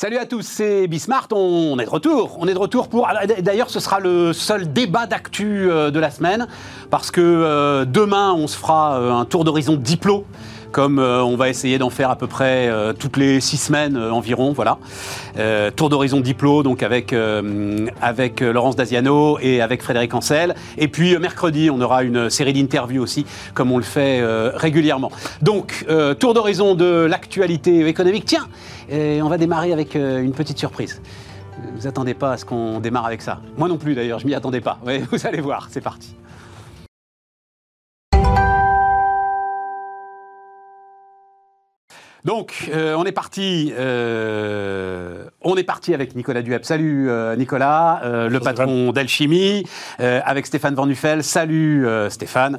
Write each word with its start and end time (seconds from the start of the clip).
Salut 0.00 0.16
à 0.16 0.24
tous, 0.24 0.46
c'est 0.46 0.86
Bismart, 0.86 1.28
on 1.32 1.78
est 1.78 1.84
de 1.84 1.90
retour. 1.90 2.38
On 2.40 2.48
est 2.48 2.54
de 2.54 2.58
retour 2.58 2.88
pour. 2.88 3.06
D'ailleurs, 3.40 3.68
ce 3.68 3.80
sera 3.80 4.00
le 4.00 4.32
seul 4.32 4.72
débat 4.72 5.04
d'actu 5.04 5.70
euh, 5.70 5.90
de 5.90 6.00
la 6.00 6.10
semaine, 6.10 6.48
parce 6.88 7.10
que 7.10 7.20
euh, 7.20 7.84
demain, 7.84 8.32
on 8.32 8.46
se 8.46 8.56
fera 8.56 8.98
euh, 8.98 9.12
un 9.12 9.26
tour 9.26 9.44
d'horizon 9.44 9.76
Diplo 9.76 10.24
comme 10.70 10.98
euh, 10.98 11.22
on 11.22 11.36
va 11.36 11.48
essayer 11.48 11.78
d'en 11.78 11.90
faire 11.90 12.10
à 12.10 12.16
peu 12.16 12.26
près 12.26 12.68
euh, 12.68 12.92
toutes 12.92 13.16
les 13.16 13.40
six 13.40 13.56
semaines 13.56 13.96
euh, 13.96 14.12
environ, 14.12 14.52
voilà. 14.52 14.78
tour 15.76 15.88
d'horizon 15.88 16.20
Diplo, 16.20 16.62
donc 16.62 16.82
avec, 16.82 17.12
Laurence 18.40 18.76
Daziano 18.76 19.38
et 19.40 19.60
avec 19.60 19.82
Frédéric 19.82 20.14
Ancel. 20.14 20.54
Et 20.78 20.88
puis 20.88 21.16
mercredi, 21.18 21.70
on 21.70 21.80
aura 21.80 22.02
une 22.02 22.30
série 22.30 22.52
d'interviews 22.52 23.02
aussi, 23.02 23.26
comme 23.54 23.72
on 23.72 23.76
le 23.76 23.82
fait 23.82 24.22
régulièrement. 24.54 25.10
Donc, 25.42 25.86
tour 26.18 26.34
d'horizon 26.34 26.74
de 26.74 27.06
l'actualité 27.08 27.86
économique. 27.86 28.24
Tiens, 28.26 28.46
on 28.90 29.28
va 29.28 29.38
démarrer 29.38 29.72
avec 29.72 29.94
une 29.94 30.32
petite 30.32 30.58
surprise. 30.58 31.00
Vous 31.74 31.86
attendez 31.86 32.14
pas 32.14 32.32
à 32.32 32.36
ce 32.36 32.44
qu'on 32.44 32.80
démarre 32.80 33.06
avec 33.06 33.22
ça. 33.22 33.40
Moi 33.56 33.68
non 33.68 33.78
plus 33.78 33.94
d'ailleurs, 33.94 34.18
je 34.18 34.26
m'y 34.26 34.34
attendais 34.34 34.60
pas. 34.60 34.78
vous 35.10 35.26
allez 35.26 35.40
voir, 35.40 35.68
c'est 35.70 35.80
parti. 35.80 36.14
Donc, 42.24 42.70
euh, 42.72 42.94
on 42.96 43.04
est 43.04 43.12
parti. 43.12 43.72
Euh, 43.78 45.24
on 45.42 45.56
est 45.56 45.64
parti 45.64 45.94
avec 45.94 46.14
Nicolas 46.14 46.42
Duhep. 46.42 46.64
Salut 46.64 47.08
euh, 47.08 47.36
Nicolas, 47.36 48.02
le 48.04 48.38
patron 48.40 48.92
d'Alchimie, 48.92 49.64
avec 49.98 50.46
Stéphane 50.46 50.74
Van 50.74 50.86
Nuffel. 50.86 51.24
Salut 51.24 51.86
Stéphane. 52.10 52.58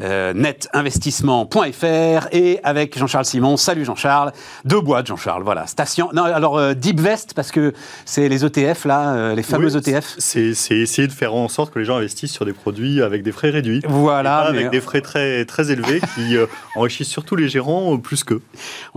netinvestissement.fr 0.00 2.28
et 2.32 2.60
avec 2.62 2.98
Jean-Charles 2.98 3.24
Simon. 3.24 3.56
Salut 3.56 3.84
Jean-Charles. 3.84 4.32
Deux 4.64 4.80
boîtes 4.80 5.06
Jean-Charles. 5.06 5.42
Voilà. 5.42 5.66
Station. 5.66 6.10
Non, 6.12 6.24
alors 6.24 6.74
Deep 6.74 7.00
Vest 7.00 7.34
parce 7.34 7.50
que 7.50 7.72
c'est 8.04 8.28
les 8.28 8.44
ETF 8.44 8.84
là, 8.84 9.34
les 9.34 9.42
fameux 9.42 9.76
ETF. 9.76 10.16
C'est 10.18 10.50
essayer 10.50 11.08
de 11.08 11.12
faire 11.12 11.34
en 11.34 11.48
sorte 11.48 11.72
que 11.72 11.78
les 11.78 11.84
gens 11.84 11.96
investissent 11.96 12.32
sur 12.32 12.44
des 12.44 12.52
produits 12.52 13.02
avec 13.02 13.22
des 13.22 13.32
frais 13.32 13.50
réduits. 13.50 13.82
Voilà. 13.88 14.40
avec 14.40 14.70
des 14.70 14.80
frais 14.80 15.00
très 15.00 15.44
très 15.44 15.70
élevés 15.70 16.00
qui 16.14 16.36
enrichissent 16.74 17.08
surtout 17.08 17.36
les 17.36 17.48
gérants 17.48 17.96
plus 17.96 18.24
qu'eux 18.24 18.42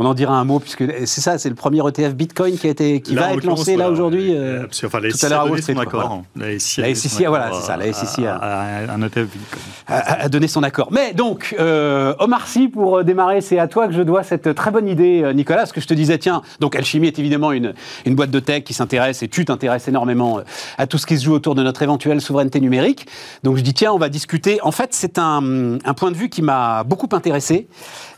on 0.01 0.05
en 0.05 0.13
dira 0.15 0.33
un 0.33 0.43
mot, 0.45 0.59
puisque 0.59 0.83
c'est 1.05 1.21
ça, 1.21 1.37
c'est 1.37 1.49
le 1.49 1.55
premier 1.55 1.79
ETF 1.87 2.15
Bitcoin 2.15 2.57
qui, 2.57 2.65
a 2.65 2.71
été, 2.71 3.01
qui 3.01 3.13
va 3.13 3.33
être 3.33 3.43
lancé 3.43 3.75
là 3.75 3.91
aujourd'hui. 3.91 4.35
Euh, 4.35 4.65
enfin, 4.83 4.99
tout 4.99 5.25
à 5.25 5.29
l'heure 5.29 5.53
à 5.53 5.57
Street. 5.57 5.75
Accord, 5.79 6.23
La 6.35 6.59
SEC, 6.59 7.27
voilà, 7.27 7.51
c'est 7.53 7.67
ça, 7.67 7.77
la 7.77 7.93
SEC 7.93 8.25
a, 8.25 8.91
un 8.91 9.01
ETF 9.03 9.27
Bitcoin. 9.27 9.61
A, 9.87 10.27
donné 10.29 10.47
son 10.47 10.63
accord. 10.63 10.89
Mais 10.91 11.13
donc, 11.13 11.55
euh, 11.59 12.15
Omar 12.17 12.47
Sy, 12.47 12.67
pour 12.67 12.97
euh, 12.97 13.03
démarrer, 13.03 13.41
c'est 13.41 13.59
à 13.59 13.67
toi 13.67 13.87
que 13.87 13.93
je 13.93 14.01
dois 14.01 14.23
cette 14.23 14.55
très 14.55 14.71
bonne 14.71 14.87
idée, 14.87 15.21
euh, 15.23 15.33
Nicolas, 15.33 15.59
parce 15.59 15.71
que 15.71 15.81
je 15.81 15.87
te 15.87 15.93
disais, 15.93 16.17
tiens, 16.17 16.41
donc 16.59 16.75
Alchimie 16.75 17.07
est 17.07 17.19
évidemment 17.19 17.51
une, 17.51 17.73
une 18.05 18.15
boîte 18.15 18.31
de 18.31 18.39
tech 18.39 18.63
qui 18.63 18.73
s'intéresse, 18.73 19.21
et 19.21 19.27
tu 19.27 19.45
t'intéresses 19.45 19.87
énormément 19.87 20.39
à 20.79 20.87
tout 20.87 20.97
ce 20.97 21.05
qui 21.05 21.17
se 21.17 21.25
joue 21.25 21.33
autour 21.33 21.53
de 21.53 21.61
notre 21.61 21.83
éventuelle 21.83 22.21
souveraineté 22.21 22.59
numérique. 22.59 23.05
Donc 23.43 23.57
je 23.57 23.61
dis, 23.61 23.75
tiens, 23.75 23.91
on 23.91 23.99
va 23.99 24.09
discuter. 24.09 24.59
En 24.63 24.71
fait, 24.71 24.89
c'est 24.93 25.19
un, 25.19 25.77
un 25.83 25.93
point 25.93 26.09
de 26.09 26.17
vue 26.17 26.29
qui 26.29 26.41
m'a 26.41 26.83
beaucoup 26.83 27.09
intéressé. 27.11 27.67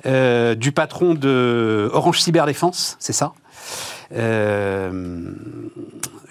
Euh, 0.05 0.53
du 0.55 0.73
patron 0.73 1.13
de 1.13 1.72
Orange 1.93 2.19
Cyberdéfense, 2.21 2.97
c'est 2.99 3.13
ça 3.13 3.33
euh, 4.15 4.91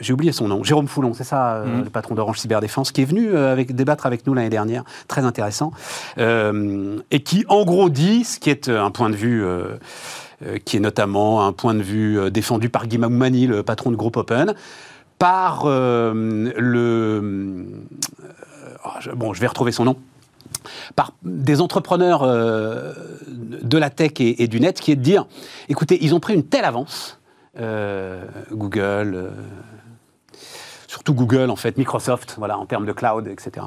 j'ai 0.00 0.12
oublié 0.12 0.32
son 0.32 0.48
nom, 0.48 0.64
Jérôme 0.64 0.88
Foulon, 0.88 1.14
c'est 1.14 1.24
ça, 1.24 1.54
euh, 1.54 1.64
mmh. 1.64 1.84
le 1.84 1.90
patron 1.90 2.14
d'Orange 2.14 2.38
Cyberdéfense, 2.38 2.92
qui 2.92 3.02
est 3.02 3.06
venu 3.06 3.36
avec, 3.36 3.74
débattre 3.74 4.06
avec 4.06 4.26
nous 4.26 4.34
l'année 4.34 4.50
dernière, 4.50 4.84
très 5.08 5.24
intéressant, 5.24 5.72
et 6.18 7.22
qui 7.22 7.44
en 7.48 7.64
gros 7.64 7.88
dit, 7.88 8.24
ce 8.24 8.38
qui 8.38 8.50
est 8.50 8.68
un 8.68 8.90
point 8.90 9.10
de 9.10 9.16
vue 9.16 9.44
qui 10.64 10.76
est 10.76 10.80
notamment 10.80 11.46
un 11.46 11.52
point 11.52 11.74
de 11.74 11.82
vue 11.82 12.30
défendu 12.30 12.68
par 12.68 12.88
Guy 12.88 12.98
Mamoumani, 12.98 13.46
le 13.46 13.62
patron 13.62 13.90
de 13.90 13.96
Groupe 13.96 14.16
Open, 14.16 14.54
par 15.18 15.66
le... 15.66 17.64
bon, 19.14 19.34
je 19.34 19.40
vais 19.40 19.46
retrouver 19.46 19.72
son 19.72 19.84
nom 19.84 19.96
par 20.96 21.12
des 21.22 21.60
entrepreneurs 21.60 22.22
euh, 22.22 22.92
de 23.28 23.78
la 23.78 23.90
tech 23.90 24.12
et, 24.18 24.48
du 24.48 24.60
net, 24.60 24.80
qui 24.80 24.92
est 24.92 24.96
de 24.96 25.02
dire, 25.02 25.26
écoutez, 25.68 25.98
ils 26.02 26.14
ont 26.14 26.20
pris 26.20 26.34
une 26.34 26.44
telle 26.44 26.64
avance, 26.64 27.20
euh, 27.60 28.24
Google, 28.50 29.14
euh, 29.14 29.30
surtout 30.86 31.14
Google 31.14 31.50
en 31.50 31.56
fait, 31.56 31.76
Microsoft, 31.76 32.36
voilà, 32.38 32.58
en 32.58 32.66
termes 32.66 32.86
de 32.86 32.92
cloud, 32.92 33.26
etc. 33.28 33.66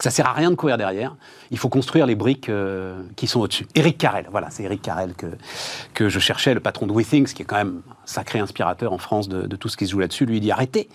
Ça 0.00 0.10
sert 0.10 0.26
à 0.26 0.32
rien 0.32 0.50
de 0.50 0.56
courir 0.56 0.78
derrière. 0.78 1.16
Il 1.50 1.58
faut 1.58 1.68
construire 1.68 2.06
les 2.06 2.14
briques 2.14 2.50
qui 3.16 3.26
sont 3.26 3.40
au-dessus. 3.40 3.66
Eric 3.74 3.98
Carrel, 3.98 4.26
voilà, 4.30 4.50
c'est 4.50 4.64
Eric 4.64 4.82
Carrel 4.82 5.14
que, 5.14 5.26
que 5.94 6.08
je 6.08 6.18
cherchais, 6.18 6.54
le 6.54 6.60
patron 6.60 6.86
de 6.86 6.92
WeThings, 6.92 7.32
qui 7.32 7.42
est 7.42 7.44
quand 7.44 7.56
même 7.56 7.82
un 7.88 7.94
sacré 8.06 8.38
inspirateur 8.38 8.92
en 8.92 8.98
France 8.98 9.28
de, 9.28 9.56
tout 9.56 9.68
ce 9.68 9.76
qui 9.76 9.86
se 9.86 9.92
joue 9.92 10.00
là-dessus. 10.00 10.26
Lui, 10.26 10.38
il 10.38 10.40
dit 10.40 10.50
arrêtez, 10.50 10.88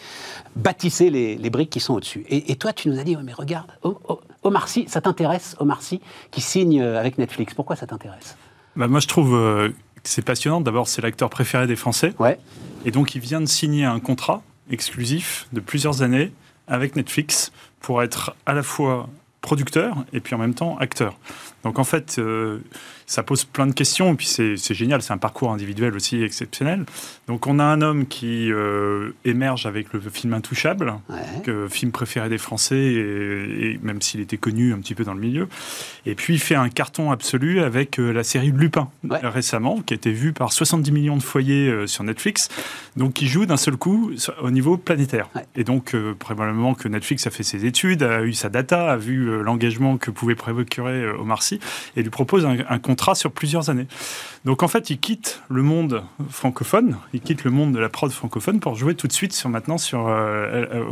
bâtissez 0.55 1.09
les, 1.09 1.49
briques 1.49 1.69
qui 1.69 1.79
sont 1.79 1.93
au-dessus. 1.95 2.25
Et, 2.29 2.55
toi, 2.55 2.73
tu 2.73 2.89
nous 2.89 2.99
as 2.99 3.03
dit, 3.03 3.15
mais 3.23 3.33
regarde, 3.33 3.67
oh, 3.83 3.99
oh, 4.07 4.21
Omar 4.43 4.67
Sy, 4.67 4.85
ça 4.87 5.01
t'intéresse, 5.01 5.55
Omar 5.59 5.81
Sy, 5.81 6.01
qui 6.31 6.41
signe 6.41 6.81
euh, 6.81 6.99
avec 6.99 7.17
Netflix 7.17 7.53
Pourquoi 7.53 7.75
ça 7.75 7.87
t'intéresse? 7.87 8.37
Bah, 8.75 8.87
Moi, 8.87 8.99
je 8.99 9.07
trouve 9.07 9.35
euh, 9.35 9.69
que 9.69 10.09
c'est 10.09 10.21
passionnant. 10.23 10.61
D'abord, 10.61 10.87
c'est 10.87 11.01
l'acteur 11.01 11.29
préféré 11.29 11.67
des 11.67 11.75
Français. 11.75 12.13
Ouais. 12.19 12.39
Et 12.85 12.91
donc, 12.91 13.15
il 13.15 13.21
vient 13.21 13.41
de 13.41 13.47
signer 13.47 13.85
un 13.85 13.99
contrat 13.99 14.41
exclusif 14.69 15.47
de 15.53 15.59
plusieurs 15.59 16.01
années 16.01 16.31
avec 16.67 16.95
Netflix 16.95 17.51
pour 17.79 18.03
être 18.03 18.35
à 18.45 18.53
la 18.53 18.63
fois 18.63 19.09
producteur 19.41 20.05
et 20.13 20.19
puis 20.19 20.35
en 20.35 20.37
même 20.37 20.53
temps 20.53 20.77
acteur. 20.77 21.17
Donc 21.63 21.79
en 21.79 21.83
fait, 21.83 22.17
euh, 22.19 22.59
ça 23.09 23.23
pose 23.23 23.43
plein 23.43 23.65
de 23.65 23.73
questions, 23.73 24.13
et 24.13 24.15
puis 24.15 24.27
c'est 24.27 24.73
génial, 24.75 25.01
c'est 25.01 25.13
un 25.13 25.17
parcours 25.17 25.51
individuel 25.51 25.95
aussi 25.95 26.21
exceptionnel. 26.21 26.85
Donc 27.27 27.47
on 27.47 27.57
a 27.57 27.63
un 27.63 27.81
homme 27.81 28.05
qui 28.05 28.51
euh, 28.51 29.15
émerge 29.25 29.65
avec 29.65 29.93
le 29.93 29.99
film 29.99 30.35
Intouchable, 30.35 30.93
que, 31.43 31.67
film 31.69 31.91
préféré 31.91 32.29
des 32.29 32.37
Français, 32.37 32.77
et, 32.77 33.79
même 33.81 33.99
s'il 33.99 34.19
était 34.19 34.37
connu 34.37 34.73
un 34.73 34.77
petit 34.77 34.93
peu 34.93 35.03
dans 35.03 35.15
le 35.15 35.19
milieu. 35.19 35.47
Et 36.05 36.13
puis 36.13 36.35
il 36.35 36.39
fait 36.39 36.53
un 36.53 36.69
carton 36.69 37.09
absolu 37.09 37.61
avec 37.61 37.97
euh, 37.97 38.11
la 38.11 38.23
série 38.23 38.51
Lupin, 38.51 38.91
récemment, 39.09 39.81
qui 39.81 39.95
a 39.95 39.97
été 39.97 40.11
vue 40.11 40.31
par 40.31 40.53
70 40.53 40.91
millions 40.91 41.17
de 41.17 41.23
foyers 41.23 41.67
euh, 41.67 41.87
sur 41.87 42.03
Netflix, 42.03 42.49
donc 42.95 43.13
qui 43.13 43.25
joue 43.25 43.47
d'un 43.47 43.57
seul 43.57 43.75
coup 43.75 44.11
au 44.39 44.51
niveau 44.51 44.77
planétaire. 44.77 45.29
Et 45.55 45.63
donc 45.63 45.95
probablement 46.19 46.75
que 46.75 46.87
Netflix 46.87 47.25
a 47.25 47.31
fait 47.31 47.41
ses 47.41 47.65
études, 47.65 48.03
a 48.03 48.21
eu 48.21 48.33
sa 48.33 48.49
data, 48.49 48.91
a 48.91 48.97
vu 48.97 49.41
l'engagement 49.41 49.97
que 49.97 50.11
pouvait 50.11 50.35
procurer 50.35 51.09
Omar 51.09 51.41
Sy, 51.41 51.59
et 51.95 52.03
lui 52.03 52.11
propose 52.11 52.45
un, 52.45 52.57
un 52.69 52.77
sur 53.15 53.31
plusieurs 53.31 53.69
années. 53.69 53.87
Donc 54.45 54.63
en 54.63 54.67
fait, 54.67 54.89
il 54.89 54.99
quitte 54.99 55.41
le 55.49 55.61
monde 55.61 56.03
francophone, 56.29 56.97
il 57.13 57.19
quitte 57.19 57.43
le 57.43 57.51
monde 57.51 57.73
de 57.73 57.79
la 57.79 57.89
prod 57.89 58.09
francophone 58.11 58.59
pour 58.59 58.75
jouer 58.75 58.95
tout 58.95 59.07
de 59.07 59.11
suite 59.13 59.33
sur 59.33 59.49
maintenant 59.49 59.77
sur 59.77 60.07
euh, 60.07 60.65
euh, 60.73 60.83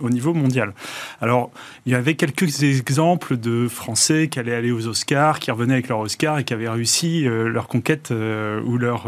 au, 0.00 0.10
niveau 0.10 0.32
mondial. 0.32 0.72
Alors 1.20 1.50
il 1.84 1.92
y 1.92 1.94
avait 1.94 2.14
quelques 2.14 2.62
exemples 2.62 3.36
de 3.36 3.68
Français 3.68 4.28
qui 4.28 4.38
allaient 4.38 4.54
aller 4.54 4.72
aux 4.72 4.86
Oscars, 4.86 5.40
qui 5.40 5.50
revenaient 5.50 5.74
avec 5.74 5.88
leur 5.88 5.98
Oscar 5.98 6.38
et 6.38 6.44
qui 6.44 6.54
avaient 6.54 6.68
réussi 6.68 7.26
euh, 7.26 7.48
leur 7.48 7.68
conquête 7.68 8.10
ou 8.10 8.78
leur 8.78 9.06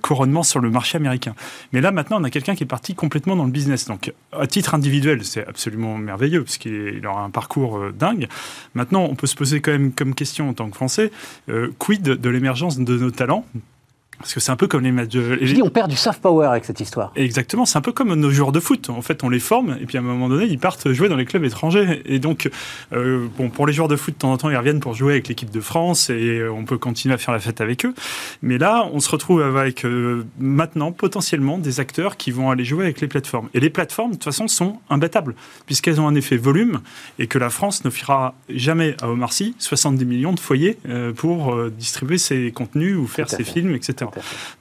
couronnement 0.00 0.42
sur 0.42 0.60
le 0.60 0.70
marché 0.70 0.96
américain. 0.96 1.34
Mais 1.72 1.80
là 1.80 1.92
maintenant, 1.92 2.20
on 2.20 2.24
a 2.24 2.30
quelqu'un 2.30 2.54
qui 2.54 2.64
est 2.64 2.66
parti 2.66 2.94
complètement 2.94 3.36
dans 3.36 3.44
le 3.44 3.50
business. 3.50 3.86
Donc 3.86 4.12
à 4.32 4.46
titre 4.46 4.74
individuel, 4.74 5.24
c'est 5.24 5.46
absolument 5.46 5.98
merveilleux 5.98 6.44
parce 6.44 6.56
qu'il 6.56 7.06
aura 7.06 7.22
un 7.22 7.30
parcours 7.30 7.80
dingue. 7.92 8.28
Maintenant, 8.74 9.02
on 9.04 9.14
peut 9.14 9.26
se 9.26 9.36
poser 9.36 9.60
quand 9.60 9.72
même 9.72 9.92
comme 9.92 10.14
question 10.14 10.48
en 10.48 10.54
tant 10.54 10.68
que 10.70 10.76
Français, 10.76 11.10
quid 11.78 12.02
de 12.02 12.28
l'émergence 12.28 12.78
de 12.78 13.01
nos 13.02 13.12
talents 13.12 13.44
parce 14.22 14.34
que 14.34 14.40
c'est 14.40 14.52
un 14.52 14.56
peu 14.56 14.68
comme 14.68 14.82
les 14.82 14.92
matchs 14.92 15.08
de. 15.08 15.38
Je 15.40 15.52
dis, 15.52 15.62
on 15.62 15.68
perd 15.68 15.90
du 15.90 15.96
soft 15.96 16.22
power 16.22 16.46
avec 16.46 16.64
cette 16.64 16.78
histoire. 16.80 17.12
Exactement, 17.16 17.66
c'est 17.66 17.76
un 17.76 17.82
peu 17.82 17.92
comme 17.92 18.14
nos 18.14 18.30
joueurs 18.30 18.52
de 18.52 18.60
foot. 18.60 18.88
En 18.88 19.02
fait, 19.02 19.24
on 19.24 19.28
les 19.28 19.40
forme 19.40 19.76
et 19.80 19.86
puis 19.86 19.98
à 19.98 20.00
un 20.00 20.04
moment 20.04 20.28
donné, 20.28 20.46
ils 20.46 20.58
partent 20.58 20.92
jouer 20.92 21.08
dans 21.08 21.16
les 21.16 21.24
clubs 21.24 21.44
étrangers. 21.44 22.02
Et 22.06 22.20
donc, 22.20 22.48
euh, 22.92 23.26
bon, 23.36 23.50
pour 23.50 23.66
les 23.66 23.72
joueurs 23.72 23.88
de 23.88 23.96
foot, 23.96 24.14
de 24.14 24.18
temps 24.18 24.32
en 24.32 24.36
temps, 24.36 24.48
ils 24.48 24.56
reviennent 24.56 24.80
pour 24.80 24.94
jouer 24.94 25.14
avec 25.14 25.28
l'équipe 25.28 25.50
de 25.50 25.60
France 25.60 26.08
et 26.08 26.38
euh, 26.38 26.52
on 26.52 26.64
peut 26.64 26.78
continuer 26.78 27.14
à 27.14 27.18
faire 27.18 27.34
la 27.34 27.40
fête 27.40 27.60
avec 27.60 27.84
eux. 27.84 27.94
Mais 28.42 28.58
là, 28.58 28.88
on 28.92 29.00
se 29.00 29.10
retrouve 29.10 29.42
avec 29.42 29.84
euh, 29.84 30.24
maintenant 30.38 30.92
potentiellement 30.92 31.58
des 31.58 31.80
acteurs 31.80 32.16
qui 32.16 32.30
vont 32.30 32.50
aller 32.50 32.64
jouer 32.64 32.84
avec 32.84 33.00
les 33.00 33.08
plateformes. 33.08 33.48
Et 33.54 33.60
les 33.60 33.70
plateformes, 33.70 34.12
de 34.12 34.16
toute 34.16 34.24
façon, 34.24 34.46
sont 34.46 34.78
imbattables 34.88 35.34
puisqu'elles 35.66 36.00
ont 36.00 36.06
un 36.06 36.14
effet 36.14 36.36
volume 36.36 36.80
et 37.18 37.26
que 37.26 37.38
la 37.38 37.50
France 37.50 37.84
n'offrira 37.84 38.34
jamais 38.48 38.94
à 39.02 39.08
Omar 39.08 39.32
Sy 39.32 39.56
70 39.58 40.04
millions 40.04 40.32
de 40.32 40.40
foyers 40.40 40.78
pour 41.16 41.56
distribuer 41.70 42.18
ses 42.18 42.52
contenus 42.52 42.96
ou 42.96 43.06
faire 43.06 43.28
ses 43.28 43.44
films, 43.44 43.74
etc. 43.74 44.01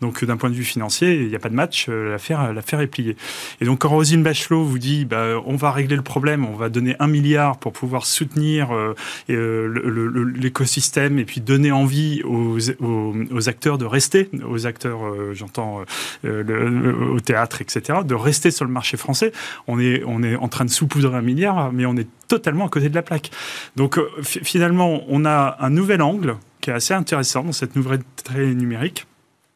Donc 0.01 0.23
d'un 0.23 0.37
point 0.37 0.49
de 0.49 0.55
vue 0.55 0.63
financier, 0.63 1.15
il 1.15 1.27
n'y 1.27 1.35
a 1.35 1.39
pas 1.39 1.49
de 1.49 1.55
match, 1.55 1.87
euh, 1.89 2.11
l'affaire, 2.11 2.53
l'affaire 2.53 2.81
est 2.81 2.87
pliée. 2.87 3.15
Et 3.59 3.65
donc 3.65 3.79
quand 3.79 3.89
Rosine 3.89 4.23
Bachelot 4.23 4.63
vous 4.63 4.79
dit, 4.79 5.05
bah, 5.05 5.41
on 5.45 5.55
va 5.55 5.71
régler 5.71 5.95
le 5.95 6.01
problème, 6.01 6.45
on 6.45 6.55
va 6.55 6.69
donner 6.69 6.95
un 6.99 7.07
milliard 7.07 7.57
pour 7.57 7.73
pouvoir 7.73 8.05
soutenir 8.05 8.73
euh, 8.73 8.95
euh, 9.29 10.33
l'écosystème 10.35 11.19
et 11.19 11.25
puis 11.25 11.41
donner 11.41 11.71
envie 11.71 12.21
aux, 12.23 12.57
aux, 12.79 13.49
acteurs 13.49 13.77
de 13.77 13.85
rester, 13.85 14.29
aux 14.47 14.65
acteurs, 14.65 14.99
j'entends, 15.33 15.83
au 16.23 17.19
théâtre, 17.19 17.61
etc., 17.61 17.99
de 18.05 18.15
rester 18.15 18.51
sur 18.51 18.65
le 18.65 18.71
marché 18.71 18.97
français, 18.97 19.31
on 19.67 19.79
est, 19.79 20.03
on 20.05 20.23
est 20.23 20.35
en 20.35 20.47
train 20.47 20.65
de 20.65 20.69
saupoudrer 20.69 21.17
un 21.17 21.21
milliard, 21.21 21.71
mais 21.73 21.85
on 21.85 21.95
est 21.95 22.07
totalement 22.27 22.67
à 22.67 22.69
côté 22.69 22.89
de 22.89 22.95
la 22.95 23.01
plaque. 23.01 23.31
Donc 23.75 23.99
finalement, 24.21 25.01
on 25.07 25.25
a 25.25 25.57
un 25.59 25.69
nouvel 25.69 26.01
angle 26.01 26.37
qui 26.61 26.69
est 26.69 26.73
assez 26.73 26.93
intéressant 26.93 27.43
dans 27.43 27.51
cette 27.51 27.75
nouvelle 27.75 28.01
numérique 28.37 29.05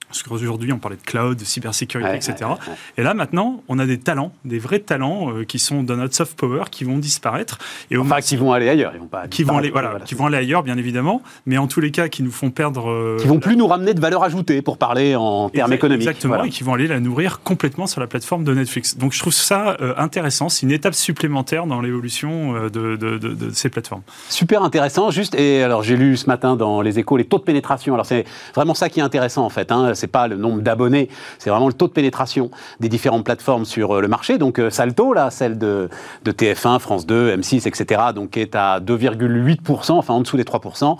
Parce 0.09 0.23
qu'aujourd'hui, 0.23 0.71
on 0.71 0.77
parlait 0.77 0.97
de 0.97 1.01
cloud, 1.01 1.37
de 1.37 1.43
cybersécurité, 1.43 2.09
Ouais, 2.09 2.15
etc. 2.17 2.35
ouais, 2.41 2.45
ouais. 2.51 2.57
Et 2.97 3.03
là, 3.03 3.13
maintenant, 3.13 3.61
on 3.67 3.79
a 3.79 3.85
des 3.85 3.99
talents, 3.99 4.31
des 4.45 4.59
vrais 4.59 4.79
talents 4.79 5.31
euh, 5.33 5.43
qui 5.43 5.59
sont 5.59 5.83
dans 5.83 5.95
notre 5.97 6.15
soft 6.15 6.37
power, 6.37 6.63
qui 6.71 6.83
vont 6.83 6.97
disparaître. 6.97 7.57
Et 7.91 7.97
Enfin, 7.97 8.21
qui 8.21 8.35
vont 8.37 8.53
aller 8.53 8.69
ailleurs. 8.69 8.91
Ils 8.93 8.99
vont 9.01 9.07
pas 9.07 9.27
qui 9.27 9.43
vont 9.43 9.57
aller, 9.57 9.71
voilà, 9.71 9.99
qui 10.05 10.15
vont 10.15 10.27
aller 10.27 10.37
ailleurs, 10.37 10.63
bien 10.63 10.77
évidemment, 10.77 11.21
mais 11.45 11.57
en 11.57 11.67
tous 11.67 11.81
les 11.81 11.91
cas, 11.91 12.07
qui 12.07 12.23
nous 12.23 12.31
font 12.31 12.49
perdre. 12.51 12.89
euh, 12.89 13.17
Qui 13.19 13.27
vont 13.27 13.39
plus 13.39 13.57
nous 13.57 13.67
ramener 13.67 13.93
de 13.93 13.99
valeur 13.99 14.23
ajoutée, 14.23 14.61
pour 14.61 14.77
parler 14.77 15.15
en 15.15 15.49
termes 15.49 15.73
économiques. 15.73 16.07
Exactement, 16.07 16.35
Voilà. 16.35 16.47
et 16.47 16.51
qui 16.51 16.63
vont 16.63 16.73
aller 16.73 16.87
la 16.87 16.99
nourrir 16.99 17.41
complètement 17.41 17.87
sur 17.87 17.99
la 17.99 18.07
plateforme 18.07 18.43
de 18.43 18.53
Netflix. 18.53 18.97
Donc 18.97 19.11
je 19.13 19.19
trouve 19.19 19.33
ça 19.33 19.75
euh, 19.81 19.93
intéressant, 19.97 20.49
c'est 20.49 20.63
une 20.65 20.71
étape 20.71 20.93
supplémentaire 20.93 21.65
dans 21.67 21.81
l'évolution 21.81 22.55
euh, 22.55 22.69
de, 22.69 22.95
de- 22.95 23.17
de- 23.17 23.33
de 23.33 23.49
ces 23.53 23.69
plateformes. 23.69 24.01
Super 24.29 24.63
intéressant. 24.63 25.09
Juste, 25.11 25.35
et 25.35 25.63
alors 25.63 25.83
j'ai 25.83 25.95
lu 25.97 26.15
ce 26.17 26.27
matin 26.27 26.55
dans 26.55 26.81
les 26.81 26.99
échos 26.99 27.17
les 27.17 27.25
taux 27.25 27.37
de 27.39 27.43
pénétration. 27.43 27.93
Alors 27.93 28.05
c'est 28.05 28.25
vraiment 28.53 28.73
ça 28.73 28.89
qui 28.89 28.99
est 28.99 29.03
intéressant 29.03 29.43
en 29.45 29.49
fait. 29.49 29.71
Hein. 29.71 29.94
C'est 29.95 30.07
pas 30.07 30.27
le 30.27 30.37
nombre 30.37 30.61
d'abonnés, 30.61 31.09
c'est 31.39 31.49
vraiment 31.49 31.67
le 31.67 31.73
taux 31.73 31.87
de 31.87 31.93
pénétration 31.93 32.51
des 32.79 32.89
différentes 32.89 33.23
plateformes 33.23 33.65
sur 33.65 33.95
euh, 33.95 34.01
le 34.01 34.07
marché. 34.07 34.37
Donc 34.37 34.59
euh, 34.59 34.69
Salto, 34.69 35.13
là, 35.13 35.31
celle 35.31 35.57
de, 35.57 35.89
de 36.23 36.31
TF1, 36.31 36.79
France 36.79 37.05
2, 37.05 37.35
M6, 37.37 37.67
etc., 37.67 38.01
donc 38.13 38.37
est 38.37 38.55
à 38.55 38.79
2,8%, 38.79 39.93
enfin 39.93 40.13
en 40.13 40.21
dessous 40.21 40.37
des 40.37 40.43
3%. 40.43 40.97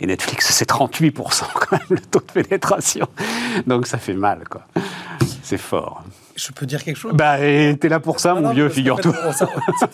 Et 0.00 0.06
Netflix, 0.06 0.48
c'est 0.52 0.68
38% 0.68 1.44
quand 1.54 1.72
même 1.72 1.80
le 1.90 2.00
taux 2.00 2.20
de 2.20 2.42
pénétration. 2.42 3.06
Donc 3.66 3.86
ça 3.86 3.98
fait 3.98 4.14
mal, 4.14 4.44
quoi. 4.48 4.62
C'est 5.42 5.58
fort. 5.58 6.02
Je 6.36 6.52
peux 6.52 6.66
dire 6.66 6.84
quelque 6.84 6.96
chose? 6.98 7.12
Bah, 7.14 7.38
t'es 7.38 7.88
là 7.88 7.98
pour 7.98 8.20
ça, 8.20 8.30
Non, 8.34 8.40
mon 8.42 8.48
non, 8.48 8.52
vieux, 8.52 8.68
figure-toi. 8.68 9.12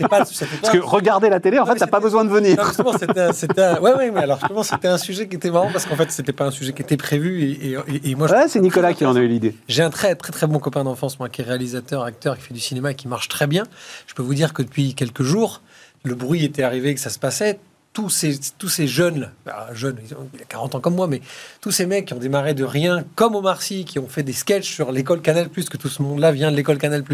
Parce 0.09 0.73
que 0.73 0.79
regarder 0.79 1.29
la 1.29 1.41
télé, 1.41 1.59
en 1.59 1.65
Non, 1.67 1.73
fait, 1.73 1.79
t'as 1.79 1.87
pas 1.87 2.01
besoin 2.01 2.25
de 2.25 2.31
venir. 2.31 2.57
Non, 2.85 2.93
c'était 3.33 3.63
un, 3.63 3.81
ouais, 3.81 3.95
ouais, 3.95 4.11
mais 4.11 4.21
alors 4.23 4.39
justement, 4.41 4.63
c'était 4.63 4.89
un 4.89 4.99
sujet 4.99 5.29
qui 5.29 5.37
était 5.37 5.51
marrant 5.51 5.71
parce 5.73 5.87
qu'en 5.87 5.97
fait, 5.97 6.11
c'était 6.11 6.33
pas 6.33 6.47
un 6.47 6.51
sujet 6.51 6.73
qui 6.73 6.83
était 6.83 6.97
prévu 6.97 7.43
et, 7.43 7.77
et- 8.05 8.15
moi, 8.15 8.31
Ouais, 8.31 8.49
c'est 8.49 8.61
Nicolas 8.61 8.93
qui 8.93 9.05
en 9.05 9.15
a 9.17 9.21
eu 9.21 9.29
l'idée. 9.29 9.55
j'ai 9.69 9.83
un 9.83 9.91
très 9.91 10.15
très 10.15 10.33
très 10.33 10.47
bon 10.47 10.59
copain 10.59 10.85
d'enfance, 10.85 11.19
moi, 11.19 11.29
qui 11.29 11.43
est 11.43 11.45
réalisateur, 11.45 12.03
acteur, 12.03 12.37
qui 12.37 12.43
fait 12.43 12.55
du 12.55 12.61
cinéma 12.61 12.93
et 12.93 12.95
qui 12.95 13.09
marche 13.09 13.29
très 13.29 13.47
bien. 13.47 13.65
Je 14.07 14.15
peux 14.15 14.23
vous 14.23 14.35
dire 14.35 14.53
que 14.53 14.63
depuis 14.63 14.95
quelques 14.95 15.23
jours, 15.23 15.61
le 16.05 16.15
bruit 16.15 16.45
était 16.45 16.63
arrivé, 16.63 16.95
que 16.95 17.01
ça 17.01 17.11
se 17.11 17.19
passait. 17.19 17.59
Tous 17.93 18.09
ces, 18.09 18.39
tous 18.57 18.69
ces 18.69 18.87
jeunes, 18.87 19.31
bah, 19.45 19.69
jeunes, 19.75 19.99
il 20.35 20.41
a 20.41 20.45
40 20.45 20.77
ans 20.77 20.81
comme 20.81 20.95
moi, 20.95 21.09
mais 21.09 21.21
tous 21.61 21.71
ces 21.71 21.85
mecs 21.85 22.07
qui 22.07 22.15
ont 22.15 22.19
démarré 22.19 22.55
de 22.55 22.65
rien, 22.65 23.05
comme 23.17 23.35
Omar 23.35 23.61
Sy, 23.61 23.85
qui 23.85 23.99
ont 23.99 24.09
fait 24.09 24.23
des 24.23 24.33
sketchs 24.33 24.73
sur 24.73 24.93
l'école 24.93 25.21
Canal+, 25.21 25.51
que 25.51 25.77
tout 25.77 25.89
ce 25.89 26.01
monde-là 26.03 26.33
vient 26.33 26.51
de 26.51 26.57
l'école 26.57 26.79
Canal+, 26.79 27.05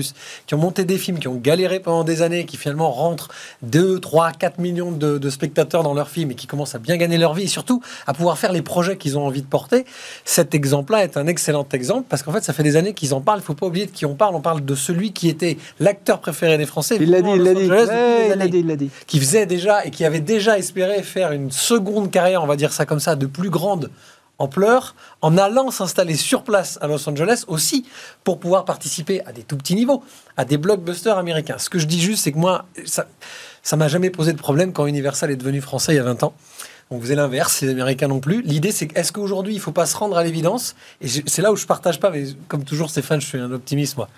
qui 0.46 0.54
ont 0.54 0.58
monté 0.58 0.84
des 0.84 0.98
films, 0.98 1.19
qui 1.19 1.26
ont 1.26 1.34
galéré 1.34 1.80
pendant 1.80 2.04
des 2.04 2.22
années, 2.22 2.44
qui 2.44 2.56
finalement 2.56 2.92
rentrent 2.92 3.28
2, 3.62 3.98
3, 3.98 4.32
4 4.32 4.58
millions 4.58 4.92
de, 4.92 5.19
de 5.19 5.30
spectateurs 5.30 5.82
dans 5.82 5.94
leurs 5.94 6.10
films 6.10 6.30
et 6.30 6.34
qui 6.34 6.46
commencent 6.46 6.75
à 6.75 6.78
bien 6.78 6.96
gagner 6.96 7.19
leur 7.19 7.34
vie 7.34 7.44
et 7.44 7.48
surtout 7.48 7.82
à 8.06 8.14
pouvoir 8.14 8.38
faire 8.38 8.52
les 8.52 8.62
projets 8.62 8.96
qu'ils 8.96 9.19
ont 9.19 9.26
envie 9.26 9.42
de 9.42 9.46
porter. 9.46 9.84
Cet 10.25 10.54
exemple-là 10.54 11.02
est 11.02 11.16
un 11.16 11.26
excellent 11.26 11.66
exemple 11.72 12.06
parce 12.08 12.22
qu'en 12.22 12.32
fait, 12.32 12.44
ça 12.44 12.52
fait 12.52 12.62
des 12.62 12.76
années 12.76 12.94
qu'ils 12.94 13.14
en 13.14 13.20
parlent. 13.20 13.40
Il 13.40 13.44
faut 13.44 13.54
pas 13.54 13.66
oublier 13.66 13.86
de 13.86 13.90
qui 13.90 14.06
on 14.06 14.14
parle. 14.14 14.34
On 14.34 14.40
parle 14.40 14.64
de 14.64 14.75
celui 14.75 15.12
qui 15.12 15.28
était 15.28 15.58
l'acteur 15.80 16.20
préféré 16.20 16.58
des 16.58 16.66
Français. 16.66 16.98
Il 17.00 17.10
l'a 17.10 17.22
dit, 17.22 17.30
il 17.34 17.42
l'a 17.42 17.54
dit. 17.54 17.69
Ouais, 17.69 18.48
dit, 18.48 18.58
il 18.58 18.66
l'a 18.66 18.76
dit. 18.76 18.90
qui 19.06 19.19
faisait 19.19 19.46
déjà 19.46 19.84
et 19.84 19.90
qui 19.90 20.04
avait 20.04 20.20
déjà 20.20 20.58
espéré 20.68 21.02
faire 21.02 21.32
une 21.32 21.50
seconde 21.50 22.10
carrière, 22.10 22.42
on 22.44 22.46
va 22.46 22.56
dire 22.56 22.74
ça 22.74 22.84
comme 22.84 23.00
ça, 23.00 23.16
de 23.16 23.24
plus 23.24 23.48
grande 23.48 23.90
ampleur, 24.36 24.94
en 25.22 25.38
allant 25.38 25.70
s'installer 25.70 26.14
sur 26.14 26.44
place 26.44 26.78
à 26.82 26.86
Los 26.86 27.08
Angeles 27.08 27.44
aussi 27.48 27.86
pour 28.22 28.38
pouvoir 28.38 28.66
participer 28.66 29.24
à 29.24 29.32
des 29.32 29.44
tout 29.44 29.56
petits 29.56 29.74
niveaux, 29.74 30.04
à 30.36 30.44
des 30.44 30.58
blockbusters 30.58 31.16
américains. 31.16 31.56
Ce 31.56 31.70
que 31.70 31.78
je 31.78 31.86
dis 31.86 32.00
juste, 32.02 32.24
c'est 32.24 32.32
que 32.32 32.38
moi, 32.38 32.66
ça, 32.84 33.06
ça 33.62 33.76
m'a 33.76 33.88
jamais 33.88 34.10
posé 34.10 34.34
de 34.34 34.38
problème 34.38 34.74
quand 34.74 34.86
Universal 34.86 35.30
est 35.30 35.36
devenu 35.36 35.62
français 35.62 35.94
il 35.94 35.96
y 35.96 36.00
a 36.00 36.04
20 36.04 36.22
ans. 36.22 36.34
On 36.90 36.99
faisait 37.02 37.17
l'inverse, 37.17 37.61
les 37.61 37.69
Américains 37.69 38.08
non 38.08 38.19
plus. 38.19 38.40
L'idée, 38.40 38.73
c'est 38.73 38.87
que, 38.87 38.99
est-ce 38.99 39.12
qu'aujourd'hui, 39.12 39.52
il 39.52 39.56
ne 39.58 39.61
faut 39.62 39.73
pas 39.73 39.85
se 39.85 39.94
rendre 39.94 40.17
à 40.17 40.25
l'évidence? 40.25 40.75
Et 41.02 41.08
c'est 41.26 41.43
là 41.43 41.52
où 41.52 41.56
je 41.56 41.67
partage 41.67 42.00
pas, 42.00 42.08
mais 42.08 42.25
comme 42.49 42.64
toujours, 42.64 42.88
Stéphane, 42.88 43.20
je 43.20 43.26
suis 43.26 43.38
un 43.38 43.52
optimiste, 43.52 43.99
moi. 43.99 44.08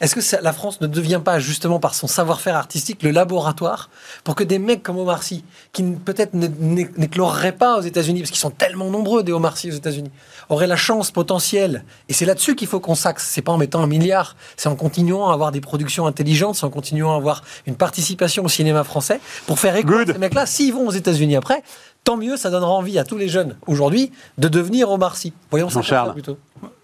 Est-ce 0.00 0.16
que 0.16 0.20
ça- 0.20 0.40
la 0.40 0.52
France 0.52 0.80
ne 0.80 0.88
devient 0.88 1.20
pas, 1.24 1.38
justement, 1.38 1.78
par 1.78 1.94
son 1.94 2.08
savoir-faire 2.08 2.56
artistique, 2.56 3.04
le 3.04 3.12
laboratoire 3.12 3.90
pour 4.24 4.34
que 4.34 4.42
des 4.42 4.58
mecs 4.58 4.82
comme 4.82 4.98
Omar 4.98 5.22
Sy, 5.22 5.44
qui 5.72 5.84
peut-être 5.84 6.34
n'é- 6.34 6.50
n'é- 6.58 6.90
n'écloreraient 6.96 7.52
pas 7.52 7.78
aux 7.78 7.82
États-Unis, 7.82 8.20
parce 8.22 8.30
qu'ils 8.32 8.40
sont 8.40 8.50
tellement 8.50 8.90
nombreux 8.90 9.22
des 9.22 9.30
Omar 9.30 9.56
Sy 9.56 9.70
aux 9.70 9.74
États-Unis, 9.76 10.10
auraient 10.48 10.66
la 10.66 10.74
chance 10.76 11.12
potentielle? 11.12 11.84
Et 12.08 12.12
c'est 12.12 12.24
là-dessus 12.26 12.56
qu'il 12.56 12.66
faut 12.66 12.80
qu'on 12.80 12.96
s'axe. 12.96 13.28
C'est 13.30 13.42
pas 13.42 13.52
en 13.52 13.58
mettant 13.58 13.82
un 13.84 13.86
milliard, 13.86 14.34
c'est 14.56 14.68
en 14.68 14.74
continuant 14.74 15.30
à 15.30 15.32
avoir 15.32 15.52
des 15.52 15.60
productions 15.60 16.06
intelligentes, 16.08 16.56
c'est 16.56 16.66
en 16.66 16.70
continuant 16.70 17.12
à 17.14 17.16
avoir 17.18 17.44
une 17.66 17.76
participation 17.76 18.44
au 18.44 18.48
cinéma 18.48 18.82
français 18.82 19.20
pour 19.46 19.60
faire 19.60 19.76
écouter 19.76 20.12
ces 20.12 20.18
mecs-là. 20.18 20.44
S'ils 20.46 20.72
vont 20.74 20.88
aux 20.88 20.92
États-Unis 20.92 21.36
après, 21.36 21.62
tant 22.06 22.16
mieux, 22.16 22.36
ça 22.36 22.50
donnera 22.50 22.70
envie 22.70 22.98
à 22.98 23.04
tous 23.04 23.18
les 23.18 23.28
jeunes 23.28 23.56
aujourd'hui 23.66 24.12
de 24.38 24.46
devenir 24.48 24.90
Omar 24.90 25.16
Sy. 25.16 25.32
Voyons 25.50 25.68
Jean-Charles. 25.68 26.12
plutôt. 26.12 26.38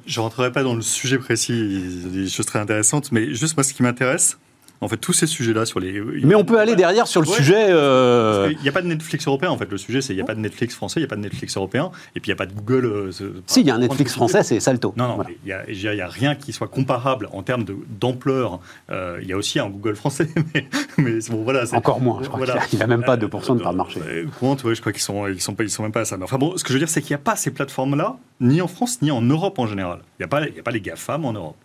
Je 0.04 0.20
rentrerai 0.20 0.50
pas 0.50 0.64
dans 0.64 0.74
le 0.74 0.82
sujet 0.82 1.16
précis, 1.16 1.52
il 1.52 2.02
y 2.02 2.06
a 2.06 2.24
des 2.24 2.28
choses 2.28 2.44
très 2.44 2.58
intéressantes, 2.58 3.12
mais 3.12 3.32
juste 3.32 3.56
moi, 3.56 3.62
ce 3.62 3.72
qui 3.72 3.84
m'intéresse, 3.84 4.36
en 4.82 4.88
fait, 4.88 4.96
tous 4.98 5.12
ces 5.12 5.26
sujets-là 5.26 5.64
sur 5.64 5.80
les. 5.80 6.00
Mais 6.24 6.34
on 6.34 6.44
peut 6.44 6.58
aller 6.58 6.74
derrière 6.76 7.06
sur 7.06 7.22
le 7.22 7.28
Ouais. 7.28 7.36
sujet. 7.36 7.66
euh, 7.68 8.52
Il 8.52 8.62
n'y 8.62 8.68
a 8.68 8.72
pas 8.72 8.82
de 8.82 8.88
Netflix 8.88 9.26
européen, 9.26 9.50
en 9.50 9.56
fait. 9.56 9.70
Le 9.70 9.78
sujet, 9.78 10.00
c'est 10.02 10.12
il 10.12 10.16
n'y 10.16 10.22
a 10.22 10.24
pas 10.26 10.34
de 10.34 10.40
Netflix 10.40 10.74
français, 10.74 11.00
il 11.00 11.02
n'y 11.02 11.06
a 11.06 11.08
pas 11.08 11.16
de 11.16 11.20
Netflix 11.22 11.56
européen, 11.56 11.90
et 12.16 12.20
puis 12.20 12.30
il 12.30 12.34
n'y 12.34 12.36
a 12.36 12.36
pas 12.36 12.46
de 12.46 12.52
Google. 12.52 12.84
euh, 12.86 13.10
Si, 13.46 13.60
il 13.60 13.66
y 13.66 13.70
a 13.70 13.74
un 13.74 13.78
Netflix 13.78 14.12
français, 14.14 14.42
c'est 14.42 14.60
Salto. 14.60 14.92
Non, 14.96 15.08
non, 15.08 15.14
Voilà. 15.16 15.30
il 15.44 15.74
n'y 15.94 16.00
a, 16.00 16.08
rien 16.08 16.34
qui 16.34 16.52
soit 16.52 16.68
comparable 16.68 17.28
en 17.32 17.42
termes 17.42 17.64
d'ampleur. 18.00 18.60
Euh, 18.90 19.18
il 19.22 19.28
y 19.28 19.32
a 19.32 19.36
aussi 19.36 19.58
un 19.58 19.68
Google 19.68 19.94
français, 19.96 20.28
mais, 20.54 20.66
mais 20.98 21.18
bon, 21.30 21.44
voilà. 21.44 21.62
Encore 21.72 22.00
moins, 22.00 22.18
je 22.22 22.28
crois 22.28 22.44
Voilà. 22.44 22.60
qu'il 22.66 22.78
n'a 22.78 22.86
même 22.86 23.04
pas 23.04 23.14
Euh, 23.14 23.16
2% 23.28 23.56
de 23.56 23.62
part 23.62 23.72
de 23.72 23.78
marché. 23.78 24.00
euh, 24.06 24.26
compte, 24.40 24.64
ouais, 24.64 24.74
je 24.74 24.80
crois 24.80 24.92
qu'ils 24.92 25.02
sont, 25.02 25.26
ils 25.28 25.40
sont, 25.40 25.54
pas, 25.54 25.62
ils 25.64 25.70
sont 25.70 25.82
même 25.84 25.92
pas 25.92 26.00
à 26.00 26.04
ça. 26.04 26.16
Mais 26.16 26.24
enfin 26.24 26.38
bon, 26.38 26.56
ce 26.56 26.64
que 26.64 26.68
je 26.70 26.74
veux 26.74 26.78
dire, 26.80 26.88
c'est 26.88 27.00
qu'il 27.02 27.10
n'y 27.12 27.20
a 27.20 27.24
pas 27.24 27.36
ces 27.36 27.50
plateformes-là, 27.52 28.16
ni 28.40 28.60
en 28.60 28.68
France, 28.68 29.00
ni 29.02 29.10
en 29.10 29.22
Europe 29.22 29.58
en 29.58 29.66
général. 29.66 30.00
Il 30.18 30.22
n'y 30.22 30.24
a, 30.24 30.28
pas- 30.28 30.46
il 30.46 30.54
y 30.56 30.58
a 30.58 30.62
pas 30.62 30.70
les 30.72 30.80
GAFAM 30.80 31.24
en 31.24 31.32
Europe. 31.32 31.56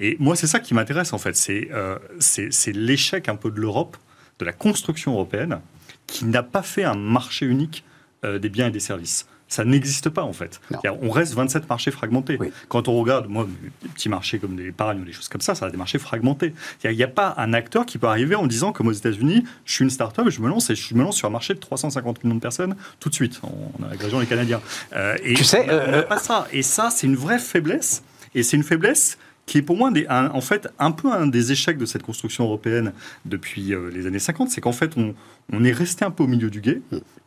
Et 0.00 0.16
moi, 0.20 0.36
c'est 0.36 0.46
ça 0.46 0.60
qui 0.60 0.74
m'intéresse 0.74 1.12
en 1.12 1.18
fait. 1.18 1.36
C'est 1.36 1.68
euh, 1.72 1.98
c'est- 2.18 2.72
l'échec 2.72 3.28
un 3.28 3.36
peu 3.36 3.50
de 3.50 3.60
l'Europe, 3.60 3.96
de 4.38 4.44
la 4.44 4.52
construction 4.52 5.12
européenne, 5.12 5.60
qui 6.06 6.24
n'a 6.24 6.42
pas 6.42 6.62
fait 6.62 6.84
un 6.84 6.94
marché 6.96 7.46
unique 7.46 7.84
euh, 8.24 8.38
des 8.38 8.48
biens 8.48 8.68
et 8.68 8.70
des 8.70 8.80
services. 8.80 9.26
Ça 9.48 9.64
n'existe 9.64 10.10
pas 10.10 10.22
en 10.22 10.32
fait. 10.32 10.60
On 11.02 11.10
reste 11.10 11.34
27 11.34 11.68
marchés 11.68 11.90
fragmentés. 11.90 12.36
Oui. 12.38 12.52
Quand 12.68 12.86
on 12.86 12.94
regarde, 13.00 13.26
moi, 13.28 13.48
des 13.82 13.88
petits 13.88 14.08
marchés 14.08 14.38
comme 14.38 14.54
des 14.54 14.68
épargnes 14.68 15.00
ou 15.00 15.04
des 15.04 15.12
choses 15.12 15.26
comme 15.28 15.40
ça, 15.40 15.56
ça 15.56 15.66
a 15.66 15.70
des 15.70 15.76
marchés 15.76 15.98
fragmentés. 15.98 16.54
Il 16.84 16.94
n'y 16.94 17.02
a, 17.02 17.08
pas 17.08 17.34
un 17.36 17.52
acteur 17.52 17.84
qui 17.84 17.98
peut 17.98 18.06
arriver 18.06 18.36
en 18.36 18.46
disant, 18.46 18.70
comme 18.72 18.86
aux 18.86 18.92
États-Unis, 18.92 19.42
je 19.64 19.72
suis 19.72 19.82
une 19.82 19.90
start-up 19.90 20.28
je 20.28 20.40
me 20.40 20.48
lance 20.48 20.70
et 20.70 20.76
je 20.76 20.94
me 20.94 21.02
lance 21.02 21.16
sur 21.16 21.26
un 21.26 21.32
marché 21.32 21.54
de 21.54 21.58
350 21.58 22.22
millions 22.22 22.36
de 22.36 22.40
personnes 22.40 22.76
tout 23.00 23.08
de 23.08 23.14
suite. 23.14 23.40
On 23.42 23.82
a 23.84 23.88
l'agrément 23.88 24.20
les 24.20 24.26
Canadiens. 24.26 24.60
Euh, 24.94 25.16
et 25.24 25.34
Tu 25.34 25.42
sais, 25.42 25.64
on 25.66 25.68
a- 25.68 25.72
on 25.72 25.90
n'a 25.90 25.96
euh, 25.96 26.02
pas 26.02 26.18
ça. 26.18 26.46
Et 26.52 26.62
ça, 26.62 26.90
c'est 26.90 27.08
une 27.08 27.16
vraie 27.16 27.40
faiblesse. 27.40 28.04
Et 28.36 28.44
c'est 28.44 28.56
une 28.56 28.62
faiblesse 28.62 29.18
qui 29.50 29.58
est 29.58 29.62
pour 29.62 29.76
moi 29.76 29.90
des- 29.90 30.06
un- 30.08 30.30
en 30.32 30.40
fait 30.40 30.68
un 30.78 30.92
peu 30.92 31.10
un 31.12 31.26
des 31.26 31.50
échecs 31.50 31.76
de 31.76 31.84
cette 31.84 32.04
construction 32.04 32.44
européenne 32.44 32.92
depuis 33.24 33.74
euh, 33.74 33.90
les 33.92 34.06
années 34.06 34.20
50, 34.20 34.48
c'est 34.48 34.60
qu'en 34.60 34.70
fait 34.70 34.92
on, 34.96 35.12
on 35.52 35.64
est 35.64 35.72
resté 35.72 36.04
un 36.04 36.12
peu 36.12 36.22
au 36.22 36.28
milieu 36.28 36.50
du 36.50 36.60
guet. 36.60 36.80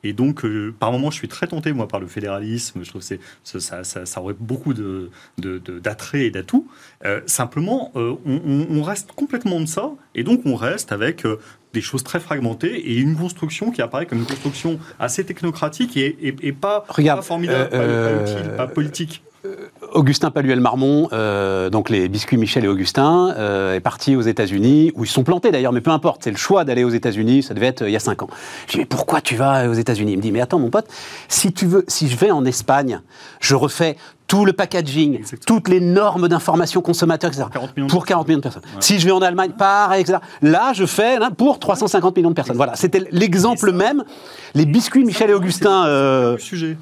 Et 0.05 0.13
donc, 0.13 0.43
euh, 0.45 0.73
par 0.79 0.91
moments, 0.93 1.11
je 1.11 1.17
suis 1.17 1.27
très 1.29 1.47
tenté, 1.47 1.71
moi, 1.73 1.87
par 1.87 1.99
le 2.01 2.07
fédéralisme. 2.07 2.81
Je 2.83 2.89
trouve 2.89 3.01
que 3.01 3.07
ça, 3.43 3.59
ça, 3.59 3.83
ça- 3.85 4.05
ça 4.05 4.21
aurait 4.21 4.35
beaucoup 4.39 4.73
de, 4.73 5.09
d'attraits 5.37 6.21
et 6.21 6.31
d'atouts. 6.31 6.67
Euh, 7.05 7.19
simplement, 7.25 7.91
on, 7.95 8.17
on- 8.25 8.67
on 8.69 8.81
reste 8.83 9.11
complètement 9.13 9.59
de 9.59 9.65
ça. 9.65 9.91
Et 10.15 10.23
donc, 10.23 10.41
on 10.45 10.55
reste 10.55 10.91
avec 10.93 11.25
des 11.73 11.81
choses 11.81 12.03
très 12.03 12.19
fragmentées 12.21 12.73
et 12.91 12.97
une 12.97 13.15
construction 13.17 13.71
qui 13.71 13.81
apparaît 13.81 14.05
comme 14.05 14.19
une 14.19 14.25
construction 14.25 14.79
assez 14.99 15.23
technocratique 15.25 15.97
et, 15.97 16.17
et- 16.21 16.35
et 16.41 16.51
pas, 16.53 16.85
Regarde, 16.89 17.19
pas 17.19 17.25
formidable, 17.25 17.69
pas- 17.69 17.77
pas, 17.77 18.23
utile, 18.23 18.51
pas 18.57 18.67
politique. 18.67 19.23
Augustin 19.93 20.31
Paluel-Marmont, 20.31 21.09
euh, 21.13 21.69
donc 21.69 21.89
les 21.89 22.09
biscuits 22.09 22.37
Michel 22.37 22.65
et 22.65 22.67
Augustin, 22.67 23.33
euh, 23.37 23.75
est 23.75 23.79
parti 23.79 24.15
aux 24.15 24.21
États-Unis, 24.21 24.91
où 24.95 25.03
ils 25.03 25.09
sont 25.09 25.23
plantés 25.23 25.51
d'ailleurs, 25.51 25.71
mais 25.71 25.81
peu 25.81 25.91
importe, 25.91 26.23
c'est 26.23 26.31
le 26.31 26.37
choix 26.37 26.65
d'aller 26.65 26.83
aux 26.83 26.89
États-Unis, 26.89 27.43
ça 27.43 27.53
devait 27.53 27.67
être 27.67 27.83
euh, 27.83 27.89
il 27.89 27.93
y 27.93 27.95
a 27.95 27.99
5 27.99 28.23
ans. 28.23 28.27
Je 28.67 28.73
dis, 28.73 28.77
mais 28.79 28.85
pourquoi 28.85 29.21
tu 29.21 29.35
vas 29.35 29.69
aux 29.69 29.73
États-Unis? 29.73 30.13
Il 30.13 30.17
me 30.17 30.21
dit, 30.21 30.31
mais 30.31 30.41
attends, 30.41 30.59
mon 30.59 30.69
pote, 30.69 30.87
si 31.27 31.53
tu 31.53 31.65
veux, 31.65 31.85
si 31.87 32.09
je 32.09 32.17
vais 32.17 32.31
en 32.31 32.45
Espagne, 32.45 33.01
je 33.39 33.55
refais 33.55 33.97
tout 34.33 34.45
le 34.45 34.53
packaging, 34.53 35.15
Exactement. 35.17 35.59
toutes 35.59 35.67
les 35.69 35.79
normes 35.79 36.27
d'information 36.27 36.81
consommateur, 36.81 37.29
etc. 37.29 37.43
Pour 37.43 37.51
40 37.53 37.77
millions 37.77 37.85
de 37.87 37.91
Pour 37.91 38.05
40 38.05 38.27
millions 38.27 38.39
de 38.39 38.43
personnes. 38.43 38.63
Si 38.79 38.97
je 38.99 39.05
vais 39.05 39.11
en 39.11 39.21
Allemagne, 39.21 39.51
pareil, 39.55 40.01
etc. 40.01 40.17
Là, 40.41 40.71
je 40.73 40.85
fais 40.87 41.19
là, 41.19 41.29
pour 41.29 41.59
350 41.59 42.15
millions 42.17 42.29
de 42.31 42.33
personnes. 42.35 42.55
Voilà, 42.55 42.75
c'était 42.75 43.03
l'exemple 43.11 43.71
même. 43.71 44.03
Les 44.55 44.65
biscuits 44.65 45.03
Michel 45.05 45.29
et 45.29 45.33
Augustin 45.33 45.85
euh, 45.85 46.37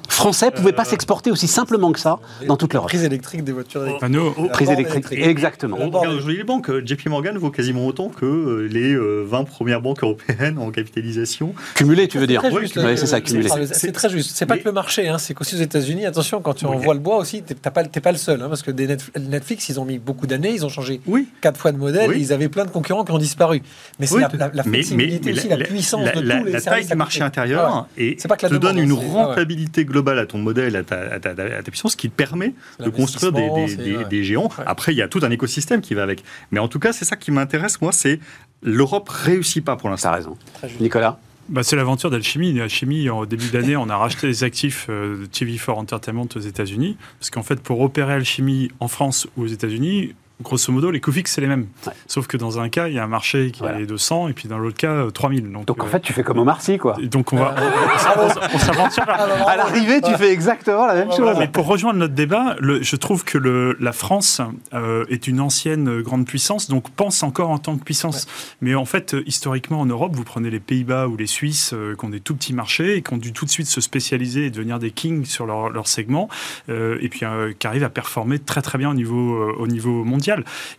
français 0.08 0.50
pouvaient 0.50 0.72
pas 0.72 0.82
Euh, 0.82 0.84
s'exporter 0.86 1.30
aussi 1.30 1.46
simplement 1.46 1.92
que 1.92 2.00
ça 2.00 2.18
dans 2.48 2.56
toute 2.56 2.72
l'Europe. 2.72 2.88
Prise 2.88 3.04
électrique 3.04 3.44
des 3.44 3.52
voitures 3.52 3.82
électriques. 3.82 4.02
Enfin, 4.02 4.08
nous, 4.12 4.48
Prise 4.48 4.70
électrique, 4.70 5.06
électrique. 5.12 5.26
exactement. 5.26 5.76
On 5.80 5.86
regarde 5.90 6.08
aujourd'hui 6.14 6.36
les 6.38 6.44
banques. 6.44 6.70
euh, 6.70 6.82
JP 6.84 7.06
Morgan 7.08 7.36
vaut 7.38 7.50
quasiment 7.50 7.86
autant 7.86 8.08
que 8.08 8.66
les 8.70 8.94
euh, 8.94 9.24
20 9.28 9.44
premières 9.44 9.80
banques 9.82 10.02
européennes 10.02 10.58
en 10.58 10.70
capitalisation. 10.70 11.54
Cumulé, 11.74 12.08
tu 12.08 12.18
veux 12.18 12.26
dire 12.26 12.42
euh, 12.44 12.96
c'est 12.96 13.06
ça, 13.06 13.20
cumulé. 13.20 13.48
C'est 13.72 13.92
très 13.92 14.08
juste. 14.08 14.32
C'est 14.34 14.46
pas 14.46 14.56
que 14.58 14.64
le 14.64 14.72
marché, 14.72 15.08
hein, 15.08 15.18
c'est 15.18 15.34
qu'aussi 15.34 15.54
aux 15.56 15.60
États-Unis, 15.60 16.06
attention, 16.06 16.40
quand 16.40 16.54
tu 16.54 16.66
Oui. 16.66 16.74
envoies 16.76 16.94
le 16.94 17.00
bois 17.00 17.16
aussi, 17.18 17.41
Alchimie, 17.42 17.58
t'es 17.60 17.70
pas, 17.70 17.84
t'es 17.84 18.00
pas 18.00 18.12
le 18.12 18.18
seul, 18.18 18.40
hein, 18.42 18.48
parce 18.48 18.62
que 18.62 18.70
des 18.70 18.86
Netflix, 19.18 19.68
ils 19.68 19.78
ont 19.80 19.84
mis 19.84 19.98
beaucoup 19.98 20.26
d'années, 20.26 20.52
ils 20.52 20.64
ont 20.64 20.68
changé 20.68 21.00
Oui. 21.06 21.28
quatre 21.40 21.58
fois 21.60 21.72
de 21.72 21.76
modèle, 21.78 22.10
Oui. 22.10 22.16
et 22.16 22.18
ils 22.20 22.32
avaient 22.32 22.48
plein 22.48 22.64
de 22.64 22.70
concurrents 22.70 23.04
qui 23.04 23.12
ont 23.12 23.18
disparu. 23.18 23.62
Mais 23.98 24.06
c'est 24.06 24.14
Oui, 24.16 24.22
la, 24.22 24.28
la, 24.28 24.50
la 24.54 24.62
mais- 24.64 24.78
flexibilité 24.78 25.32
mais 25.32 25.38
aussi, 25.38 25.48
la, 25.48 25.56
la, 25.56 25.64
puissance 25.64 26.04
la- 26.06 26.12
de 26.12 26.20
la- 26.20 26.38
tous 26.38 26.44
les 26.46 26.52
la 26.52 26.60
taille 26.60 26.86
du 26.86 26.94
marché 26.94 27.22
intérieur 27.22 27.64
Ah 27.66 27.86
ouais. 27.98 28.04
et 28.04 28.28
pas 28.28 28.36
que 28.36 28.46
te 28.46 28.54
donne 28.54 28.78
une 28.78 28.92
rentabilité 28.92 29.84
globale 29.84 30.18
à 30.18 30.26
ton 30.26 30.38
modèle, 30.38 30.76
à 30.76 30.82
ta, 30.84 30.98
à 31.00 31.20
ta- 31.20 31.30
à 31.30 31.62
ta 31.62 31.70
puissance, 31.70 31.96
qui 31.96 32.08
te 32.10 32.14
permet 32.14 32.54
de 32.80 32.88
construire 32.90 33.32
des, 33.32 33.40
des- 33.40 33.46
l'investissement, 33.48 33.84
des- 33.84 33.90
c'est- 33.92 33.96
ouais. 33.98 34.04
des 34.08 34.24
géants. 34.24 34.48
Ouais. 34.58 34.64
Après, 34.66 34.92
il 34.92 34.98
y 34.98 35.02
a 35.02 35.08
tout 35.08 35.20
un 35.22 35.30
écosystème 35.30 35.80
qui 35.80 35.94
va 35.94 36.02
avec. 36.02 36.22
Mais 36.50 36.60
en 36.60 36.68
tout 36.68 36.78
cas, 36.78 36.92
c'est 36.92 37.04
ça 37.04 37.16
qui 37.16 37.30
m'intéresse, 37.30 37.80
moi, 37.80 37.92
c'est 37.92 38.20
l'Europe 38.62 39.08
réussit 39.08 39.64
pas 39.64 39.76
pour 39.76 39.88
l'instant. 39.90 40.10
T'as 40.10 40.16
raison. 40.16 40.36
Nicolas? 40.80 41.18
Bah, 41.52 41.62
c'est 41.62 41.76
l'aventure 41.76 42.08
d'Alchimie. 42.08 42.58
Alchimie, 42.58 43.10
en 43.10 43.26
début 43.26 43.50
d'année, 43.50 43.76
on 43.76 43.90
a 43.90 43.96
racheté 43.98 44.26
les 44.26 44.42
actifs 44.42 44.86
euh, 44.88 45.18
de 45.18 45.26
TV4 45.26 45.72
Entertainment 45.72 46.26
aux 46.34 46.40
États-Unis. 46.40 46.96
Parce 47.18 47.28
qu'en 47.28 47.42
fait, 47.42 47.60
pour 47.60 47.82
opérer 47.82 48.14
Alchimie 48.14 48.70
en 48.80 48.88
France 48.88 49.28
ou 49.36 49.42
aux 49.42 49.46
États-Unis, 49.46 50.14
grosso 50.42 50.70
modo, 50.72 50.90
les 50.90 51.00
coûts 51.00 51.12
fixes, 51.12 51.32
c'est 51.32 51.40
les 51.40 51.46
mêmes. 51.46 51.66
Ouais. 51.86 51.92
Sauf 52.06 52.26
que 52.26 52.36
dans 52.36 52.60
un 52.60 52.68
cas, 52.68 52.88
il 52.88 52.94
y 52.94 52.98
a 52.98 53.04
un 53.04 53.08
marché 53.08 53.50
qui 53.50 53.60
Voilà. 53.60 53.80
est 53.80 53.86
de 53.86 53.96
100 53.96 54.28
et 54.28 54.32
puis 54.32 54.48
dans 54.48 54.58
l'autre 54.58 54.76
cas, 54.76 54.90
euh, 54.92 55.10
3000. 55.10 55.50
Donc, 55.50 55.66
Donc 55.66 55.82
en 55.82 55.86
euh, 55.86 55.90
fait, 55.90 56.00
tu 56.00 56.12
fais 56.12 56.22
comme 56.22 56.38
Omar 56.38 56.60
Sy, 56.60 56.78
quoi. 56.78 56.96
donc 57.02 57.32
on 57.32 57.36
va. 57.36 57.54
on 58.54 58.58
s'aventure. 58.58 59.08
À 59.08 59.56
l'arrivée, 59.56 60.00
tu 60.00 60.12
fais 60.14 60.30
exactement 60.32 60.86
la 60.86 60.94
même 60.94 61.10
chose. 61.10 61.20
Voilà, 61.20 61.38
mais 61.38 61.48
pour 61.48 61.66
rejoindre 61.66 61.98
notre 61.98 62.14
débat, 62.14 62.56
le- 62.60 62.82
je 62.82 62.96
trouve 62.96 63.24
que 63.24 63.38
le- 63.38 63.76
la 63.80 63.92
France 63.92 64.40
euh, 64.74 65.04
est 65.08 65.26
une 65.26 65.40
ancienne 65.40 65.88
euh, 65.88 66.02
grande 66.02 66.26
puissance, 66.26 66.68
donc 66.68 66.90
pense 66.90 67.22
encore 67.22 67.50
en 67.50 67.58
tant 67.58 67.76
que 67.76 67.84
puissance. 67.84 68.26
Mais 68.60 68.74
en 68.74 68.84
fait, 68.84 69.14
euh, 69.14 69.22
historiquement 69.26 69.80
en 69.80 69.86
Europe, 69.86 70.12
vous 70.14 70.24
prenez 70.24 70.50
les 70.50 70.60
Pays-Bas 70.60 71.08
ou 71.08 71.16
les 71.16 71.26
Suisses 71.26 71.72
euh, 71.72 71.94
qui 71.98 72.04
ont 72.04 72.08
des 72.08 72.20
tout 72.20 72.34
petits 72.34 72.54
marchés 72.54 72.96
et 72.96 73.02
qui 73.02 73.12
ont 73.12 73.16
dû 73.18 73.32
tout 73.32 73.44
de 73.44 73.50
suite 73.50 73.66
se 73.66 73.80
spécialiser 73.80 74.46
et 74.46 74.50
devenir 74.50 74.78
des 74.78 74.90
kings 74.90 75.24
sur 75.24 75.46
leur, 75.46 75.70
leur 75.70 75.86
segment, 75.86 76.28
euh, 76.68 76.98
et 77.00 77.08
puis 77.08 77.20
euh, 77.24 77.52
qui 77.58 77.66
arrivent 77.66 77.84
à 77.84 77.90
performer 77.90 78.38
très 78.38 78.62
très 78.62 78.78
bien 78.78 78.90
au 78.90 78.94
niveau, 78.94 79.34
euh, 79.34 79.54
au 79.58 79.66
niveau 79.66 80.04
mondial. 80.04 80.31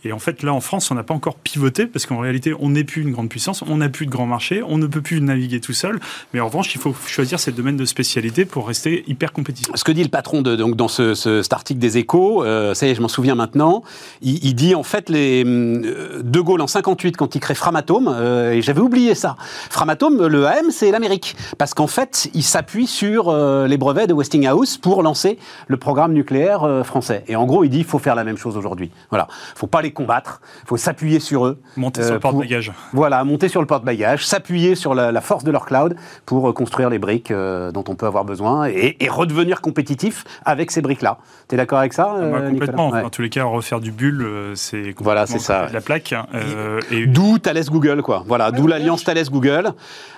Et 0.04 0.12
en 0.12 0.20
fait, 0.20 0.44
là 0.44 0.54
en 0.54 0.62
France, 0.62 0.92
on 0.92 0.96
n'a 0.96 1.04
pas 1.04 1.14
encore 1.14 1.36
pivoté 1.36 1.86
parce 1.86 2.06
qu'en 2.06 2.20
réalité, 2.20 2.54
on 2.60 2.70
n'est 2.70 2.84
plus 2.84 3.02
une 3.02 3.12
grande 3.12 3.30
puissance, 3.30 3.64
on 3.68 3.78
n'a 3.78 3.90
plus 3.90 4.06
de 4.06 4.12
grands 4.12 4.26
marchés, 4.26 4.62
on 4.68 4.78
ne 4.78 4.88
peut 4.88 5.02
plus 5.02 5.22
naviguer 5.22 5.60
tout 5.60 5.74
seul. 5.74 6.00
Mais 6.34 6.40
en 6.40 6.46
revanche, 6.48 6.74
il 6.76 6.82
faut 6.82 6.94
choisir 7.08 7.40
ses 7.40 7.52
domaines 7.52 7.78
de 7.78 7.86
spécialité 7.86 8.46
pour 8.46 8.68
rester 8.68 9.04
hyper 9.08 9.32
compétitif. 9.34 9.74
Ce 9.76 9.84
que 9.84 9.92
dit 9.92 10.04
le 10.04 10.10
patron 10.10 10.42
donc, 10.42 10.76
dans 10.76 10.88
ce, 10.88 11.14
ce- 11.14 11.42
cet 11.42 11.54
article 11.54 11.80
des 11.80 11.98
Échos, 11.98 12.44
euh, 12.44 12.74
ça 12.74 12.88
y 12.88 12.90
est, 12.90 12.96
je 12.96 13.02
m'en 13.02 13.08
souviens 13.08 13.36
maintenant, 13.36 13.84
il, 14.22 14.54
dit 14.56 14.76
en 14.76 14.84
fait 14.84 15.10
les 15.10 15.44
euh, 15.46 16.22
De 16.24 16.40
Gaulle 16.40 16.62
en 16.62 16.68
58 16.68 17.18
quand 17.18 17.36
il 17.36 17.40
crée 17.40 17.56
Framatome, 17.56 18.10
euh, 18.14 18.52
et 18.54 18.62
j'avais 18.62 18.82
oublié 18.82 19.16
ça. 19.16 19.36
Framatome, 19.70 20.26
le 20.28 20.46
AM, 20.48 20.72
c'est 20.72 20.92
l'Amérique, 20.92 21.36
parce 21.58 21.74
qu'en 21.74 21.88
fait, 21.88 22.30
il 22.34 22.44
s'appuie 22.44 22.88
sur 22.88 23.34
les 23.68 23.78
brevets 23.78 24.08
de 24.08 24.14
Westinghouse 24.14 24.78
pour 24.78 25.04
lancer 25.04 25.38
le 25.68 25.78
programme 25.78 26.14
nucléaire 26.14 26.82
français. 26.86 27.24
Et 27.28 27.36
en 27.36 27.46
gros, 27.46 27.64
il 27.64 27.70
dit 27.70 27.80
il 27.80 27.84
faut 27.86 28.00
faire 28.00 28.16
la 28.16 28.24
même 28.24 28.38
chose 28.38 28.58
aujourd'hui. 28.58 28.92
Voilà, 29.10 29.28
faut 29.56 29.68
pas 29.68 29.82
les 29.82 29.92
combattre, 29.92 30.42
faut 30.66 30.78
s'appuyer 30.78 31.20
sur 31.20 31.46
eux. 31.46 31.60
Monter 31.78 32.02
Euh, 32.02 32.06
sur 32.06 32.14
le 32.14 32.20
porte-bagages. 32.20 32.72
Voilà, 32.94 33.24
monter 33.24 33.48
sur 33.50 33.62
le 33.62 33.68
porte-bagages, 33.68 34.26
s'appuyer 34.26 34.76
sur 34.76 34.94
la, 34.96 35.12
la 35.12 35.22
force 35.22 35.44
de 35.44 35.52
leur 35.52 35.66
cloud 35.66 35.96
pour 36.26 36.50
euh, 36.50 36.54
construire 36.54 36.90
les 36.90 37.00
briques 37.00 37.32
euh, 37.32 37.72
dont 37.72 37.84
on 37.88 37.96
peut 37.96 38.06
avoir 38.06 38.26
besoin 38.26 38.68
et, 38.68 38.98
et 39.00 39.10
redevenir 39.10 39.62
compétitif 39.62 40.24
avec 40.46 40.72
ces 40.72 40.82
briques-là. 40.82 41.18
Tu 41.50 41.56
es 41.56 41.58
d'accord 41.58 41.80
avec 41.80 41.94
ça 41.94 42.14
Ah, 42.16 42.20
euh, 42.22 42.32
bah, 42.32 42.50
complètement. 42.50 42.90
Ouais. 42.90 43.02
En 43.04 43.10
tous 43.10 43.22
les 43.22 43.30
cas, 43.30 43.44
refaire 43.44 43.80
du 43.80 43.92
bulle, 43.92 44.22
euh, 44.24 44.56
c'est 44.56 44.94
Voilà, 45.00 45.22
complètement 45.22 45.26
c'est 45.26 45.40
ça, 45.40 45.68
de 45.68 45.74
la 45.74 45.82
plaque. 45.82 46.14
euh, 46.34 46.80
et 46.92 47.06
D'où 47.06 47.38
Thales 47.40 47.66
Google, 47.70 48.02
quoi. 48.02 48.24
Voilà, 48.28 48.52
d'où 48.52 48.64
OVH. 48.64 48.70
l'alliance 48.70 49.04
Thales 49.04 49.30
Google. 49.30 49.72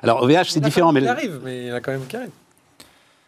Alors 0.04 0.24
OVH, 0.24 0.32
Il 0.32 0.46
c'est 0.46 0.60
différent, 0.60 0.92
mais 0.92 1.02
qui 1.02 1.08
arrivent, 1.08 1.40
mais 1.44 1.62
il 1.64 1.68
y 1.68 1.72
en 1.72 1.76
a 1.76 1.80
quand 1.82 1.92
même 1.92 2.02
arrivent. 2.14 2.30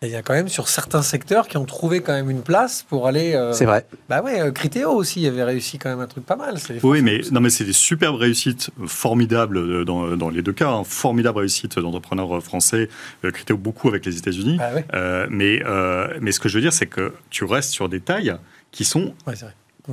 Et 0.04 0.06
il 0.08 0.12
y 0.12 0.16
a 0.16 0.22
quand 0.22 0.36
même 0.36 0.48
sur 0.48 0.68
certains 0.68 1.02
secteurs 1.02 1.48
qui 1.48 1.58
ont 1.58 1.66
trouvé 1.66 2.02
quand 2.02 2.14
même 2.14 2.30
une 2.30 2.44
place 2.44 2.86
pour 2.88 3.08
aller. 3.08 3.34
euh, 3.34 3.52
c'est 3.54 3.66
vrai. 3.66 3.88
Bah 4.10 4.22
ouais, 4.22 4.40
euh, 4.42 4.52
Criteo 4.52 4.92
aussi 4.92 5.26
avait 5.26 5.44
réussi 5.44 5.80
quand 5.80 5.90
même 5.90 6.02
un 6.02 6.06
truc 6.08 6.24
pas 6.24 6.36
mal. 6.36 6.56
Oui, 6.84 7.02
mais 7.02 7.22
non, 7.32 7.40
mais 7.42 7.50
c'est 7.50 7.64
des 7.64 7.74
superbes 7.74 8.18
réussites, 8.18 8.70
euh, 8.80 8.86
formidables 8.86 9.58
euh, 9.58 9.86
dans, 9.86 10.16
dans 10.16 10.30
les 10.30 10.44
deux 10.44 10.54
cas, 10.54 10.70
hein, 10.70 10.84
formidables 10.84 11.40
réussites 11.40 11.80
d'entrepreneurs 11.80 12.38
euh, 12.38 12.42
français, 12.42 12.90
euh, 13.26 13.32
Criteo 13.32 13.58
beaucoup 13.58 13.88
avec 13.88 14.06
les 14.06 14.18
États-Unis. 14.20 14.58
Ah 14.62 14.74
ouais, 14.76 14.86
Euh, 14.94 15.26
mais, 15.32 15.64
euh, 15.66 16.08
mais 16.22 16.32
ce 16.32 16.40
que 16.40 16.48
je 16.48 16.54
veux 16.60 16.62
dire, 16.62 16.74
c'est 16.74 16.86
que 16.88 17.14
tu 17.32 17.44
restes 17.44 17.72
sur 17.72 17.90
des 17.90 18.00
tailles 18.00 18.36
qui 18.72 18.86
sont 18.86 19.16
ouais, 19.26 19.34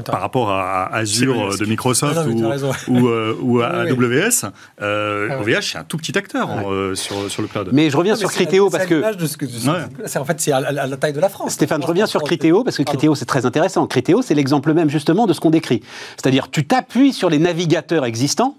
par 0.03 0.21
rapport 0.21 0.51
à 0.51 0.93
Azure 0.95 1.53
euh, 1.53 1.57
de 1.57 1.65
Microsoft 1.67 2.17
Ah 2.19 2.25
non, 2.25 2.51
t'as 2.59 2.67
ou, 2.89 2.99
ou, 3.01 3.09
euh, 3.09 3.37
ou 3.41 3.61
à 3.61 3.71
Oui, 3.85 3.93
oui. 3.99 4.07
AWS, 4.23 4.47
euh, 4.83 5.29
Ah 5.31 5.39
ouais. 5.41 5.55
OVH, 5.57 5.63
c'est 5.73 5.79
un 5.79 5.85
tout 5.85 5.97
petit 5.97 6.17
acteur 6.19 6.49
euh, 6.69 6.95
sur, 6.95 7.31
sur 7.31 7.43
le 7.43 7.49
cloud. 7.49 7.69
Mais 7.73 7.91
je 7.91 7.97
reviens 7.97 8.15
Non, 8.15 8.17
mais 8.19 8.21
sur 8.21 8.31
Criteo 8.33 8.71
parce 8.71 8.87
que 8.87 9.03
ce 9.27 9.69
Ouais. 9.71 9.79
c'est- 10.07 10.19
En 10.19 10.25
fait, 10.25 10.41
c'est 10.41 10.53
à, 10.53 10.57
à- 10.57 10.61
à 10.83 10.87
la 10.87 10.97
taille 10.97 11.13
de 11.13 11.21
la 11.21 11.29
France. 11.29 11.53
Stéphane, 11.53 11.83
je 11.83 11.87
reviens 11.87 12.07
sur 12.07 12.23
Criteo 12.23 12.65
parce 12.65 12.77
que. 12.77 12.83
Criteo, 12.83 13.15
c'est 13.15 13.25
très 13.25 13.47
intéressant. 13.47 13.87
Criteo, 13.87 14.23
c'est 14.23 14.35
l'exemple 14.35 14.73
même 14.75 14.91
justement 14.91 15.27
de 15.27 15.33
ce 15.33 15.41
qu'on 15.41 15.51
décrit. 15.51 15.83
C'est-à-dire, 16.17 16.51
tu 16.51 16.67
t'appuies 16.67 17.13
sur 17.13 17.31
les 17.31 17.39
navigateurs 17.39 18.05
existants 18.05 18.57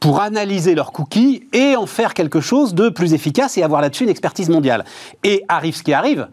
pour 0.00 0.20
analyser 0.20 0.74
leurs 0.74 0.92
cookies 0.92 1.44
et 1.52 1.76
en 1.76 1.86
faire 1.86 2.14
quelque 2.14 2.40
chose 2.40 2.74
de 2.74 2.88
plus 2.88 3.14
efficace 3.14 3.56
et 3.58 3.62
avoir 3.62 3.80
là-dessus 3.80 4.04
une 4.04 4.10
expertise 4.10 4.48
mondiale. 4.48 4.84
Et 5.24 5.44
arrive 5.48 5.76
ce 5.76 5.82
qui 5.82 5.92
arrive, 5.92 6.28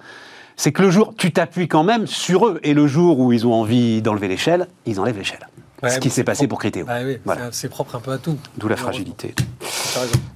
c'est 0.59 0.73
que 0.73 0.81
le 0.81 0.91
jour, 0.91 1.13
tu 1.17 1.31
t'appuies 1.31 1.69
quand 1.69 1.85
même 1.85 2.05
sur 2.05 2.45
eux. 2.45 2.59
Et 2.63 2.73
le 2.73 2.85
jour 2.85 3.17
où 3.19 3.31
ils 3.31 3.47
ont 3.47 3.53
envie 3.53 4.01
d'enlever 4.01 4.27
l'échelle, 4.27 4.67
ils 4.85 4.99
enlèvent 4.99 5.17
l'échelle. 5.17 5.47
Ouais, 5.81 5.89
ce 5.89 5.99
qui 5.99 6.09
s'est 6.09 6.25
passé 6.25 6.39
propre. 6.39 6.49
pour 6.49 6.59
Criteo. 6.59 6.85
Ah 6.89 6.97
oui, 7.05 7.17
Voilà. 7.23 7.43
c'est- 7.53 7.69
propre 7.69 7.95
un 7.95 8.01
peu 8.01 8.11
à 8.11 8.17
tout. 8.17 8.37
D'où 8.57 8.67
la 8.67 8.75
fragilité. 8.75 9.33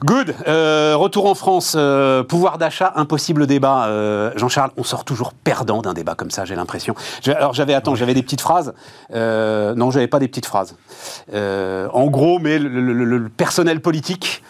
Good. 0.05 0.33
Euh, 0.47 0.93
retour 0.95 1.25
en 1.25 1.35
France. 1.35 1.73
euh, 1.75 2.23
pouvoir 2.23 2.57
d'achat, 2.57 2.93
impossible 2.95 3.45
débat. 3.47 3.87
Euh, 3.87 4.31
Jean-Charles, 4.37 4.71
on 4.77 4.83
sort 4.85 5.03
toujours 5.03 5.33
perdant 5.33 5.81
d'un 5.81 5.93
débat 5.93 6.15
comme 6.15 6.31
ça, 6.31 6.45
j'ai 6.45 6.55
l'impression. 6.55 6.95
Alors 7.27 7.53
j'avais, 7.53 7.73
attends, 7.73 7.95
j'avais 7.95 8.13
des 8.13 8.23
petites 8.23 8.39
phrases. 8.39 8.73
Non, 9.13 9.91
j'avais 9.91 10.07
pas 10.07 10.19
des 10.19 10.29
petites 10.29 10.45
phrases. 10.45 10.77
En 11.33 12.05
gros, 12.07 12.39
mais 12.39 12.57
le, 12.57 12.69
le- 12.69 12.93
le- 12.93 13.17
le 13.17 13.27
personnel 13.29 13.81
politique, 13.81 14.41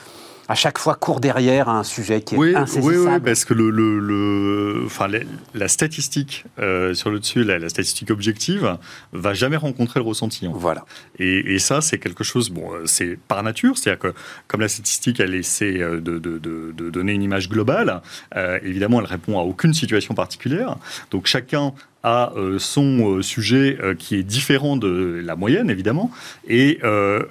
à 0.48 0.56
chaque 0.56 0.78
fois, 0.78 0.96
court 0.96 1.20
derrière 1.20 1.70
un 1.70 1.84
sujet 1.84 2.22
qui 2.22 2.36
est 2.36 2.38
Oui, 2.38 2.50
oui, 2.50 2.56
insaisissable. 2.56 3.10
oui, 3.16 3.20
parce 3.24 3.46
que 3.46 3.54
le, 3.54 3.70
le- 3.70 4.00
le- 4.00 4.84
enfin, 4.86 5.08
la, 5.08 5.20
la 5.54 5.68
statistique 5.68 6.46
euh, 6.60 6.94
sur 6.94 7.10
le 7.10 7.20
dessus, 7.20 7.44
la, 7.44 7.60
la 7.60 7.70
statistique 7.70 8.12
objective, 8.12 8.78
va 9.14 9.34
jamais 9.34 9.58
rencontrer 9.58 10.00
le 10.00 10.06
ressenti. 10.06 10.48
Voilà. 10.54 10.86
Et, 11.20 11.54
et 11.56 11.60
ça, 11.60 11.82
c'est 11.82 11.98
quelque 11.98 12.24
chose, 12.24 12.50
bon, 12.50 12.74
euh, 12.74 12.86
c'est 12.86 13.18
par 13.28 13.42
nature, 13.44 13.78
c'est-à-dire 13.78 14.00
que 14.00 14.14
comme 14.48 14.62
la 14.62 14.68
statistique, 14.68 15.20
elle 15.20 15.36
essaie 15.36 15.80
euh, 15.80 16.02
de, 16.02 16.18
de- 16.20 16.38
de- 16.40 16.74
de 16.76 16.90
donner 16.90 17.14
une 17.14 17.24
image 17.24 17.48
globale, 17.50 18.02
euh, 18.36 18.60
évidemment, 18.64 19.00
elle 19.00 19.06
répond 19.08 19.40
à 19.40 19.44
aucune 19.44 19.74
situation 19.74 20.14
particulière. 20.14 20.78
Donc 21.12 21.28
chacun 21.28 21.74
a 22.06 22.34
son 22.58 23.22
sujet 23.22 23.78
qui 23.98 24.16
est 24.16 24.24
différent 24.24 24.76
de 24.76 25.22
la 25.24 25.38
moyenne, 25.38 25.70
évidemment. 25.70 26.12
Et 26.50 26.80
euh, 26.84 27.24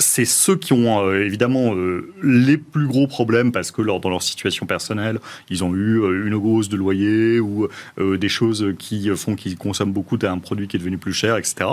c'est 0.00 0.24
ceux 0.24 0.56
qui 0.56 0.72
ont 0.72 1.06
euh, 1.06 1.24
évidemment 1.24 1.74
euh, 1.74 2.12
les 2.22 2.56
plus 2.56 2.86
gros 2.86 3.06
problèmes 3.06 3.52
parce 3.52 3.70
que 3.70 3.82
dans 3.82 4.10
leur 4.10 4.22
situation 4.22 4.66
personnelle, 4.66 5.18
ils 5.50 5.62
ont 5.62 5.74
eu 5.74 6.00
euh, 6.00 6.26
une 6.26 6.34
hausse 6.34 6.68
de 6.68 6.76
loyer 6.76 7.38
ou 7.40 7.68
des 7.98 8.28
choses 8.28 8.74
qui 8.78 9.10
font 9.14 9.34
qu'ils 9.34 9.56
consomment 9.56 9.92
beaucoup 9.92 10.16
d'un 10.16 10.38
produit 10.38 10.66
qui 10.68 10.76
est 10.76 10.78
devenu 10.78 10.96
plus 10.98 11.12
cher, 11.12 11.36
etc., 11.36 11.70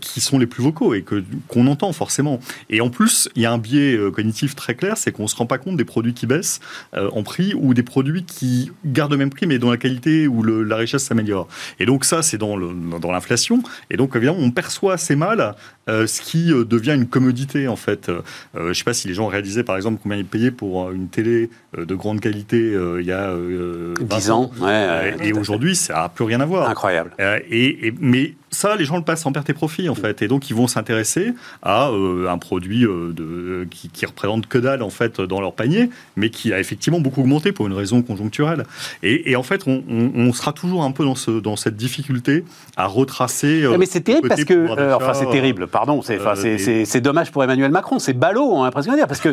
qui 0.00 0.20
sont 0.20 0.38
les 0.38 0.46
plus 0.46 0.62
vocaux 0.62 0.94
et 0.94 1.04
qu'on 1.48 1.66
entend 1.66 1.92
forcément. 1.92 2.40
Et 2.70 2.80
en 2.80 2.88
plus, 2.88 3.28
il 3.34 3.42
y 3.42 3.46
a 3.46 3.52
un 3.52 3.58
biais 3.58 3.98
cognitif 4.12 4.54
très 4.54 4.74
clair, 4.74 4.96
c'est 4.96 5.10
qu'on 5.12 5.24
ne 5.24 5.28
se 5.28 5.34
rend 5.36 5.46
pas 5.46 5.58
compte 5.58 5.76
des 5.76 5.84
produits 5.84 6.14
qui 6.14 6.26
baissent 6.26 6.60
en 6.92 7.22
prix 7.22 7.52
ou 7.54 7.74
des 7.74 7.82
produits 7.82 8.24
qui 8.24 8.70
gardent 8.84 9.12
le 9.12 9.18
même 9.18 9.30
prix 9.30 9.46
mais 9.46 9.58
dont 9.58 9.70
la 9.70 9.76
qualité 9.76 10.28
ou 10.28 10.42
la 10.42 10.76
richesse 10.76 11.04
s'améliore. 11.04 11.48
Et 11.80 11.86
donc 11.86 12.04
ça, 12.04 12.22
c'est 12.22 12.38
dans 12.38 12.56
le- 12.56 12.98
dans 13.00 13.10
l'inflation. 13.12 13.62
Et 13.90 13.96
donc 13.96 14.14
évidemment, 14.14 14.38
on 14.40 14.50
perçoit 14.50 14.94
assez 14.94 15.16
mal 15.16 15.54
ce 15.88 16.20
qui 16.20 16.46
devient 16.48 16.94
une 16.94 17.06
commodité 17.06 17.55
en 17.68 17.76
fait. 17.76 18.08
Euh, 18.08 18.20
je 18.54 18.60
ne 18.68 18.72
sais 18.74 18.84
pas 18.84 18.92
si 18.94 19.08
les 19.08 19.14
gens 19.14 19.26
réalisaient 19.26 19.64
par 19.64 19.76
exemple 19.76 20.00
combien 20.02 20.18
ils 20.18 20.24
payaient 20.26 20.50
pour 20.50 20.88
euh, 20.88 20.92
une 20.92 21.08
télé 21.08 21.48
euh, 21.78 21.84
de 21.84 21.94
grande 21.94 22.20
qualité 22.20 22.56
euh, 22.74 23.00
il 23.00 23.06
y 23.06 23.12
a 23.12 23.30
euh, 23.30 23.94
10 24.00 24.28
20 24.28 24.34
ans. 24.34 24.50
Ouais, 24.60 24.66
Euh, 24.70 25.12
et 25.22 25.32
aujourd'hui, 25.32 25.74
ça 25.76 25.94
n'a 25.94 26.08
plus 26.08 26.24
rien 26.24 26.40
à 26.40 26.44
voir. 26.46 26.68
Incroyable. 26.68 27.12
Euh, 27.20 27.38
et, 27.50 27.86
et- 27.88 27.94
mais 28.00 28.34
ça, 28.56 28.76
les 28.76 28.84
gens 28.84 28.96
le 28.96 29.02
passent 29.04 29.26
en 29.26 29.32
perte 29.32 29.48
et 29.50 29.52
profit, 29.54 29.88
en 29.88 29.94
fait. 29.94 30.22
Et 30.22 30.28
donc, 30.28 30.50
ils 30.50 30.56
vont 30.56 30.66
s'intéresser 30.66 31.34
à 31.62 31.88
euh, 31.90 32.28
un 32.28 32.38
produit 32.38 32.84
euh, 32.84 33.12
de, 33.12 33.66
qui, 33.70 33.88
qui 33.88 34.06
représente 34.06 34.46
que 34.46 34.58
dalle, 34.58 34.82
en 34.82 34.90
fait, 34.90 35.20
dans 35.20 35.40
leur 35.40 35.52
panier, 35.52 35.90
mais 36.16 36.30
qui 36.30 36.52
a 36.52 36.58
effectivement 36.60 37.00
beaucoup 37.00 37.20
augmenté 37.20 37.52
pour 37.52 37.66
une 37.66 37.72
raison 37.74 38.02
conjoncturelle. 38.02 38.64
Et, 39.02 39.30
et 39.30 39.36
en 39.36 39.42
fait, 39.42 39.62
on, 39.66 39.82
on- 39.88 40.10
on 40.16 40.32
sera 40.32 40.52
toujours 40.52 40.82
un 40.84 40.90
peu 40.92 41.04
dans, 41.04 41.14
ce, 41.14 41.30
dans 41.30 41.56
cette 41.56 41.76
difficulté 41.76 42.44
à 42.76 42.86
retracer. 42.86 43.62
euh, 43.64 43.76
mais 43.78 43.86
c'est 43.86 44.00
terrible 44.00 44.28
parce 44.28 44.44
que, 44.44 44.54
euh, 44.54 44.94
enfin 44.96 45.12
c'est 45.14 45.30
terrible, 45.30 45.66
pardon, 45.66 46.02
c'est 46.02 46.18
euh, 46.20 47.00
dommage 47.00 47.30
pour 47.30 47.44
Emmanuel 47.44 47.70
Macron, 47.70 47.98
c'est 47.98 48.12
ballot, 48.14 48.42
on 48.52 48.64
a 48.64 48.70
presque 48.70 48.88
envie 48.88 48.96
de 48.96 49.00
dire, 49.00 49.08
parce 49.08 49.20
que 49.20 49.28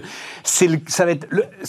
le- 0.66 0.80
ça 0.90 1.06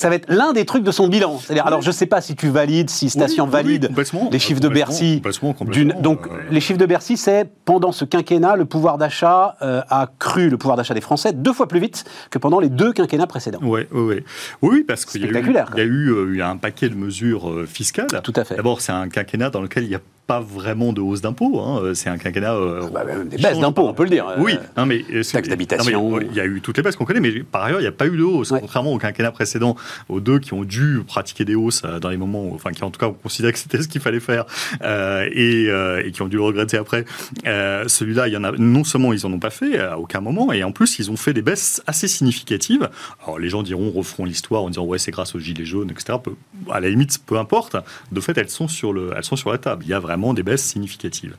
va 0.08 0.14
être 0.14 0.26
l'un 0.28 0.52
des 0.52 0.64
trucs 0.64 0.82
de 0.84 0.90
son 0.90 1.08
bilan. 1.08 1.38
C'est-à-dire, 1.38 1.66
alors 1.66 1.82
je 1.82 1.90
sais 1.90 2.06
pas 2.06 2.20
si 2.20 2.34
tu 2.36 2.48
valides, 2.48 2.90
si 2.90 3.08
Station 3.10 3.44
Oui, 3.44 3.50
oui, 3.50 3.62
valide 3.62 3.90
les 4.30 4.38
chiffres 4.38 4.60
de 4.60 4.68
Bercy. 4.68 5.16
complètement, 5.16 5.52
complètement. 5.52 6.00
donc 6.00 6.26
Euh, 6.26 6.30
les 6.50 6.60
chiffres 6.60 6.78
de 6.78 6.86
Bercy, 6.86 7.16
c'est 7.16 7.43
Français, 7.44 7.50
pendant 7.64 7.92
ce 7.92 8.04
quinquennat, 8.04 8.56
le 8.56 8.64
pouvoir 8.64 8.98
d'achat 8.98 9.56
euh, 9.62 9.80
a 9.88 10.08
cru, 10.18 10.48
le 10.50 10.58
pouvoir 10.58 10.76
d'achat 10.76 10.94
des 10.94 11.00
Français, 11.00 11.32
deux 11.32 11.52
fois 11.52 11.66
plus 11.68 11.80
vite 11.80 12.04
que 12.30 12.38
pendant 12.38 12.60
les 12.60 12.68
deux 12.68 12.92
quinquennats 12.92 13.26
précédents. 13.26 13.60
Ouais, 13.62 13.88
ouais. 13.92 14.22
Oui, 14.62 14.70
oui, 14.74 14.84
parce 14.86 15.04
qu'il 15.04 15.20
y 15.22 15.24
a 15.24 15.28
eu, 15.28 15.30
Spectaculaire, 15.30 15.70
il 15.74 15.78
y 15.78 15.80
a 15.82 15.84
eu 15.84 16.10
euh, 16.12 16.30
il 16.32 16.38
y 16.38 16.42
a 16.42 16.48
un 16.48 16.56
paquet 16.56 16.88
de 16.88 16.94
mesures 16.96 17.50
euh, 17.50 17.66
fiscales. 17.66 18.06
Tout 18.22 18.32
à 18.36 18.44
fait. 18.44 18.56
D'abord, 18.56 18.80
c'est 18.80 18.92
un 18.92 19.08
quinquennat 19.08 19.50
dans 19.50 19.60
lequel 19.62 19.84
il 19.84 19.88
n'y 19.88 19.94
a 19.94 20.00
pas 20.26 20.40
vraiment 20.40 20.94
de 20.94 21.02
hausse 21.02 21.20
d'impôts. 21.20 21.60
hein. 21.60 21.92
C'est 21.94 22.08
un 22.08 22.16
quinquennat. 22.16 22.54
euh, 22.54 22.88
Bah, 22.90 23.04
même 23.04 23.28
des 23.28 23.36
baisses 23.36 23.58
d'impôts, 23.58 23.86
on 23.88 23.92
peut 23.92 24.04
le 24.04 24.08
dire. 24.10 24.26
Oui, 24.38 24.58
non, 24.76 24.86
mais 24.86 25.04
taxe 25.30 25.48
d'habitation. 25.48 26.18
Il 26.20 26.34
y 26.34 26.40
a 26.40 26.46
eu 26.46 26.62
toutes 26.62 26.78
les 26.78 26.82
baisses 26.82 26.96
qu'on 26.96 27.04
connaît, 27.04 27.20
mais 27.20 27.40
par 27.42 27.64
ailleurs, 27.64 27.80
il 27.80 27.82
n'y 27.82 27.88
a 27.88 27.92
pas 27.92 28.06
eu 28.06 28.16
de 28.16 28.22
hausse, 28.22 28.50
Ouais. 28.50 28.60
contrairement 28.60 28.92
au 28.92 28.98
quinquennat 28.98 29.32
précédent, 29.32 29.76
aux 30.08 30.20
deux 30.20 30.38
qui 30.38 30.54
ont 30.54 30.64
dû 30.64 31.00
pratiquer 31.06 31.44
des 31.44 31.54
hausses 31.54 31.82
dans 32.00 32.08
les 32.08 32.16
moments, 32.16 32.42
où- 32.44 32.54
enfin, 32.54 32.70
qui 32.72 32.82
en 32.84 32.90
tout 32.90 32.98
cas 32.98 33.08
ont 33.08 33.12
considéré 33.12 33.52
que 33.52 33.58
c'était 33.58 33.82
ce 33.82 33.88
qu'il 33.88 34.00
fallait 34.00 34.18
faire 34.20 34.46
euh, 34.82 35.28
et, 35.30 35.66
euh, 35.68 36.02
et 36.04 36.10
qui 36.10 36.22
ont 36.22 36.28
dû 36.28 36.36
le 36.36 36.42
regretter 36.42 36.78
après. 36.78 37.04
Euh, 37.46 37.86
Celui-là, 37.88 38.28
il 38.28 38.34
y 38.34 38.36
en 38.36 38.44
a. 38.44 38.52
Non 38.52 38.84
seulement 38.84 39.12
ils 39.12 39.24
en 39.26 39.32
ont 39.32 39.38
pas 39.38 39.50
fait 39.50 39.78
à 39.78 39.98
aucun 39.98 40.20
moment, 40.20 40.52
et 40.52 40.62
en 40.64 40.72
plus 40.72 40.98
ils 40.98 41.10
ont 41.10 41.16
fait 41.16 41.32
des 41.32 41.42
baisses 41.42 41.82
assez 41.86 42.08
significatives. 42.08 42.88
Alors 43.24 43.38
les 43.38 43.48
gens 43.48 43.62
diront, 43.62 43.90
referont 43.90 44.24
l'histoire 44.24 44.62
en 44.62 44.68
disant 44.68 44.84
ouais 44.84 44.98
c'est 44.98 45.10
grâce 45.10 45.34
aux 45.34 45.38
gilets 45.38 45.64
jaunes, 45.64 45.90
etc. 45.90 46.18
Peu- 46.22 46.34
à 46.70 46.80
la 46.80 46.88
limite, 46.88 47.18
peu 47.26 47.38
importe. 47.38 47.76
De 48.12 48.20
fait, 48.20 48.36
elles 48.38 48.48
sont 48.50 48.68
sur 48.68 48.92
le, 48.92 49.12
elles 49.16 49.24
sont 49.24 49.36
sur 49.36 49.50
la 49.50 49.58
table. 49.58 49.84
Il 49.84 49.90
y 49.90 49.94
a 49.94 50.00
vraiment 50.00 50.34
des 50.34 50.42
baisses 50.42 50.64
significatives. 50.64 51.34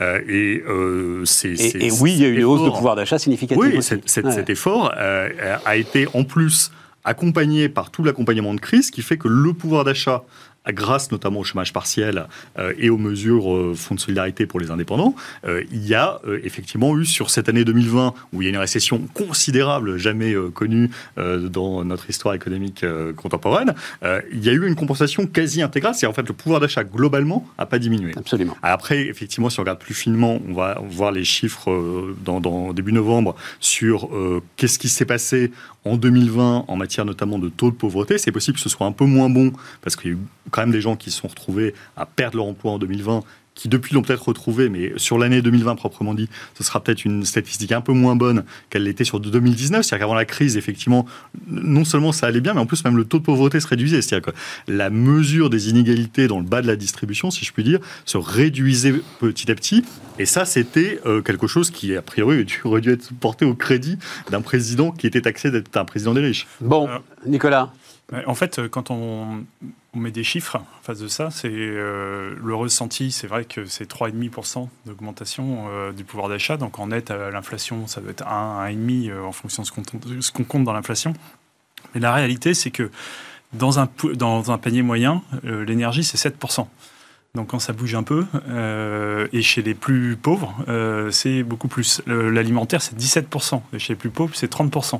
Euh, 0.00 0.20
et 0.28 0.62
euh, 0.68 1.24
c'est 1.24 1.50
Et, 1.52 1.86
et 1.86 1.90
oui, 2.00 2.12
il 2.12 2.20
y 2.22 2.24
a 2.24 2.28
eu 2.28 2.36
une 2.38 2.44
hausse 2.44 2.64
de 2.64 2.70
pouvoir 2.70 2.96
d'achat 2.96 3.18
significative. 3.18 3.62
oui, 3.62 3.76
aussi. 3.78 3.88
cet, 3.88 4.08
cet- 4.08 4.24
Ouais. 4.24 4.32
cet 4.32 4.50
effort 4.50 4.92
a 4.94 5.76
été 5.76 6.06
en 6.14 6.24
plus 6.24 6.70
accompagné 7.04 7.68
par 7.68 7.90
tout 7.90 8.04
l'accompagnement 8.04 8.52
de 8.54 8.60
crise, 8.60 8.90
qui 8.90 9.00
fait 9.02 9.16
que 9.16 9.28
le 9.28 9.52
pouvoir 9.54 9.84
d'achat, 9.84 10.22
grâce 10.68 11.10
notamment 11.10 11.40
au 11.40 11.44
chômage 11.44 11.72
partiel 11.72 12.26
euh, 12.58 12.72
et 12.78 12.90
aux 12.90 12.98
mesures 12.98 13.54
euh, 13.54 13.74
fonds 13.74 13.94
de 13.94 14.00
solidarité 14.00 14.46
pour 14.46 14.60
les 14.60 14.70
indépendants, 14.70 15.14
euh, 15.46 15.64
il 15.72 15.86
y 15.86 15.94
a 15.94 16.20
euh, 16.26 16.40
effectivement 16.44 16.96
eu 16.98 17.04
sur 17.04 17.30
cette 17.30 17.48
année 17.48 17.64
2020, 17.64 18.14
où 18.32 18.42
il 18.42 18.44
y 18.44 18.48
a 18.48 18.50
une 18.50 18.58
récession 18.58 19.00
considérable, 19.14 19.96
jamais 19.96 20.34
connue 20.54 20.90
dans 21.16 21.84
notre 21.84 22.08
histoire 22.10 22.34
économique 22.34 22.84
contemporaine, 23.16 23.74
il 24.32 24.44
y 24.44 24.48
a 24.48 24.52
eu 24.52 24.66
une 24.66 24.74
compensation 24.74 25.26
quasi 25.26 25.62
intégrale, 25.62 25.94
c'est 25.94 26.06
en 26.06 26.12
fait 26.12 26.26
le 26.26 26.34
pouvoir 26.34 26.60
d'achat 26.60 26.84
globalement 26.84 27.46
n'a 27.58 27.66
pas 27.66 27.78
diminué. 27.78 28.12
Absolument. 28.16 28.56
Après, 28.62 29.06
effectivement, 29.06 29.50
si 29.50 29.58
on 29.58 29.62
regarde 29.62 29.78
plus 29.78 29.94
finement, 29.94 30.40
on 30.48 30.54
va 30.54 30.80
voir 30.88 31.12
les 31.12 31.24
chiffres 31.24 32.14
dans, 32.24 32.40
dans 32.40 32.72
début 32.72 32.92
novembre 32.92 33.34
sur 33.60 34.08
qu'est-ce 34.56 34.78
qui 34.78 34.88
s'est 34.88 35.04
passé 35.04 35.50
en 35.84 35.96
2020 35.96 36.64
en 36.68 36.76
matière 36.76 37.04
notamment 37.04 37.38
de 37.38 37.48
taux 37.48 37.70
de 37.70 37.76
pauvreté. 37.76 38.18
C'est 38.18 38.32
possible 38.32 38.56
que 38.56 38.62
ce 38.62 38.68
soit 38.68 38.86
un 38.86 38.92
peu 38.92 39.04
moins 39.04 39.30
bon 39.30 39.52
parce 39.82 39.96
qu'il 39.96 40.10
y 40.10 40.14
a 40.14 40.16
eu 40.16 40.20
quand 40.50 40.62
même 40.62 40.72
des 40.72 40.80
gens 40.80 40.96
qui 40.96 41.10
se 41.10 41.20
sont 41.20 41.28
retrouvés 41.28 41.74
à 41.96 42.06
perdre 42.06 42.36
leur 42.36 42.46
emploi 42.46 42.72
en 42.72 42.78
2020 42.78 43.22
qui 43.60 43.68
depuis 43.68 43.94
l'ont 43.94 44.00
peut-être 44.00 44.26
retrouvé, 44.26 44.70
mais 44.70 44.92
sur 44.96 45.18
l'année 45.18 45.42
2020 45.42 45.74
proprement 45.74 46.14
dit, 46.14 46.30
ce 46.54 46.64
sera 46.64 46.82
peut-être 46.82 47.04
une 47.04 47.26
statistique 47.26 47.72
un 47.72 47.82
peu 47.82 47.92
moins 47.92 48.16
bonne 48.16 48.44
qu'elle 48.70 48.84
l'était 48.84 49.04
sur 49.04 49.20
2019. 49.20 49.82
C'est-à-dire 49.84 50.06
qu'avant 50.06 50.14
la 50.14 50.24
crise, 50.24 50.56
effectivement, 50.56 51.04
non 51.46 51.84
seulement 51.84 52.12
ça 52.12 52.26
allait 52.26 52.40
bien, 52.40 52.54
mais 52.54 52.60
en 52.60 52.66
plus 52.66 52.82
même 52.84 52.96
le 52.96 53.04
taux 53.04 53.18
de 53.18 53.24
pauvreté 53.24 53.60
se 53.60 53.66
réduisait. 53.66 54.00
C'est-à-dire 54.00 54.32
que 54.32 54.38
la 54.66 54.88
mesure 54.88 55.50
des 55.50 55.68
inégalités 55.68 56.26
dans 56.26 56.38
le 56.38 56.46
bas 56.46 56.62
de 56.62 56.66
la 56.66 56.76
distribution, 56.76 57.30
si 57.30 57.44
je 57.44 57.52
puis 57.52 57.62
dire, 57.62 57.80
se 58.06 58.16
réduisait 58.16 58.94
petit 59.20 59.50
à 59.50 59.54
petit. 59.54 59.84
Et 60.18 60.24
ça, 60.24 60.46
c'était 60.46 61.00
euh, 61.04 61.20
quelque 61.20 61.46
chose 61.46 61.70
qui, 61.70 61.94
a 61.94 62.02
priori, 62.02 62.46
aurait 62.64 62.80
dû 62.80 62.90
être 62.90 63.10
porté 63.20 63.44
au 63.44 63.54
crédit 63.54 63.98
d'un 64.30 64.40
président 64.40 64.90
qui 64.90 65.06
était 65.06 65.20
taxé 65.20 65.50
d'être 65.50 65.76
un 65.76 65.84
président 65.84 66.14
des 66.14 66.20
riches. 66.22 66.46
Bon, 66.60 66.88
Euh, 66.88 66.98
Nicolas. 67.26 67.72
En 68.26 68.34
fait, 68.34 68.66
quand 68.68 68.90
on, 68.90 69.44
met 69.94 70.10
des 70.10 70.24
chiffres 70.24 70.56
en 70.56 70.82
face 70.82 70.98
de 70.98 71.08
ça, 71.08 71.30
c'est 71.30 71.48
euh, 71.50 72.34
le 72.42 72.54
ressenti, 72.54 73.12
c'est 73.12 73.26
vrai 73.26 73.44
que 73.44 73.66
c'est 73.66 73.90
3,5% 73.90 74.68
d'augmentation 74.86 75.66
euh, 75.68 75.92
du 75.92 76.04
pouvoir 76.04 76.28
d'achat. 76.28 76.56
Donc 76.56 76.78
en 76.78 76.88
net, 76.88 77.10
euh, 77.10 77.30
l'inflation, 77.30 77.86
ça 77.86 78.00
doit 78.00 78.10
être 78.10 78.26
1, 78.26 78.68
1,5 78.68 79.10
euh, 79.10 79.22
en 79.22 79.32
fonction 79.32 79.62
de 79.62 80.20
ce 80.20 80.32
qu'on 80.32 80.44
compte 80.44 80.64
dans 80.64 80.72
l'inflation. 80.72 81.12
Mais 81.94 82.00
la 82.00 82.12
réalité, 82.12 82.54
c'est 82.54 82.70
que 82.70 82.90
dans 83.52 83.78
un, 83.78 83.88
dans 84.14 84.50
un 84.50 84.58
panier 84.58 84.82
moyen, 84.82 85.22
l'énergie, 85.42 86.04
c'est 86.04 86.18
7%. 86.18 86.66
Donc 87.36 87.46
quand 87.50 87.60
ça 87.60 87.72
bouge 87.72 87.94
un 87.94 88.02
peu, 88.02 88.26
euh, 88.48 89.28
et 89.32 89.40
chez 89.40 89.62
les 89.62 89.74
plus 89.74 90.16
pauvres, 90.16 90.52
euh, 90.68 91.12
c'est 91.12 91.44
beaucoup 91.44 91.68
plus. 91.68 92.02
L'alimentaire, 92.08 92.82
c'est 92.82 92.96
17%, 92.98 93.62
et 93.72 93.78
chez 93.78 93.92
les 93.92 93.96
plus 93.96 94.10
pauvres, 94.10 94.32
c'est 94.34 94.50
30%. 94.52 94.98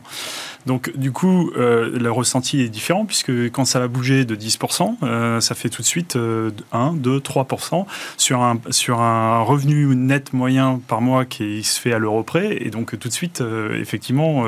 Donc 0.64 0.96
du 0.96 1.10
coup, 1.10 1.50
euh, 1.56 1.90
le 1.98 2.08
ressenti 2.12 2.60
est 2.60 2.68
différent, 2.68 3.04
puisque 3.04 3.32
quand 3.50 3.64
ça 3.64 3.80
va 3.80 3.88
bouger 3.88 4.24
de 4.24 4.36
10%, 4.36 4.96
euh, 5.02 5.40
ça 5.40 5.56
fait 5.56 5.70
tout 5.70 5.82
de 5.82 5.86
suite 5.88 6.14
euh, 6.14 6.52
1, 6.70 6.92
2, 6.92 7.18
3% 7.18 7.84
sur 8.16 8.42
un, 8.42 8.60
sur 8.70 9.00
un 9.00 9.40
revenu 9.42 9.96
net 9.96 10.32
moyen 10.32 10.80
par 10.86 11.00
mois 11.00 11.24
qui 11.24 11.64
se 11.64 11.80
fait 11.80 11.92
à 11.92 11.98
l'euro 11.98 12.22
près, 12.22 12.58
et 12.64 12.70
donc 12.70 12.96
tout 12.96 13.08
de 13.08 13.12
suite, 13.12 13.40
euh, 13.40 13.76
effectivement, 13.80 14.44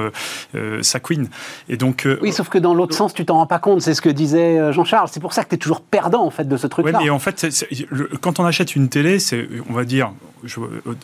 euh, 0.54 0.82
ça 0.84 1.00
queen. 1.00 1.28
Et 1.68 1.76
donc, 1.76 2.06
euh, 2.06 2.16
Oui, 2.22 2.30
sauf 2.32 2.48
que 2.48 2.58
dans 2.58 2.74
l'autre 2.74 2.94
sens, 2.94 3.12
tu 3.12 3.24
t'en 3.26 3.38
rends 3.38 3.46
pas 3.48 3.58
compte. 3.58 3.82
C'est 3.82 3.94
ce 3.94 4.02
que 4.02 4.08
disait 4.08 4.72
Jean-Charles. 4.72 5.08
C'est 5.10 5.18
pour 5.18 5.32
ça 5.32 5.42
que 5.42 5.48
tu 5.48 5.56
es 5.56 5.58
toujours 5.58 5.80
perdant, 5.80 6.24
en 6.24 6.30
fait, 6.30 6.44
de 6.46 6.56
ce 6.56 6.66
Ouais, 6.66 6.70
truc-là. 6.70 7.00
mais 7.02 7.10
en 7.10 7.18
fait, 7.18 7.44
quand 8.20 8.40
on 8.40 8.44
achète 8.44 8.76
une 8.76 8.88
télé, 8.88 9.18
c'est, 9.18 9.48
on 9.68 9.72
va 9.72 9.84
dire, 9.84 10.12
je, 10.44 10.58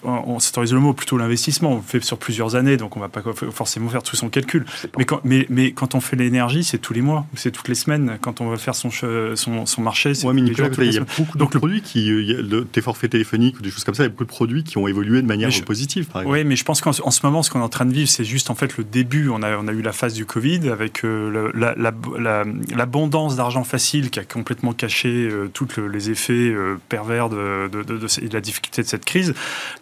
on, 0.05 0.11
on 0.27 0.39
s'autorise 0.41 0.73
le 0.73 0.81
mot 0.81 0.93
plutôt 0.93 1.17
l'investissement. 1.19 1.73
On 1.73 1.83
fait 1.83 2.03
sur 2.05 2.19
plusieurs 2.19 2.55
années, 2.55 2.77
donc 2.77 2.97
on 2.97 3.01
va 3.01 3.09
pas 3.09 3.23
forcément 3.51 3.89
faire 3.89 4.03
tout 4.03 4.17
son 4.17 4.29
calcul. 4.29 4.65
Mais 4.97 5.05
quand, 5.05 5.21
mais, 5.25 5.47
mais 5.51 5.73
quand 5.73 5.95
on 5.95 6.01
fait 6.01 6.17
l'énergie, 6.17 6.65
c'est 6.65 6.79
tous 6.79 6.93
les 6.93 7.01
mois, 7.03 7.27
c'est 7.35 7.51
toutes 7.51 7.69
les 7.69 7.75
semaines. 7.75 8.19
Quand 8.21 8.41
on 8.41 8.49
va 8.51 8.57
faire 8.57 8.75
son, 8.75 8.89
che- 8.89 9.35
son, 9.37 9.67
son 9.67 9.83
marché, 9.83 10.15
c'est 10.15 10.27
Ouais, 10.27 10.35
mais 10.35 10.43
Nicolas, 10.43 10.73
jours, 10.73 10.83
il 10.85 10.93
y 10.95 10.99
a 10.99 11.01
beaucoup 11.17 11.39
Donc, 11.39 11.53
de 11.53 11.59
produits 11.59 11.83
qui, 11.83 12.11
euh, 12.11 12.43
le- 12.43 12.65
tes 12.65 12.81
forfaits 12.81 13.11
téléphoniques 13.11 13.59
ou 13.59 13.63
des 13.63 13.71
choses 13.71 13.85
comme 13.85 13.95
ça, 13.95 14.03
il 14.03 14.07
y 14.07 14.09
a 14.09 14.11
beaucoup 14.11 14.25
de 14.25 14.29
produits 14.29 14.65
qui 14.65 14.79
ont 14.79 14.89
évolué 14.89 15.23
de 15.23 15.27
manière 15.27 15.51
je- 15.51 15.63
positive, 15.63 16.07
par 16.07 16.23
exemple. 16.23 16.39
Oui, 16.39 16.45
mais 16.45 16.57
je 16.57 16.65
pense 16.65 16.81
qu'en 16.81 16.91
en 17.03 17.11
ce 17.11 17.21
moment, 17.25 17.43
ce 17.43 17.51
qu'on 17.51 17.61
est 17.61 17.63
en 17.65 17.69
train 17.69 17.87
de 17.87 17.93
vivre, 17.93 18.09
c'est 18.09 18.25
juste 18.25 18.51
en 18.51 18.55
fait 18.55 18.77
le 18.77 18.85
début. 18.85 19.29
On 19.29 19.43
a, 19.43 19.57
on 19.57 19.69
a 19.69 19.73
eu 19.73 19.83
la 19.83 19.93
phase 19.93 20.15
du 20.15 20.25
Covid 20.27 20.69
avec 20.69 21.05
euh, 21.05 21.31
le- 21.31 21.53
la- 21.59 21.75
la- 21.77 21.93
la- 22.19 22.45
l'abondance 22.75 23.37
d'argent 23.37 23.65
facile 23.65 24.11
qui 24.11 24.19
a 24.21 24.25
complètement 24.25 24.73
caché 24.73 25.09
euh, 25.31 25.49
tous 25.53 25.69
le- 25.77 25.89
les 25.89 26.11
effets 26.11 26.33
euh, 26.33 26.77
pervers 26.89 27.29
de, 27.29 27.69
de- 27.71 27.83
de- 27.83 27.99
de- 27.99 28.25
et 28.25 28.29
de 28.29 28.35
la 28.35 28.41
difficulté 28.41 28.83
de 28.83 28.87
cette 28.87 29.05
crise. 29.05 29.28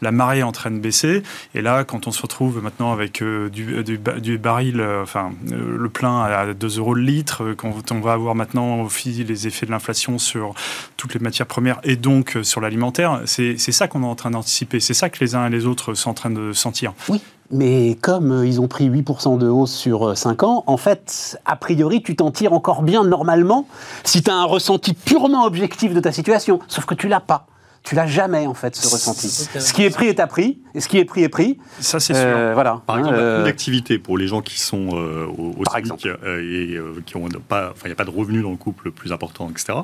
La 0.03 0.13
marée 0.13 0.41
est 0.41 0.43
en 0.43 0.53
train 0.53 0.71
de 0.71 0.79
baisser. 0.79 1.23
Et 1.55 1.63
là, 1.63 1.85
quand 1.85 2.07
on 2.07 2.11
se 2.11 2.21
retrouve 2.23 2.63
maintenant 2.63 2.93
avec 2.93 3.23
euh, 3.23 3.49
du, 3.49 3.83
du, 3.85 3.99
ba- 3.99 4.19
du 4.21 4.37
baril, 4.39 4.81
euh, 4.81 5.03
enfin, 5.03 5.33
euh, 5.53 5.77
le 5.79 5.89
plein 5.89 6.23
à 6.23 6.53
2 6.53 6.79
euros 6.79 6.95
le 6.95 7.03
litre, 7.03 7.45
euh, 7.45 7.55
quand 7.55 7.93
on 7.93 8.01
va 8.01 8.13
avoir 8.13 8.35
maintenant 8.35 8.81
au 8.83 8.89
les 9.07 9.47
effets 9.47 9.67
de 9.67 9.71
l'inflation 9.71 10.19
sur 10.19 10.55
toutes 10.97 11.15
les 11.15 11.21
matières 11.21 11.47
premières 11.47 11.79
et 11.85 11.97
donc 11.97 12.37
euh, 12.37 12.43
sur 12.43 12.61
l'alimentaire, 12.61 13.21
c'est 13.25 13.57
ça 13.59 13.89
qu'on 13.89 14.03
est 14.03 14.07
en 14.07 14.15
train 14.15 14.31
d'anticiper. 14.31 14.81
C'est 14.81 14.95
ça 14.95 15.11
que 15.11 15.19
les 15.23 15.35
uns 15.35 15.47
et 15.47 15.51
les 15.51 15.67
autres 15.67 15.95
sont 15.95 16.11
en 16.11 16.15
train 16.15 16.31
de 16.31 16.53
sentir. 16.53 16.93
Oui, 17.09 17.21
mais 17.51 17.97
comme 18.01 18.33
euh, 18.33 18.47
ils 18.47 18.61
ont 18.61 18.69
pris 18.69 18.89
8% 18.89 19.39
de 19.39 19.49
hausse 19.49 19.73
sur 19.75 20.17
5 20.17 20.43
ans, 20.43 20.65
en 20.67 20.77
fait, 20.77 21.39
a 21.45 21.57
priori, 21.57 22.03
tu 22.03 22.17
t'en 22.17 22.31
tires 22.31 22.53
encore 22.53 22.83
bien 22.83 23.05
normalement 23.05 23.69
si 24.05 24.23
tu 24.23 24.31
as 24.31 24.35
un 24.35 24.45
ressenti 24.45 24.95
purement 24.95 25.45
objectif 25.45 25.93
de 25.95 26.01
ta 26.01 26.11
situation. 26.13 26.59
Sauf 26.69 26.85
que 26.87 26.95
tu 26.95 27.07
l'as 27.09 27.21
pas. 27.21 27.47
Tu 27.87 27.95
l'as 27.95 28.09
jamais, 28.09 28.49
en 28.49 28.55
fait, 28.55 28.75
ce 28.75 28.93
ressenti. 28.93 29.29
Ce 29.29 29.73
qui 29.73 29.85
est 29.85 29.91
pris 29.91 30.07
est 30.09 30.19
à 30.19 30.27
prix, 30.27 30.59
et 30.75 30.81
ce 30.81 30.89
qui 30.89 30.99
est 30.99 31.05
pris 31.05 31.23
est 31.23 31.29
pris. 31.29 31.57
Ça, 31.79 32.01
c'est 32.01 32.15
Euh, 32.17 32.51
voilà. 32.53 32.83
Par 32.85 32.99
exemple, 32.99 33.15
la 33.15 33.23
euh, 33.23 33.35
prime 33.37 33.47
d'activité 33.47 33.99
pour 34.01 34.19
les 34.19 34.27
gens 34.27 34.43
qui 34.43 34.59
sont 34.59 34.89
euh, 34.95 35.25
au, 35.27 35.53
au 35.57 35.63
Par 35.63 35.75
SMIC, 35.75 35.93
exemple. 35.93 36.19
euh, 36.25 36.41
et 36.43 36.75
euh, 36.75 37.01
qui 37.07 37.17
ont 37.17 37.29
pas, 37.49 37.71
enfin, 37.71 37.83
il 37.85 37.89
n'y 37.89 37.93
a 37.93 37.97
pas 37.97 38.05
de 38.05 38.11
revenus 38.11 38.43
dans 38.43 38.51
le 38.51 38.57
couple 38.57 38.91
plus 38.91 39.13
important, 39.13 39.49
etc. 39.49 39.79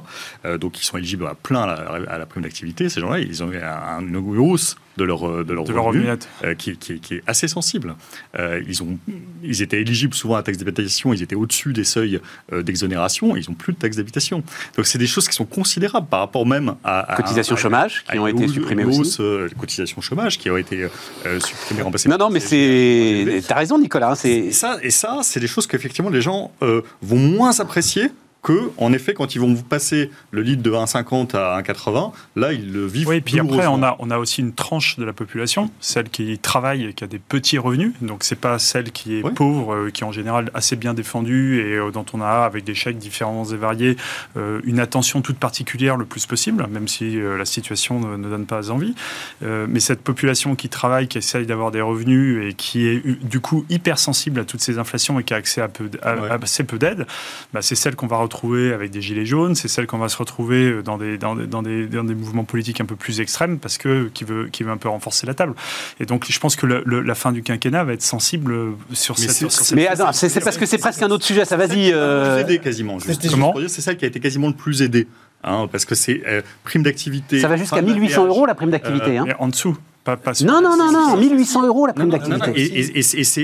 Euh, 0.45 0.59
donc, 0.59 0.81
ils 0.81 0.85
sont 0.85 0.99
éligibles 0.99 1.29
à 1.29 1.35
plein 1.37 1.63
à 1.63 1.67
la, 1.67 2.11
à 2.13 2.19
la 2.19 2.27
prime 2.27 2.43
d'activité. 2.43 2.89
Ces 2.89 3.01
gens-là, 3.01 3.21
ils 3.21 3.41
ont 3.45 3.53
une 3.53 4.17
hausse 4.39 4.75
de 4.97 5.05
leur 5.05 5.27
euh, 5.29 5.45
de 5.45 5.53
leur 5.53 5.65
de 5.65 5.73
leur 5.73 5.85
revenu, 5.85 6.03
revenu 6.05 6.13
net. 6.13 6.29
euh, 6.45 6.55
qui, 6.55 6.77
qui- 6.77 7.01
qui 7.01 7.15
est 7.15 7.23
assez 7.27 7.49
sensible. 7.49 7.95
Euh, 8.39 8.63
ils 8.69 8.83
ont, 8.83 8.99
ils 9.43 9.63
étaient 9.63 9.81
éligibles 9.81 10.15
souvent 10.15 10.35
à 10.35 10.39
la 10.39 10.43
taxe 10.43 10.59
d'habitation. 10.59 11.13
Ils 11.15 11.23
étaient 11.23 11.35
au-dessus 11.35 11.73
des 11.73 11.85
seuils 11.85 12.21
euh, 12.53 12.63
d'exonération. 12.63 13.37
Ils 13.37 13.45
n'ont 13.49 13.55
plus 13.55 13.73
de 13.73 13.79
taxe 13.79 13.97
d'habitation. 13.97 14.43
Donc, 14.77 14.87
c'est 14.87 14.99
des 14.99 15.07
choses 15.07 15.29
qui 15.29 15.35
sont 15.35 15.45
considérables 15.47 16.07
par 16.09 16.21
rapport 16.21 16.47
même 16.47 16.75
à, 16.85 17.13
à 17.13 17.17
Cotisations 17.17 17.55
à- 17.57 17.59
chômage, 17.59 18.05
à 18.09 18.13
qui 18.13 18.19
ont 18.19 18.27
été 18.27 18.47
supprimées 18.49 18.85
aussi. 18.85 19.17
euh, 19.21 19.49
cotisations 19.59 20.01
chômage 20.01 20.39
qui 20.39 20.51
ont 20.51 20.57
été 20.57 20.87
euh, 21.27 21.41
supprimées, 21.41 21.83
remplacées. 21.83 22.09
Non, 22.09 22.19
non, 22.19 22.31
mais 22.31 22.41
c'est. 22.41 23.43
T'as 23.47 23.57
raison, 23.57 23.79
Nicolas. 23.79 24.13
hein, 24.13 24.15
Et 24.25 24.53
ça, 24.53 24.79
et 24.83 24.91
ça 24.91 25.21
c'est 25.23 25.41
des 25.41 25.47
choses 25.47 25.67
qu'effectivement 25.67 26.11
les 26.11 26.21
gens 26.21 26.53
euh, 26.63 26.83
vont 27.03 27.19
moins 27.19 27.59
apprécier 27.61 28.11
que, 28.43 28.73
en 28.77 28.93
effet, 28.93 29.15
quand 29.15 29.37
ils 29.37 29.41
vont 29.41 29.55
vous 29.55 29.63
passer 29.63 30.11
le 30.33 30.43
litre 30.43 30.63
de 30.65 30.71
1,50 30.73 31.37
à 31.37 31.61
1,80, 31.63 32.13
là, 32.35 32.53
ils 32.53 32.73
le 32.73 32.87
vivent 32.87 33.07
Oui, 33.09 33.21
puis 33.21 33.39
après, 33.39 33.69
on 33.69 33.85
a, 33.85 33.95
on 34.01 34.11
a 34.11 34.19
aussi 34.19 34.41
une 34.41 34.53
tranche 34.53 34.97
de 34.99 35.05
la 35.05 35.13
population, 35.13 35.71
celle 35.79 36.09
qui 36.09 36.37
travaille 36.41 36.87
et 36.87 36.93
qui 36.93 37.05
a 37.05 37.07
des 37.07 37.21
petits 37.21 37.57
revenus. 37.59 37.93
Donc, 38.01 38.25
c'est 38.25 38.35
pas 38.35 38.59
celle 38.59 38.91
qui 38.91 39.17
est 39.19 39.23
Oui. 39.23 39.31
pauvre, 39.33 39.75
euh, 39.75 39.91
qui 39.91 40.03
est 40.03 40.07
en 40.07 40.11
général 40.13 40.51
assez 40.55 40.75
bien 40.75 40.93
défendue 40.93 41.61
et 41.61 41.77
euh, 41.77 41.93
dont 41.93 42.05
on 42.15 42.21
a, 42.21 42.27
avec 42.45 42.65
des 42.65 42.75
chèques 42.75 42.99
différents 42.99 43.45
et 43.45 43.57
variés, 43.57 43.97
euh, 44.37 44.61
une 44.65 44.81
attention 44.81 45.23
toute 45.23 45.39
particulière 45.39 45.97
le 45.97 46.05
plus 46.05 46.27
possible, 46.27 46.67
même 46.69 46.89
si 46.89 47.21
la 47.21 47.45
situation 47.45 48.01
ne, 48.01 48.17
ne 48.17 48.29
donne 48.29 48.47
pas 48.47 48.71
envie. 48.73 48.95
Mais 49.43 49.79
cette 49.79 50.01
population 50.03 50.57
qui 50.57 50.69
travaille, 50.69 51.07
qui 51.07 51.19
essaye 51.19 51.47
d'avoir 51.47 51.71
des 51.71 51.81
revenus 51.81 52.45
et 52.51 52.55
qui 52.55 52.87
est 52.89 53.25
du 53.25 53.39
coup 53.41 53.65
hypersensible 53.71 54.41
à 54.41 54.45
toutes 54.45 54.61
ces 54.63 54.79
inflations 54.79 55.21
et 55.21 55.25
qui 55.25 55.33
a 55.33 55.37
accès 55.37 55.61
à, 55.61 55.69
peu, 55.69 55.89
à- 56.03 56.17
Ouais. 56.17 56.31
à 56.31 56.39
assez 56.43 56.65
peu 56.65 56.79
d'aide, 56.79 57.07
bah, 57.53 57.63
c'est 57.63 57.75
celle 57.77 57.95
qu'on 57.95 58.07
va 58.09 58.17
retrouver 58.17 58.32
retrouver 58.33 58.73
avec 58.73 58.91
des 58.91 59.01
gilets 59.03 59.27
jaunes, 59.27 59.55
c'est 59.55 59.69
celle 59.69 59.87
qu'on 59.87 59.99
va 59.99 60.09
se 60.09 60.17
retrouver 60.17 60.83
dans 60.83 60.99
des, 60.99 61.19
dans, 61.19 61.37
des, 61.37 61.47
dans, 61.47 61.63
des, 61.63 61.87
dans 61.87 62.05
des 62.05 62.15
mouvements 62.15 62.45
politiques 62.45 62.81
un 62.81 62.85
peu 62.87 62.97
plus 62.97 63.21
extrêmes 63.21 63.59
parce 63.59 63.79
que 63.79 64.11
qui 64.15 64.25
veut, 64.25 64.49
qui 64.51 64.63
veut 64.65 64.71
un 64.71 64.77
peu 64.77 64.89
renforcer 64.89 65.27
la 65.27 65.35
table. 65.35 65.55
Et 66.01 66.07
donc, 66.07 66.25
je 66.29 66.39
pense 66.41 66.57
que 66.57 66.67
le- 66.67 66.83
le- 66.87 67.03
la 67.03 67.15
fin 67.15 67.33
du 67.33 67.43
quinquennat 67.43 67.85
va 67.85 67.93
être 67.93 68.03
sensible 68.03 68.55
sur 68.93 69.15
Mais 69.19 69.27
cette. 69.29 69.37
sur 69.37 69.51
cette- 69.53 69.77
Mais 69.77 69.87
attends, 69.87 70.13
c'est 70.13 70.29
c'est 70.29 70.41
parce 70.41 70.57
que 70.57 70.67
c'est 70.67 70.79
presque 70.79 71.03
un 71.03 71.11
autre 71.11 71.25
sujet, 71.25 71.45
ça 71.45 71.57
vas-y. 71.57 71.93
euh, 71.93 72.41
aidé 72.41 72.59
quasiment. 72.59 72.99
C'est 73.01 73.81
celle 73.83 73.97
qui 73.97 74.05
a 74.05 74.09
été 74.09 74.21
quasiment 74.21 74.49
le 74.49 74.55
plus 74.55 74.83
aidée. 74.83 75.07
hein, 75.45 75.69
parce 75.71 75.85
que 75.85 75.95
c'est 75.97 76.23
euh, 76.27 76.41
prime 76.65 76.83
d'activité. 76.85 77.41
Ça 77.41 77.49
va 77.49 77.57
jusqu'à 77.57 77.77
fin 77.77 77.83
de 77.83 77.87
1800 77.89 78.23
péage. 78.23 78.29
euros 78.29 78.47
la 78.47 78.55
prime 78.55 78.71
d'activité. 78.71 79.19
hein. 79.19 79.25
Mais 79.27 79.35
en 79.41 79.49
dessous, 79.49 79.77
pas, 80.05 80.17
pas 80.17 80.35
sur- 80.35 80.47
Non, 80.47 80.61
non, 80.61 80.77
non, 80.77 80.91
non, 80.93 81.17
1800 81.17 81.67
euros 81.67 81.87
la 81.87 81.93
prime 81.93 82.11
d'activité. 82.11 82.51
Et, 82.57 82.81
et- 82.81 82.99
et 82.99 83.03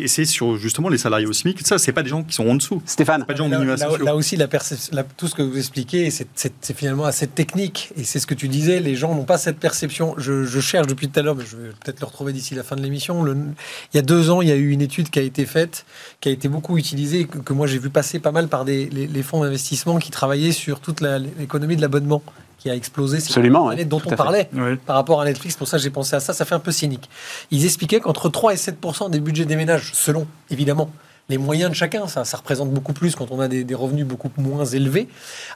c'est- 0.08 0.24
sur 0.24 0.56
justement 0.56 0.88
les 0.88 0.98
salariés 0.98 1.26
au 1.26 1.32
SMIC. 1.32 1.66
Ça, 1.66 1.78
c'est 1.78 1.92
pas 1.92 2.02
des 2.02 2.08
gens 2.10 2.22
qui 2.24 2.34
sont 2.34 2.48
en 2.48 2.54
dessous. 2.54 2.82
Stéphane, 2.84 3.24
Pas 3.24 3.32
des 3.34 3.38
gens 3.38 3.48
Là, 3.48 3.64
là- 3.76 3.88
là 4.04 4.16
aussi, 4.16 4.36
la 4.36 4.46
percep- 4.48 4.92
la- 4.92 5.04
tout 5.04 5.28
ce 5.28 5.34
que 5.34 5.42
vous 5.42 5.56
expliquez, 5.56 6.10
c'est- 6.10 6.26
finalement 6.74 7.04
assez 7.04 7.26
technique. 7.26 7.90
Et 7.96 8.04
c'est 8.04 8.18
ce 8.18 8.26
que 8.26 8.34
tu 8.34 8.48
disais, 8.48 8.80
les 8.80 8.94
gens 8.96 9.14
n'ont 9.14 9.24
pas 9.24 9.38
cette 9.38 9.58
perception. 9.58 10.14
Je, 10.18 10.44
je 10.44 10.60
cherche 10.60 10.86
depuis 10.86 11.08
tout 11.08 11.18
à 11.20 11.22
l'heure, 11.22 11.36
mais 11.36 11.44
je 11.48 11.56
vais 11.56 11.68
peut-être 11.84 12.00
le 12.00 12.06
retrouver 12.06 12.32
d'ici 12.32 12.54
la 12.54 12.62
fin 12.62 12.76
de 12.76 12.82
l'émission. 12.82 13.24
Il 13.26 13.96
y 13.96 13.98
a 13.98 14.02
deux 14.02 14.30
ans, 14.30 14.42
il 14.42 14.48
y 14.48 14.52
a 14.52 14.56
eu 14.56 14.70
une 14.70 14.80
étude 14.82 15.10
qui 15.10 15.18
a 15.18 15.22
été 15.22 15.46
faite, 15.46 15.86
qui 16.20 16.28
a 16.28 16.32
été 16.32 16.48
beaucoup 16.48 16.76
utilisée, 16.78 17.24
que, 17.26 17.38
que 17.38 17.52
moi 17.52 17.66
j'ai 17.66 17.78
vu 17.78 17.90
passer 17.90 18.18
pas 18.18 18.32
mal 18.32 18.48
par 18.48 18.64
des, 18.64 18.86
les, 18.90 19.06
les 19.06 19.22
fonds 19.22 19.42
d'investissement 19.42 19.98
qui 19.98 20.10
travaillaient 20.10 20.52
sur 20.52 20.80
toute 20.80 21.00
l'économie 21.00 21.76
de 21.76 21.80
l'abonnement, 21.82 22.22
qui 22.58 22.68
a 22.68 22.74
explosé 22.74 23.20
ces 23.20 23.28
Absolument, 23.28 23.66
ouais, 23.66 23.84
dont 23.84 24.02
on 24.04 24.10
parlait 24.10 24.50
par 24.84 24.96
rapport 24.96 25.20
à 25.20 25.24
Netflix. 25.24 25.56
Pour 25.56 25.68
ça, 25.68 25.78
j'ai 25.78 25.90
pensé 25.90 26.16
à 26.16 26.20
ça. 26.20 26.32
Ça 26.32 26.44
fait 26.44 26.54
un 26.54 26.60
peu 26.60 26.72
cynique. 26.72 27.08
Ils 27.50 27.64
expliquaient 27.64 28.00
qu'entre 28.00 28.28
3 28.28 28.52
et 28.52 28.56
7 28.56 28.78
des 29.10 29.20
budgets 29.20 29.44
des 29.44 29.56
ménages, 29.56 29.92
selon 29.94 30.26
évidemment 30.50 30.90
les 31.30 31.36
moyens 31.38 31.70
de 31.70 31.74
chacun, 31.76 32.06
ça, 32.06 32.24
ça 32.24 32.38
représente 32.38 32.70
beaucoup 32.70 32.94
plus 32.94 33.14
quand 33.14 33.30
on 33.30 33.38
a 33.40 33.48
des, 33.48 33.62
des 33.62 33.74
revenus 33.74 34.06
beaucoup 34.06 34.30
moins 34.38 34.64
élevés, 34.64 35.08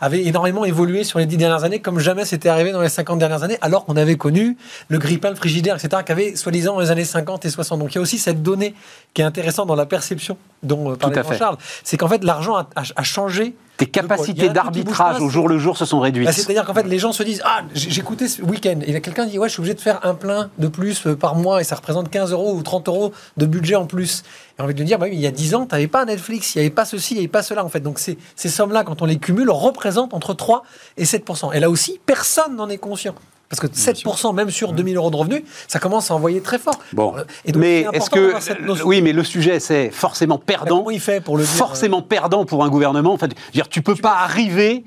avaient 0.02 0.22
énormément 0.26 0.64
évolué 0.66 1.02
sur 1.02 1.18
les 1.18 1.24
10 1.26 1.38
dernières 1.38 1.64
années, 1.64 1.80
comme 1.80 1.98
jamais 1.98 2.26
c'était 2.26 2.50
arrivé 2.50 2.72
dans 2.72 2.82
les 2.82 2.90
50 2.90 3.18
dernières 3.18 3.42
années, 3.42 3.56
alors 3.62 3.86
qu'on 3.86 3.96
avait 3.96 4.16
connu 4.16 4.56
le 4.88 4.98
grille-pain, 4.98 5.30
le 5.30 5.36
frigidaire, 5.36 5.76
etc., 5.76 6.02
qui 6.04 6.12
avait 6.12 6.36
soi-disant 6.36 6.74
dans 6.74 6.80
les 6.80 6.90
années 6.90 7.04
50 7.06 7.46
et 7.46 7.50
60. 7.50 7.78
Donc 7.78 7.92
il 7.92 7.94
y 7.94 7.98
a 7.98 8.02
aussi 8.02 8.18
cette 8.18 8.42
donnée 8.42 8.74
qui 9.14 9.22
est 9.22 9.24
intéressante 9.24 9.66
dans 9.66 9.74
la 9.74 9.86
perception 9.86 10.36
dont 10.62 10.92
euh, 10.92 10.96
parlait. 10.96 11.16
Jean-Charles. 11.38 11.56
C'est 11.84 11.96
qu'en 11.96 12.08
fait, 12.08 12.22
l'argent 12.22 12.56
a, 12.56 12.68
a- 12.76 12.82
a 12.96 13.02
changé 13.02 13.54
tes 13.78 13.86
capacités 13.86 14.48
d'arbitrage 14.50 15.20
au 15.20 15.28
jour 15.30 15.48
le 15.48 15.58
jour 15.58 15.76
se 15.78 15.86
sont 15.86 15.98
réduites. 15.98 16.26
bah, 16.26 16.32
C'est-à-dire 16.32 16.64
qu'en 16.66 16.74
fait, 16.74 16.84
les 16.84 16.98
gens 16.98 17.12
se 17.12 17.22
disent 17.22 17.40
Ah, 17.44 17.62
écouté 17.96 18.28
ce 18.28 18.42
week-end. 18.42 18.78
Et 18.82 18.88
il 18.88 18.92
y 18.92 18.96
a 18.96 19.00
quelqu'un 19.00 19.24
qui 19.24 19.32
dit 19.32 19.38
Ouais, 19.38 19.48
je 19.48 19.54
suis 19.54 19.60
obligé 19.60 19.74
de 19.74 19.80
faire 19.80 19.98
un 20.06 20.14
plein 20.14 20.50
de 20.58 20.68
plus 20.68 21.06
euh, 21.06 21.16
par 21.16 21.34
mois 21.34 21.60
et 21.62 21.64
ça 21.64 21.74
représente 21.76 22.10
15 22.10 22.30
euros 22.32 22.54
ou 22.54 22.62
30 22.62 22.88
euros 22.88 23.12
de 23.38 23.46
budget 23.46 23.74
en 23.74 23.86
plus. 23.86 24.22
Et 24.58 24.62
va 24.62 24.72
de 24.72 24.82
dire 24.82 24.98
Bah 24.98 25.06
oui, 25.08 25.14
il 25.14 25.20
y 25.20 25.26
a 25.26 25.30
10 25.30 25.54
ans, 25.54 25.66
tu 25.66 25.74
n'avais 25.74 25.86
pas 25.86 26.04
Netflix, 26.04 26.54
il 26.54 26.58
n'y 26.58 26.66
avait 26.66 26.74
pas 26.74 26.84
ceci, 26.84 27.14
il 27.14 27.16
n'y 27.16 27.20
avait 27.20 27.28
pas 27.28 27.42
cela 27.42 27.64
en 27.64 27.68
fait. 27.68 27.80
Donc 27.80 27.98
ces, 27.98 28.18
ces 28.36 28.48
sommes-là, 28.48 28.84
quand 28.84 29.02
on 29.02 29.06
les 29.06 29.18
cumule, 29.18 29.50
représentent 29.50 30.14
entre 30.14 30.34
3 30.34 30.62
et 30.96 31.04
7% 31.04 31.54
Et 31.54 31.60
là 31.60 31.70
aussi, 31.70 32.00
personne 32.04 32.56
n'en 32.56 32.68
est 32.68 32.78
conscient. 32.78 33.14
Parce 33.48 33.60
que 33.60 33.66
7%, 33.66 34.34
même 34.34 34.50
sur 34.50 34.72
2000 34.72 34.96
euros 34.96 35.10
de 35.10 35.16
revenus, 35.16 35.42
ça 35.68 35.78
commence 35.78 36.10
à 36.10 36.14
envoyer 36.14 36.40
très 36.40 36.58
fort. 36.58 36.78
Bon, 36.94 37.14
Euh, 37.18 37.24
et 37.44 37.52
donc, 37.52 37.60
mais 37.60 37.84
est-ce 37.92 38.08
que 38.08 38.40
cette 38.40 38.60
oui, 38.82 39.02
mais 39.02 39.12
le 39.12 39.22
sujet 39.24 39.60
c'est 39.60 39.90
forcément 39.90 40.38
Bah, 40.38 40.44
perdant, 40.46 40.78
Comment 40.78 40.90
il 40.90 41.00
fait 41.00 41.20
pour 41.22 41.36
le 41.36 41.44
dire 41.44 41.52
euh, 41.52 41.56
forcément 41.58 42.00
perdant 42.00 42.46
pour 42.46 42.64
un 42.64 42.70
gouvernement. 42.70 43.12
En 43.12 43.18
fait, 43.18 43.34
dire, 43.52 43.68
tu 43.68 43.82
peux 43.82 43.94
pas 43.94 44.14
arriver 44.14 44.84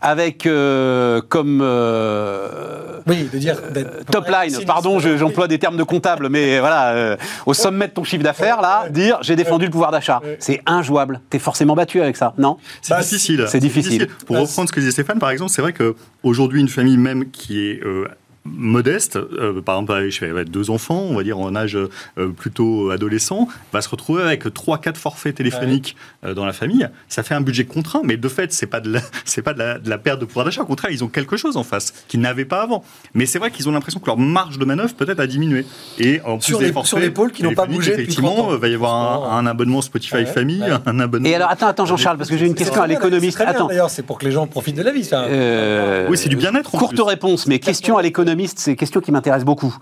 avec 0.00 0.46
euh, 0.46 1.20
comme 1.28 1.60
euh, 1.62 3.00
Oui, 3.06 3.28
de 3.32 3.38
dire. 3.38 3.56
d'être- 3.72 4.00
euh, 4.00 4.02
top 4.10 4.26
line. 4.28 4.64
Pardon, 4.66 4.98
j'emploie 4.98 5.48
des 5.48 5.58
termes 5.58 5.76
de 5.76 5.82
comptable, 5.82 6.28
mais 6.28 6.60
voilà, 6.60 6.92
euh, 6.94 7.16
au 7.46 7.54
sommet 7.54 7.88
de 7.88 7.92
ton 7.92 8.04
chiffre 8.04 8.22
d'affaires, 8.22 8.60
là, 8.60 8.88
dire 8.88 9.18
j'ai 9.22 9.36
défendu 9.36 9.66
le 9.66 9.70
pouvoir 9.70 9.90
d'achat, 9.90 10.20
c'est 10.38 10.60
injouable. 10.66 11.20
T'es 11.30 11.38
forcément 11.38 11.74
battu 11.74 12.00
avec 12.00 12.16
ça, 12.16 12.34
non? 12.38 12.56
C'est 12.82 12.94
Bah, 12.94 13.00
difficile. 13.00 13.44
c'est 13.48 13.60
difficile. 13.60 14.08
Pour 14.26 14.36
Bah, 14.36 14.42
reprendre 14.42 14.68
ce 14.68 14.72
que 14.72 14.80
disait 14.80 14.92
Stéphane, 14.92 15.18
par 15.18 15.30
exemple, 15.30 15.50
c'est 15.50 15.62
vrai 15.62 15.72
que 15.72 15.94
aujourd'hui 16.22 16.60
une 16.60 16.68
famille 16.68 16.96
même 16.98 17.30
qui 17.30 17.60
est 17.68 17.80
euh, 17.84 18.08
modeste, 18.44 19.16
euh, 19.16 19.60
par 19.62 19.76
exemple 19.80 19.92
avec 19.92 20.50
deux 20.50 20.70
enfants, 20.70 21.00
on 21.10 21.14
va 21.14 21.22
dire 21.22 21.38
en 21.38 21.54
âge 21.56 21.76
euh, 21.76 22.28
plutôt 22.28 22.90
adolescent, 22.90 23.48
va 23.72 23.80
se 23.80 23.88
retrouver 23.88 24.22
avec 24.22 24.52
trois, 24.52 24.78
quatre 24.78 24.98
forfaits 24.98 25.34
téléphoniques 25.36 25.96
euh, 26.24 26.34
dans 26.34 26.44
la 26.44 26.52
famille. 26.52 26.88
Ça 27.08 27.22
fait 27.22 27.34
un 27.34 27.40
budget 27.40 27.64
contraint, 27.64 28.02
mais 28.04 28.16
de 28.16 28.28
fait, 28.28 28.52
c'est 28.52 28.66
pas 28.66 28.80
de 28.80 28.92
la, 28.92 29.00
c'est 29.24 29.42
pas 29.42 29.54
de 29.54 29.58
la, 29.58 29.78
de 29.78 29.88
la 29.88 29.98
perte 29.98 30.20
de 30.20 30.24
pouvoir 30.26 30.44
d'achat. 30.44 30.62
Au 30.62 30.66
contraire, 30.66 30.90
ils 30.92 31.02
ont 31.02 31.08
quelque 31.08 31.36
chose 31.36 31.56
en 31.56 31.62
face 31.64 31.92
qu'ils 32.08 32.20
n'avaient 32.20 32.44
pas 32.44 32.62
avant. 32.62 32.84
Mais 33.14 33.26
c'est 33.26 33.38
vrai 33.38 33.50
qu'ils 33.50 33.68
ont 33.68 33.72
l'impression 33.72 33.98
que 34.00 34.06
leur 34.06 34.18
marge 34.18 34.58
de 34.58 34.64
manœuvre 34.64 34.94
peut-être 34.94 35.20
a 35.20 35.26
diminué. 35.26 35.64
Et 35.98 36.20
en 36.24 36.36
plus 36.38 36.46
Sur 36.46 36.58
des 36.58 36.66
les- 36.66 36.72
forfaits 36.72 36.88
sur 36.88 36.98
les 36.98 37.10
pôles 37.10 37.32
qui 37.32 37.42
n'ont 37.42 37.54
pas 37.54 37.66
bougé 37.66 37.92
depuis 37.92 38.14
30 38.14 38.24
effectivement, 38.24 38.48
ans. 38.48 38.52
il 38.54 38.58
va 38.60 38.68
y 38.68 38.74
avoir 38.74 39.32
un, 39.32 39.38
un 39.38 39.46
abonnement 39.46 39.80
Spotify 39.82 40.14
Ouais, 40.16 40.26
Famille, 40.26 40.60
ouais. 40.60 40.70
un 40.86 41.00
abonnement. 41.00 41.28
Et 41.28 41.34
alors, 41.34 41.50
attends, 41.50 41.66
attends, 41.66 41.86
Jean-Charles, 41.86 42.18
parce 42.18 42.28
que 42.30 42.36
j'ai 42.36 42.46
une 42.46 42.54
question 42.54 42.82
à 42.82 42.86
l'économiste. 42.86 43.40
Attends. 43.40 43.66
D'ailleurs, 43.68 43.90
c'est 43.90 44.02
pour 44.02 44.18
que 44.18 44.24
les 44.26 44.32
gens 44.32 44.46
profitent 44.46 44.76
de 44.76 44.82
la 44.82 44.92
vie. 44.92 45.02
Ça. 45.04 45.24
Euh, 45.24 46.06
Oui, 46.10 46.18
c'est 46.18 46.28
du 46.28 46.36
bien-être, 46.36 46.74
en 46.74 46.78
Courte 46.78 46.94
plus. 46.94 47.02
réponse, 47.02 47.46
mais 47.46 47.58
question 47.58 47.96
à 47.96 48.02
l'économiste, 48.02 48.33
c'est 48.56 48.72
une 48.72 48.76
question 48.76 49.00
qui 49.00 49.12
m'intéresse 49.12 49.44
beaucoup. 49.44 49.76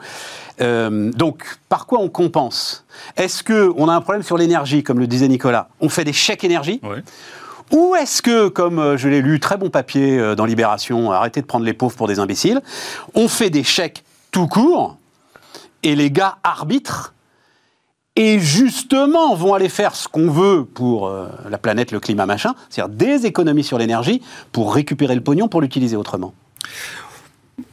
Euh, 0.60 1.10
donc, 1.12 1.58
par 1.68 1.86
quoi 1.86 2.00
on 2.00 2.08
compense? 2.08 2.84
Est-ce 3.16 3.42
que 3.42 3.72
on 3.76 3.88
a 3.88 3.94
un 3.94 4.00
problème 4.00 4.22
sur 4.22 4.36
l'énergie, 4.36 4.82
comme 4.82 4.98
le 4.98 5.06
disait 5.06 5.28
Nicolas? 5.28 5.68
On 5.80 5.88
fait 5.88 6.04
des 6.04 6.12
chèques 6.12 6.44
énergie? 6.44 6.80
Ouais. 6.82 7.02
Ou 7.72 7.94
est-ce 7.94 8.20
que, 8.20 8.48
comme 8.48 8.78
euh, 8.78 8.96
je 8.96 9.08
l'ai 9.08 9.22
lu, 9.22 9.40
très 9.40 9.56
bon 9.56 9.70
papier 9.70 10.18
euh, 10.18 10.34
dans 10.34 10.44
Libération, 10.44 11.10
arrêtez 11.10 11.40
de 11.40 11.46
prendre 11.46 11.64
les 11.64 11.72
pauvres 11.72 11.96
pour 11.96 12.06
des 12.06 12.18
imbéciles, 12.18 12.60
on 13.14 13.28
fait 13.28 13.50
des 13.50 13.64
chèques 13.64 14.04
tout 14.30 14.46
court 14.46 14.98
et 15.82 15.96
les 15.96 16.10
gars 16.10 16.36
arbitrent 16.44 17.14
et 18.14 18.38
justement 18.40 19.34
vont 19.34 19.54
aller 19.54 19.70
faire 19.70 19.94
ce 19.94 20.06
qu'on 20.06 20.30
veut 20.30 20.64
pour 20.64 21.06
euh, 21.06 21.28
la 21.48 21.56
planète, 21.56 21.92
le 21.92 22.00
climat, 22.00 22.26
machin, 22.26 22.54
c'est-à-dire 22.68 22.94
des 22.94 23.26
économies 23.26 23.64
sur 23.64 23.78
l'énergie 23.78 24.20
pour 24.52 24.74
récupérer 24.74 25.14
le 25.14 25.22
pognon 25.22 25.48
pour 25.48 25.62
l'utiliser 25.62 25.96
autrement. 25.96 26.34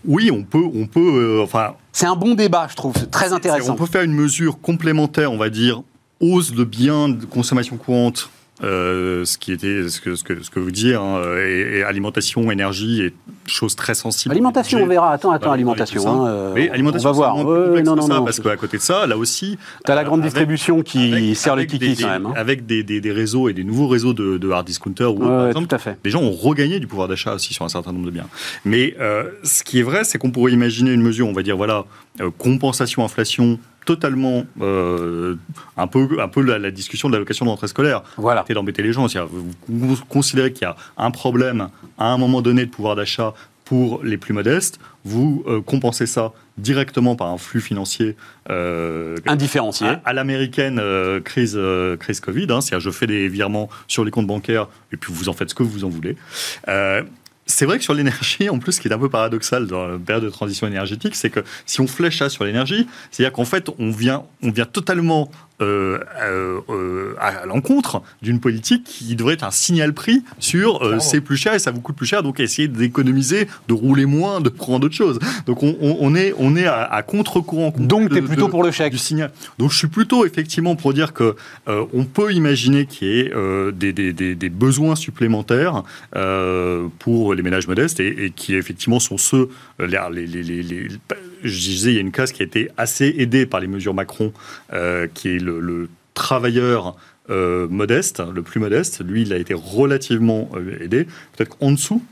Oui, 0.09 0.31
on 0.31 0.41
peut, 0.43 0.63
on 0.73 0.87
peut, 0.87 0.99
euh, 1.39 1.43
enfin, 1.43 1.75
C'est 1.91 2.07
un 2.07 2.15
bon 2.15 2.33
débat, 2.33 2.67
je 2.67 2.75
trouve, 2.75 2.95
c'est 2.97 3.11
très 3.11 3.31
intéressant. 3.31 3.73
on 3.73 3.75
peut 3.75 3.85
faire 3.85 4.01
une 4.01 4.15
mesure 4.15 4.59
complémentaire, 4.59 5.31
on 5.31 5.37
va 5.37 5.51
dire, 5.51 5.83
hausse 6.19 6.51
de 6.51 6.63
biens 6.63 7.09
de 7.09 7.25
consommation 7.25 7.77
courante. 7.77 8.31
Euh, 8.63 9.23
ce 9.25 9.37
qui 9.37 9.51
était 9.51 9.87
ce 9.89 10.01
que, 10.01 10.15
ce 10.15 10.23
que, 10.23 10.43
ce 10.43 10.49
que 10.49 10.59
vous 10.59 10.71
disiez, 10.71 10.95
hein, 10.95 11.21
et, 11.37 11.77
et 11.79 11.83
alimentation, 11.83 12.51
énergie, 12.51 13.01
et 13.01 13.13
chose 13.47 13.75
très 13.75 13.95
sensible. 13.95 14.33
Alimentation, 14.33 14.79
on 14.83 14.85
verra. 14.87 15.11
Attends, 15.13 15.31
attends, 15.31 15.51
alimentation. 15.51 16.07
hein, 16.25 16.27
euh, 16.29 16.67
alimentation, 16.71 17.09
on 17.09 17.13
va 17.13 17.17
voir. 17.31 17.35
complexe 17.35 17.85
non, 17.87 17.95
non, 17.95 18.01
ça, 18.07 18.13
non. 18.15 18.25
parce 18.25 18.39
qu'à 18.39 18.55
côté 18.57 18.77
de 18.77 18.81
ça, 18.81 19.07
là 19.07 19.17
aussi, 19.17 19.57
T'as 19.85 19.95
la 19.95 20.03
grande 20.03 20.19
avec- 20.19 20.31
distribution 20.33 20.81
qui 20.83 21.13
avec- 21.13 21.35
sert 21.35 21.55
le 21.55 21.61
avec 21.61 21.69
kiki 21.71 21.95
des- 21.95 22.03
quand 22.03 22.09
même. 22.09 22.25
hein. 22.27 22.33
Avec 22.35 22.65
des, 22.65 22.83
des- 22.83 23.01
des 23.01 23.11
réseaux 23.11 23.49
et 23.49 23.53
des 23.53 23.63
nouveaux 23.63 23.87
réseaux 23.87 24.13
de, 24.13 24.37
de 24.37 24.49
hard 24.51 24.65
discounters, 24.67 25.13
ou, 25.13 25.19
Ouais, 25.21 25.27
par 25.27 25.47
exemple, 25.47 25.67
tout 25.67 25.75
à 25.75 25.79
fait. 25.79 25.97
les 26.03 26.11
gens 26.11 26.21
ont 26.21 26.31
regagné 26.31 26.79
du 26.79 26.87
pouvoir 26.87 27.07
d'achat 27.07 27.33
aussi 27.33 27.53
sur 27.53 27.65
un 27.65 27.69
certain 27.69 27.91
nombre 27.93 28.05
de 28.05 28.11
biens. 28.11 28.27
Mais 28.65 28.95
euh, 28.99 29.23
ce 29.43 29.63
qui 29.63 29.79
est 29.79 29.83
vrai, 29.83 30.03
c'est 30.03 30.17
qu'on 30.17 30.31
pourrait 30.31 30.51
imaginer 30.51 30.91
une 30.91 31.01
mesure, 31.01 31.27
on 31.27 31.33
va 31.33 31.41
dire, 31.43 31.57
voilà, 31.57 31.85
euh, 32.21 32.29
compensation 32.37 33.03
inflation 33.03 33.57
totalement 33.85 34.43
euh, 34.61 35.35
un 35.77 35.87
peu 35.87 36.07
un 36.21 36.27
peu 36.27 36.41
la, 36.41 36.59
la 36.59 36.71
discussion 36.71 37.07
de 37.09 37.13
l'allocation 37.13 37.45
de 37.45 37.49
rentrée 37.51 37.67
scolaire 37.67 38.03
Voilà. 38.17 38.41
arrêtez 38.41 38.53
d'embêter 38.53 38.83
les 38.83 38.93
gens 38.93 39.07
vous, 39.07 39.51
vous 39.67 39.97
considérez 40.07 40.53
qu'il 40.53 40.63
y 40.63 40.69
a 40.69 40.75
un 40.97 41.11
problème 41.11 41.69
à 41.97 42.05
un 42.07 42.17
moment 42.17 42.41
donné 42.41 42.65
de 42.65 42.69
pouvoir 42.71 42.95
d'achat 42.95 43.33
pour 43.65 44.03
les 44.03 44.17
plus 44.17 44.33
modestes 44.33 44.79
vous 45.05 45.43
euh, 45.47 45.61
compensez 45.61 46.05
ça 46.07 46.33
directement 46.57 47.15
par 47.15 47.27
un 47.27 47.37
flux 47.37 47.61
financier 47.61 48.15
euh, 48.49 49.15
Indifférencié. 49.25 49.87
à, 49.87 50.01
à 50.05 50.13
l'américaine 50.13 50.77
euh, 50.79 51.21
crise, 51.21 51.53
euh, 51.55 51.95
crise 51.95 52.19
Covid. 52.19 52.47
hein, 52.49 52.61
C'est-à-dire, 52.61 52.81
je 52.81 52.89
fais 52.91 53.07
des 53.07 53.27
virements 53.29 53.69
sur 53.87 54.03
les 54.03 54.11
comptes 54.11 54.27
bancaires 54.27 54.67
et 54.91 54.97
puis 54.97 55.13
vous 55.13 55.29
en 55.29 55.33
faites 55.33 55.49
ce 55.51 55.55
que 55.55 55.63
vous 55.63 55.83
en 55.85 55.89
voulez. 55.89 56.17
C'est 57.59 57.65
vrai 57.65 57.77
que 57.77 57.83
sur 57.83 57.93
l'énergie, 57.93 58.49
en 58.49 58.57
plus, 58.57 58.71
ce 58.71 58.79
qui 58.79 58.87
est 58.87 58.93
un 58.93 58.97
peu 58.97 59.09
paradoxal 59.09 59.67
dans 59.67 59.85
la 59.85 59.97
période 59.97 60.23
de 60.23 60.29
transition 60.29 60.65
énergétique, 60.65 61.13
c'est 61.13 61.29
que 61.29 61.41
si 61.65 61.81
on 61.81 61.87
flèche 61.87 62.19
ça 62.19 62.29
sur 62.29 62.45
l'énergie, 62.45 62.87
c'est-à-dire 63.11 63.33
qu'en 63.33 63.43
fait, 63.43 63.69
on 63.79 63.91
vient, 63.91 64.23
on 64.41 64.49
vient 64.49 64.63
totalement 64.63 65.29
euh, 65.61 65.99
euh, 66.21 66.59
euh, 66.69 67.13
à 67.19 67.45
l'encontre 67.45 68.01
d'une 68.21 68.39
politique 68.39 68.83
qui 68.85 69.15
devrait 69.15 69.33
être 69.33 69.43
un 69.43 69.51
signal 69.51 69.93
prix 69.93 70.23
sur 70.39 70.81
euh, 70.83 70.99
c'est 70.99 71.21
plus 71.21 71.37
cher 71.37 71.53
et 71.53 71.59
ça 71.59 71.71
vous 71.71 71.81
coûte 71.81 71.95
plus 71.95 72.05
cher, 72.07 72.23
donc 72.23 72.39
essayer 72.39 72.67
d'économiser, 72.67 73.47
de 73.67 73.73
rouler 73.73 74.05
moins, 74.05 74.41
de 74.41 74.49
prendre 74.49 74.85
autre 74.85 74.95
chose. 74.95 75.19
Donc 75.45 75.63
on, 75.63 76.15
est, 76.15 76.33
on 76.37 76.55
est 76.55 76.65
à, 76.65 76.83
à 76.83 77.03
contre-courant. 77.03 77.73
Donc, 77.77 78.09
de- 78.09 78.15
t'es 78.15 78.21
plutôt 78.21 78.45
de- 78.45 78.51
pour 78.51 78.63
le 78.63 78.71
chèque. 78.71 78.91
du 78.93 78.97
signal. 78.97 79.31
Donc 79.57 79.71
je 79.71 79.77
suis 79.77 79.87
plutôt 79.87 80.25
effectivement 80.25 80.75
pour 80.75 80.93
dire 80.93 81.13
que 81.13 81.35
on 81.67 82.05
peut 82.05 82.31
imaginer 82.33 82.85
qu'il 82.85 83.07
y 83.07 83.19
ait 83.19 83.31
des, 83.73 83.93
des- 83.93 84.13
des- 84.13 84.35
des 84.35 84.49
besoins 84.49 84.95
supplémentaires 84.95 85.83
pour 86.99 87.33
les 87.33 87.41
ménages 87.43 87.67
modestes 87.67 87.99
et, 87.99 88.25
et 88.25 88.29
qui 88.31 88.55
effectivement 88.55 88.99
sont 88.99 89.17
ceux, 89.17 89.49
les, 89.79 89.87
les- 90.11 90.27
les- 90.27 90.43
les- 90.43 90.63
les- 90.63 90.87
je 91.43 91.59
disais, 91.59 91.91
il 91.91 91.95
y 91.95 91.97
a 91.97 92.01
une 92.01 92.11
classe 92.11 92.31
qui 92.31 92.41
a 92.41 92.45
été 92.45 92.69
assez 92.77 93.15
aidée 93.17 93.45
par 93.45 93.59
les 93.59 93.67
mesures 93.67 93.93
Macron, 93.93 94.33
euh, 94.73 95.07
qui 95.13 95.29
est 95.29 95.39
le, 95.39 95.59
le 95.59 95.89
travailleur 96.13 96.95
euh, 97.29 97.67
modeste, 97.69 98.23
le 98.33 98.41
plus 98.41 98.59
modeste. 98.59 99.01
Lui, 99.05 99.21
il 99.21 99.33
a 99.33 99.37
été 99.37 99.53
relativement 99.53 100.49
euh, 100.55 100.83
aidé. 100.83 101.05
Peut-être 101.35 101.57
qu'en 101.57 101.71
dessous, 101.71 102.03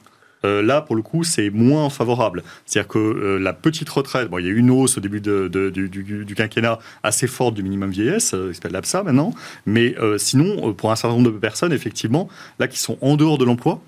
là, 0.43 0.79
pour 0.79 0.95
le 0.95 1.01
coup, 1.01 1.25
c'est 1.25 1.49
moins 1.49 1.89
favorable. 1.89 2.41
C'est-à-dire 2.65 2.87
que 2.87 3.37
la 3.37 3.51
petite 3.51 3.89
retraite, 3.89 4.29
bon, 4.29 4.37
il 4.37 4.45
y 4.45 4.47
a 4.47 4.51
eu 4.51 4.57
une 4.57 4.71
hausse 4.71 4.97
au 4.97 5.01
début 5.01 5.19
du, 5.19 6.35
quinquennat 6.37 6.79
assez 7.03 7.27
forte 7.27 7.53
du 7.53 7.63
minimum 7.63 7.89
vieillesse, 7.89 8.33
euh, 8.33 8.49
qui 8.49 8.55
s'appelle 8.55 8.71
l'APSA 8.71 9.03
maintenant, 9.03 9.33
mais 9.65 9.93
sinon, 10.17 10.73
pour 10.73 10.89
un 10.89 10.95
certain 10.95 11.17
nombre 11.17 11.31
de 11.31 11.37
personnes, 11.37 11.73
effectivement, 11.73 12.29
là, 12.59 12.69
qui 12.69 12.79
sont 12.79 12.97
en 13.01 13.17
dehors 13.17 13.37
de 13.37 13.43
l'emploi, 13.43 13.81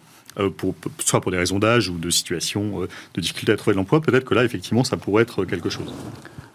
pour, 0.58 0.76
soit 1.00 1.22
pour 1.22 1.32
des 1.32 1.38
raisons 1.38 1.60
d'âge 1.60 1.89
ou 1.89 1.98
de 1.98 2.10
situation, 2.10 2.84
euh, 2.84 2.88
de 3.13 3.22
difficulté 3.22 3.52
à 3.52 3.58
trouver 3.58 3.74
de 3.74 3.80
l'emploi, 3.80 4.02
peut-être 4.02 4.26
que 4.26 4.34
là, 4.34 4.44
effectivement, 4.44 4.84
ça 4.84 4.98
pourrait 4.98 5.24
être 5.24 5.46
quelque 5.46 5.70
chose. 5.70 5.94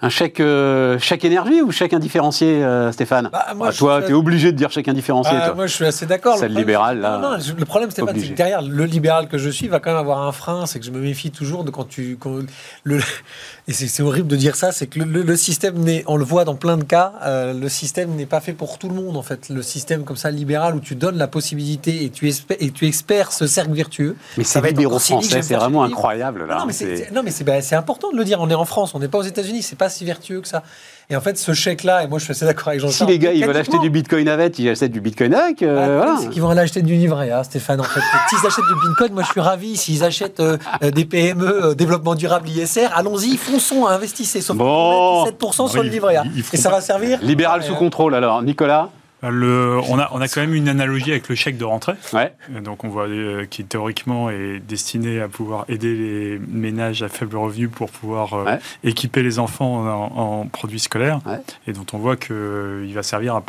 Un 0.02 0.08
chèque, 0.10 0.40
euh, 0.40 0.98
chèque 0.98 1.24
énergie 1.24 1.62
ou 1.62 1.70
chèque 1.72 1.94
indifférencié, 1.94 2.62
euh, 2.62 2.92
Stéphane 2.92 3.30
Bah, 3.32 3.46
moi, 3.56 3.68
Ah, 3.70 3.72
Toi, 3.72 4.02
tu 4.02 4.10
es 4.10 4.14
obligé 4.14 4.52
de 4.52 4.56
dire 4.56 4.70
chèque 4.70 4.88
indifférencié. 4.88 5.32
Ah, 5.34 5.46
toi. 5.46 5.54
moi, 5.54 5.66
je 5.66 5.74
suis 5.74 5.86
assez 5.86 6.04
d'accord. 6.04 6.36
C'est 6.38 6.48
le 6.48 6.54
libéral, 6.54 7.00
là. 7.00 7.18
Non, 7.18 7.36
le 7.56 7.64
problème, 7.64 7.90
Stéphane, 7.90 8.14
c'est 8.18 8.28
que 8.28 8.34
derrière 8.36 8.60
le 8.60 8.84
libéral 8.84 9.28
que 9.28 9.38
je 9.38 9.48
suis 9.48 9.68
va 9.68 9.80
quand 9.80 9.90
même 9.90 9.98
avoir 10.00 10.20
un 10.26 10.32
frein, 10.32 10.66
c'est 10.66 10.78
que 10.78 10.84
je 10.84 10.90
me 10.90 10.98
méfie 11.00 11.30
toujours 11.30 11.64
de 11.64 11.70
quand 11.70 11.88
tu. 11.88 12.16
quand 12.20 12.40
le, 12.84 12.98
et 13.68 13.72
c'est 13.72 14.02
horrible 14.02 14.28
de 14.28 14.36
dire 14.36 14.56
ça, 14.56 14.72
c'est 14.72 14.86
que 14.88 14.98
le, 14.98 15.04
le- 15.06 15.22
le 15.22 15.36
système 15.36 15.78
n'est. 15.78 16.04
On 16.06 16.16
le 16.16 16.24
voit 16.24 16.44
dans 16.44 16.54
plein 16.56 16.76
de 16.76 16.84
cas, 16.84 17.12
euh, 17.24 17.54
le 17.54 17.68
système 17.68 18.10
n'est 18.10 18.26
pas 18.26 18.40
fait 18.40 18.52
pour 18.52 18.78
tout 18.78 18.88
le 18.88 18.94
monde, 18.94 19.16
en 19.16 19.22
fait. 19.22 19.48
Le 19.48 19.62
système 19.62 20.04
comme 20.04 20.16
ça, 20.16 20.30
libéral, 20.30 20.74
où 20.74 20.80
tu 20.80 20.94
donnes 20.96 21.16
la 21.16 21.28
possibilité 21.28 22.04
et 22.04 22.10
tu, 22.10 22.28
espères, 22.28 22.56
et 22.60 22.70
tu 22.70 22.86
espères 22.86 23.32
ce 23.32 23.46
cercle 23.46 23.72
vertueux. 23.72 24.16
Mais 24.36 24.44
ça 24.44 24.54
c'est 24.54 24.60
va 24.60 24.68
être 24.68 24.98
français, 25.00 25.40
c'est 25.42 25.54
vraiment 25.54 25.82
incroyable. 25.84 26.46
Là. 26.46 26.58
non, 26.58 26.66
mais 26.66 26.72
c'est 26.72 26.84
C'est- 26.84 27.04
c'est- 27.06 27.10
non, 27.12 27.22
mais 27.24 27.30
c'est 27.30 27.44
bah, 27.44 27.62
c'est 27.62 27.74
important 27.76 28.10
de 28.12 28.16
le 28.18 28.24
dire. 28.24 28.38
On 28.40 28.50
est 28.50 28.54
en 28.54 28.64
France, 28.66 28.94
on 28.94 28.98
n'est 28.98 29.08
pas 29.08 29.18
aux 29.18 29.22
États-Unis, 29.22 29.62
c'est 29.62 29.76
pas 29.84 29.90
si 29.90 30.04
vertueux 30.04 30.40
que 30.40 30.48
ça. 30.48 30.62
Et 31.10 31.16
en 31.16 31.20
fait, 31.20 31.36
ce 31.36 31.52
chèque-là, 31.52 32.02
et 32.02 32.06
moi 32.06 32.18
je 32.18 32.24
suis 32.24 32.32
assez 32.32 32.46
d'accord 32.46 32.68
avec 32.68 32.80
Si 32.80 32.86
Jean-Charles. 32.86 33.10
les 33.10 33.18
gars, 33.18 33.32
ils 33.32 33.44
veulent 33.46 33.56
acheter 33.56 33.78
du 33.78 33.90
bitcoin 33.90 34.26
avec, 34.26 34.58
ils 34.58 34.68
achètent 34.70 34.90
du 34.92 35.02
bitcoin 35.02 35.34
avec. 35.34 35.62
euh, 35.62 35.78
ah, 35.78 35.96
voilà. 35.98 36.16
C'est 36.22 36.30
qu'ils 36.30 36.40
vont 36.40 36.48
aller 36.48 36.62
acheter 36.62 36.80
du 36.80 36.94
livret 36.94 37.30
A, 37.30 37.44
Stéphane. 37.44 37.80
En 37.80 37.84
fait, 37.84 38.00
s'ils 38.30 38.38
achètent 38.46 38.64
du 38.64 38.88
Bitcoin, 38.88 39.12
moi 39.12 39.22
je 39.22 39.30
suis 39.30 39.40
ravi. 39.40 39.76
S'ils 39.76 40.02
achètent 40.02 40.40
euh, 40.40 40.56
euh, 40.82 40.90
des 40.90 41.04
PME, 41.04 41.66
euh, 41.66 41.74
développement 41.74 42.14
durable, 42.14 42.48
ISR, 42.48 42.88
allons-y, 42.94 43.36
fonçons, 43.36 43.86
investissez. 43.86 44.40
Sauf 44.40 44.56
Bon. 44.56 44.64
qu'on 44.64 45.24
met 45.26 45.30
17% 45.32 45.68
sur 45.68 45.80
Oui, 45.80 45.86
le 45.86 45.92
livret 45.92 46.14
feront 46.14 46.30
Et 46.52 46.56
ça 46.56 46.70
pas- 46.70 46.76
va 46.76 46.80
servir 46.80 47.18
Libéral 47.22 47.60
Ouais, 47.60 47.66
sous 47.66 47.74
contrôle, 47.74 48.14
alors. 48.14 48.42
Nicolas 48.42 48.88
Le, 49.30 49.78
on, 49.88 49.98
a, 49.98 50.08
on 50.12 50.20
a 50.20 50.28
quand 50.28 50.40
même 50.40 50.54
une 50.54 50.68
analogie 50.68 51.10
avec 51.12 51.28
le 51.28 51.34
chèque 51.34 51.56
de 51.56 51.64
rentrée. 51.64 51.94
Ouais. 52.12 52.32
Euh, 52.54 52.60
Donc 52.60 52.84
on 52.84 52.88
voit 52.88 53.06
euh, 53.06 53.44
qui 53.46 53.64
théoriquement 53.64 54.30
est 54.30 54.60
destiné 54.60 55.20
à 55.20 55.28
pouvoir 55.28 55.64
aider 55.68 55.94
les 55.94 56.40
ménages 56.48 57.02
à 57.02 57.08
faible 57.08 57.36
revenu 57.36 57.68
pour 57.68 57.90
pouvoir 57.90 58.34
euh, 58.34 58.44
Ouais. 58.44 58.58
équiper 58.84 59.22
les 59.22 59.38
enfants 59.38 59.86
en, 59.86 60.20
en 60.42 60.46
produits 60.46 60.80
scolaires 60.80 61.20
Ouais. 61.26 61.40
et 61.66 61.72
dont 61.72 61.86
on 61.92 61.98
voit 61.98 62.16
qu'il 62.16 62.92
va 62.94 63.02
servir 63.02 63.36
à, 63.36 63.42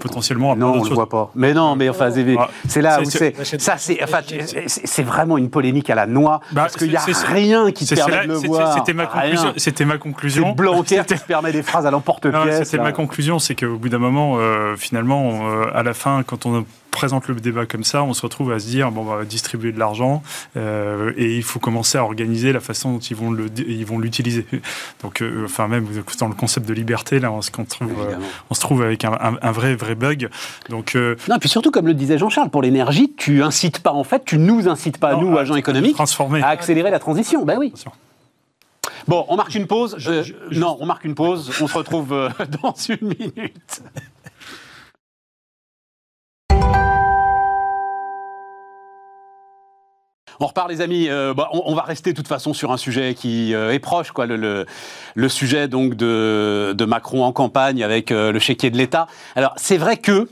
potentiellement 0.00 0.52
à 0.52 0.56
Non, 0.56 0.68
on 0.72 0.76
d'autres 0.78 0.88
le 0.90 0.94
voit 0.94 1.08
pas. 1.08 1.30
Mais 1.34 1.54
non, 1.54 1.76
mais 1.76 1.88
enfin, 1.88 2.10
c'est 2.10 2.24
Ah, 2.38 2.50
c'est 2.68 2.82
là 2.82 3.00
où 3.00 3.04
c'est- 3.04 3.34
Ça, 3.58 3.76
c'est 3.78 4.02
enfin, 4.02 4.20
vraiment 5.02 5.38
une 5.38 5.50
polémique 5.50 5.90
à 5.90 5.94
la 5.94 6.06
noix. 6.06 6.40
Bah, 6.52 6.62
parce 6.62 6.76
qu'il 6.76 6.90
n'y 6.90 6.96
a 6.96 7.00
rien 7.26 7.70
qui 7.72 7.86
te 7.86 7.94
permet 7.94 8.16
là- 8.16 8.22
de 8.26 8.28
le 8.32 8.34
voir. 8.38 8.74
C'était 8.74 8.92
ma 8.92 9.06
conclusion. 9.06 9.52
C'était 9.56 9.84
ma 9.84 9.92
C'est 9.94 9.98
conclusion. 10.00 10.52
Blanquer 10.52 11.02
qui 11.06 11.14
te 11.18 11.24
permet 11.26 11.52
des 11.52 11.62
phrases 11.62 11.86
à 11.86 11.90
l'emporte-pièce. 11.90 12.64
C'était 12.64 12.82
ma 12.82 12.92
conclusion, 12.92 13.38
c'est 13.38 13.54
qu'au 13.54 13.76
bout 13.76 13.88
d'un 13.88 13.98
moment, 13.98 14.34
euh, 14.38 14.74
finalement, 15.14 15.48
euh, 15.62 15.66
à 15.74 15.82
la 15.82 15.94
fin, 15.94 16.22
quand 16.22 16.46
on 16.46 16.64
présente 16.90 17.26
le 17.26 17.34
débat 17.34 17.66
comme 17.66 17.82
ça, 17.82 18.04
on 18.04 18.14
se 18.14 18.22
retrouve 18.22 18.52
à 18.52 18.60
se 18.60 18.66
dire 18.68 18.92
bon, 18.92 19.00
on 19.00 19.16
va 19.16 19.24
distribuer 19.24 19.72
de 19.72 19.78
l'argent 19.80 20.22
euh, 20.56 21.12
et 21.16 21.36
il 21.36 21.42
faut 21.42 21.58
commencer 21.58 21.98
à 21.98 22.04
organiser 22.04 22.52
la 22.52 22.60
façon 22.60 22.92
dont 22.92 22.98
ils 23.00 23.16
vont 23.16 23.32
le, 23.32 23.46
ils 23.66 23.84
vont 23.84 23.98
l'utiliser. 23.98 24.46
Donc, 25.02 25.20
euh, 25.20 25.42
enfin 25.44 25.66
même 25.66 25.86
dans 26.20 26.28
le 26.28 26.34
concept 26.34 26.68
de 26.68 26.72
liberté, 26.74 27.18
là, 27.18 27.32
on 27.32 27.42
se 27.42 27.50
euh, 27.82 28.16
on 28.50 28.54
trouve 28.54 28.82
avec 28.82 29.04
un, 29.04 29.12
un- 29.12 29.36
un 29.42 29.50
vrai 29.52 29.74
vrai 29.74 29.96
bug. 29.96 30.28
Donc, 30.70 30.96
Non, 31.28 31.38
puis 31.40 31.48
surtout, 31.48 31.70
comme 31.72 31.86
le 31.88 31.94
disait 31.94 32.16
Jean-Charles, 32.18 32.50
pour 32.50 32.62
l'énergie, 32.62 33.12
tu 33.16 33.42
incites 33.42 33.80
pas, 33.80 33.92
en 33.92 34.04
fait, 34.04 34.24
tu 34.24 34.38
nous 34.38 34.68
incites 34.68 34.98
pas, 34.98 35.14
non, 35.14 35.22
nous, 35.22 35.36
à- 35.36 35.40
agents 35.40 35.56
économiques, 35.56 35.94
transformer. 35.96 36.42
à 36.42 36.48
accélérer 36.48 36.90
la 36.92 36.98
transition. 37.00 37.44
Ben 37.44 37.56
oui. 37.58 37.72
Bon, 39.08 39.24
on 39.28 39.36
marque 39.36 39.54
une 39.54 39.66
pause. 39.66 39.96
Non, 40.52 40.76
on 40.80 40.86
marque 40.86 41.04
une 41.04 41.14
pause. 41.16 41.50
On 41.60 41.66
se 41.66 41.76
retrouve 41.76 42.10
dans 42.62 42.74
une 42.88 43.08
minute. 43.08 43.82
On 50.40 50.46
repart, 50.46 50.68
les 50.68 50.80
amis. 50.80 51.08
Euh, 51.08 51.34
bah, 51.34 51.48
on, 51.52 51.74
va 51.74 51.82
rester 51.82 52.12
de 52.12 52.16
toute 52.16 52.28
façon 52.28 52.54
sur 52.54 52.72
un 52.72 52.76
sujet 52.76 53.14
qui 53.14 53.54
euh, 53.54 53.72
est 53.72 53.78
proche, 53.78 54.10
quoi, 54.10 54.26
le, 54.26 54.66
sujet 55.28 55.68
donc 55.68 55.94
de, 55.94 56.84
Macron 56.86 57.24
en 57.24 57.32
campagne 57.32 57.82
avec 57.82 58.10
euh, 58.10 58.32
le 58.32 58.38
chéquier 58.38 58.70
de 58.70 58.76
l'État. 58.76 59.06
Alors, 59.36 59.52
c'est 59.56 59.76
vrai 59.76 59.96
que 59.96 60.28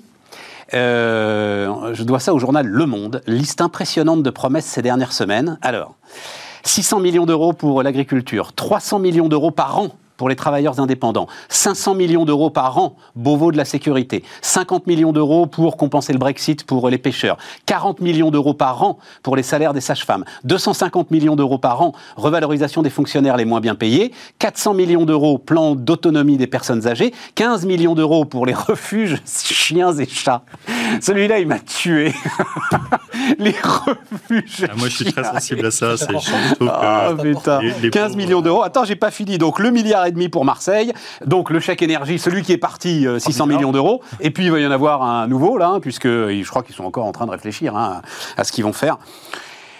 je 0.72 2.02
dois 2.02 2.20
ça 2.20 2.32
au 2.32 2.38
journal 2.38 2.66
Le 2.66 2.86
Monde. 2.86 3.22
Liste 3.26 3.60
impressionnante 3.60 4.22
de 4.22 4.30
promesses 4.30 4.64
ces 4.64 4.82
dernières 4.82 5.12
semaines. 5.12 5.58
Alors, 5.62 5.96
600 6.64 7.00
millions 7.00 7.26
d'euros 7.26 7.52
pour 7.52 7.82
l'agriculture, 7.82 8.52
300 8.52 8.98
millions 8.98 9.28
d'euros 9.28 9.50
par 9.50 9.78
an 9.78 9.88
pour 10.16 10.28
les 10.28 10.36
travailleurs 10.36 10.80
indépendants, 10.80 11.26
500 11.48 11.94
millions 11.94 12.24
d'euros 12.24 12.50
par 12.50 12.78
an, 12.78 12.96
Beauvau 13.16 13.52
de 13.52 13.56
la 13.56 13.64
sécurité, 13.64 14.22
50 14.40 14.86
millions 14.86 15.12
d'euros 15.12 15.46
pour 15.46 15.76
compenser 15.76 16.12
le 16.12 16.18
Brexit 16.18 16.64
pour 16.64 16.88
les 16.88 16.98
pêcheurs, 16.98 17.38
40 17.66 18.00
millions 18.00 18.30
d'euros 18.30 18.54
par 18.54 18.82
an 18.82 18.98
pour 19.22 19.36
les 19.36 19.42
salaires 19.42 19.74
des 19.74 19.80
sages-femmes, 19.80 20.24
250 20.44 21.10
millions 21.10 21.36
d'euros 21.36 21.58
par 21.58 21.82
an, 21.82 21.92
revalorisation 22.16 22.82
des 22.82 22.90
fonctionnaires 22.90 23.36
les 23.36 23.44
moins 23.44 23.60
bien 23.60 23.74
payés, 23.74 24.12
400 24.38 24.74
millions 24.74 25.04
d'euros, 25.04 25.38
plan 25.38 25.74
d'autonomie 25.74 26.36
des 26.36 26.46
personnes 26.46 26.86
âgées, 26.86 27.12
15 27.34 27.66
millions 27.66 27.94
d'euros 27.94 28.24
pour 28.24 28.46
les 28.46 28.54
refuges 28.54 29.20
chiens 29.26 29.92
et 29.96 30.06
chats. 30.06 30.44
Celui-là, 31.00 31.38
il 31.38 31.46
m'a 31.46 31.58
tué. 31.58 32.12
les 33.38 33.52
refuges. 33.62 34.66
Ah, 34.68 34.74
moi, 34.76 34.88
je 34.88 34.96
suis 34.96 35.12
très 35.12 35.24
sensible 35.24 35.66
à 35.66 35.70
ça. 35.70 35.96
c'est- 35.96 36.06
ah, 36.68 37.10
c'est 37.16 37.22
putain. 37.22 37.60
Les- 37.60 37.72
les 37.82 37.90
15 37.90 38.02
pauvres, 38.04 38.16
millions 38.16 38.38
euh, 38.40 38.42
d'euros. 38.42 38.62
Attends, 38.62 38.84
j'ai 38.84 38.96
pas 38.96 39.10
fini. 39.10 39.38
Donc, 39.38 39.58
le 39.58 39.70
milliard 39.70 40.06
et 40.06 40.12
demi 40.12 40.28
pour 40.28 40.44
Marseille. 40.44 40.92
Donc, 41.24 41.50
le 41.50 41.60
chèque 41.60 41.82
énergie, 41.82 42.18
celui 42.18 42.42
qui 42.42 42.52
est 42.52 42.58
parti, 42.58 43.06
euh, 43.06 43.18
600 43.18 43.46
milliards. 43.46 43.60
millions 43.60 43.72
d'euros. 43.72 44.02
Et 44.20 44.30
puis, 44.30 44.44
il 44.44 44.50
va 44.52 44.60
y 44.60 44.66
en 44.66 44.70
avoir 44.70 45.02
un 45.02 45.26
nouveau, 45.26 45.56
là, 45.58 45.68
hein, 45.68 45.80
puisque 45.80 46.06
je 46.08 46.48
crois 46.48 46.62
qu'ils 46.62 46.74
sont 46.74 46.84
encore 46.84 47.06
en 47.06 47.12
train 47.12 47.26
de 47.26 47.30
réfléchir 47.30 47.76
hein, 47.76 48.02
à 48.36 48.44
ce 48.44 48.52
qu'ils 48.52 48.64
vont 48.64 48.72
faire. 48.72 48.98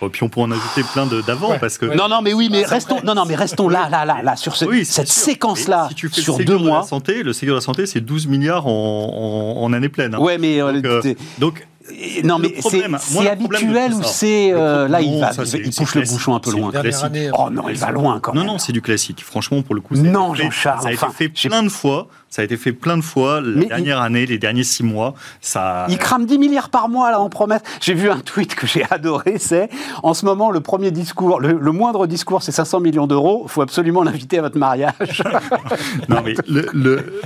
Et 0.07 0.11
puis 0.11 0.23
on 0.23 0.29
pourrait 0.29 0.47
en 0.47 0.51
ajouter 0.53 0.83
plein 0.93 1.07
de- 1.07 1.21
d'avant 1.23 1.51
Ouais. 1.51 1.59
parce 1.59 1.79
que 1.79 1.87
Ouais. 1.87 1.97
Non, 1.97 2.09
non, 2.09 2.23
mais 2.23 2.33
oui, 2.35 2.49
mais 2.51 2.65
restons, 2.65 3.01
non, 3.05 3.15
non, 3.15 3.25
mais 3.27 3.35
restons 3.35 3.69
là, 3.69 3.89
là, 3.91 4.05
là, 4.05 4.23
là, 4.23 4.37
sur 4.37 4.57
ce- 4.57 4.65
Oui, 4.65 4.85
cette 4.85 5.09
sûr. 5.09 5.25
séquence-là, 5.25 5.85
Mais 5.85 5.89
si 5.91 5.95
tu 5.95 6.09
fais 6.09 6.17
le 6.19 6.23
sur 6.23 6.37
Ségur 6.37 6.57
deux 6.59 6.63
de 6.63 6.67
la 6.69 6.75
mois. 6.75 6.83
santé, 6.85 7.23
le 7.23 7.33
Ségur 7.33 7.55
de 7.55 7.59
la 7.59 7.65
santé, 7.65 7.87
c'est 7.87 8.01
12 8.01 8.27
milliards 8.27 8.67
en, 8.67 8.71
en- 8.71 9.63
en 9.63 9.73
année 9.73 9.89
pleine. 9.89 10.15
hein. 10.15 10.19
Ouais, 10.21 10.39
mais 10.39 10.61
euh, 10.61 10.73
Donc, 10.73 10.85
euh, 10.87 11.15
donc, 11.39 11.67
non, 12.25 12.39
le 12.39 12.43
mais 12.49 12.55
c'est 12.61 12.79
le 12.89 13.29
habituel 13.29 13.93
ou 13.95 14.03
c'est 14.05 14.51
le 14.51 14.57
euh, 14.57 14.89
là, 14.89 15.01
il 15.01 15.11
non, 15.13 15.21
va, 15.21 15.33
ça, 15.33 15.43
il, 15.45 15.71
pousse 15.75 15.95
le 15.95 16.03
bouchon 16.03 16.35
un 16.35 16.41
peu 16.41 16.51
loin. 16.53 16.71
année, 16.73 17.31
Oh 17.37 17.51
non, 17.51 17.69
il 17.69 17.77
va 17.77 17.91
loin 17.91 18.21
quand 18.21 18.33
Non, 18.35 18.41
même. 18.43 18.51
non, 18.53 18.59
c'est 18.59 18.73
du 18.73 18.81
classique. 18.83 19.23
Franchement, 19.25 19.63
pour 19.63 19.75
le 19.75 19.81
coup, 19.81 19.95
ça 19.97 20.01
a 20.01 20.05
Non, 20.05 20.29
été 20.35 20.39
fait- 20.39 20.43
Jean-Charles, 20.45 20.83
ça 20.83 20.89
a 20.89 20.93
enfin, 20.93 21.09
été 21.09 21.17
fait 21.17 21.49
plein 21.49 21.63
de 21.63 21.69
fois. 21.69 22.09
Ça 22.35 22.41
a 22.41 22.47
été 22.47 22.57
fait 22.57 22.73
plein 22.73 22.97
de 22.97 23.03
fois. 23.03 23.43
La 23.43 23.49
Mais 23.59 23.63
il- 23.65 23.69
dernière 23.69 24.01
année, 24.01 24.25
les 24.25 24.39
derniers 24.39 24.65
six 24.65 24.83
mois, 24.83 25.13
ça. 25.43 25.85
Il 25.91 25.99
crame 25.99 26.25
10 26.25 26.39
milliards 26.39 26.71
par 26.71 26.89
mois 26.89 27.11
là 27.11 27.21
en 27.21 27.29
promesses. 27.29 27.61
J'ai 27.83 27.93
vu 27.93 28.09
un 28.09 28.21
tweet 28.21 28.55
que 28.55 28.67
j'ai 28.67 28.85
adoré, 28.91 29.37
c'est 29.39 29.69
en 30.03 30.15
ce 30.15 30.25
moment 30.25 30.51
le 30.51 30.61
premier 30.61 30.91
discours, 30.93 31.41
le, 31.41 31.53
le 31.61 31.73
moindre 31.73 32.07
discours 32.07 32.43
c'est 32.43 32.51
500 32.51 32.81
millions 32.81 33.07
d'euros, 33.07 33.47
faut 33.49 33.61
absolument 33.61 34.03
l'inviter 34.03 34.39
à 34.39 34.43
votre 34.43 34.57
mariage. 34.59 35.23
Non, 36.09 36.23
mais 36.25 36.35
le, 36.49 36.67
le- 36.73 37.21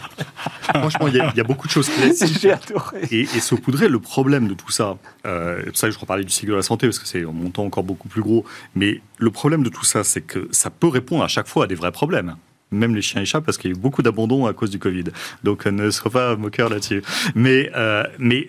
franchement, 0.74 1.06
il 1.08 1.14
y, 1.14 1.20
a- 1.20 1.30
il 1.32 1.36
y 1.36 1.40
a 1.40 1.44
beaucoup 1.44 1.66
de 1.68 1.72
choses 1.72 1.88
classiques. 1.88 2.38
j'ai 2.40 2.52
adoré. 2.52 3.02
Et, 3.12 3.20
et 3.20 3.40
saupoudrer 3.40 3.88
le 3.88 4.00
problème 4.00 4.48
de 4.48 4.54
tout 4.54 4.70
ça, 4.72 4.96
euh, 5.24 5.58
c'est 5.60 5.66
pour 5.70 5.76
ça 5.76 5.86
que 5.88 5.94
je 5.94 5.98
reparlais 6.00 6.24
du 6.24 6.30
cycle 6.32 6.50
de 6.50 6.56
la 6.56 6.62
santé, 6.62 6.86
parce 6.88 6.98
que 6.98 7.06
c'est 7.06 7.24
en 7.24 7.32
montant 7.32 7.64
encore 7.64 7.84
beaucoup 7.84 8.08
plus 8.08 8.22
gros, 8.22 8.44
mais 8.74 9.00
le 9.18 9.30
problème 9.30 9.62
de 9.62 9.68
tout 9.68 9.84
ça, 9.84 10.02
c'est 10.04 10.20
que 10.22 10.48
ça 10.50 10.70
peut 10.70 10.88
répondre 10.88 11.22
à 11.22 11.28
chaque 11.28 11.46
fois 11.46 11.64
à 11.64 11.66
des 11.68 11.74
vrais 11.76 11.92
problèmes. 11.92 12.34
Même 12.70 12.94
les 12.94 13.02
chiens 13.02 13.22
et 13.22 13.24
chats, 13.26 13.40
parce 13.40 13.58
qu'il 13.58 13.70
y 13.70 13.74
a 13.74 13.76
eu 13.76 13.80
beaucoup 13.80 14.02
d'abandon 14.02 14.46
à 14.46 14.52
cause 14.52 14.70
du 14.70 14.78
Covid. 14.78 15.04
Donc 15.44 15.66
euh, 15.66 15.70
ne 15.70 15.90
sois 15.90 16.10
pas 16.10 16.36
moqueur 16.36 16.68
là-dessus. 16.68 17.02
Mais, 17.34 17.70
euh, 17.76 18.02
mais, 18.18 18.48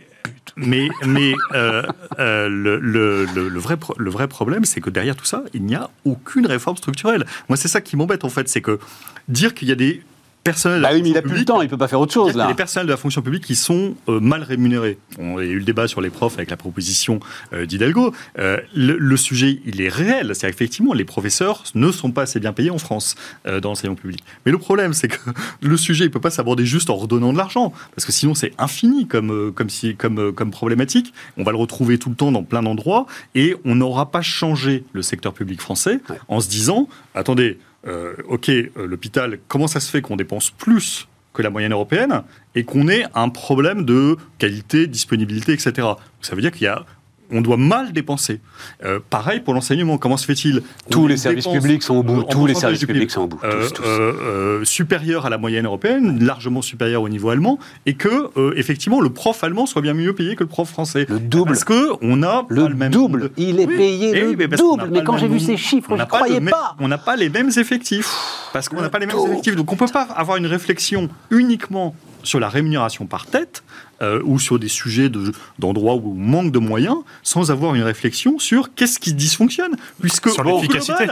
mais, 0.56 0.90
mais 1.06 1.34
euh, 1.54 1.84
le, 2.18 2.78
le, 2.80 3.60
vrai, 3.60 3.78
le 3.98 4.10
vrai 4.10 4.28
problème, 4.28 4.66
c'est 4.66 4.82
que 4.82 4.90
derrière 4.90 5.16
tout 5.16 5.26
ça, 5.26 5.44
il 5.54 5.64
n'y 5.64 5.76
a 5.76 5.90
aucune 6.04 6.48
réforme 6.48 6.78
structurelle. 6.78 7.26
Moi, 7.48 7.58
c'est 7.58 7.68
ça 7.68 7.82
qui 7.82 7.96
m'embête, 7.96 8.24
en 8.24 8.30
fait, 8.30 8.50
c'est 8.50 8.62
que 8.62 8.80
dire 9.28 9.54
qu'il 9.54 9.68
y 9.68 9.72
a 9.72 9.76
des 9.76 10.02
personnels... 10.48 10.82
Bah 10.82 10.90
oui, 10.94 11.02
mais 11.02 11.10
il 11.10 11.18
a 11.18 11.22
plus 11.22 11.40
le 11.40 11.46
temps, 11.46 11.62
il 11.62 11.68
peut 11.68 11.78
pas 11.78 11.90
faire 11.90 12.00
autre 12.00 12.14
chose 12.14 12.32
il 12.34 12.38
y 12.38 12.40
a 12.40 12.44
là. 12.44 12.50
les 12.50 12.56
personnels 12.56 12.88
de 12.88 12.92
la 12.92 12.98
fonction 12.98 13.22
publique 13.22 13.44
qui 13.44 13.56
sont 13.56 13.96
euh, 14.08 14.22
mal 14.22 14.44
rémunérés. 14.44 14.98
On, 15.20 15.38
a 15.38 15.44
eu 15.44 15.60
le 15.60 15.66
débat 15.66 15.88
sur 15.88 16.00
les 16.00 16.10
profs 16.10 16.36
avec 16.36 16.50
la 16.50 16.56
proposition 16.56 17.20
euh, 17.52 17.66
d'Hidalgo. 17.66 18.14
Euh, 18.40 18.58
le, 18.74 18.98
le 18.98 19.18
sujet, 19.18 19.60
il 19.66 19.82
est 19.82 19.90
réel. 19.90 20.32
C'est 20.36 20.48
effectivement 20.48 20.94
les 20.94 21.04
professeurs 21.04 21.64
ne 21.76 21.92
sont 21.92 22.12
pas 22.12 22.22
assez 22.22 22.40
bien 22.40 22.54
payés 22.54 22.70
en 22.70 22.78
France 22.78 23.16
euh, 23.46 23.60
dans 23.60 23.70
l'enseignement 23.70 23.96
public. 23.96 24.24
Mais 24.46 24.52
le 24.54 24.58
problème, 24.58 24.94
c'est 24.94 25.10
que 25.10 25.18
le 25.62 25.76
sujet, 25.76 26.06
il 26.06 26.12
peut 26.12 26.22
pas 26.22 26.30
s'aborder 26.30 26.66
juste 26.66 26.90
en 26.90 26.96
redonnant 26.96 27.34
de 27.34 27.38
l'argent, 27.38 27.74
parce 27.96 28.06
que 28.06 28.14
sinon 28.14 28.34
c'est 28.34 28.54
infini 28.58 29.06
comme 29.06 29.52
comme 29.54 29.70
si 29.70 29.96
comme 29.96 30.32
comme 30.32 30.52
problématique. 30.52 31.14
On 31.38 31.44
va 31.44 31.52
le 31.52 31.58
retrouver 31.58 31.98
tout 31.98 32.10
le 32.10 32.16
temps 32.16 32.32
dans 32.32 32.44
plein 32.44 32.64
d'endroits 32.64 33.06
et 33.36 33.56
on 33.66 33.76
n'aura 33.76 34.12
pas 34.12 34.22
changé 34.22 34.86
le 34.94 35.02
secteur 35.02 35.34
public 35.34 35.60
français 35.60 36.00
en 36.30 36.40
se 36.40 36.48
disant 36.48 36.88
attendez. 37.16 37.58
Euh, 37.88 38.16
ok, 38.28 38.50
euh, 38.50 38.70
l'hôpital, 38.86 39.40
comment 39.48 39.68
ça 39.68 39.80
se 39.80 39.90
fait 39.90 40.02
qu'on 40.02 40.16
dépense 40.16 40.50
plus 40.50 41.08
que 41.34 41.42
la 41.42 41.50
moyenne 41.50 41.72
européenne 41.72 42.24
et 42.56 42.64
qu'on 42.64 42.88
ait 42.88 43.06
un 43.14 43.30
problème 43.30 43.86
de 43.86 44.18
qualité, 44.40 44.88
disponibilité, 44.88 45.54
etc. 45.54 45.88
Ça 46.22 46.36
veut 46.36 46.42
dire 46.42 46.52
qu'il 46.52 46.64
y 46.64 46.68
a 46.68 46.86
on 47.32 47.42
doit 47.42 47.58
mal 47.58 47.92
dépenser. 47.94 48.40
Euh, 48.86 49.00
pareil 49.10 49.40
pour 49.42 49.54
l'enseignement. 49.54 49.98
Comment 49.98 50.18
se 50.18 50.26
fait-il? 50.26 50.62
Tous 50.90 51.08
les 51.08 51.18
services 51.18 51.48
publics 51.48 51.84
sont 51.84 51.96
au 51.96 52.04
bout. 52.04 52.24
Tous 52.24 52.46
les 52.46 52.54
services 52.56 52.86
publics 52.86 53.12
sont 53.12 53.22
au 53.22 53.28
bout. 53.28 53.40
euh, 53.44 53.68
euh, 53.84 54.64
supérieur 54.66 55.26
à 55.26 55.30
la 55.30 55.38
moyenne 55.38 55.66
européenne, 55.66 56.24
largement 56.24 56.62
supérieur 56.62 57.02
au 57.02 57.10
niveau 57.10 57.30
allemand, 57.30 57.60
et 57.86 57.96
que 57.96 58.30
euh, 58.38 58.54
effectivement 58.56 59.02
le 59.02 59.10
prof 59.10 59.44
allemand 59.44 59.66
soit 59.66 59.82
bien 59.82 59.94
mieux 59.94 60.14
payé 60.14 60.36
que 60.36 60.44
le 60.44 60.50
prof 60.50 60.70
français. 60.70 61.06
Le 61.10 61.20
double. 61.20 61.52
Parce 61.52 61.64
que 61.64 61.92
on 62.02 62.24
a 62.24 62.46
Le 62.50 62.64
pas 62.64 62.70
le 62.70 62.76
même 62.76 62.92
double. 62.92 63.32
Il 63.38 63.60
est 63.60 63.68
Oui. 63.68 63.78
payé 63.78 64.12
Eh 64.16 64.22
le 64.22 64.36
mais 64.36 64.48
double. 64.48 64.88
Mais 64.92 65.00
pas 65.00 65.06
quand 65.06 65.18
j'ai 65.18 65.28
vu 65.28 65.40
ces 65.40 65.58
chiffres, 65.58 65.90
je 65.90 65.94
ne 65.96 66.00
pas 66.00 66.06
croyais 66.06 66.40
même- 66.40 66.52
pas. 66.52 66.76
On 66.80 66.88
n'a 66.88 66.98
pas 66.98 67.16
les 67.16 67.30
mêmes 67.30 67.52
effectifs. 67.58 68.10
Parce 68.54 68.70
qu'on 68.70 68.82
n'a 68.82 68.90
pas 68.90 69.00
les 69.00 69.06
mêmes 69.06 69.18
effectifs. 69.26 69.56
Donc 69.56 69.72
on 69.72 69.76
ne 69.76 69.80
peut 69.80 69.88
pas 69.92 70.08
avoir 70.16 70.38
une 70.38 70.46
réflexion 70.48 71.10
uniquement 71.32 71.96
sur 72.24 72.40
la 72.40 72.50
rémunération 72.50 73.06
par 73.06 73.26
tête 73.28 73.64
euh, 74.02 74.22
ou 74.26 74.40
sur 74.40 74.60
des 74.60 74.68
sujets 74.68 75.10
de- 75.10 75.32
d'endroits 75.60 75.96
où 75.96 76.12
on 76.12 76.16
manque 76.16 76.52
de 76.52 76.60
moyens 76.60 76.98
sans 77.24 77.50
avoir 77.52 77.76
une 77.76 77.82
réflexion 77.84 78.38
sur 78.40 78.74
qu'est-ce 78.76 79.00
qui 79.00 79.14
dysfonctionne. 79.14 79.76
Puisque 80.02 80.30
Sur 80.30 80.44
l'efficacité. 80.44 81.06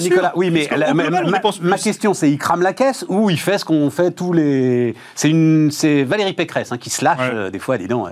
Nicolas, 0.00 0.32
oui, 0.36 0.50
mais 0.50 0.68
la- 0.76 0.94
ma, 0.94 1.08
global, 1.08 1.78
question, 1.82 2.14
c'est 2.14 2.30
il 2.30 2.38
crame 2.38 2.62
la 2.62 2.72
caisse 2.72 3.04
ou 3.08 3.30
il 3.30 3.38
fait 3.38 3.58
ce 3.58 3.64
qu'on 3.64 3.90
fait 3.90 4.10
tous 4.10 4.32
les. 4.32 4.94
C'est 5.14 5.30
une, 5.30 5.70
c'est 5.70 6.04
Valérie 6.04 6.32
Pécresse 6.34 6.72
hein, 6.72 6.78
qui 6.78 6.90
se 6.90 7.04
lâche 7.04 7.18
Ouais. 7.18 7.30
euh, 7.34 7.50
des 7.50 7.58
fois, 7.58 7.78
dis 7.78 7.88
donc, 7.88 8.06
euh, 8.08 8.10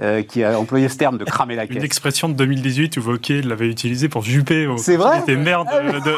euh, 0.00 0.22
qui 0.22 0.42
a 0.44 0.58
employé 0.58 0.88
ce 0.88 0.96
terme 0.96 1.18
de 1.18 1.24
cramer 1.24 1.54
la 1.56 1.64
Une 1.64 1.70
caisse. 1.70 1.82
expression 1.84 2.28
de 2.28 2.34
2018 2.34 2.96
où 2.96 3.00
Wauquiez 3.00 3.42
l'avait 3.42 3.68
utilisé 3.68 4.08
pour 4.08 4.22
Juppé. 4.22 4.68
C'est 4.78 4.96
vrai 4.96 5.18
Il 5.18 5.22
était 5.32 5.36
maire 5.36 5.64
de, 5.64 5.98
de- 6.04 6.16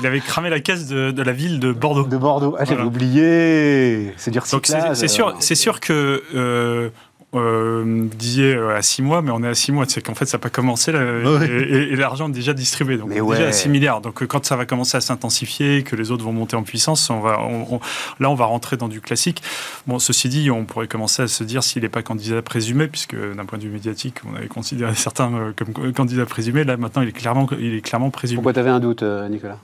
Il 0.00 0.06
avait 0.06 0.20
cramé 0.20 0.50
la 0.50 0.60
caisse 0.60 0.86
de, 0.86 1.10
de 1.10 1.22
la 1.22 1.32
ville 1.32 1.58
de 1.60 1.72
Bordeaux. 1.72 2.04
De 2.04 2.16
Bordeaux. 2.16 2.54
Ah, 2.58 2.64
j'avais 2.64 2.76
Voilà. 2.82 2.86
oublié. 2.88 4.12
C'est 4.16 4.30
du 4.30 4.38
Donc 4.38 4.46
c'est 4.46 4.56
recyclage. 4.76 4.96
c'est 4.96 5.08
sûr, 5.08 5.36
c'est 5.40 5.54
sûr 5.54 5.80
que 5.80 6.19
euh, 6.34 6.90
euh, 7.34 7.82
vous 8.10 8.16
disiez 8.16 8.54
euh, 8.54 8.76
à 8.76 8.82
6 8.82 9.02
mois, 9.02 9.22
mais 9.22 9.30
on 9.30 9.42
est 9.42 9.48
à 9.48 9.54
6 9.54 9.72
mois. 9.72 9.84
C'est 9.88 10.00
qu'en 10.04 10.14
fait, 10.14 10.26
ça 10.26 10.36
n'a 10.38 10.40
pas 10.42 10.50
commencé 10.50 10.90
là, 10.92 11.00
Ouais. 11.00 11.46
et, 11.48 11.62
et- 11.62 11.92
et 11.92 11.96
l'argent 11.96 12.28
est 12.28 12.32
déjà 12.32 12.52
distribué. 12.52 12.96
Donc 12.96 13.08
Mais 13.08 13.20
on 13.20 13.32
est 13.32 13.36
déjà 13.36 13.48
à 13.48 13.52
6 13.52 13.68
milliards. 13.68 14.00
Donc 14.00 14.22
euh, 14.22 14.26
quand 14.26 14.44
ça 14.44 14.56
va 14.56 14.66
commencer 14.66 14.96
à 14.96 15.00
s'intensifier, 15.00 15.82
que 15.84 15.94
les 15.96 16.10
autres 16.10 16.24
vont 16.24 16.32
monter 16.32 16.56
en 16.56 16.62
puissance, 16.62 17.08
on 17.10 17.20
va, 17.20 17.40
on- 17.40 17.74
on- 17.76 17.80
là, 18.18 18.30
on 18.30 18.34
va 18.34 18.46
rentrer 18.46 18.76
dans 18.76 18.88
du 18.88 19.00
classique. 19.00 19.42
Bon, 19.86 19.98
ceci 19.98 20.28
dit, 20.28 20.50
on 20.50 20.64
pourrait 20.64 20.88
commencer 20.88 21.22
à 21.22 21.28
se 21.28 21.44
dire 21.44 21.62
s'il 21.62 21.82
n'est 21.82 21.88
pas 21.88 22.02
candidat 22.02 22.42
présumé, 22.42 22.88
puisque 22.88 23.14
d'un 23.14 23.44
point 23.44 23.58
de 23.58 23.64
vue 23.64 23.70
médiatique, 23.70 24.16
on 24.30 24.36
avait 24.36 24.48
considéré 24.48 24.94
certains 24.96 25.32
euh, 25.32 25.52
comme 25.56 25.92
candidat 25.92 26.26
présumé. 26.26 26.64
Là, 26.64 26.76
maintenant, 26.76 27.02
il 27.02 27.08
est 27.08 27.12
clairement, 27.12 27.46
il 27.58 27.74
est 27.74 27.80
clairement 27.80 28.10
présumé. 28.10 28.36
Pourquoi 28.38 28.52
t'avais 28.54 28.70
un 28.70 28.80
doute, 28.80 29.02
Nicolas? 29.30 29.58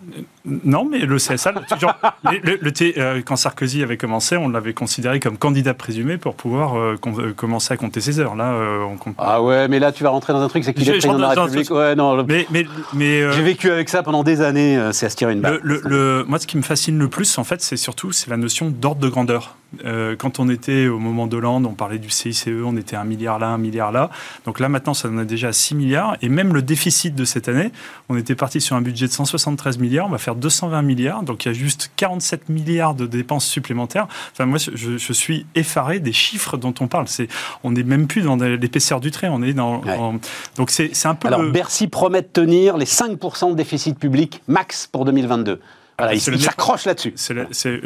Non, 0.44 0.84
mais 0.88 1.00
le 1.00 1.16
CSA, 1.16 1.52
toujours, 1.68 1.94
le- 2.30 2.38
le- 2.42 2.58
le 2.60 2.72
T- 2.72 2.94
euh, 2.98 3.22
quand 3.24 3.36
Sarkozy 3.36 3.82
avait 3.82 3.96
commencé, 3.96 4.36
on 4.36 4.48
l'avait 4.48 4.72
considéré 4.74 5.18
comme 5.20 5.36
candidat 5.36 5.74
présumé 5.74 6.16
pour 6.16 6.34
pouvoir 6.36 6.76
euh, 6.78 6.96
euh, 7.06 7.32
commencer 7.56 7.72
à 7.72 7.76
compter 7.78 8.00
ses 8.02 8.20
heures. 8.20 8.34
Là, 8.36 8.52
euh, 8.52 8.80
on 8.84 8.96
compte. 8.96 9.14
Ah 9.18 9.40
ouais, 9.42 9.66
mais 9.68 9.78
là, 9.78 9.90
tu 9.92 10.02
vas 10.02 10.10
rentrer 10.10 10.32
dans 10.34 10.42
un 10.42 10.48
truc, 10.48 10.62
c'est 10.64 10.74
qu'il 10.74 10.86
est 10.88 10.92
président 10.92 11.14
de 11.14 11.22
la 11.22 11.28
République. 11.30 11.70
Ouais, 11.70 11.94
non. 11.94 12.14
le- 12.14 12.24
Mais, 12.24 12.46
mais, 12.50 12.66
mais 12.92 13.22
euh, 13.22 13.32
J'ai 13.32 13.42
vécu 13.42 13.70
avec 13.70 13.88
ça 13.88 14.02
pendant 14.02 14.22
des 14.22 14.42
années. 14.42 14.76
euh, 14.76 14.92
C'est 14.92 15.06
à 15.06 15.10
se 15.10 15.16
tirer 15.16 15.32
une 15.32 15.40
balle. 15.40 15.58
le, 15.62 15.80
le- 15.84 15.88
le- 16.18 16.24
moi, 16.28 16.38
ce 16.38 16.46
qui 16.46 16.58
me 16.58 16.62
fascine 16.62 16.98
le 16.98 17.08
plus, 17.08 17.38
en 17.38 17.44
fait, 17.44 17.62
c'est 17.62 17.76
surtout 17.78 18.12
c'est 18.12 18.28
la 18.28 18.36
notion 18.36 18.68
d'ordre 18.70 19.00
de 19.00 19.08
grandeur. 19.08 19.56
Euh, 19.84 20.16
quand 20.16 20.38
on 20.38 20.48
était 20.48 20.86
au 20.86 20.98
moment 20.98 21.26
d'Hollande, 21.26 21.66
on 21.66 21.74
parlait 21.74 21.98
du 21.98 22.08
CICE, 22.08 22.46
on 22.64 22.76
était 22.76 22.96
un 22.96 23.04
milliard 23.04 23.38
là, 23.38 23.48
un 23.48 23.58
milliard 23.58 23.92
là. 23.92 24.10
Donc 24.44 24.60
là, 24.60 24.68
maintenant, 24.68 24.94
ça 24.94 25.08
en 25.08 25.18
est 25.18 25.24
déjà 25.26 25.48
à 25.48 25.52
6 25.52 25.74
milliards. 25.74 26.16
Et 26.22 26.28
même 26.28 26.54
le 26.54 26.62
déficit 26.62 27.14
de 27.14 27.24
cette 27.24 27.48
année, 27.48 27.72
on 28.08 28.16
était 28.16 28.34
parti 28.36 28.60
sur 28.60 28.76
un 28.76 28.80
budget 28.80 29.06
de 29.06 29.12
173 29.12 29.78
milliards, 29.78 30.06
on 30.06 30.10
va 30.10 30.18
faire 30.18 30.36
220 30.36 30.82
milliards. 30.82 31.22
Donc 31.24 31.44
il 31.44 31.48
y 31.48 31.50
a 31.50 31.54
juste 31.54 31.90
47 31.96 32.48
milliards 32.48 32.94
de 32.94 33.06
dépenses 33.06 33.44
supplémentaires. 33.46 34.06
Enfin, 34.32 34.46
moi, 34.46 34.58
je, 34.58 34.96
je 34.98 35.12
suis 35.12 35.46
effaré 35.54 35.98
des 36.00 36.12
chiffres 36.12 36.56
dont 36.56 36.74
on 36.80 36.86
parle. 36.86 37.08
C'est, 37.08 37.28
on 37.64 37.72
n'est 37.72 37.82
même 37.82 38.06
plus 38.06 38.22
dans 38.22 38.36
l'épaisseur 38.36 39.00
du 39.00 39.10
trait. 39.10 39.28
On 39.28 39.42
est 39.42 39.52
dans. 39.52 39.80
Ouais. 39.82 39.96
en- 39.96 40.14
donc 40.56 40.70
c'est, 40.70 40.90
c'est 40.94 41.08
un 41.08 41.14
peu 41.14 41.28
Alors, 41.28 41.42
le- 41.42 41.50
Bercy 41.50 41.88
promet 41.88 42.22
de 42.22 42.28
tenir 42.32 42.76
les 42.76 42.86
5% 42.86 43.50
de 43.50 43.56
déficit 43.56 43.98
public 43.98 44.42
max 44.48 44.86
pour 44.86 45.04
2022. 45.04 45.60
Voilà, 45.98 46.12
Ah, 46.12 46.14
il, 46.14 46.20
s'accroche 46.40 46.84
là-dessus. 46.84 47.14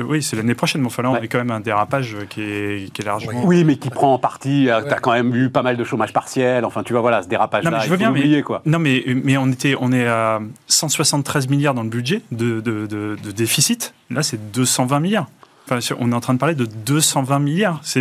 Oui, 0.04 0.20
c'est 0.22 0.34
l'année 0.34 0.54
prochaine, 0.56 0.80
mais 0.80 0.88
enfin 0.88 1.02
là, 1.02 1.10
on 1.10 1.14
Ouais. 1.14 1.24
est 1.24 1.28
quand 1.28 1.38
même 1.38 1.52
un 1.52 1.60
dérapage 1.60 2.16
qui 2.28 2.42
est, 2.42 2.92
qui 2.92 3.02
est 3.02 3.04
largement. 3.04 3.44
Oui, 3.44 3.62
mais 3.62 3.76
qui 3.76 3.88
prend 3.88 4.14
en 4.14 4.18
partie. 4.18 4.68
euh, 4.68 4.80
Ouais. 4.82 4.88
T'as 4.88 4.96
quand 4.98 5.12
même 5.12 5.32
eu 5.36 5.48
pas 5.48 5.62
mal 5.62 5.76
de 5.76 5.84
chômage 5.84 6.12
partiel. 6.12 6.64
Enfin, 6.64 6.82
tu 6.82 6.92
vois, 6.92 7.02
voilà, 7.02 7.22
ce 7.22 7.28
dérapage-là. 7.28 7.70
Non, 7.70 7.76
mais 7.78 7.84
je 7.84 7.88
veux 7.90 7.96
bien, 7.96 8.10
mais- 8.10 8.42
quoi. 8.42 8.62
Non, 8.66 8.80
mais, 8.80 9.04
mais 9.22 9.36
on, 9.36 9.46
était, 9.48 9.76
on 9.78 9.92
est 9.92 10.08
à 10.08 10.40
173 10.66 11.48
milliards 11.48 11.74
dans 11.74 11.84
le 11.84 11.88
budget 11.88 12.22
de, 12.32 12.60
de, 12.60 12.86
de- 12.86 13.16
de 13.22 13.30
déficit. 13.30 13.94
Là, 14.10 14.24
c'est 14.24 14.50
220 14.52 14.98
milliards. 14.98 15.28
Enfin, 15.70 15.94
on 16.00 16.10
est 16.10 16.14
en 16.14 16.20
train 16.20 16.34
de 16.34 16.38
parler 16.38 16.54
de 16.54 16.64
220 16.86 17.38
milliards. 17.38 17.80
C'est 17.82 18.00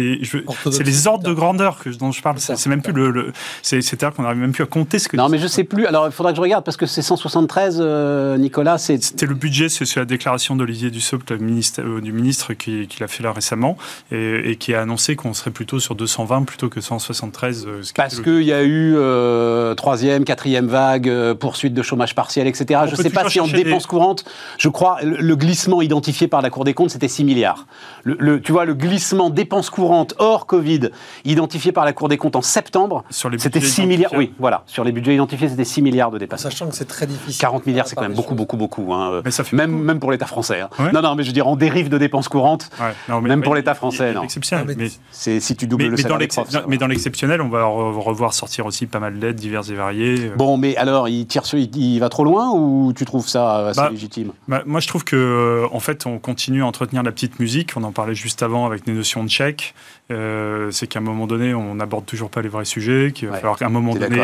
les 0.83 1.07
ordres 1.07 1.23
de 1.27 1.33
grandeur 1.33 1.79
que, 1.79 1.89
dont 1.89 2.11
je 2.11 2.21
parle. 2.21 2.37
C'est 2.39 2.67
même 2.67 2.81
plus 2.81 2.93
le. 2.93 3.11
le- 3.11 3.33
c'est- 3.61 3.81
C'est-à-dire 3.81 4.15
qu'on 4.15 4.23
n'arrive 4.23 4.39
même 4.39 4.51
plus 4.51 4.63
à 4.63 4.67
compter 4.67 4.99
ce 4.99 5.07
que. 5.07 5.17
Non, 5.17 5.29
mais 5.29 5.37
je 5.39 5.47
sais 5.47 5.63
plus. 5.63 5.85
Alors, 5.85 6.05
il 6.07 6.11
faudra 6.11 6.31
que 6.31 6.37
je 6.37 6.41
regarde 6.41 6.63
parce 6.63 6.77
que 6.77 6.85
c'est 6.85 7.01
173, 7.01 7.77
euh, 7.79 8.37
Nicolas. 8.37 8.77
C'est 8.77 9.01
C'était 9.03 9.25
le 9.25 9.35
budget, 9.35 9.69
c'est 9.69 9.95
la 9.95 10.05
déclaration 10.05 10.55
d'Olivier 10.55 10.89
Dussopt, 10.91 11.31
ministre, 11.31 11.81
euh, 11.81 12.01
du 12.01 12.11
ministre, 12.11 12.53
qui, 12.53 12.87
qui 12.87 12.99
l'a 13.01 13.07
fait 13.07 13.23
là 13.23 13.31
récemment, 13.31 13.77
et, 14.11 14.51
et 14.51 14.55
qui 14.55 14.73
a 14.73 14.81
annoncé 14.81 15.15
qu'on 15.15 15.33
serait 15.33 15.51
plutôt 15.51 15.79
sur 15.79 15.95
220 15.95 16.43
plutôt 16.43 16.69
que 16.69 16.81
173. 16.81 17.65
euh, 17.67 17.83
ce 17.83 17.87
qui 17.89 17.93
parce 17.93 18.19
qu'il 18.21 18.43
y 18.43 18.53
a 18.53 18.63
eu 18.63 18.95
euh, 18.95 19.73
troisième, 19.75 20.23
quatrième 20.25 20.67
vague, 20.67 21.11
poursuite 21.33 21.73
de 21.73 21.81
chômage 21.81 22.15
partiel, 22.15 22.47
etc. 22.47 22.81
On 22.83 22.87
je 22.87 22.95
peut 22.95 23.03
sais 23.03 23.09
pas 23.09 23.29
si 23.29 23.39
en 23.39 23.47
dépenses 23.47 23.83
des- 23.83 23.87
courantes, 23.89 24.25
je 24.57 24.69
crois, 24.69 24.97
le, 25.03 25.17
le 25.17 25.35
glissement 25.35 25.81
identifié 25.81 26.27
par 26.27 26.41
la 26.41 26.49
Cour 26.49 26.63
des 26.63 26.73
comptes, 26.73 26.89
c'était 26.91 27.07
6 27.07 27.23
milliards. 27.23 27.58
Le, 28.03 28.15
le- 28.19 28.41
tu 28.41 28.51
vois, 28.51 28.65
le 28.65 28.73
glissement 28.73 29.29
dépenses 29.29 29.69
courantes 29.69 30.13
hors 30.19 30.45
Covid, 30.45 30.89
identifié 31.25 31.71
par 31.71 31.85
la 31.85 31.93
Cour 31.93 32.09
des 32.09 32.17
comptes 32.17 32.35
en 32.35 32.41
septembre, 32.41 33.03
Sur 33.09 33.29
les 33.29 33.39
c'était 33.39 33.59
budgets 33.59 33.71
6 33.71 33.81
milliards. 33.85 34.11
identifiés. 34.13 34.17
Oui, 34.29 34.33
voilà. 34.39 34.63
Sur 34.67 34.83
les 34.83 34.91
budgets 34.91 35.13
identifiés, 35.15 35.49
c'était 35.49 35.63
6 35.65 35.81
milliards 35.81 36.11
de 36.11 36.17
dépenses. 36.17 36.41
Sachant 36.41 36.67
que 36.67 36.75
c'est 36.75 36.85
très 36.87 37.05
difficile. 37.07 37.39
40 37.41 37.65
milliards, 37.65 37.87
c'est 37.87 37.95
quand 37.95 38.01
même 38.03 38.13
beaucoup, 38.13 38.35
beaucoup, 38.35 38.57
beaucoup. 38.57 38.93
hein. 38.93 39.21
Mais 39.25 39.31
ça 39.31 39.43
fait 39.43 39.55
Même, 39.55 39.71
même 39.71 39.99
pour 39.99 40.11
l'État 40.11 40.25
français. 40.25 40.61
hein. 40.61 40.69
Ouais. 40.79 40.91
Non, 40.91 41.01
non, 41.01 41.15
mais 41.15 41.23
je 41.23 41.29
veux 41.29 41.33
dire, 41.33 41.47
en 41.47 41.55
dérive 41.55 41.89
de 41.89 41.97
dépenses 41.97 42.27
courantes, 42.29 42.69
Ouais, 42.79 42.93
non, 43.09 43.21
Même 43.21 43.41
pour 43.41 43.55
l'État 43.55 43.73
français, 43.75 44.13
non. 44.13 44.23
Exceptionnel. 44.23 44.65
Ah, 44.67 44.73
mais- 44.77 44.83
mais- 44.85 44.91
c'est 45.11 45.39
si 45.39 45.55
tu 45.55 45.67
doubles 45.67 45.83
Mais, 45.83 45.89
le 45.89 45.95
mais 45.97 46.01
salaire 46.01 46.17
des 46.17 46.27
profs, 46.27 46.51
non, 46.53 46.61
mais 46.67 46.77
dans 46.77 46.87
l'exceptionnel, 46.87 47.41
on 47.41 47.49
va 47.49 47.63
re- 47.63 47.99
revoir 47.99 48.33
sortir 48.33 48.65
aussi 48.65 48.85
pas 48.85 48.99
mal 48.99 49.19
d'aides 49.19 49.35
diverses 49.35 49.69
et 49.69 49.75
variées. 49.75 50.31
Bon, 50.37 50.57
mais 50.57 50.75
alors, 50.77 51.09
il 51.09 51.25
tire 51.27 51.45
sur, 51.45 51.57
il, 51.57 51.75
il 51.75 51.99
va 51.99 52.09
trop 52.09 52.23
loin 52.23 52.51
ou 52.51 52.93
tu 52.95 53.05
trouves 53.05 53.27
ça 53.27 53.67
assez 53.67 53.79
Bah, 53.81 53.89
légitime? 53.91 54.31
Bah, 54.47 54.63
moi, 54.65 54.79
je 54.79 54.87
trouve 54.87 55.03
que 55.03 55.15
euh, 55.15 55.67
en 55.71 55.79
fait, 55.79 56.05
on 56.05 56.19
continue 56.19 56.63
à 56.63 56.65
entretenir 56.65 57.03
la 57.03 57.11
petite 57.11 57.38
musique. 57.39 57.71
On 57.75 57.83
en 57.83 57.91
parlait 57.91 58.15
juste 58.15 58.43
avant 58.43 58.65
avec 58.65 58.85
les 58.85 58.93
notions 58.93 59.23
de 59.23 59.29
chèque. 59.29 59.73
Euh, 60.11 60.71
c'est 60.71 60.87
qu'à 60.87 60.97
un 60.99 61.03
moment 61.03 61.27
donné, 61.27 61.53
on 61.53 61.75
n'aborde 61.75 62.05
toujours 62.05 62.29
pas 62.31 62.41
les 62.41 62.49
vrais 62.49 62.65
sujets. 62.65 63.11
Qu'il 63.13 63.27
va 63.27 63.35
Ouais. 63.35 63.39
falloir 63.39 63.57
qu'à 63.59 63.67
un 63.67 63.69
moment 63.69 63.93
donné 64.09 64.17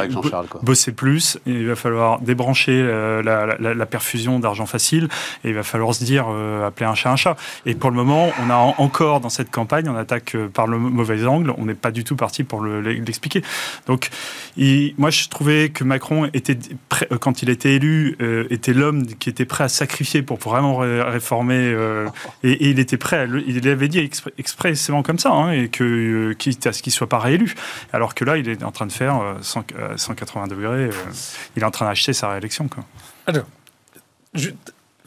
bosser 0.64 0.92
plus. 0.92 1.38
Et 1.46 1.52
il 1.52 1.68
va 1.68 1.76
falloir 1.76 2.20
débrancher 2.22 2.72
euh, 2.74 3.22
la, 3.22 3.56
la- 3.60 3.74
la 3.76 3.86
perfusion 3.86 4.40
d'argent 4.40 4.66
facile. 4.66 5.08
Et 5.44 5.50
il 5.50 5.54
va 5.56 5.62
falloir 5.64 5.94
se 5.94 6.04
dire 6.04 6.26
euh, 6.30 6.66
appeler 6.68 6.88
un 6.88 6.96
chat 6.96 7.12
un 7.12 7.16
chat. 7.16 7.38
Et 7.68 7.76
pour 7.76 7.92
le 7.92 7.96
moment, 7.96 8.32
on 8.44 8.50
a 8.50 8.56
en- 8.56 8.74
encore 8.80 9.20
dans 9.20 9.30
cette 9.30 9.52
campagne, 9.52 9.88
on 9.88 9.96
attaque 9.96 10.36
par 10.54 10.66
le 10.66 10.80
mauvais 10.80 11.24
angle. 11.26 11.54
On 11.58 11.66
n'est 11.66 11.76
pas 11.76 11.92
du 11.92 12.04
tout 12.04 12.16
parti 12.16 12.44
pour 12.44 12.62
le- 12.62 12.82
l'expliquer. 12.82 13.44
Donc, 13.86 14.10
il- 14.58 14.96
moi, 14.98 15.12
je 15.12 15.28
trouvais 15.30 15.70
que 15.70 15.84
Macron 15.84 16.28
était 16.34 16.58
prêt- 16.90 17.08
quand 17.20 17.44
il 17.44 17.50
était 17.52 17.76
élu, 17.76 18.16
euh, 18.22 18.46
était 18.50 18.74
l'homme 18.74 19.06
qui 19.06 19.30
était 19.30 19.46
prêt 19.46 19.64
à 19.66 19.70
sacrifier 19.70 20.24
pour 20.24 20.38
vraiment 20.40 20.78
ré- 20.78 21.02
réformer. 21.04 21.76
et, 22.44 22.52
et 22.52 22.70
il 22.70 22.80
était 22.80 22.98
prêt. 22.98 23.05
À 23.14 23.26
le- 23.26 23.44
il 23.48 23.64
l'avait 23.64 23.88
dit 23.88 24.00
expré- 24.00 24.32
expressément 24.38 25.04
comme 25.04 25.20
ça, 25.20 25.32
hein, 25.32 25.52
et 25.52 25.70
que 25.70 25.84
euh, 25.84 26.34
quitte 26.34 26.66
à 26.68 26.74
ce 26.74 26.82
qu'il 26.82 26.92
soit 26.94 27.08
pas 27.10 27.20
réélu. 27.20 27.56
Alors 27.94 28.16
que 28.16 28.26
là, 28.26 28.38
il 28.38 28.50
est 28.50 28.64
en 28.64 28.72
train 28.72 28.86
de 28.88 28.92
faire 28.92 29.22
euh, 29.22 29.36
100 29.42 29.66
euh, 29.78 29.98
180 29.98 30.48
degrés. 30.48 30.68
euh, 30.86 30.92
il 31.56 31.62
est 31.64 31.66
en 31.66 31.72
train 31.72 31.86
d'acheter 31.86 32.14
sa 32.14 32.30
réélection. 32.30 32.68
Quoi. 32.68 32.84
Alors, 33.28 33.46
je- 34.34 34.50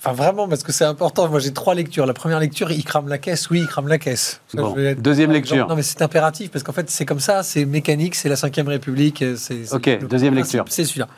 Enfin, 0.01 0.13
vraiment, 0.13 0.47
parce 0.47 0.63
que 0.63 0.71
c'est 0.71 0.85
important. 0.85 1.29
Moi, 1.29 1.41
j'ai 1.41 1.53
trois 1.53 1.75
lectures. 1.75 2.07
La 2.07 2.15
première 2.15 2.39
lecture, 2.39 2.71
il 2.71 2.85
crame 2.85 3.09
la 3.09 3.19
caisse. 3.19 3.51
Oui, 3.51 3.63
il 3.63 3.67
crame 3.67 3.89
la 3.89 3.99
caisse. 3.99 4.41
Ça, 4.47 4.63
Bon, 4.63 4.71
je 4.77 4.81
vais 4.81 4.87
être- 4.93 5.03
deuxième 5.03 5.33
lecture. 5.33 5.67
Non, 5.67 5.75
mais 5.75 5.83
c'est 5.83 6.01
impératif, 6.03 6.53
parce 6.53 6.63
qu'en 6.63 6.73
fait, 6.73 6.89
c'est 6.89 7.05
comme 7.05 7.19
ça, 7.19 7.43
c'est 7.43 7.65
mécanique, 7.65 8.15
c'est 8.15 8.29
la 8.29 8.37
Cinquième 8.37 8.69
République. 8.69 9.25
c'est 9.37 9.73
Ok, 9.75 9.87
le 9.87 10.07
deuxième 10.07 10.35
lecture. 10.37 10.65
C'est 10.69 10.85
celui-là. 10.85 11.09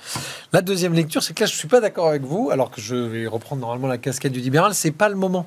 La 0.54 0.62
deuxième 0.62 0.94
lecture, 0.94 1.22
c'est 1.22 1.34
que 1.34 1.40
là, 1.42 1.46
je 1.46 1.54
suis 1.54 1.68
pas 1.68 1.82
d'accord 1.82 2.08
avec 2.08 2.22
vous, 2.22 2.48
alors 2.50 2.70
que 2.70 2.80
je 2.80 2.94
vais 2.94 3.26
reprendre 3.26 3.60
normalement 3.60 3.86
la 3.86 3.98
casquette 3.98 4.32
du 4.32 4.40
libéral. 4.40 4.72
C'est 4.72 4.92
pas 4.92 5.10
le 5.10 5.14
moment. 5.16 5.44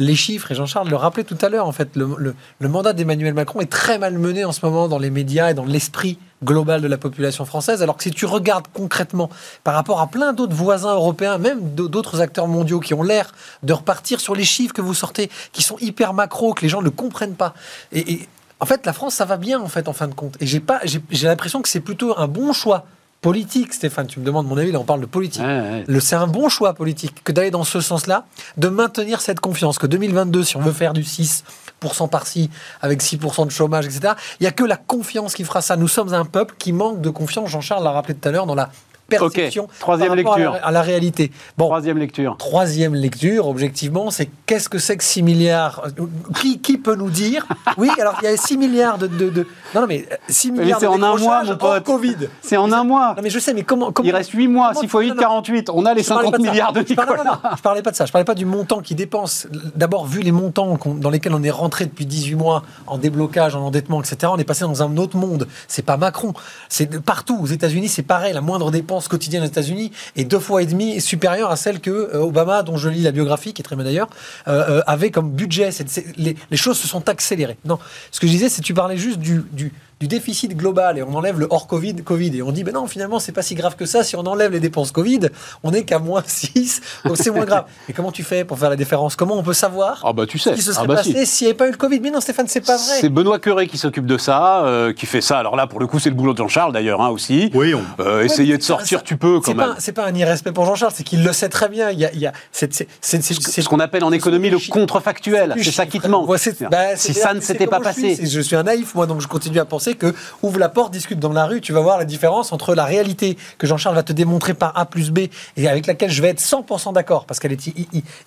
Les 0.00 0.14
chiffres, 0.14 0.52
et 0.52 0.54
Jean-Charles 0.54 0.88
le 0.88 0.96
rappelait 0.96 1.24
tout 1.24 1.38
à 1.42 1.48
l'heure, 1.48 1.66
en 1.66 1.72
fait, 1.72 1.96
le, 1.96 2.34
le- 2.60 2.68
mandat 2.68 2.92
d'Emmanuel 2.92 3.34
Macron 3.34 3.60
est 3.60 3.70
très 3.70 3.98
mal 3.98 4.16
mené 4.16 4.44
en 4.44 4.52
ce 4.52 4.64
moment 4.64 4.86
dans 4.86 4.98
les 4.98 5.10
médias 5.10 5.50
et 5.50 5.54
dans 5.54 5.64
l'esprit 5.64 6.18
global 6.44 6.80
de 6.80 6.86
la 6.86 6.98
population 6.98 7.44
française. 7.44 7.82
Alors 7.82 7.96
que 7.96 8.04
si 8.04 8.12
tu 8.12 8.24
regardes 8.24 8.66
concrètement 8.72 9.28
par 9.64 9.74
rapport 9.74 10.00
à 10.00 10.06
plein 10.06 10.32
d'autres 10.32 10.54
voisins 10.54 10.94
européens, 10.94 11.38
même 11.38 11.74
d'autres 11.74 12.20
acteurs 12.20 12.46
mondiaux 12.46 12.78
qui 12.78 12.94
ont 12.94 13.02
l'air 13.02 13.32
de 13.64 13.72
repartir 13.72 14.20
sur 14.20 14.36
les 14.36 14.44
chiffres 14.44 14.72
que 14.72 14.82
vous 14.82 14.94
sortez, 14.94 15.30
qui 15.52 15.62
sont 15.62 15.76
hyper 15.80 16.14
macro, 16.14 16.54
que 16.54 16.62
les 16.62 16.68
gens 16.68 16.82
ne 16.82 16.90
comprennent 16.90 17.34
pas. 17.34 17.54
Et, 17.90 18.12
et 18.12 18.28
en 18.60 18.66
fait, 18.66 18.86
la 18.86 18.92
France, 18.92 19.14
ça 19.14 19.24
va 19.24 19.36
bien, 19.36 19.60
en 19.60 19.68
fait, 19.68 19.88
en 19.88 19.92
fin 19.92 20.06
de 20.06 20.14
compte. 20.14 20.36
Et 20.40 20.46
j'ai 20.46 20.60
pas, 20.60 20.80
j'ai 20.84 21.26
l'impression 21.26 21.60
que 21.60 21.68
c'est 21.68 21.80
plutôt 21.80 22.16
un 22.18 22.28
bon 22.28 22.52
choix 22.52 22.86
politique, 23.20 23.72
Stéphane. 23.74 24.06
Tu 24.06 24.20
me 24.20 24.24
demandes 24.24 24.46
mon 24.46 24.56
avis, 24.56 24.72
là, 24.72 24.78
on 24.80 24.84
parle 24.84 25.00
de 25.00 25.06
politique. 25.06 25.42
Ouais, 25.42 25.60
ouais. 25.60 25.84
Le- 25.86 26.00
C'est 26.00 26.16
un 26.16 26.26
bon 26.26 26.48
choix 26.48 26.74
politique 26.74 27.22
que 27.24 27.32
d'aller 27.32 27.50
dans 27.50 27.64
ce 27.64 27.80
sens-là, 27.80 28.26
de 28.56 28.68
maintenir 28.68 29.20
cette 29.20 29.40
confiance. 29.40 29.78
Que 29.78 29.86
2022, 29.86 30.44
si 30.44 30.56
on 30.56 30.60
veut 30.60 30.72
faire 30.72 30.92
du 30.92 31.02
6, 31.04 31.44
7% 31.82 32.08
par-ci, 32.08 32.50
avec 32.80 33.02
6% 33.02 33.44
de 33.46 33.50
chômage, 33.50 33.86
etc. 33.86 34.14
Il 34.40 34.44
n'y 34.44 34.46
a 34.48 34.52
que 34.52 34.64
la 34.64 34.76
confiance 34.76 35.34
qui 35.34 35.44
fera 35.44 35.60
ça. 35.62 35.76
Nous 35.76 35.88
sommes 35.88 36.14
un 36.14 36.24
peuple 36.24 36.54
qui 36.58 36.72
manque 36.72 37.00
de 37.00 37.10
confiance, 37.10 37.48
Jean-Charles 37.50 37.82
l'a 37.84 37.90
rappelé 37.92 38.14
tout 38.14 38.28
à 38.28 38.32
l'heure, 38.32 38.46
dans 38.46 38.54
la 38.54 38.70
perception 39.08 39.68
troisième 39.80 40.08
par 40.08 40.16
rapport 40.18 40.34
à 40.34 40.38
la- 40.38 40.44
lecture. 40.50 40.66
à 40.66 40.70
la 40.70 40.82
réalité. 40.82 41.32
Bon, 41.56 41.66
Troisième 41.66 41.98
lecture. 41.98 42.36
Troisième 42.36 42.94
lecture, 42.94 43.46
objectivement, 43.48 44.10
c'est 44.10 44.28
qu'est-ce 44.46 44.68
que 44.68 44.78
c'est 44.78 44.96
que 44.96 45.04
6 45.04 45.22
milliards 45.22 45.82
euh, 45.98 46.06
qui, 46.40 46.58
qui 46.60 46.78
peut 46.78 46.94
nous 46.94 47.10
dire 47.10 47.46
Oui, 47.78 47.88
alors 48.00 48.16
il 48.22 48.24
y 48.24 48.28
a 48.28 48.36
6 48.36 48.56
milliards 48.58 48.98
de. 48.98 49.06
de, 49.06 49.30
de- 49.30 49.46
non, 49.74 49.82
non, 49.82 49.86
mais 49.86 50.06
euh, 50.12 50.16
6 50.28 50.52
Mais 50.52 50.60
milliards 50.62 50.80
c'est 50.80 50.86
de 50.86 50.90
en 50.90 51.02
un 51.02 51.16
mois, 51.16 51.42
mon 51.44 51.56
pote. 51.56 51.84
Covid. 51.84 52.16
C'est 52.42 52.56
en 52.56 52.70
un 52.72 52.84
mois. 52.84 53.14
Non, 53.16 53.22
mais 53.22 53.30
je 53.30 53.38
sais, 53.38 53.54
mais 53.54 53.62
comment. 53.62 53.92
comment 53.92 54.08
Il 54.08 54.14
reste 54.14 54.30
8 54.30 54.48
mois. 54.48 54.68
comment 54.68 54.80
6 54.80 54.86
tu- 54.86 54.90
fois 54.90 55.00
8, 55.02 55.08
non, 55.08 55.14
non. 55.14 55.20
48. 55.22 55.70
On 55.70 55.86
a 55.86 55.94
les 55.94 56.02
Je 56.02 56.08
parlais 56.08 56.24
50 56.26 56.32
pas 56.32 56.38
de 56.38 56.44
ça. 56.44 56.50
milliards 56.50 56.72
de 56.72 56.84
Je 56.86 56.94
parlais- 56.94 57.12
Nicolas. 57.12 57.30
non, 57.42 57.50
non, 57.50 57.56
je 57.56 57.62
parlais 57.62 57.82
pas 57.82 57.90
de 57.90 57.96
ça. 57.96 58.06
Je 58.06 58.12
parlais 58.12 58.24
pas 58.24 58.34
du 58.34 58.44
montant 58.44 58.80
qui 58.80 58.94
dépense. 58.94 59.46
D'abord, 59.74 60.06
vu 60.06 60.20
les 60.20 60.32
montants 60.32 60.78
dans 60.84 61.10
lesquels 61.10 61.34
on 61.34 61.42
est 61.42 61.50
rentré 61.50 61.86
depuis 61.86 62.06
18 62.06 62.34
mois 62.34 62.62
en 62.86 62.98
déblocage, 62.98 63.54
en 63.54 63.62
endettement, 63.62 64.00
etc., 64.02 64.30
on 64.34 64.38
est 64.38 64.44
passé 64.44 64.64
dans 64.64 64.82
un 64.82 64.96
autre 64.96 65.16
monde. 65.16 65.46
C'est 65.66 65.84
pas 65.84 65.96
Macron. 65.96 66.32
C'est 66.68 67.00
partout. 67.02 67.38
Aux 67.40 67.46
États-Unis, 67.46 67.88
c'est 67.88 68.02
pareil. 68.02 68.32
La 68.32 68.40
moindre 68.40 68.70
dépense 68.70 68.97
quotidienne 69.06 69.44
aux 69.44 69.46
États-Unis 69.46 69.92
est 70.16 70.24
deux 70.24 70.40
fois 70.40 70.62
et 70.62 70.66
demi 70.66 71.00
supérieure 71.00 71.50
à 71.50 71.56
celle 71.56 71.78
que 71.80 71.90
euh, 71.90 72.22
Obama, 72.22 72.62
dont 72.62 72.76
je 72.76 72.88
lis 72.88 73.02
la 73.02 73.12
biographie, 73.12 73.52
qui 73.52 73.62
est 73.62 73.64
très 73.64 73.76
bien 73.76 73.84
d'ailleurs, 73.84 74.08
euh, 74.48 74.78
euh, 74.78 74.82
avait 74.86 75.10
comme 75.10 75.30
budget. 75.30 75.70
Les, 76.16 76.36
choses 76.56 76.78
se 76.78 76.88
sont 76.88 77.08
accélérées. 77.08 77.58
Non, 77.64 77.78
ce 78.10 78.18
que 78.18 78.26
je 78.26 78.32
disais, 78.32 78.48
c'est 78.48 78.62
tu 78.62 78.74
parlais 78.74 78.96
juste 78.96 79.18
du, 79.20 79.72
du 80.00 80.06
déficit 80.06 80.56
global 80.56 80.96
et 80.98 81.02
on 81.02 81.14
enlève 81.14 81.40
le 81.40 81.46
hors 81.50 81.66
Covid, 81.66 81.96
Covid 81.96 82.36
et 82.36 82.42
on 82.42 82.52
dit, 82.52 82.62
ben 82.62 82.72
non, 82.72 82.86
finalement, 82.86 83.18
c'est 83.18 83.32
pas 83.32 83.42
si 83.42 83.54
grave 83.56 83.74
que 83.74 83.84
ça. 83.84 84.04
Si 84.04 84.14
on 84.16 84.20
enlève 84.26 84.52
les 84.52 84.60
dépenses 84.60 84.92
Covid, 84.92 85.20
on 85.64 85.72
est 85.72 85.82
qu'à 85.82 85.98
moins 85.98 86.22
6, 86.26 86.80
donc 87.04 87.16
c'est 87.16 87.30
moins 87.30 87.44
grave. 87.44 87.64
Et 87.88 87.92
comment 87.92 88.12
tu 88.12 88.22
fais 88.22 88.44
pour 88.44 88.58
faire 88.58 88.70
la 88.70 88.76
différence? 88.76 89.16
Comment 89.16 89.36
on 89.36 89.42
peut 89.42 89.52
savoir 89.54 90.00
Ah 90.04 90.12
bah 90.12 90.24
tu 90.26 90.38
sais. 90.38 90.50
ce 90.50 90.54
qui 90.54 90.62
se 90.62 90.70
Ah 90.70 90.74
serait 90.74 90.86
bah 90.86 91.02
si. 91.02 91.12
passé 91.12 91.26
s'il 91.26 91.46
n'y 91.46 91.50
avait 91.50 91.56
pas 91.56 91.66
eu 91.66 91.72
le 91.72 91.76
Covid? 91.76 92.00
Mais 92.00 92.10
non, 92.10 92.20
Stéphane, 92.20 92.46
c'est 92.48 92.60
pas 92.60 92.76
vrai. 92.76 92.98
C'est 93.00 93.08
Benoît 93.08 93.38
Curé 93.40 93.66
qui 93.66 93.76
s'occupe 93.78 94.06
de 94.06 94.18
ça, 94.18 94.64
euh, 94.64 94.92
qui 94.92 95.06
fait 95.06 95.20
ça. 95.20 95.38
Alors 95.38 95.56
là, 95.56 95.66
pour 95.66 95.80
le 95.80 95.86
coup, 95.88 95.98
c'est 95.98 96.10
le 96.10 96.14
boulot 96.14 96.32
de 96.32 96.38
Jean-Charles 96.38 96.72
d'ailleurs 96.72 97.00
hein, 97.00 97.08
aussi. 97.08 97.50
Oui, 97.54 97.74
on- 97.74 97.82
Euh, 98.00 98.18
Ouais, 98.18 98.26
essayer 98.26 98.52
mais 98.52 98.58
de 98.58 98.62
sortir, 98.62 98.98
ça- 98.98 99.04
tu 99.04 99.16
peux 99.16 99.36
quand 99.40 99.46
C'est 99.46 99.54
même. 99.54 99.66
pas, 99.74 99.76
c'est 99.80 99.92
pas 99.92 100.04
un 100.06 100.14
irrespect 100.14 100.52
pour 100.52 100.64
Jean-Charles, 100.64 100.92
c'est 100.94 101.02
qu'il 101.04 101.24
le 101.24 101.32
sait 101.32 101.48
très 101.48 101.68
bien. 101.68 101.90
Il 101.90 101.98
y 101.98 102.04
a, 102.04 102.12
il 102.12 102.20
y 102.20 102.26
a, 102.26 102.32
c'est, 102.52 102.72
Ce 102.72 103.68
qu'on 103.68 103.80
appelle 103.80 104.04
en 104.04 104.12
économie 104.12 104.50
le 104.50 104.58
contrefactuel. 104.70 105.54
C'est 105.62 105.70
ça 105.72 105.86
qui 105.86 105.98
te 106.00 106.06
manque. 106.06 106.28
Bah, 106.70 106.96
si 106.96 107.14
ça 107.14 107.34
ne 107.34 107.40
s'était 107.40 107.66
pas 107.66 107.80
passé. 107.80 108.16
Je 108.22 108.40
suis 108.40 108.54
un 108.56 108.62
naïf, 108.62 108.94
moi, 108.94 109.06
donc 109.06 109.20
je 109.20 109.26
continue 109.28 109.58
à 109.58 109.64
penser 109.64 109.87
que 109.94 110.14
ouvre 110.42 110.58
la 110.58 110.68
porte, 110.68 110.92
discute 110.92 111.18
dans 111.18 111.32
la 111.32 111.46
rue, 111.46 111.60
tu 111.60 111.72
vas 111.72 111.80
voir 111.80 111.98
la 111.98 112.04
différence 112.04 112.52
entre 112.52 112.74
la 112.74 112.84
réalité 112.84 113.36
que 113.58 113.66
Jean-Charles 113.66 113.94
va 113.94 114.02
te 114.02 114.12
démontrer 114.12 114.54
par 114.54 114.76
A 114.78 114.86
plus 114.86 115.10
B 115.10 115.28
et 115.56 115.68
avec 115.68 115.86
laquelle 115.86 116.10
je 116.10 116.22
vais 116.22 116.28
être 116.28 116.40
100% 116.40 116.92
d'accord 116.92 117.26
parce 117.26 117.40
qu'elle 117.40 117.52
est 117.52 117.70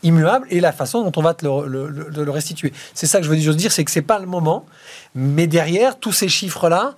immuable 0.03 0.47
et 0.49 0.59
la 0.59 0.71
façon 0.71 1.03
dont 1.03 1.11
on 1.15 1.21
va 1.21 1.33
te 1.33 1.45
le, 1.45 2.31
restituer. 2.31 2.73
C'est 2.93 3.07
ça 3.07 3.19
que 3.19 3.25
je 3.25 3.29
veux 3.29 3.55
dire, 3.55 3.71
c'est 3.71 3.83
que 3.83 3.91
c'est 3.91 4.01
pas 4.01 4.19
le 4.19 4.25
moment, 4.25 4.65
mais 5.15 5.47
derrière 5.47 5.99
tous 5.99 6.13
ces 6.13 6.29
chiffres-là, 6.29 6.95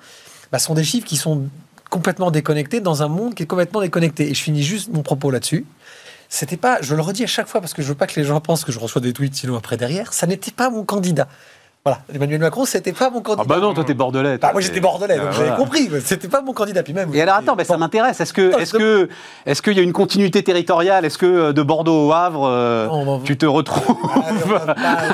bah, 0.52 0.60
sont 0.60 0.74
des 0.74 0.84
chiffres 0.84 1.08
qui 1.08 1.18
sont 1.18 1.48
complètement 1.90 2.32
déconnectés 2.32 2.80
dans 2.80 3.04
un 3.04 3.08
monde 3.08 3.36
qui 3.36 3.44
est 3.44 3.48
complètement 3.48 3.82
déconnecté. 3.82 4.30
Et 4.30 4.34
je 4.34 4.42
finis 4.42 4.64
juste 4.64 4.92
mon 4.92 5.04
propos 5.04 5.32
là-dessus. 5.32 5.66
C'était 6.30 6.58
pas, 6.58 6.80
je 6.82 6.96
le 6.96 7.02
redis 7.02 7.24
à 7.24 7.28
chaque 7.28 7.48
fois 7.48 7.62
parce 7.62 7.76
que 7.76 7.84
je 7.84 7.88
veux 7.88 7.96
pas 7.96 8.08
que 8.08 8.20
les 8.20 8.26
gens 8.26 8.42
pensent 8.42 8.66
que 8.66 8.72
je 8.72 8.80
reçois 8.80 9.02
des 9.02 9.14
tweets 9.14 9.36
sinon 9.36 9.56
après 9.56 9.78
derrière, 9.78 10.14
ça 10.14 10.26
n'était 10.26 10.52
pas 10.52 10.72
mon 10.72 10.84
candidat. 10.84 11.28
Voilà, 11.86 12.00
Emmanuel 12.16 12.40
Macron, 12.40 12.64
c'était 12.64 12.94
pas 12.94 13.10
mon 13.10 13.20
candidat. 13.20 13.44
Ah 13.46 13.54
bah 13.56 13.60
non, 13.60 13.74
toi 13.74 13.84
t'es 13.84 13.94
bordelais. 13.94 14.38
toi. 14.38 14.48
Bah, 14.48 14.54
moi 14.54 14.62
j'étais 14.62 14.80
bordelais, 14.80 15.18
donc 15.18 15.26
Ah, 15.28 15.32
j'avais 15.34 15.50
voilà. 15.50 15.58
compris. 15.66 15.90
mais 15.92 16.00
C'était 16.00 16.30
pas 16.30 16.42
mon 16.42 16.54
candidat. 16.54 16.82
Puis 16.82 16.94
même. 16.94 17.14
Et 17.14 17.22
alors 17.22 17.36
attends, 17.36 17.58
bah, 17.58 17.66
ça 17.66 17.76
m'intéresse. 17.76 18.22
Est-ce 18.22 18.32
que, 18.32 18.58
est-ce 18.58 18.72
que, 18.72 19.10
est-ce 19.46 19.62
qu'il 19.62 19.74
y 19.76 19.80
a 19.82 19.84
une 19.84 19.92
continuité 19.92 20.42
territoriale? 20.44 21.04
Est-ce 21.04 21.18
que 21.18 21.26
euh, 21.26 21.52
de 21.52 21.62
Bordeaux 21.62 22.08
au 22.08 22.14
Havre, 22.14 22.48
euh, 22.48 22.88
Non, 22.88 23.20
tu 23.20 23.38
te 23.38 23.46
retrouves 23.46 23.98
Ah, 24.78 25.08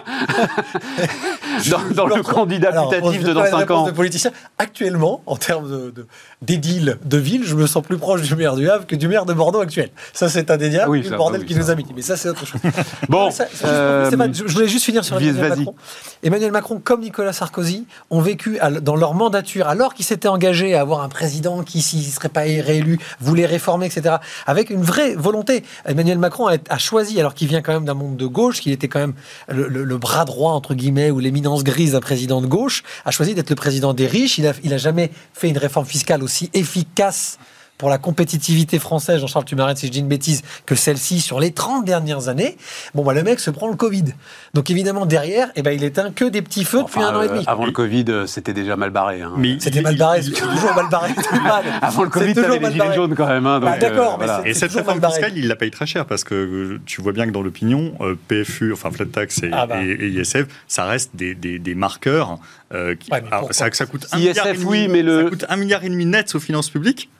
dans, 1.70 2.06
dans 2.06 2.14
le 2.14 2.22
candidat 2.22 2.70
putatif 2.70 3.24
de 3.24 3.32
dans 3.32 3.40
pas 3.40 3.46
les 3.46 3.50
5 3.52 3.56
réponses 3.60 3.78
ans 3.78 3.86
de 3.86 3.90
politiciens. 3.92 4.30
Actuellement, 4.58 5.22
en 5.24 5.36
termes 5.36 5.70
de, 5.70 5.90
de- 5.90 6.06
d'édile 6.42 6.98
de 7.02 7.16
ville, 7.16 7.44
je 7.46 7.54
me 7.54 7.66
sens 7.66 7.82
plus 7.82 7.96
proche 7.96 8.20
du 8.20 8.36
maire 8.36 8.56
du 8.56 8.68
Havre 8.68 8.86
que 8.86 8.94
du 8.96 9.08
maire 9.08 9.24
de 9.24 9.32
Bordeaux 9.32 9.60
actuel. 9.60 9.88
Ça, 10.12 10.28
c'est 10.28 10.50
indéniable. 10.50 10.90
Oui, 10.90 11.00
le 11.02 11.16
bordel 11.16 11.40
oui, 11.40 11.46
qui 11.46 11.54
ça. 11.54 11.60
nous 11.60 11.70
a 11.70 11.74
mis. 11.76 11.86
Mais 11.96 12.02
ça, 12.02 12.18
c'est 12.18 12.28
autre 12.28 12.44
chose. 12.44 12.60
Bon, 13.08 13.30
Ça, 13.30 13.44
c'est 13.46 13.52
juste- 13.52 13.64
euh, 13.64 14.10
je 14.34 14.46
je 14.46 14.52
voulais 14.52 14.68
juste 14.68 14.84
finir 14.84 15.02
sur 15.02 15.16
Emmanuel 15.16 15.34
vas-y. 15.48 15.58
Macron. 15.60 15.74
Emmanuel 16.22 16.52
Macron, 16.52 16.80
comme 16.82 17.00
Nicolas 17.00 17.32
Sarkozy, 17.32 17.86
ont 18.10 18.20
vécu 18.20 18.58
dans 18.82 18.96
leur 18.96 19.14
mandature, 19.14 19.68
alors 19.68 19.94
qu'ils 19.94 20.04
s'étaient 20.04 20.28
engagés 20.28 20.74
à 20.74 20.80
avoir 20.80 21.02
un 21.02 21.08
président 21.08 21.62
qui, 21.62 21.82
s'il 21.82 22.00
ne 22.00 22.12
serait 22.12 22.28
pas 22.28 22.40
réélu, 22.40 22.98
voulait 23.20 23.46
réformer, 23.46 23.86
etc., 23.86 24.16
avec 24.46 24.70
une 24.70 24.82
vraie 24.82 25.14
volonté. 25.14 25.64
Emmanuel 25.86 26.18
Macron 26.18 26.46
a, 26.46 26.78
choisi, 26.78 27.18
alors 27.18 27.34
qu'il 27.34 27.48
vient 27.48 27.62
quand 27.62 27.72
même 27.72 27.84
d'un 27.84 27.94
monde 27.94 28.16
de 28.16 28.26
gauche, 28.26 28.60
qu'il 28.60 28.72
était 28.72 28.88
quand 28.88 29.00
même 29.00 29.14
le 29.48 29.96
bras 29.96 30.24
droit, 30.24 30.52
entre 30.52 30.74
guillemets, 30.74 31.10
ou 31.10 31.18
l'éminence 31.18 31.64
grise 31.64 31.92
d'un 31.92 32.00
président 32.00 32.40
de 32.40 32.46
gauche, 32.46 32.82
a 33.04 33.10
choisi 33.10 33.34
d'être 33.34 33.50
le 33.50 33.56
président 33.56 33.94
des 33.94 34.06
riches. 34.06 34.38
Il 34.38 34.44
n'a 34.44 34.52
il 34.62 34.74
a 34.74 34.78
jamais 34.78 35.10
fait 35.32 35.48
une 35.48 35.58
réforme 35.58 35.86
fiscale 35.86 36.22
aussi 36.22 36.50
efficace 36.54 37.38
pour 37.80 37.88
la 37.88 37.96
compétitivité 37.96 38.78
française, 38.78 39.20
Jean-Charles, 39.22 39.46
tu 39.46 39.56
m'arrêtes 39.56 39.78
si 39.78 39.86
je 39.86 39.92
dis 39.92 40.00
une 40.00 40.06
bêtise, 40.06 40.42
que 40.66 40.74
celle-ci 40.74 41.18
sur 41.18 41.40
les 41.40 41.50
30 41.50 41.86
dernières 41.86 42.28
années, 42.28 42.58
bon, 42.94 43.02
bah, 43.02 43.14
le 43.14 43.22
mec 43.22 43.40
se 43.40 43.50
prend 43.50 43.68
le 43.68 43.74
Covid. 43.74 44.04
Donc 44.52 44.68
évidemment, 44.68 45.06
derrière, 45.06 45.48
eh 45.56 45.62
ben, 45.62 45.70
il 45.70 45.82
éteint 45.82 46.10
que 46.12 46.26
des 46.26 46.42
petits 46.42 46.64
feux 46.64 46.82
depuis 46.82 46.98
Enfin, 47.00 47.08
un 47.14 47.16
an 47.16 47.22
et 47.22 47.26
euh, 47.26 47.28
demi. 47.32 47.44
Avant 47.46 47.64
le 47.64 47.72
Covid, 47.72 48.04
euh, 48.10 48.26
c'était 48.26 48.52
déjà 48.52 48.76
mal 48.76 48.90
barré. 48.90 49.22
hein. 49.22 49.32
Mais 49.38 49.56
C'était 49.58 49.78
il- 49.78 49.82
mal 49.82 49.96
barré, 49.96 50.18
il- 50.18 50.24
c'est 50.36 50.42
toujours 50.42 50.74
mal 50.74 50.90
barré. 50.90 51.08
mal. 51.42 51.64
Avant 51.80 52.02
le 52.02 52.10
Covid, 52.10 52.34
toujours 52.34 52.42
t'avais 52.42 52.54
les 52.56 52.60
mal 52.60 52.72
gilets 52.72 52.84
barré. 52.84 52.96
jaunes 52.96 53.14
quand 53.14 53.26
même. 53.26 53.46
hein, 53.46 53.60
Bah, 53.60 53.78
d'accord, 53.78 54.12
euh, 54.12 54.16
voilà. 54.18 54.40
c'est- 54.44 54.50
Et 54.50 54.54
cette 54.54 54.72
réforme 54.72 55.02
fiscale, 55.02 55.32
il 55.34 55.48
la 55.48 55.56
paye 55.56 55.70
très 55.70 55.86
cher 55.86 56.04
parce 56.04 56.22
que 56.22 56.78
tu 56.84 57.00
vois 57.00 57.12
bien 57.12 57.24
que 57.26 57.30
dans 57.32 57.40
l'opinion, 57.42 57.94
euh, 58.02 58.14
PFU, 58.28 58.74
enfin 58.74 58.90
flat 58.90 59.06
tax 59.06 59.42
et, 59.42 59.48
Ah 59.54 59.64
bah. 59.66 59.82
et- 59.82 59.88
et 59.88 60.08
ISF, 60.08 60.46
ça 60.68 60.84
reste 60.84 61.12
des, 61.16 61.34
des- 61.34 61.58
des 61.58 61.74
marqueurs. 61.74 62.38
euh, 62.72 62.94
qui, 62.94 63.10
Ouais, 63.10 63.20
mais 63.20 63.26
alors, 63.26 63.40
pourquoi 63.40 63.52
ça, 63.54 63.68
ça 63.72 63.84
coûte 63.86 64.06
un 64.12 64.18
ISF, 64.18 64.28
milliard 64.28 64.46
et 64.46 64.52
demi, 64.52 64.64
oui, 64.66 64.88
mais 64.88 65.02
le- 65.02 65.24
ça 65.24 65.28
coûte 65.30 65.44
un 65.48 65.56
milliard 65.56 65.82
et 65.82 65.88
demi 65.88 66.06
net 66.06 66.32
aux 66.36 66.38
finances 66.38 66.70
publiques. 66.70 67.10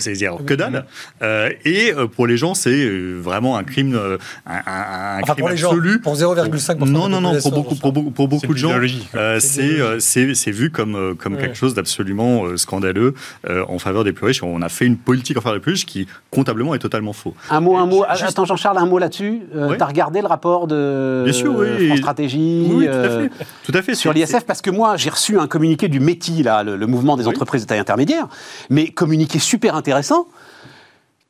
C'est-à-dire 0.00 0.36
que 0.44 0.52
Oui. 0.54 0.56
dalle. 0.56 0.84
Euh, 1.22 1.50
et 1.64 1.92
euh, 1.92 2.06
pour 2.06 2.26
les 2.26 2.36
gens, 2.36 2.54
c'est 2.54 2.70
euh, 2.70 3.18
vraiment 3.20 3.56
un 3.56 3.64
crime, 3.64 3.98
un, 4.46 4.52
un- 4.54 5.20
Enfin, 5.22 5.34
crime 5.34 5.36
pour 5.38 5.48
les 5.48 5.56
gens, 5.56 5.70
absolu. 5.70 6.00
pour 6.00 6.14
0,5% 6.16 6.78
de 6.86 6.90
Non, 6.90 7.08
non, 7.08 7.20
non, 7.20 7.38
pour 7.40 7.52
beaucoup, 7.52 7.74
pour 7.74 7.92
beaucoup, 7.92 8.10
pour 8.10 8.28
beaucoup 8.28 8.52
de 8.52 8.58
gens, 8.58 8.72
euh, 9.14 9.38
C'est 9.40 9.80
euh, 9.80 10.50
vu 10.52 10.70
comme, 10.70 11.14
comme 11.16 11.34
Ouais. 11.34 11.40
quelque 11.40 11.56
chose 11.56 11.74
d'absolument 11.74 12.44
euh, 12.46 12.56
scandaleux 12.56 13.14
euh, 13.48 13.64
en 13.68 13.78
faveur 13.78 14.04
des 14.04 14.12
plus 14.12 14.26
riches. 14.26 14.42
On 14.42 14.62
a 14.62 14.68
fait 14.68 14.86
une 14.86 14.96
politique 14.96 15.36
en 15.36 15.40
faveur 15.40 15.58
des 15.58 15.62
plus 15.62 15.72
riches 15.72 15.86
qui, 15.86 16.06
comptablement, 16.30 16.74
est 16.74 16.78
totalement 16.78 17.12
faux. 17.12 17.34
Un 17.50 17.60
mot, 17.60 17.76
un 17.76 17.86
mot. 17.86 18.04
Juste- 18.12 18.24
Attends, 18.30 18.44
Jean-Charles, 18.44 18.78
un 18.78 18.86
mot 18.86 18.98
là-dessus. 18.98 19.42
Euh, 19.54 19.68
Oui. 19.70 19.76
T'as 19.78 19.86
regardé 19.86 20.20
le 20.20 20.26
rapport 20.26 20.66
de 20.66 21.22
Bien 21.24 21.32
sûr, 21.32 21.54
oui. 21.54 21.86
France 21.86 21.98
Stratégie 21.98 22.66
Oui, 22.70 22.84
tout 22.86 22.90
à 22.90 22.94
euh, 22.94 23.28
fait. 23.28 23.44
Tout 23.64 23.72
à 23.78 23.82
fait. 23.82 23.94
sur 23.94 24.12
l'ISF? 24.12 24.44
parce 24.46 24.62
que 24.62 24.70
moi 24.70 24.96
j'ai 24.96 25.10
reçu 25.10 25.38
un 25.38 25.46
communiqué 25.46 25.88
du 25.88 26.00
METI 26.00 26.42
là, 26.42 26.62
le, 26.62 26.76
le 26.76 26.86
mouvement 26.86 27.16
des 27.16 27.24
Oui. 27.24 27.30
entreprises 27.30 27.62
de 27.62 27.66
taille 27.66 27.78
intermédiaire, 27.78 28.26
mais 28.70 28.88
communiqué 28.88 29.38
super 29.38 29.74
intéressant 29.76 29.89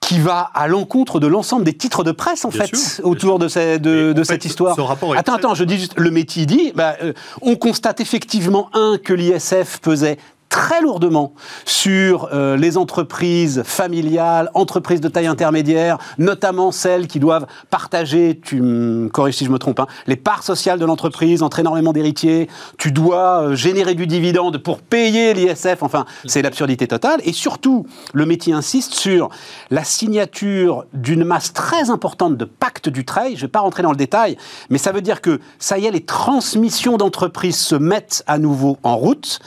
qui 0.01 0.19
va 0.19 0.51
à 0.55 0.67
l'encontre 0.67 1.21
de 1.21 1.27
l'ensemble 1.27 1.65
des 1.65 1.75
titres 1.75 2.03
de 2.05 2.11
presse 2.13 2.45
en 2.45 2.49
Bien 2.49 2.65
fait 2.65 2.75
sûr, 2.75 3.05
autour 3.07 3.39
de, 3.39 3.49
ces- 3.49 3.79
de, 3.79 4.09
Et 4.09 4.11
en 4.11 4.15
de 4.15 4.19
fait, 4.25 4.33
cette 4.35 4.45
histoire. 4.47 4.75
ce 4.75 4.81
rapport 4.81 5.15
est 5.15 5.19
attends, 5.19 5.35
attends, 5.35 5.55
je 5.55 5.63
dis 5.65 5.79
juste 5.79 5.93
le 5.97 6.11
METI 6.11 6.47
dit, 6.47 6.73
bah, 6.75 6.97
euh, 7.03 7.13
on 7.43 7.55
constate 7.57 8.01
effectivement 8.01 8.71
un 8.73 8.97
que 9.03 9.13
l'ISF 9.13 9.79
pesait 9.81 10.19
très 10.51 10.83
lourdement 10.83 11.33
sur 11.65 12.29
euh, 12.33 12.57
les 12.57 12.77
entreprises 12.77 13.63
familiales, 13.65 14.51
entreprises 14.55 15.01
de 15.01 15.09
taille 15.09 15.29
intermédiaire, 15.29 15.97
notamment 16.19 16.73
celles 16.73 17.07
qui 17.07 17.21
doivent 17.21 17.47
partager, 17.71 18.39
tu 18.43 18.61
me 18.61 19.09
corriges 19.09 19.37
si 19.37 19.45
je 19.47 19.51
me 19.51 19.59
trompe, 19.59 19.81
hein, 19.81 19.87
les 20.09 20.17
parts 20.17 20.43
sociales 20.43 20.81
de 20.81 20.85
l'entreprise 20.85 21.43
entre 21.43 21.61
énormément 21.61 21.93
d'héritiers, 21.93 22.49
tu 22.79 22.91
dois 22.91 23.43
euh, 23.43 23.55
générer 23.55 23.95
du 23.95 24.09
dividende 24.09 24.59
pour 24.59 24.81
payer 24.81 25.35
l'ISF, 25.35 25.83
enfin 25.83 26.05
c'est 26.27 26.43
l'absurdité 26.43 26.89
totale, 26.89 27.21
et 27.25 27.33
surtout 27.33 27.87
le 28.13 28.27
métier 28.27 28.53
insiste 28.53 28.93
sur 28.95 29.31
la 29.71 29.85
signature 29.85 30.85
d'une 30.93 31.23
masse 31.23 31.53
très 31.53 31.91
importante 31.91 32.37
de 32.37 32.45
pactes 32.45 32.89
du 32.89 33.05
trade, 33.05 33.31
je 33.31 33.37
ne 33.37 33.41
vais 33.43 33.49
pas 33.49 33.61
rentrer 33.61 33.85
dans 33.85 33.93
le 33.93 33.97
détail, 33.97 34.37
mais 34.69 34.79
ça 34.79 34.91
veut 34.91 35.03
dire 35.03 35.21
que 35.21 35.41
ça 35.61 35.79
y 35.79 35.87
est, 35.87 35.93
les 35.93 36.05
transmissions 36.05 36.97
d'entreprises 36.97 37.59
se 37.59 37.77
mettent 37.77 38.25
à 38.27 38.39
nouveau 38.39 38.79
en 38.83 38.97
route, 38.97 39.39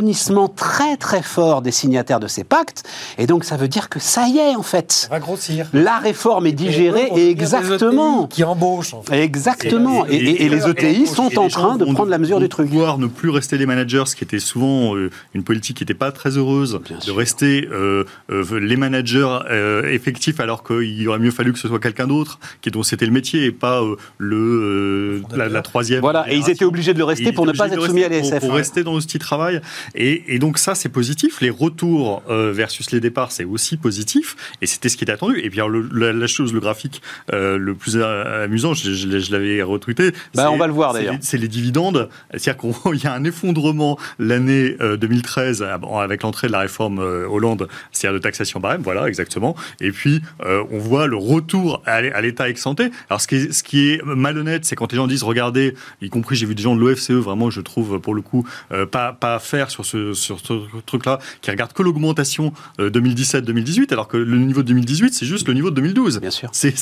rajeunissement 0.00 0.48
très 0.48 0.96
très 0.96 1.22
fort 1.22 1.62
des 1.62 1.70
signataires 1.70 2.20
de 2.20 2.26
ces 2.26 2.44
pactes, 2.44 2.84
et 3.18 3.26
donc 3.26 3.44
ça 3.44 3.56
veut 3.56 3.68
dire 3.68 3.88
que 3.88 3.98
ça 3.98 4.28
y 4.28 4.38
est 4.38 4.54
en 4.54 4.62
fait. 4.62 4.92
Ça 4.92 5.08
va 5.08 5.20
grossir. 5.20 5.66
La 5.72 5.98
réforme 5.98 6.46
est 6.46 6.52
digérée 6.52 7.08
Et 7.16 7.30
exactement. 7.30 8.24
ETI 8.26 8.28
Qui 8.36 8.44
embauchent. 8.44 8.94
en 8.94 9.02
fait. 9.02 9.18
Exactement. 9.22 10.06
Et, 10.06 10.16
et- 10.16 10.42
et 10.44 10.48
les 10.48 10.68
ETI 10.68 11.02
et 11.02 11.06
sont 11.06 11.38
en 11.38 11.48
train 11.48 11.76
de 11.76 11.84
prendre 11.84 12.10
la 12.10 12.18
mesure 12.18 12.40
du 12.40 12.48
truc. 12.48 12.68
pouvoir 12.68 12.98
ne 12.98 13.06
plus 13.06 13.30
rester 13.30 13.56
les 13.58 13.66
managers, 13.66 14.04
ce 14.06 14.14
qui 14.16 14.24
était 14.24 14.38
souvent 14.38 14.94
euh, 14.96 15.10
une 15.34 15.42
politique 15.44 15.78
qui 15.78 15.82
n'était 15.84 15.94
pas 15.94 16.12
très 16.12 16.30
heureuse, 16.36 16.78
Bien 16.84 16.98
de 16.98 17.02
sûr. 17.02 17.16
rester 17.16 17.68
euh, 17.72 18.04
euh, 18.30 18.58
les 18.60 18.76
managers 18.76 19.38
euh, 19.50 19.90
effectifs 19.92 20.40
alors 20.40 20.62
qu'il 20.62 21.08
aurait 21.08 21.18
mieux 21.18 21.30
fallu 21.30 21.52
que 21.52 21.58
ce 21.58 21.68
soit 21.68 21.78
quelqu'un 21.80 22.06
d'autre, 22.06 22.38
qui 22.60 22.70
dont 22.70 22.82
c'était 22.82 23.06
le 23.06 23.12
métier 23.12 23.44
et 23.44 23.52
pas 23.52 23.80
euh, 23.82 23.96
le 24.18 24.36
euh, 24.36 25.36
la, 25.36 25.48
la 25.48 25.62
troisième. 25.62 26.00
Voilà, 26.00 26.30
et 26.30 26.36
ils 26.36 26.50
étaient 26.50 26.64
obligés 26.64 26.92
de 26.92 26.98
le 26.98 27.04
rester 27.04 27.32
pour 27.32 27.46
ne 27.46 27.52
pas 27.52 27.68
être 27.68 27.84
soumis 27.86 28.04
à 28.04 28.08
l'ESF. 28.08 28.40
Pour, 28.40 28.48
pour 28.48 28.56
rester 28.56 28.84
dans 28.84 28.98
ce 29.00 29.06
petit 29.06 29.18
travail. 29.18 29.60
Et, 29.94 30.34
et 30.34 30.38
donc 30.38 30.58
ça, 30.58 30.74
c'est 30.74 30.88
positif. 30.88 31.40
Les 31.40 31.50
retours 31.50 32.22
euh, 32.28 32.52
versus 32.52 32.90
les 32.90 33.00
départs, 33.00 33.32
c'est 33.32 33.44
aussi 33.44 33.76
positif. 33.76 34.36
Et 34.62 34.66
c'était 34.66 34.88
ce 34.88 34.96
qui 34.96 35.04
était 35.04 35.12
attendu. 35.12 35.38
Et 35.40 35.48
le- 35.48 35.88
la, 35.92 36.12
la 36.12 36.26
chose, 36.26 36.52
le 36.52 36.60
graphique 36.60 37.00
euh, 37.32 37.56
le 37.58 37.74
plus 37.74 37.98
a- 38.00 38.42
amusant, 38.42 38.74
je, 38.74 38.92
je 38.92 39.06
l'ai- 39.08 39.20
je 39.20 39.32
l'avais 39.32 39.62
retweeté. 39.62 40.10
Bah, 40.10 40.16
c'est- 40.34 40.46
on 40.46 40.56
va 40.58 40.66
le 40.66 40.72
voir, 40.72 40.92
d'ailleurs. 40.92 41.14
les- 41.14 41.18
C'est 41.22 41.38
les 41.38 41.48
dividendes. 41.48 42.08
C'est-à-dire 42.34 42.56
qu'il 42.58 43.00
y 43.04 43.06
a 43.06 43.12
un 43.14 43.24
effondrement 43.24 43.98
l'année 44.18 44.76
euh, 44.80 44.96
2013 44.96 45.62
ah, 45.62 45.78
avec 46.02 46.22
l'entrée 46.22 46.46
de 46.48 46.52
la 46.52 46.60
réforme 46.60 46.98
euh, 46.98 47.26
Hollande, 47.28 47.68
c'est-à-dire 47.92 48.14
de 48.18 48.22
taxation 48.22 48.60
barème. 48.60 48.82
Voilà, 48.82 49.08
exactement. 49.08 49.56
Et 49.80 49.90
puis, 49.92 50.20
euh, 50.44 50.62
on 50.70 50.78
voit 50.78 51.06
le 51.06 51.16
retour 51.16 51.82
à 51.86 52.02
l'é- 52.02 52.12
à 52.12 52.20
l'état 52.20 52.48
ex-ante. 52.48 52.80
Alors, 53.08 53.20
ce 53.20 53.26
qui 53.26 53.36
est, 53.36 53.52
ce 53.52 53.62
qui 53.62 53.90
est 53.90 54.02
malhonnête, 54.04 54.64
c'est 54.64 54.76
quand 54.76 54.90
les 54.92 54.96
gens 54.96 55.06
disent, 55.06 55.22
regardez, 55.22 55.74
y 56.02 56.08
compris, 56.10 56.36
j'ai 56.36 56.46
vu 56.46 56.54
des 56.54 56.62
gens 56.62 56.74
de 56.76 56.80
l'OFCE, 56.80 57.10
vraiment, 57.12 57.50
je 57.50 57.60
trouve, 57.60 57.98
pour 58.00 58.14
le 58.14 58.22
coup, 58.22 58.46
euh, 58.72 58.86
pas, 58.86 59.12
pas 59.12 59.38
faire 59.38 59.70
sur 59.76 59.84
ce, 59.84 60.14
sur 60.14 60.40
ce 60.40 60.54
truc-là, 60.86 61.18
qui 61.42 61.50
regardent 61.50 61.72
que 61.74 61.82
l'augmentation 61.82 62.52
euh, 62.80 62.88
2017-2018, 62.90 63.92
alors 63.92 64.08
que 64.08 64.16
le 64.16 64.38
niveau 64.38 64.62
de 64.62 64.68
2018, 64.68 65.12
c'est 65.14 65.26
juste 65.26 65.46
le 65.48 65.54
niveau 65.54 65.70
de 65.70 65.76
2012. 65.76 66.20
Bien 66.20 66.30
sûr. 66.30 66.48
C'est- 66.52 66.76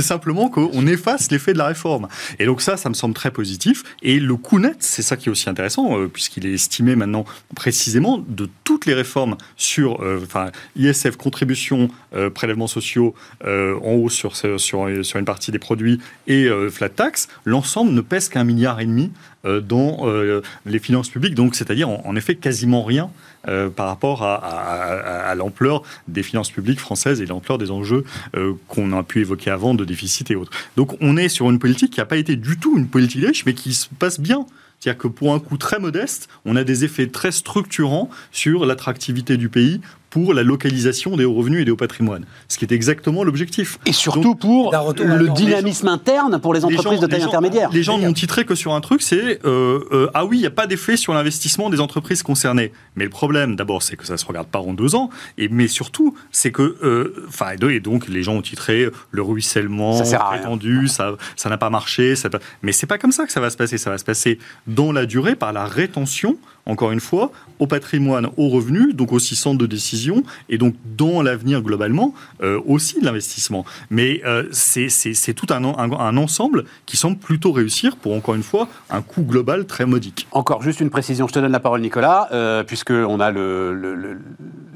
simplement 0.00 0.48
qu'on 0.48 0.86
efface 0.86 1.30
l'effet 1.30 1.52
de 1.52 1.58
la 1.58 1.66
réforme. 1.66 2.08
Et 2.38 2.46
donc 2.46 2.62
ça, 2.62 2.76
ça 2.78 2.88
me 2.88 2.94
semble 2.94 3.14
très 3.14 3.30
positif. 3.30 3.82
Et 4.02 4.18
le 4.18 4.34
coût 4.36 4.58
net, 4.58 4.76
c'est 4.80 5.02
ça 5.02 5.16
qui 5.16 5.28
est 5.28 5.30
aussi 5.32 5.48
intéressant, 5.50 5.98
euh, 5.98 6.08
puisqu'il 6.08 6.46
est 6.46 6.52
estimé 6.54 6.96
maintenant 6.96 7.24
précisément 7.54 8.24
de 8.26 8.48
toutes 8.64 8.86
les 8.86 8.94
réformes 8.94 9.36
sur 9.56 10.02
euh, 10.02 10.20
enfin, 10.24 10.50
ISF, 10.76 11.16
contribution, 11.16 11.88
euh, 12.14 12.30
prélèvements 12.30 12.66
sociaux, 12.66 13.14
euh, 13.44 13.76
en 13.84 13.92
haut 13.92 14.08
sur, 14.08 14.34
sur, 14.36 14.58
sur 14.58 15.18
une 15.18 15.24
partie 15.26 15.52
des 15.52 15.58
produits 15.58 16.00
et 16.26 16.46
euh, 16.46 16.70
flat 16.70 16.88
tax, 16.88 17.28
l'ensemble 17.44 17.92
ne 17.92 18.00
pèse 18.00 18.28
qu'un 18.30 18.44
milliard 18.44 18.80
et 18.80 18.86
demi 18.86 19.12
euh, 19.39 19.39
dans 19.44 20.00
euh, 20.02 20.42
les 20.66 20.78
finances 20.78 21.08
publiques, 21.08 21.34
donc 21.34 21.54
c'est-à-dire 21.54 21.88
en, 21.88 22.16
effet 22.16 22.34
quasiment 22.34 22.84
rien 22.84 23.10
euh, 23.48 23.70
par 23.70 23.86
rapport 23.86 24.22
à, 24.22 25.34
l'ampleur 25.34 25.82
des 26.08 26.22
finances 26.22 26.50
publiques 26.50 26.80
françaises 26.80 27.22
et 27.22 27.26
l'ampleur 27.26 27.56
des 27.56 27.70
enjeux 27.70 28.04
euh, 28.36 28.52
qu'on 28.68 28.92
a 28.92 29.02
pu 29.02 29.20
évoquer 29.20 29.50
avant 29.50 29.74
de 29.74 29.84
déficit 29.84 30.30
et 30.30 30.36
autres. 30.36 30.52
Donc 30.76 30.96
on 31.00 31.16
est 31.16 31.28
sur 31.28 31.48
une 31.48 31.58
politique 31.58 31.92
qui 31.92 32.00
n'a 32.00 32.06
pas 32.06 32.16
été 32.16 32.36
du 32.36 32.58
tout 32.58 32.76
une 32.76 32.88
politique 32.88 33.24
riche, 33.24 33.46
mais 33.46 33.54
qui 33.54 33.72
se 33.72 33.88
passe 33.98 34.20
bien. 34.20 34.44
C'est-à-dire 34.78 34.98
que 34.98 35.08
pour 35.08 35.34
un 35.34 35.40
coût 35.40 35.58
très 35.58 35.78
modeste, 35.78 36.28
on 36.44 36.56
a 36.56 36.64
des 36.64 36.84
effets 36.84 37.06
très 37.06 37.32
structurants 37.32 38.08
sur 38.32 38.64
l'attractivité 38.64 39.36
du 39.36 39.48
pays 39.48 39.80
pour 40.10 40.34
la 40.34 40.42
localisation 40.42 41.16
des 41.16 41.24
hauts 41.24 41.34
revenus 41.34 41.62
et 41.62 41.64
des 41.64 41.70
hauts 41.70 41.76
patrimoines. 41.76 42.24
Ce 42.48 42.58
qui 42.58 42.64
est 42.64 42.72
exactement 42.72 43.24
l'objectif. 43.24 43.78
Et 43.86 43.92
surtout 43.92 44.34
pour 44.34 44.72
le 44.98 45.28
dynamisme 45.28 45.88
interne 45.88 46.38
pour 46.40 46.52
les 46.52 46.64
entreprises 46.64 46.98
gens- 46.98 47.02
de 47.02 47.06
taille 47.06 47.18
les 47.20 47.22
gens- 47.22 47.28
intermédiaire. 47.28 47.70
Les 47.72 47.82
gens 47.82 47.98
n'ont 47.98 48.12
titré 48.12 48.44
que 48.44 48.54
sur 48.54 48.74
un 48.74 48.80
truc, 48.80 49.02
c'est 49.02 49.38
euh, 49.44 49.80
euh, 49.92 50.10
ah 50.14 50.24
oui, 50.24 50.38
il 50.38 50.40
n'y 50.40 50.46
a 50.46 50.50
pas 50.50 50.66
d'effet 50.66 50.96
sur 50.96 51.14
l'investissement 51.14 51.70
des 51.70 51.80
entreprises 51.80 52.22
concernées. 52.22 52.72
Mais 52.96 53.04
le 53.04 53.10
problème, 53.10 53.56
d'abord, 53.56 53.82
c'est 53.82 53.96
que 53.96 54.04
ça 54.06 54.16
se 54.16 54.24
regarde 54.26 54.48
pas 54.48 54.58
en 54.58 54.74
deux 54.74 54.94
ans, 54.94 55.10
et 55.38 55.48
mais 55.48 55.68
surtout, 55.68 56.14
c'est 56.32 56.50
que, 56.50 56.76
euh, 56.82 57.24
enfin, 57.28 57.52
et 57.70 57.80
donc 57.80 58.08
les 58.08 58.22
gens 58.22 58.34
ont 58.34 58.42
titré 58.42 58.88
le 59.10 59.22
ruissellement 59.22 60.02
Ça 60.04 60.18
prétendu, 60.18 60.88
ça, 60.88 61.12
ça 61.36 61.48
n'a 61.48 61.56
pas 61.58 61.70
marché, 61.70 62.16
ça, 62.16 62.28
mais 62.62 62.72
c'est 62.72 62.86
pas 62.86 62.98
comme 62.98 63.12
ça 63.12 63.26
que 63.26 63.32
ça 63.32 63.40
va 63.40 63.50
se 63.50 63.56
passer. 63.56 63.78
Ça 63.78 63.90
va 63.90 63.98
se 63.98 64.04
passer 64.04 64.38
dans 64.66 64.92
la 64.92 65.06
durée 65.06 65.36
par 65.36 65.52
la 65.52 65.64
rétention. 65.66 66.36
Encore 66.70 66.92
une 66.92 67.00
fois, 67.00 67.30
au 67.58 67.66
patrimoine, 67.66 68.28
aux 68.36 68.48
revenus, 68.48 68.94
donc 68.94 69.12
aussi 69.12 69.34
centre 69.36 69.58
de 69.58 69.66
décision, 69.66 70.22
et 70.48 70.56
donc 70.56 70.74
dans 70.96 71.20
l'avenir 71.20 71.60
globalement 71.62 72.14
euh, 72.42 72.60
aussi 72.66 73.00
de 73.00 73.04
l'investissement. 73.04 73.64
Mais 73.90 74.22
euh, 74.24 74.44
c'est 74.52 75.34
tout 75.34 75.46
un, 75.50 75.64
en- 75.64 75.78
un, 75.78 75.90
un 75.92 76.16
ensemble 76.16 76.64
qui 76.86 76.96
semble 76.96 77.16
plutôt 77.18 77.52
réussir 77.52 77.96
pour, 77.96 78.14
encore 78.14 78.34
une 78.36 78.42
fois, 78.44 78.68
un 78.88 79.02
coût 79.02 79.22
global 79.22 79.66
très 79.66 79.84
modique. 79.84 80.26
Encore 80.32 80.62
juste 80.62 80.80
une 80.80 80.90
précision, 80.90 81.26
je 81.28 81.32
te 81.34 81.38
donne 81.40 81.52
la 81.52 81.60
parole 81.60 81.80
Nicolas, 81.80 82.28
euh, 82.32 82.62
puisque 82.62 82.92
on 82.92 83.18
a 83.20 83.30
le, 83.30 83.74
le- 83.74 83.94
le- 83.94 84.18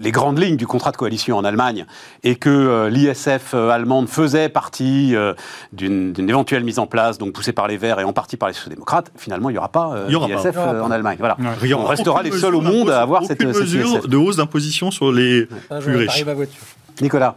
les 0.01 0.11
grandes 0.11 0.39
lignes 0.41 0.57
du 0.57 0.67
contrat 0.67 0.91
de 0.91 0.97
coalition 0.97 1.39
en 1.39 1.45
Allemagne 1.45 1.87
et 2.25 2.35
que 2.35 2.51
euh, 2.51 2.91
l'ISF 2.91 3.55
allemande 3.55 4.09
faisait 4.09 4.49
partie 4.49 5.15
euh, 5.15 5.33
d'une 5.73 6.13
éventuelle 6.29 6.65
mise 6.65 6.79
en 6.79 6.87
place, 6.87 7.17
donc 7.19 7.33
poussée 7.33 7.53
par 7.53 7.69
les 7.69 7.77
Verts 7.77 8.01
et 8.01 8.05
en 8.05 8.13
partie 8.13 8.37
par 8.37 8.49
les 8.49 8.55
sociaux-démocrates. 8.55 9.13
Finalement, 9.17 9.49
il 9.51 9.53
n'y 9.53 9.59
aura 9.59 9.69
pas 9.69 9.93
euh, 9.95 10.07
euh, 10.35 10.43
pas. 10.53 10.83
en 10.83 10.91
Allemagne. 10.91 11.17
Voilà. 11.19 11.37
Ouais. 11.39 11.47
On 11.85 11.89
restera 11.89 12.23
les 12.23 12.33
seuls 12.33 12.55
au 12.55 12.61
monde 12.61 12.91
à 12.91 13.01
avoir 13.03 13.25
cette- 13.25 13.45
mesure 13.45 14.07
de 14.09 14.17
hausse 14.17 14.37
d'imposition 14.37 14.91
sur 14.91 15.13
les 15.13 15.47
plus 15.47 15.81
jour, 15.81 16.01
riches. 16.01 16.27
à 16.27 16.35
voiture. 16.35 16.61
Nicolas, 17.01 17.37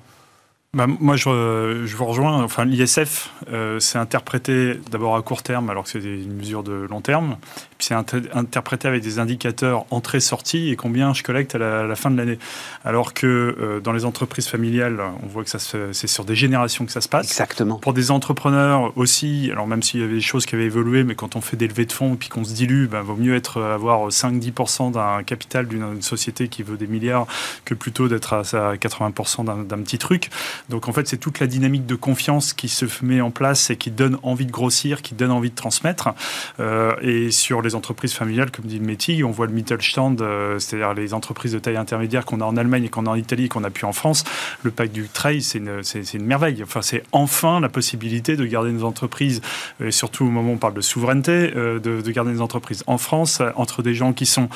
Bah, 0.74 0.86
moi, 0.88 1.16
je, 1.16 1.84
je 1.86 1.96
vous 1.96 2.06
rejoins. 2.06 2.44
Enfin, 2.44 2.66
l'ISF, 2.66 3.32
euh, 3.52 3.80
c'est 3.80 3.98
interprété 3.98 4.80
d'abord 4.92 5.16
à 5.16 5.22
court 5.22 5.42
terme, 5.42 5.70
alors 5.70 5.86
que 5.86 5.90
c'est 5.90 6.00
une 6.00 6.36
mesure 6.36 6.62
de 6.64 6.74
long 6.90 7.02
terme. 7.02 7.38
C'est 7.80 7.94
inter- 7.94 8.22
interprété 8.34 8.88
avec 8.88 9.04
des 9.04 9.20
indicateurs 9.20 9.86
entrée-sortie 9.92 10.70
et 10.70 10.76
combien 10.76 11.14
je 11.14 11.24
collecte 11.24 11.56
à 11.56 11.58
la, 11.58 11.80
à 11.82 11.84
la 11.84 11.96
fin 11.96 12.10
de 12.10 12.18
l'année. 12.18 12.40
Alors 12.84 13.14
que 13.14 13.28
euh, 13.28 13.80
dans 13.80 13.92
les 13.94 14.06
entreprises 14.06 14.48
familiales, 14.48 15.00
on 15.24 15.28
voit 15.28 15.44
que 15.44 15.50
c'est 15.50 16.08
sur 16.08 16.26
des 16.26 16.36
générations 16.36 16.86
que 16.86 16.92
ça 16.92 17.02
se 17.02 17.10
passe. 17.10 17.28
exactement. 17.28 17.76
Pour 17.76 17.94
des 17.94 18.10
entrepreneurs 18.12 18.94
aussi, 18.98 19.50
alors 19.52 19.68
même 19.68 19.84
s'il 19.84 20.00
y 20.00 20.04
avait 20.04 20.16
des 20.16 20.22
choses 20.22 20.46
qui 20.46 20.56
avaient 20.56 20.66
évolué, 20.66 21.04
mais 21.04 21.16
quand 21.16 21.36
on 21.36 21.42
fait 21.42 21.58
des 21.58 21.68
levées 21.68 21.86
de 21.86 21.92
fonds 21.92 22.14
et 22.14 22.18
puis 22.18 22.30
qu'on 22.30 22.44
se 22.44 22.54
dilue, 22.54 22.88
ben, 22.88 23.02
vaut 23.02 23.16
mieux 23.16 23.36
être 23.36 23.62
avoir 23.62 24.10
5-10% 24.10 24.94
d'un 24.94 25.24
capital 25.24 25.68
d'une 25.68 26.02
société 26.02 26.48
qui 26.48 26.64
veut 26.64 26.78
des 26.78 26.88
milliards 26.88 27.28
que 27.66 27.74
plutôt 27.74 28.08
d'être 28.08 28.34
à, 28.34 28.40
à 28.40 28.76
80% 28.76 29.46
d'un 29.46 29.58
d'un 29.68 29.82
petit 29.84 29.98
truc. 29.98 30.30
Donc 30.70 30.88
en 30.88 30.94
fait, 30.94 31.08
c'est 31.08 31.18
toute 31.18 31.40
la 31.40 31.48
dynamique 31.48 31.86
de 31.86 31.96
confiance 31.96 32.54
qui 32.54 32.70
se 32.70 32.86
met 33.04 33.22
en 33.22 33.32
place 33.32 33.70
et 33.70 33.76
qui 33.76 33.92
donne 33.92 34.18
envie 34.24 34.46
de 34.46 34.52
grossir, 34.52 35.02
qui 35.02 35.14
donne 35.14 35.32
envie 35.32 35.50
de 35.50 35.56
transmettre. 35.56 36.10
Euh, 36.60 36.96
et 37.02 37.32
sur 37.32 37.62
les 37.62 37.67
entreprises 37.76 38.14
familiales, 38.14 38.52
comme 38.52 38.66
dit 38.66 38.80
le 38.80 38.86
métier, 38.86 39.24
on 39.24 39.32
voit 39.32 39.48
le 39.48 39.54
Mittelstand, 39.54 40.18
euh, 40.22 40.60
c'est-à-dire 40.60 40.94
les 40.94 41.14
entreprises 41.14 41.54
de 41.54 41.60
taille 41.60 41.78
intermédiaire 41.78 42.26
qu'on 42.26 42.42
a 42.42 42.46
en 42.46 42.58
Allemagne 42.58 42.86
et 42.86 42.90
qu'on 42.90 43.06
a 43.06 43.10
en 43.10 43.16
Italie 43.16 43.46
et 43.46 43.50
qu'on 43.50 43.64
a 43.64 43.70
pu 43.70 43.86
en 43.86 43.94
France. 43.94 44.24
Le 44.64 44.72
pacte 44.72 44.94
du 44.94 45.08
trade, 45.08 45.42
c'est 45.42 45.60
une, 45.60 46.26
merveille. 46.26 46.62
Enfin, 46.64 46.82
c'est 46.82 47.04
enfin 47.12 47.60
la 47.60 47.70
possibilité 47.70 48.36
de 48.36 48.46
garder 48.46 48.72
nos 48.72 48.84
entreprises, 48.84 49.42
et 49.84 49.92
surtout 49.92 50.26
au 50.26 50.30
moment 50.30 50.52
où 50.52 50.56
on 50.56 50.58
parle 50.58 50.74
de 50.74 50.82
souveraineté, 50.82 51.54
euh, 51.56 51.80
de, 51.80 52.02
de 52.02 52.12
garder 52.12 52.32
nos 52.32 52.42
entreprises 52.42 52.84
en 52.88 52.98
France, 52.98 53.40
euh, 53.42 53.52
entre 53.56 53.84
des 53.84 53.94
gens 53.94 54.14
qui 54.14 54.26
sont 54.26 54.50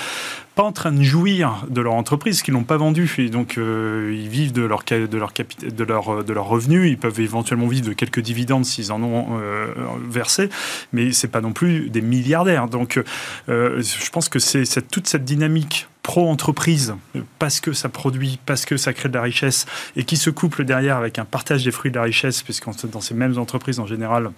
pas 0.56 0.64
en 0.64 0.72
train 0.72 0.92
de 0.92 1.02
jouir 1.02 1.66
de 1.70 1.82
leur 1.82 1.94
entreprise, 1.94 2.42
qui 2.42 2.52
l'ont 2.52 2.64
pas 2.64 2.78
vendue, 2.78 3.14
et 3.18 3.30
donc 3.30 3.58
euh, 3.58 4.14
ils 4.14 4.28
vivent 4.28 4.52
de 4.52 4.64
leur, 4.64 4.84
de, 4.84 5.18
leur 5.18 5.32
de, 5.34 5.84
leur, 5.84 6.24
de 6.24 6.34
leur 6.34 6.46
revenu, 6.46 6.90
ils 6.90 6.98
peuvent 6.98 7.20
éventuellement 7.20 7.68
vivre 7.68 7.88
de 7.88 7.94
quelques 7.94 8.20
dividendes 8.20 8.66
s'ils 8.66 8.92
en 8.92 9.02
ont 9.02 9.40
euh, 9.40 9.68
versé, 10.08 10.50
mais 10.94 11.14
c'est 11.14 11.30
pas 11.30 11.42
non 11.42 11.54
plus 11.54 11.90
des 11.90 12.02
milliardaires. 12.02 12.68
Donc 12.68 13.02
euh, 13.50 13.82
je 13.82 14.10
pense 14.10 14.30
que 14.30 14.40
c'est 14.40 14.88
toute 14.90 15.08
cette 15.08 15.26
dynamique 15.26 15.88
pro-entreprise, 16.04 16.96
euh, 17.16 17.22
parce 17.40 17.60
que 17.60 17.74
ça 17.74 17.90
produit, 17.90 18.40
parce 18.46 18.66
que 18.66 18.78
ça 18.78 18.94
crée 18.94 19.10
de 19.10 19.14
la 19.14 19.22
richesse, 19.22 19.66
et 19.96 20.04
qui 20.04 20.18
se 20.18 20.30
couple 20.30 20.66
derrière 20.66 20.98
avec 20.98 21.20
un 21.20 21.26
partage 21.26 21.64
des 21.64 21.72
fruits 21.72 21.92
de 21.92 21.98
la 21.98 22.04
richesse, 22.04 22.42
puisque 22.44 22.66
dans 22.92 23.02
ces 23.02 23.14
mêmes 23.14 23.38
entreprises 23.38 23.80
en 23.80 23.86
général, 23.86 24.32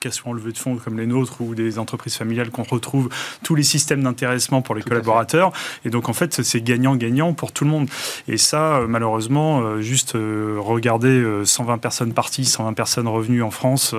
qu'elles 0.00 0.12
soient 0.12 0.30
en 0.30 0.34
levée 0.34 0.52
de 0.52 0.58
fonds 0.58 0.76
comme 0.76 0.98
les 0.98 1.06
nôtres 1.06 1.40
ou 1.40 1.54
des 1.54 1.78
entreprises 1.78 2.14
familiales 2.16 2.50
qu'on 2.50 2.62
retrouve 2.62 3.08
tous 3.42 3.54
les 3.54 3.62
systèmes 3.62 4.02
d'intéressement 4.02 4.62
pour 4.62 4.74
les 4.74 4.82
Tout 4.82 4.88
collaborateurs. 4.90 5.52
Et 5.84 5.90
donc, 5.90 6.08
en 6.08 6.12
fait, 6.12 6.42
c'est 6.42 6.60
gagnant-gagnant 6.60 7.32
pour 7.34 7.52
tout 7.52 7.64
le 7.64 7.70
monde. 7.70 7.88
Et 8.28 8.36
ça, 8.36 8.76
euh, 8.78 8.86
malheureusement, 8.86 9.60
euh, 9.62 9.80
juste 9.80 10.14
euh, 10.14 10.56
regarder 10.60 11.08
euh, 11.08 11.44
120 11.44 11.78
personnes 11.78 12.12
parties, 12.12 12.44
120 12.44 12.72
personnes 12.74 13.08
revenues 13.08 13.42
en 13.42 13.50
France 13.50 13.94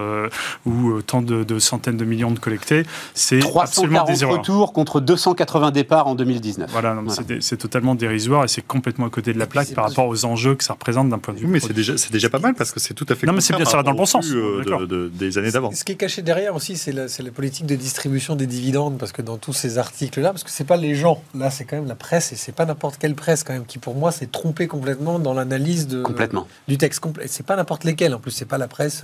ou 0.66 1.02
tant 1.02 1.22
de, 1.22 1.44
de 1.44 1.60
centaines 1.60 1.98
de 1.98 2.06
millions 2.06 2.32
de 2.32 2.40
collectés, 2.40 2.84
c'est 3.14 3.38
absolument 3.38 4.00
340 4.04 4.08
désirable. 4.08 4.38
retours 4.40 4.74
contre 4.74 5.00
280 5.02 5.72
départs 5.72 6.08
en 6.08 6.16
2019. 6.16 6.70
Voilà, 6.72 6.98
c'est 7.40 7.58
totalement 7.58 7.96
dérisoire 7.96 8.46
et 8.46 8.48
c'est 8.48 8.66
complètement 8.66 9.06
à 9.06 9.10
côté 9.10 9.34
de 9.34 9.40
la 9.40 9.48
plaque 9.48 9.74
par 9.74 9.88
rapport 9.88 10.08
aux 10.08 10.26
enjeux 10.26 10.56
que 10.56 10.64
ça 10.64 10.74
représente 10.74 11.10
d'un 11.10 11.18
point 11.20 11.34
de 11.34 11.40
vue. 11.40 11.46
Oui, 11.46 11.52
mais 11.54 11.60
c'est 11.60 11.74
déjà, 11.74 11.98
c'est 11.98 12.12
déjà 12.12 12.30
pas 12.30 12.40
mal 12.40 12.54
parce 12.56 12.72
que 12.72 12.80
c'est 12.80 12.94
tout 12.94 13.06
à 13.10 13.16
fait 13.16 13.26
Non, 13.28 13.34
mais 13.34 13.42
c'est 13.42 13.56
bien, 13.56 13.66
ça 13.66 13.78
va 13.78 13.84
dans 13.84 13.92
le 13.92 13.98
bon 13.98 14.06
sens, 14.06 14.30
euh, 14.32 14.64
de- 14.64 14.86
de- 14.86 15.10
des 15.14 15.38
années 15.38 15.52
d'avant. 15.52 15.72
Ce 15.72 15.84
qui 15.90 15.94
est 15.94 15.98
caché 15.98 16.22
derrière 16.22 16.54
aussi, 16.56 16.78
c'est 16.78 16.92
la, 16.92 17.08
c'est 17.08 17.24
la 17.24 17.32
politique 17.32 17.66
de 17.66 17.74
distribution 17.76 18.36
des 18.36 18.46
dividendes, 18.46 19.00
parce 19.00 19.12
que 19.12 19.24
dans 19.24 19.38
tous 19.38 19.54
ces 19.54 19.80
articles-là, 19.80 20.30
parce 20.30 20.44
que 20.44 20.52
c'est 20.52 20.64
pas 20.64 20.78
les 20.78 20.94
gens, 20.94 21.24
là 21.34 21.50
c'est 21.50 21.66
quand 21.66 21.78
même 21.78 21.88
la 21.88 21.96
presse, 21.96 22.32
et 22.32 22.36
c'est 22.36 22.52
pas 22.52 22.66
n'importe 22.68 22.98
quelle 23.00 23.16
presse 23.16 23.44
quand 23.44 23.54
même, 23.54 23.66
qui 23.66 23.80
pour 23.80 23.96
moi 23.96 24.12
s'est 24.12 24.28
trompée 24.28 24.68
complètement 24.68 25.18
dans 25.18 25.34
l'analyse 25.34 25.88
de, 25.88 26.04
Complètement. 26.04 26.48
du 26.68 26.78
texte. 26.78 27.04
C'est 27.26 27.44
pas 27.46 27.56
n'importe 27.56 27.86
lesquels, 27.86 28.14
en 28.14 28.20
plus 28.20 28.30
c'est 28.30 28.46
pas 28.46 28.60
la 28.60 28.68
presse 28.68 29.04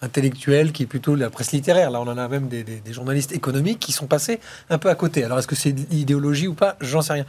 intellectuelle 0.00 0.72
qui 0.72 0.84
est 0.84 0.86
plutôt 0.86 1.14
la 1.14 1.28
presse 1.30 1.52
littéraire. 1.52 1.90
Là 1.90 2.00
on 2.00 2.08
en 2.08 2.16
a 2.18 2.26
même 2.28 2.48
des, 2.48 2.64
des- 2.64 2.80
des 2.80 2.92
journalistes 2.94 3.32
économiques 3.32 3.78
qui 3.78 3.92
sont 3.92 4.06
passés 4.06 4.40
un 4.70 4.78
peu 4.78 4.88
à 4.88 4.94
côté. 4.94 5.24
Alors 5.24 5.38
est-ce 5.38 5.46
que 5.46 5.54
c'est 5.54 5.74
l'idéologie 5.90 6.48
ou 6.48 6.54
pas? 6.54 6.76
J'en 6.80 7.02
sais 7.02 7.12
rien. 7.12 7.26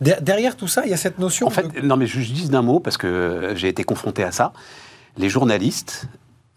Der- 0.00 0.22
derrière 0.22 0.56
tout 0.56 0.68
ça, 0.68 0.82
il 0.84 0.90
y 0.90 0.94
a 0.94 0.96
cette 0.96 1.18
notion 1.18 1.48
En 1.48 1.50
fait, 1.50 1.66
de... 1.68 1.80
non, 1.80 1.96
mais 1.96 2.06
je 2.06 2.20
dis 2.20 2.48
d'un 2.48 2.62
mot, 2.62 2.78
parce 2.80 2.96
que 2.96 3.52
j'ai 3.56 3.68
été 3.68 3.82
confronté 3.84 4.22
à 4.24 4.30
ça. 4.32 4.52
Les 5.18 5.28
journalistes, 5.28 6.06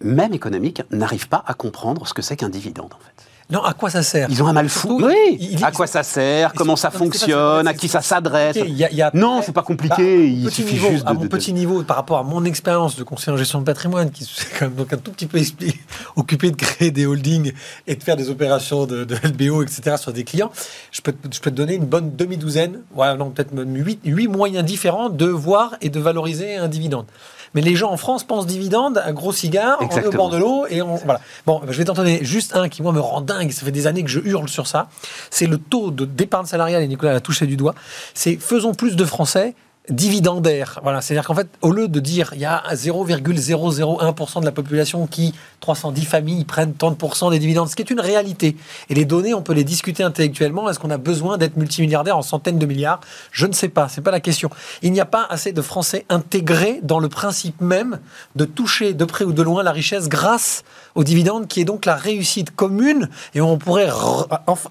même 0.02 0.34
économiques, 0.34 0.82
n'arrivent 0.92 1.30
pas 1.30 1.44
à 1.48 1.54
comprendre 1.54 2.08
ce 2.08 2.14
que 2.14 2.22
c'est 2.22 2.36
qu'un 2.36 2.50
dividende, 2.50 2.94
en 2.94 3.00
fait. 3.00 3.26
Non, 3.52 3.64
à 3.64 3.74
quoi 3.74 3.90
ça 3.90 4.04
sert? 4.04 4.28
Ils 4.30 4.44
ont 4.44 4.48
un 4.48 4.54
mal 4.54 4.70
fou. 4.70 5.00
Oui. 5.04 5.38
il- 5.40 5.66
à 5.66 5.72
quoi 5.72 5.88
ça 5.88 6.04
sert? 6.04 6.54
Comment 6.54 6.76
ça 6.76 6.92
fonctionne? 6.92 7.68
À 7.68 7.74
qui 7.74 7.88
ça 7.88 8.00
s'adresse? 8.00 8.56
Il 8.64 8.78
il 8.92 9.10
Non, 9.16 9.42
c'est 9.44 9.52
pas 9.54 9.62
Bah, 9.62 9.66
compliqué. 9.66 10.28
il 10.28 10.46
petit 10.46 10.62
suffit 10.62 10.74
niveau, 10.76 10.90
juste 10.92 11.08
à 11.08 11.14
de- 11.14 11.16
mon 11.18 11.24
de- 11.24 11.28
petit 11.30 11.52
niveau, 11.52 11.82
par 11.82 11.96
rapport 11.98 12.20
à 12.20 12.24
mon 12.24 12.46
expérience 12.46 12.96
de 12.96 13.04
conseiller 13.04 13.34
en 13.34 13.38
gestion 13.38 13.58
de 13.58 13.64
patrimoine, 13.64 14.12
qui 14.12 14.24
c'est 14.24 14.50
quand 14.60 14.66
même 14.66 14.76
donc 14.76 14.94
un 14.94 14.98
tout 14.98 15.12
petit 15.12 15.26
peu 15.26 15.40
occupé 16.16 16.52
de 16.52 16.58
créer 16.58 16.92
des 16.92 17.08
holdings 17.08 17.52
et 17.88 17.96
de 17.96 18.04
faire 18.04 18.16
des 18.18 18.30
opérations 18.30 18.86
de, 18.86 19.04
LBO, 19.24 19.64
etc. 19.64 19.96
sur 19.98 20.14
des 20.14 20.24
clients, 20.26 20.52
je 20.92 21.02
peux, 21.02 21.12
te- 21.12 21.34
je 21.36 21.40
peux 21.42 21.50
te 21.50 21.56
donner 21.56 21.74
une 21.74 21.86
bonne 21.86 22.16
demi-douzaine, 22.16 22.82
ouais, 22.96 23.18
non, 23.18 23.32
peut-être 23.32 23.52
même 23.54 23.76
huit, 23.76 24.00
huit 24.06 24.28
moyens 24.28 24.64
différents 24.64 25.10
de 25.10 25.26
voir 25.26 25.76
et 25.82 25.90
de 25.90 26.00
valoriser 26.00 26.56
un 26.58 26.68
dividende. 26.68 27.06
Mais 27.54 27.62
les 27.62 27.76
gens 27.76 27.92
en 27.92 27.98
France 27.98 28.24
pensent 28.24 28.46
dividende, 28.48 29.02
un 29.04 29.14
gros 29.14 29.32
cigare, 29.32 29.78
on 29.80 29.84
est 29.84 29.86
au 29.86 29.98
Exactement. 29.98 30.24
bord 30.24 30.30
de 30.30 30.38
l'eau 30.38 30.66
et 30.70 30.82
on, 30.82 30.96
voilà. 30.96 31.20
Bon, 31.46 31.62
je 31.68 31.78
vais 31.78 31.86
t'en 31.86 31.94
donner 31.94 32.24
juste 32.24 32.56
un 32.56 32.70
qui, 32.70 32.82
moi, 32.82 32.92
me 32.92 33.00
rend 33.00 33.22
dingue. 33.22 33.52
Ça 33.52 33.66
fait 33.66 33.72
des 33.72 33.88
années 33.88 34.04
que 34.04 34.10
je 34.10 34.20
hurle 34.20 34.50
sur 34.50 34.68
ça. 34.68 34.88
C'est 35.30 35.48
le 35.48 35.58
taux 35.58 35.92
de 35.92 36.06
d'épargne 36.06 36.46
salariale, 36.46 36.84
et 36.84 36.88
Nicolas 36.88 37.14
l'a 37.14 37.22
touché 37.22 37.46
du 37.48 37.58
doigt. 37.58 37.76
C'est 38.14 38.36
faisons 38.38 38.74
plus 38.74 38.96
de 38.96 39.06
Français 39.06 39.56
dividendaires. 39.90 40.80
Voilà, 40.84 41.02
c'est-à-dire 41.02 41.26
qu'en 41.26 41.36
fait, 41.36 41.48
au 41.62 41.72
lieu 41.72 41.88
de 41.88 42.00
dire 42.00 42.32
il 42.34 42.42
y 42.42 42.46
a 42.46 42.64
0,001% 42.72 44.40
de 44.40 44.46
la 44.46 44.52
population 44.52 45.08
qui, 45.08 45.34
310 45.60 46.06
familles, 46.06 46.46
prennent 46.46 46.74
30% 46.74 47.32
des 47.32 47.40
dividendes, 47.40 47.70
ce 47.70 47.76
qui 47.76 47.82
est 47.82 47.90
une 47.90 48.00
réalité. 48.00 48.56
Et 48.90 48.94
les 48.94 49.06
données, 49.06 49.34
on 49.34 49.42
peut 49.42 49.54
les 49.54 49.64
discuter 49.64 50.04
intellectuellement. 50.04 50.70
Est-ce 50.70 50.80
qu'on 50.80 50.92
a 50.92 50.98
besoin 50.98 51.38
d'être 51.38 51.58
multimilliardaire 51.58 52.18
en 52.18 52.22
centaines 52.22 52.60
de 52.60 52.66
milliards? 52.66 53.00
Je 53.32 53.46
ne 53.46 53.54
sais 53.54 53.70
pas, 53.70 53.88
c'est 53.90 54.02
pas 54.02 54.12
la 54.12 54.20
question. 54.20 54.50
Il 54.82 54.92
n'y 54.92 55.02
a 55.02 55.06
pas 55.06 55.26
assez 55.30 55.52
de 55.52 55.62
Français 55.62 56.06
intégrés 56.10 56.80
dans 56.84 57.00
le 57.00 57.10
principe 57.10 57.62
même 57.62 58.00
de 58.36 58.46
toucher 58.46 58.94
de 58.94 59.06
près 59.06 59.26
ou 59.26 59.34
de 59.34 59.42
loin 59.42 59.64
la 59.64 59.72
richesse 59.72 60.08
grâce 60.08 60.64
aux 60.96 61.04
dividendes, 61.04 61.48
qui 61.48 61.62
est 61.62 61.66
donc 61.66 61.86
la 61.86 61.96
réussite 61.96 62.56
commune, 62.56 63.10
et 63.34 63.42
on 63.42 63.58
pourrait 63.58 63.90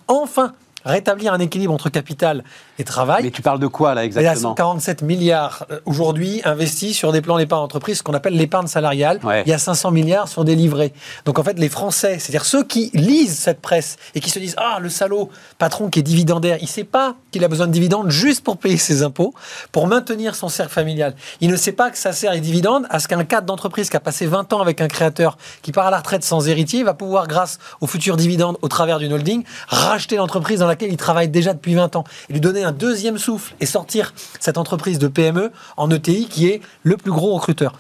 enfin 0.07 0.53
rétablir 0.85 1.33
un 1.33 1.39
équilibre 1.39 1.73
entre 1.73 1.91
capital 1.91 2.45
et 2.79 2.85
travail. 2.85 3.25
Mais 3.25 3.31
tu 3.31 3.43
parles 3.43 3.59
de 3.59 3.67
quoi 3.67 3.95
là 3.95 4.05
Il 4.05 4.13
y 4.13 4.19
a 4.19 4.21
exactement 4.21 4.51
147 4.51 5.03
milliards 5.03 5.67
euh, 5.71 5.81
aujourd'hui 5.85 6.41
investis 6.45 6.97
sur 6.97 7.13
des 7.13 7.21
plans 7.21 7.39
d'épargne 7.39 7.63
entreprise, 7.63 7.99
ce 7.99 8.03
qu'on 8.03 8.15
appelle 8.15 8.35
l'épargne 8.35 8.67
salariale. 8.67 9.21
Ouais. 9.25 9.43
Il 9.47 9.51
y 9.51 9.53
a 9.53 9.59
500 9.59 9.91
milliards 9.91 10.29
sur 10.29 10.45
des 10.45 10.55
livrets. 10.55 10.93
Donc 11.25 11.39
en 11.39 11.43
fait, 11.43 11.59
les 11.59 11.69
Français, 11.69 12.19
c'est-à-dire 12.19 12.45
ceux 12.45 12.65
qui 12.65 12.91
lisent 12.95 13.39
cette 13.39 13.61
presse 13.61 13.97
et 14.15 14.21
qui 14.21 14.31
se 14.31 14.39
disent 14.39 14.55
Ah, 14.59 14.79
le 14.81 14.89
salaud, 14.89 15.31
patron 15.59 15.89
qui 15.89 16.01
est 16.01 16.03
dividendaire, 16.03 16.59
il 16.61 16.65
ne 16.65 16.69
sait 16.69 16.85
pas 16.85 17.17
qu'il 17.31 17.45
a 17.45 17.49
besoin 17.49 17.67
de 17.67 17.73
dividendes 17.73 18.11
juste 18.11 18.45
pour 18.45 18.59
payer 18.59 18.77
ses 18.77 19.03
impôts, 19.03 19.35
pour 19.73 19.87
maintenir 19.87 20.35
son 20.35 20.49
cercle 20.49 20.73
familial. 20.73 21.15
Il 21.41 21.51
ne 21.51 21.57
sait 21.57 21.73
pas 21.73 21.91
que 21.91 21.99
ça 21.99 22.13
sert 22.13 22.33
les 22.33 22.41
dividendes 22.41 22.87
à 22.91 23.01
ce 23.01 23.09
qu'un 23.09 23.25
cadre 23.25 23.47
d'entreprise 23.47 23.91
qui 23.91 23.97
a 23.97 24.01
passé 24.01 24.27
20 24.27 24.53
ans 24.53 24.61
avec 24.61 24.81
un 24.81 24.89
créateur 24.89 25.37
qui 25.63 25.73
part 25.73 25.87
à 25.87 25.91
la 25.91 25.99
retraite 25.99 26.25
sans 26.25 26.49
héritier 26.49 26.83
va 26.83 26.95
pouvoir, 26.95 27.27
grâce 27.27 27.59
aux 27.81 27.87
futurs 27.87 28.17
dividendes 28.17 28.57
au 28.63 28.69
travers 28.69 28.99
d'une 28.99 29.13
holding, 29.13 29.45
racheter 29.69 30.17
l'entreprise 30.17 30.61
dans 30.61 30.67
laquelle 30.79 30.93
il 30.93 30.97
travaille 30.97 31.29
déjà 31.29 31.53
depuis 31.55 31.75
20 31.75 31.97
ans 31.97 32.05
et 32.29 32.33
lui 32.33 32.41
donner 32.41 32.63
un 32.63 32.71
deuxième 32.73 33.19
souffle 33.19 33.55
et 33.61 33.67
sortir 33.67 34.15
cette 34.39 34.59
entreprise 34.59 34.99
de 35.01 35.09
PME 35.09 35.51
en 35.77 35.91
ETI 35.91 36.29
qui 36.29 36.47
est 36.47 36.61
le 36.85 36.97
plus 36.97 37.11
gros 37.11 37.35
recruteur. 37.35 37.73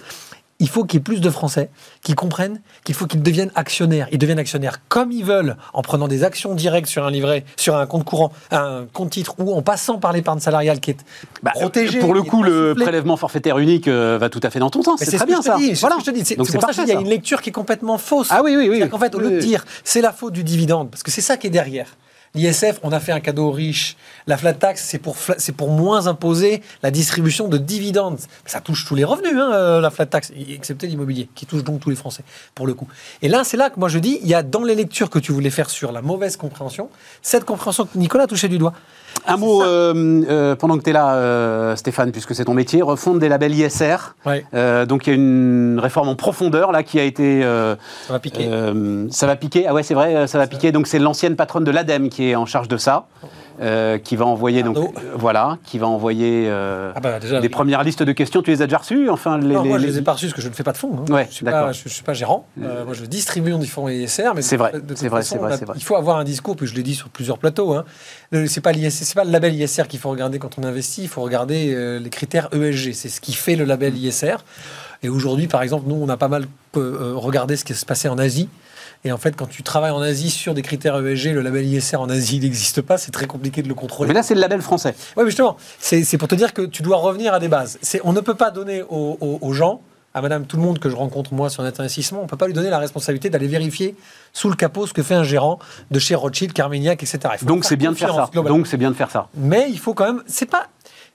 Il 0.61 0.69
faut 0.69 0.85
qu'il 0.85 0.99
y 0.99 1.01
ait 1.01 1.05
plus 1.05 1.21
de 1.21 1.31
Français 1.31 1.71
qui 2.03 2.15
comprennent 2.15 2.61
qu'il 2.83 2.97
faut 2.97 3.07
qu'ils 3.07 3.23
deviennent 3.23 3.53
actionnaires. 3.55 4.09
Ils 4.11 4.19
deviennent 4.19 4.41
actionnaires 4.41 4.81
comme 4.89 5.13
ils 5.13 5.25
veulent, 5.25 5.57
en 5.73 5.83
prenant 5.83 6.09
des 6.09 6.25
actions 6.25 6.53
directes 6.57 6.89
sur 6.89 7.05
un 7.07 7.13
livret, 7.13 7.45
sur 7.57 7.77
un 7.77 7.87
compte 7.87 8.03
courant, 8.03 8.33
un 8.51 8.87
compte 8.93 9.11
titre, 9.11 9.37
ou 9.39 9.55
en 9.55 9.63
passant 9.63 9.99
par 9.99 10.13
l'épargne 10.13 10.41
salariale 10.41 10.81
qui 10.81 10.91
est 10.91 10.97
Bah, 11.45 11.53
protégée. 11.55 12.01
Pour 12.01 12.13
le 12.13 12.25
coup, 12.25 12.43
le 12.43 12.75
prélèvement 12.75 13.17
forfaitaire 13.17 13.59
unique 13.59 13.87
euh, 13.87 14.19
va 14.19 14.31
tout 14.31 14.41
à 14.43 14.51
fait 14.51 14.59
dans 14.59 14.71
ton 14.71 14.83
sens. 14.83 14.99
C'est 14.99 15.13
ce 15.13 15.17
très 15.19 15.27
bien 15.27 15.43
ça. 15.43 15.55
dis, 15.59 15.75
Voilà. 15.75 15.95
ce 15.95 16.01
que 16.01 16.07
je 16.07 16.11
te 16.11 16.17
dis. 16.17 16.25
C'est 16.25 16.35
pour 16.35 16.47
ça 16.61 16.73
qu'il 16.83 16.89
y 16.89 16.97
a 16.97 17.01
une 17.01 17.09
lecture 17.09 17.41
qui 17.41 17.51
est 17.51 17.53
complètement 17.53 17.97
fausse. 17.97 18.27
Ah 18.33 18.41
oui, 18.43 18.57
oui, 18.57 18.69
oui. 18.69 18.89
Qu'en 18.89 18.99
fait, 18.99 19.15
au 19.15 19.21
lieu 19.21 19.31
de 19.31 19.39
dire 19.39 19.65
c'est 19.85 20.01
la 20.01 20.13
faute 20.13 20.33
du 20.33 20.43
dividende, 20.43 20.91
parce 20.91 21.05
que 21.05 21.13
c'est 21.13 21.21
ça 21.21 21.37
qui 21.37 21.47
est 21.47 21.51
derrière. 21.51 21.87
L'ISF, 22.35 22.79
on 22.83 22.93
a 22.93 23.01
fait 23.01 23.13
un 23.13 23.21
cadeau 23.21 23.49
aux 23.49 23.53
riches. 23.53 23.97
La 24.27 24.37
flat 24.37 24.53
tax, 24.53 24.85
c'est 24.85 24.99
pour, 24.99 25.17
c'est 25.39 25.53
pour 25.53 25.71
moins 25.71 26.07
imposer 26.07 26.63
la 26.83 26.91
distribution 26.91 27.49
de 27.49 27.59
dividendes. 27.59 28.19
Ça 28.45 28.61
touche 28.61 28.85
tous 28.87 28.95
les 28.95 29.05
revenus, 29.05 29.35
hein, 29.35 29.53
euh, 29.53 29.81
la 29.81 29.91
flat 29.91 30.07
tax, 30.07 30.33
excepté 30.51 30.87
l'immobilier, 30.87 31.29
qui 31.35 31.47
touche 31.47 31.65
donc 31.65 31.81
tous 31.81 31.91
les 31.91 31.97
Français, 31.97 32.23
pour 32.55 32.67
le 32.67 32.75
coup. 32.75 32.89
Et 33.23 33.29
là, 33.29 33.45
c'est 33.45 33.57
là 33.57 33.71
que 33.71 33.79
moi 33.81 33.89
je 33.89 33.99
dis, 33.99 34.19
il 34.23 34.29
y 34.29 34.35
a 34.35 34.43
dans 34.43 34.63
les 34.63 34.75
lectures 34.75 35.11
que 35.11 35.19
tu 35.19 35.33
voulais 35.33 35.51
faire 35.51 35.71
sur 35.71 35.93
la 35.93 36.03
mauvaise 36.03 36.37
compréhension, 36.37 36.91
cette 37.23 37.45
compréhension 37.45 37.87
que 37.87 37.97
Nicolas 37.99 38.25
a 38.25 38.27
touché 38.27 38.49
du 38.49 38.59
doigt. 38.59 38.75
Un 39.27 39.37
mot 39.37 39.63
euh, 39.63 40.23
euh, 40.29 40.57
pendant 40.57 40.79
que 40.79 40.83
tu 40.83 40.91
es 40.91 40.93
là, 40.93 41.15
euh, 41.15 41.77
Stéphane, 41.77 42.13
puisque 42.13 42.35
c'est 42.35 42.45
ton 42.45 42.55
métier, 42.55 42.83
refonte 42.83 43.19
des 43.19 43.29
labels 43.29 43.55
ISR. 43.55 44.15
Ouais. 44.25 44.45
Donc 44.87 45.07
il 45.07 45.11
y 45.11 45.13
a 45.13 45.17
une 45.17 45.79
réforme 45.81 46.09
en 46.09 46.15
profondeur 46.15 46.73
là 46.73 46.83
qui 46.83 46.99
a 46.99 47.05
été. 47.05 47.43
Ça 47.43 48.13
va 48.13 48.19
piquer. 48.19 48.49
ça 49.11 49.27
va 49.27 49.37
piquer. 49.37 49.67
Ah 49.67 49.75
ouais, 49.75 49.83
c'est 49.83 49.95
vrai, 49.95 50.27
ça 50.27 50.39
va 50.39 50.47
piquer. 50.47 50.73
Donc 50.73 50.87
c'est 50.87 50.99
l'ancienne 50.99 51.37
patronne 51.37 51.65
de 51.65 51.71
l'ADEME 51.71 52.09
qui 52.09 52.31
est 52.31 52.37
en 52.37 52.47
charge 52.47 52.69
de 52.69 52.77
ça, 52.77 53.07
euh, 53.61 53.99
qui 53.99 54.17
va 54.17 54.25
envoyer 54.27 54.63
donc 54.63 54.75
Pardon. 54.77 54.93
euh, 54.99 55.13
voilà, 55.15 55.59
qui 55.65 55.79
va 55.79 55.87
envoyer 55.87 56.47
euh, 56.49 56.93
Ah 56.95 57.01
bah, 57.01 57.19
déjà, 57.19 57.41
des 57.41 57.49
premières 57.49 57.83
listes 57.83 58.03
de 58.03 58.13
questions. 58.13 58.41
Tu 58.43 58.51
les 58.51 58.63
as 58.63 58.67
déjà 58.67 58.79
reçues 58.79 59.09
Enfin, 59.11 59.39
les, 59.39 59.55
Non, 59.55 59.65
moi, 59.65 59.79
les- 59.79 59.85
je 59.85 59.89
les 59.93 59.99
ai 59.99 60.03
pas 60.03 60.13
reçus 60.13 60.27
parce 60.27 60.35
que 60.37 60.43
je 60.43 60.49
ne 60.49 60.55
fais 60.55 60.63
pas 60.63 60.73
de 60.73 60.77
fonds. 60.79 61.05
hein. 61.09 61.13
Ouais, 61.13 61.27
je 61.31 61.35
suis 61.37 61.45
pas, 61.45 61.73
je, 61.73 61.83
je 61.85 61.89
suis 61.89 62.03
pas 62.05 62.15
gérant. 62.15 62.47
Euh, 62.63 62.85
moi, 62.85 62.95
je 62.95 63.05
distribue 63.05 63.53
des 63.59 63.67
fonds 63.67 63.89
ISR. 63.89 64.31
Mais 64.35 64.43
C'est 64.43 64.57
vrai, 64.57 64.73
c'est 64.95 65.09
vrai, 65.09 65.23
c'est 65.23 65.39
vrai. 65.39 65.57
Il 65.77 65.83
faut 65.83 65.97
avoir 65.97 66.19
un 66.19 66.25
discours, 66.25 66.57
puis 66.57 66.67
je 66.67 66.75
l'ai 66.75 66.83
dit 66.83 66.95
sur 66.95 67.09
plusieurs 67.09 67.39
plateaux. 67.39 67.73
Hein. 67.75 67.85
C'est 68.47 68.61
pas 68.61 68.73
c'est 68.91 69.15
pas 69.15 69.25
le 69.25 69.31
label 69.31 69.55
ISR 69.55 69.85
qu'il 69.89 69.99
faut 69.99 70.11
regarder 70.11 70.39
quand 70.39 70.59
on 70.59 70.63
investit. 70.63 71.03
Il 71.03 71.09
faut 71.09 71.23
regarder 71.23 71.99
les 72.01 72.11
critères 72.11 72.49
ESG. 72.53 72.93
C'est 72.95 73.09
ce 73.09 73.21
qui 73.21 73.33
fait 73.33 73.57
le 73.57 73.65
label 73.65 73.97
ISR. 73.97 74.37
Et 75.03 75.09
aujourd'hui, 75.09 75.47
par 75.47 75.63
exemple, 75.63 75.85
nous, 75.89 75.95
on 75.97 76.09
a 76.09 76.17
pas 76.17 76.29
mal 76.29 76.47
regardé 76.75 77.57
ce 77.57 77.65
qui 77.65 77.75
se 77.75 77.87
passait 77.87 78.09
en 78.09 78.19
Asie. 78.19 78.49
Et 79.05 79.13
en 79.13 79.17
fait, 79.19 79.37
quand 79.37 79.47
tu 79.49 79.63
travailles 79.63 79.93
en 79.93 80.01
Asie 80.01 80.31
sur 80.31 80.55
des 80.55 80.63
critères 80.63 80.97
ESG, 80.99 81.33
le 81.33 81.41
label 81.41 81.65
ISR 81.67 81.97
en 81.97 82.09
Asie, 82.11 82.37
il 82.39 82.43
n'existe 82.43 82.83
pas. 82.83 82.99
C'est 82.99 83.13
très 83.13 83.27
compliqué 83.27 83.63
de 83.63 83.69
le 83.69 83.75
contrôler. 83.75 84.09
Mais 84.09 84.15
là, 84.15 84.23
c'est 84.23 84.35
le 84.35 84.41
label 84.41 84.61
français. 84.61 84.95
Oui, 85.17 85.23
mais 85.25 85.31
justement, 85.31 85.57
c'est 85.79 86.19
pour 86.19 86.27
te 86.29 86.35
dire 86.35 86.53
que 86.53 86.63
tu 86.63 86.83
dois 86.83 86.97
revenir 86.97 87.33
à 87.33 87.39
des 87.39 87.49
bases. 87.49 87.79
On 88.05 88.13
ne 88.13 88.21
peut 88.21 88.35
pas 88.35 88.51
donner 88.51 88.83
aux, 88.83 89.17
aux- 89.21 89.39
aux 89.41 89.53
gens, 89.53 89.81
à 90.15 90.21
madame 90.23 90.47
tout 90.47 90.57
le 90.57 90.63
monde 90.63 90.79
que 90.81 90.91
je 90.91 90.97
rencontre 90.97 91.33
moi 91.33 91.49
sur 91.49 91.63
Net 91.63 91.79
Investissement, 91.79 92.21
on 92.21 92.23
ne 92.25 92.29
peut 92.29 92.37
pas 92.37 92.47
lui 92.49 92.55
donner 92.55 92.71
la 92.71 92.79
responsabilité 92.79 93.31
d'aller 93.31 93.47
vérifier 93.47 93.95
sous 94.33 94.49
le 94.49 94.57
capot 94.57 94.87
ce 94.87 94.93
que 94.93 95.03
fait 95.05 95.15
un 95.15 95.23
gérant 95.23 95.59
de 95.93 95.99
chez 96.01 96.15
Rothschild, 96.17 96.53
Carmignac, 96.53 97.03
etc. 97.03 97.35
Donc 97.45 97.65
c'est 97.65 97.77
bien 97.77 97.93
de 97.93 97.97
faire 97.97 98.15
ça. 98.15 98.31
Donc 98.51 98.67
c'est 98.67 98.79
bien 98.79 98.91
de 98.91 98.97
faire 98.97 99.11
ça. 99.11 99.29
Mais 99.37 99.67
il 99.71 99.79
faut 99.79 99.95
quand 99.95 100.07
même. 100.07 100.23
C'est 100.27 100.47
pas. 100.51 100.67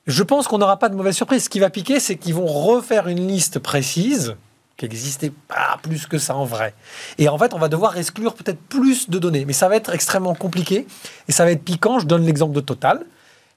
Je 0.07 0.23
pense 0.23 0.47
qu'on 0.47 0.57
n'aura 0.57 0.77
pas 0.79 0.89
de 0.89 0.95
mauvaise 0.95 1.15
surprise. 1.15 1.43
Ce 1.45 1.49
qui 1.49 1.59
va 1.59 1.69
piquer, 1.69 1.99
c'est 1.99 2.15
qu'ils 2.15 2.33
vont 2.35 2.45
refaire 2.45 3.07
une 3.07 3.27
liste 3.27 3.59
précise 3.59 4.35
qui 4.77 4.85
n'existait 4.85 5.31
pas 5.47 5.77
plus 5.83 6.07
que 6.07 6.17
ça 6.17 6.35
en 6.35 6.45
vrai. 6.45 6.73
Et 7.17 7.29
en 7.29 7.37
fait, 7.37 7.53
on 7.53 7.59
va 7.59 7.69
devoir 7.69 7.97
exclure 7.97 8.33
peut-être 8.33 8.59
plus 8.59 9.09
de 9.09 9.19
données. 9.19 9.45
Mais 9.45 9.53
ça 9.53 9.69
va 9.69 9.75
être 9.75 9.93
extrêmement 9.93 10.33
compliqué 10.35 10.87
et 11.27 11.31
ça 11.31 11.45
va 11.45 11.51
être 11.51 11.63
piquant. 11.63 11.99
Je 11.99 12.07
donne 12.07 12.25
l'exemple 12.25 12.53
de 12.55 12.61
Total. 12.61 13.01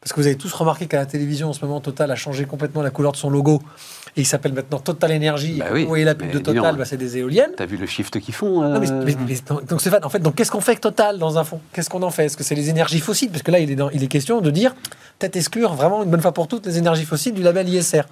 Parce 0.03 0.13
que 0.13 0.21
vous 0.21 0.27
avez 0.27 0.37
tous 0.37 0.53
remarqué 0.53 0.87
qu'à 0.87 0.99
la 0.99 1.07
télévision, 1.07 1.49
en 1.49 1.53
ce 1.53 1.65
moment, 1.65 1.81
Total 1.81 2.09
a 2.13 2.15
changé 2.15 2.45
complètement 2.45 2.83
la 2.83 2.91
couleur 2.91 3.11
de 3.11 3.17
son 3.17 3.29
logo. 3.29 3.61
Et 4.17 4.21
il 4.21 4.25
s'appelle 4.25 4.53
maintenant 4.53 4.79
Total 4.79 5.11
Énergie. 5.11 5.57
Bah 5.59 5.67
oui, 5.73 5.83
vous 5.83 5.89
voyez 5.89 6.05
la 6.05 6.15
pub 6.15 6.31
de 6.31 6.39
Total, 6.39 6.77
bah, 6.77 6.85
c'est 6.85 6.97
des 6.97 7.17
éoliennes. 7.19 7.51
T'as 7.57 7.67
vu 7.67 7.77
le 7.77 7.87
shift 7.87 8.21
qu'ils 8.21 8.35
font 8.35 8.61
Non, 8.63 8.79
mais, 8.79 8.89
euh, 8.91 9.03
mais- 9.05 9.17
mais- 9.27 9.35
donc, 9.49 9.65
donc, 9.67 9.81
Stéphane, 9.81 10.05
en 10.05 10.09
fait, 10.09 10.21
donc 10.21 10.37
qu'est-ce 10.37 10.51
qu'on 10.53 10.61
fait 10.61 10.73
avec 10.73 10.81
Total 10.81 11.19
dans 11.19 11.39
un 11.39 11.45
fond? 11.45 11.61
Qu'est-ce 11.73 11.91
qu'on 11.91 12.03
en 12.03 12.11
fait? 12.11 12.27
Est-ce 12.27 12.37
que 12.37 12.45
c'est 12.45 12.55
les 12.55 12.69
énergies 12.71 13.01
fossiles? 13.01 13.31
Parce 13.31 13.43
que 13.43 13.51
là, 13.51 13.59
il 13.59 13.69
est, 13.71 13.75
dans- 13.75 13.91
il 13.91 14.05
est 14.05 14.07
question 14.07 14.41
de 14.41 14.51
dire 14.51 14.77
peut-être 15.19 15.37
exclure 15.37 15.75
vraiment 15.75 16.03
une 16.03 16.11
bonne 16.11 16.21
fois 16.21 16.33
pour 16.33 16.47
toutes 16.49 16.67
les 16.67 16.79
énergies 16.79 17.05
fossiles 17.05 17.33
du 17.35 17.43
label 17.43 17.69
ISR. 17.69 18.03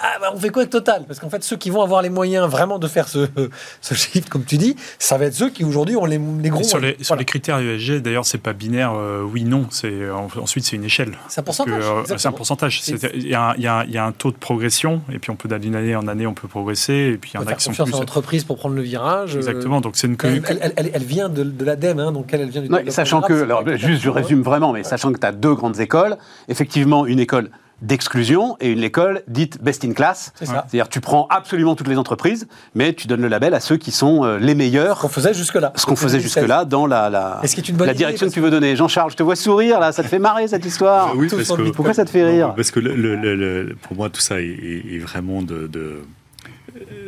Ah, 0.00 0.06
bah, 0.20 0.30
on 0.34 0.38
fait 0.38 0.48
quoi 0.48 0.62
avec 0.62 0.70
Total? 0.70 1.04
Parce 1.06 1.18
qu'en 1.20 1.28
fait, 1.30 1.42
ceux 1.44 1.56
qui 1.56 1.70
vont 1.70 1.82
avoir 1.82 2.00
les 2.02 2.08
moyens 2.10 2.48
vraiment 2.48 2.78
de 2.78 2.88
faire 2.88 3.08
ce, 3.08 3.28
ce 3.80 3.94
shift, 3.94 4.28
comme 4.28 4.44
tu 4.44 4.56
dis, 4.56 4.76
ça 4.98 5.18
va 5.18 5.26
être 5.26 5.34
ceux 5.34 5.50
qui 5.50 5.64
aujourd'hui 5.64 5.96
ont 5.96 6.06
les, 6.06 6.18
les 6.42 6.48
gros. 6.48 6.60
Et 6.60 6.64
sur 6.64 6.78
les, 6.78 6.96
sur 7.02 7.16
les 7.16 7.24
critères 7.24 7.58
ESG, 7.58 8.00
d'ailleurs, 8.02 8.24
c'est 8.24 8.38
pas 8.38 8.52
binaire 8.52 8.92
euh, 8.94 9.22
oui/non. 9.22 9.66
C'est 9.70 9.88
euh, 9.90 10.14
en- 10.14 10.28
ensuite 10.40 10.64
c'est 10.64 10.76
une 10.76 10.84
échelle. 10.84 11.12
C'est 11.28 11.40
un 11.40 11.44
pourcentage. 11.44 11.82
euh, 11.84 12.02
c'est 12.16 12.26
un 12.28 12.32
pourcentage. 12.32 12.80
C'est- 12.82 12.96
C'est- 12.98 13.10
Il 13.14 13.28
y, 13.28 13.34
a 13.34 13.50
un- 13.50 13.54
il 13.56 13.62
y 13.62 13.68
un- 13.68 13.84
y 13.84 13.98
a 13.98 14.04
un 14.04 14.12
taux 14.12 14.30
de 14.30 14.36
progression, 14.36 15.02
et 15.12 15.18
puis 15.18 15.30
on 15.30 15.36
peut 15.36 15.48
d'une 15.58 15.76
année 15.76 15.94
en 15.96 16.06
année, 16.08 16.26
on 16.26 16.34
peut 16.34 16.48
progresser, 16.48 17.12
et 17.14 17.18
puis 17.18 17.32
il 17.34 17.34
y 17.34 17.42
a 17.42 17.58
sont 17.58 17.70
confiance 17.70 17.88
plus. 17.88 17.96
à 17.96 18.00
l'entreprise 18.00 18.44
pour 18.44 18.56
prendre 18.58 18.74
le 18.74 18.82
virage. 18.82 19.34
euh, 19.34 19.38
Exactement. 19.38 19.80
Donc 19.80 19.96
c'est 19.96 20.06
une 20.06 20.16
Elle, 20.22 20.42
elle- 20.60 20.72
elle- 20.76 20.90
elle 20.94 21.04
vient 21.04 21.28
de, 21.28 21.44
de 21.44 21.64
l'ADEME, 21.64 21.98
hein, 22.00 22.12
donc 22.12 22.32
elle, 22.32 22.40
elle 22.42 22.50
vient 22.50 22.62
du 22.62 22.68
développement 22.68 22.90
sachant 22.92 23.20
que, 23.22 23.36
c'est 23.36 23.42
alors, 23.44 23.66
juste 23.76 24.02
je 24.02 24.10
résume 24.10 24.42
vraiment, 24.42 24.72
mais 24.72 24.82
sachant 24.84 25.12
que 25.12 25.18
tu 25.18 25.26
as 25.26 25.32
deux 25.32 25.54
grandes 25.54 25.80
écoles, 25.80 26.16
effectivement 26.48 27.06
une 27.06 27.18
école 27.20 27.50
d'exclusion 27.82 28.56
et 28.60 28.70
une 28.72 28.82
école 28.82 29.22
dite 29.28 29.62
best 29.62 29.84
in 29.84 29.92
class. 29.92 30.32
C'est 30.34 30.46
ça. 30.46 30.64
C'est-à-dire 30.66 30.88
tu 30.88 31.00
prends 31.02 31.26
absolument 31.28 31.74
toutes 31.74 31.88
les 31.88 31.98
entreprises, 31.98 32.48
mais 32.74 32.94
tu 32.94 33.06
donnes 33.06 33.20
le 33.20 33.28
label 33.28 33.52
à 33.52 33.60
ceux 33.60 33.76
qui 33.76 33.90
sont 33.90 34.24
euh, 34.24 34.38
les 34.38 34.54
meilleurs, 34.54 34.98
qu'on 34.98 35.08
faisait 35.08 35.34
jusque-là. 35.34 35.72
ce 35.76 35.84
qu'on 35.84 35.94
faisait 35.94 36.18
jusque-là 36.20 36.64
dans 36.64 36.86
la, 36.86 37.10
la, 37.10 37.42
ce 37.44 37.54
est 37.58 37.68
une 37.68 37.76
bonne 37.76 37.86
la 37.86 37.92
idée, 37.92 37.98
direction 37.98 38.28
que 38.28 38.32
tu 38.32 38.40
veux 38.40 38.50
donner? 38.50 38.76
Jean-Charles, 38.76 39.10
je 39.10 39.16
te 39.16 39.22
vois 39.22 39.36
sourire 39.36 39.78
là, 39.78 39.92
ça 39.92 40.02
te 40.02 40.08
fait 40.08 40.18
marrer 40.18 40.48
cette 40.48 40.64
histoire. 40.64 41.10
Ah 41.10 41.16
oui, 41.16 41.28
parce 41.30 41.48
que. 41.48 41.70
Pourquoi 41.70 41.92
ça 41.92 42.06
te 42.06 42.10
fait 42.10 42.24
rire? 42.24 42.54
Parce 42.54 42.70
que 42.70 42.80
le- 42.80 42.96
le- 42.96 43.14
le- 43.14 43.36
le- 43.36 43.74
pour 43.82 43.94
moi, 43.94 44.08
tout 44.08 44.22
ça 44.22 44.40
est, 44.40 44.46
est- 44.46 44.94
est 44.94 44.98
vraiment 44.98 45.42
de. 45.42 45.66
de- 45.66 46.00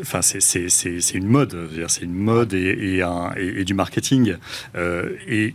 Enfin, 0.01 0.23
c'est- 0.23 0.41
c'est 0.41 0.69
c'est- 0.69 1.01
c'est 1.01 1.17
une 1.19 1.27
mode, 1.29 1.57
c'est 1.89 2.03
une 2.03 2.15
mode 2.15 2.53
et, 2.55 2.97
et 2.97 3.03
un- 3.03 3.33
et- 3.37 3.61
et 3.61 3.65
du 3.65 3.75
marketing. 3.75 4.37
Euh, 4.77 5.11
et 5.27 5.55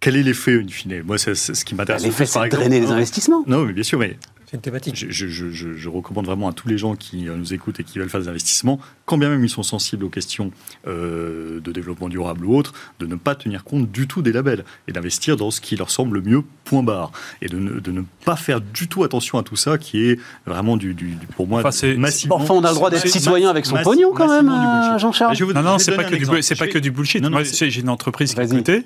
quel 0.00 0.16
est 0.16 0.22
l'effet, 0.22 0.62
in 0.62 0.68
fine 0.68 1.02
Moi, 1.04 1.18
c'est 1.18 1.34
ce 1.34 1.64
qui 1.64 1.74
m'intéresse. 1.74 2.02
le 2.02 2.08
L'effet, 2.08 2.26
c'est 2.26 2.38
de 2.38 2.44
exemple. 2.46 2.62
drainer 2.62 2.80
les 2.80 2.86
Non, 2.86 2.92
investissements. 2.92 3.44
Non, 3.46 3.64
mais 3.64 3.72
bien 3.72 3.82
sûr, 3.82 3.98
mais 3.98 4.16
C'est 4.48 4.54
une 4.56 4.60
thématique. 4.62 4.94
je, 4.96 5.06
je- 5.10 5.26
je- 5.26 5.50
je- 5.50 5.74
je 5.74 5.88
recommande 5.88 6.26
vraiment 6.26 6.46
à 6.48 6.52
tous 6.52 6.68
les 6.68 6.78
gens 6.78 6.94
qui 6.94 7.28
euh, 7.28 7.34
nous 7.36 7.52
écoutent 7.52 7.80
et 7.80 7.84
qui 7.84 7.98
veulent 7.98 8.08
faire 8.08 8.20
des 8.20 8.28
investissements, 8.28 8.78
quand 9.04 9.18
bien 9.18 9.28
même 9.28 9.44
ils 9.44 9.48
sont 9.50 9.64
sensibles 9.64 10.04
aux 10.04 10.08
questions 10.08 10.52
euh, 10.86 11.60
de 11.60 11.72
développement 11.72 12.08
durable 12.08 12.44
ou 12.46 12.54
autres, 12.56 12.72
de 13.00 13.06
ne 13.06 13.16
pas 13.16 13.34
tenir 13.34 13.64
compte 13.64 13.90
du 13.90 14.06
tout 14.06 14.22
des 14.22 14.30
labels 14.32 14.64
et 14.86 14.92
d'investir 14.92 15.36
dans 15.36 15.50
ce 15.50 15.60
qui 15.60 15.74
leur 15.74 15.90
semble 15.90 16.14
le 16.18 16.22
mieux, 16.22 16.42
point 16.64 16.84
barre. 16.84 17.10
Et 17.42 17.48
de 17.48 17.58
ne, 17.58 17.80
de 17.80 17.90
ne 17.90 18.02
pas 18.24 18.36
faire 18.36 18.60
du 18.60 18.86
tout 18.86 19.02
attention 19.02 19.38
à 19.38 19.42
tout 19.42 19.56
ça 19.56 19.78
qui 19.78 20.04
est 20.06 20.20
vraiment 20.46 20.76
du, 20.76 20.94
du- 20.94 21.14
du- 21.16 21.26
pour 21.34 21.48
moi, 21.48 21.60
Enfin, 21.60 21.72
c'est- 21.72 21.96
massivement. 21.96 22.36
Enfin, 22.36 22.54
on 22.54 22.62
a 22.62 22.68
le 22.68 22.74
droit 22.76 22.90
d'être 22.90 23.08
citoyen 23.08 23.50
avec 23.50 23.66
son 23.66 23.76
pognon 23.82 24.12
quand 24.14 24.28
même, 24.28 24.48
euh, 24.48 24.98
Jean-Charles. 24.98 25.34
Je 25.34 25.40
vais 25.40 25.46
vous- 25.46 25.52
Non, 25.54 25.62
non, 25.62 25.78
c'est 25.78 25.96
pas, 25.96 26.04
que 26.04 26.14
du, 26.14 26.24
pas 26.26 26.34
vais- 26.66 26.70
que 26.70 26.78
du 26.78 26.90
bullshit. 26.92 27.20
Non, 27.20 27.30
non, 27.30 27.36
Moi, 27.38 27.44
c'est- 27.44 27.54
c'est- 27.54 27.70
j'ai 27.70 27.80
une 27.80 27.88
entreprise 27.88 28.32
qui 28.34 28.40
est. 28.40 28.84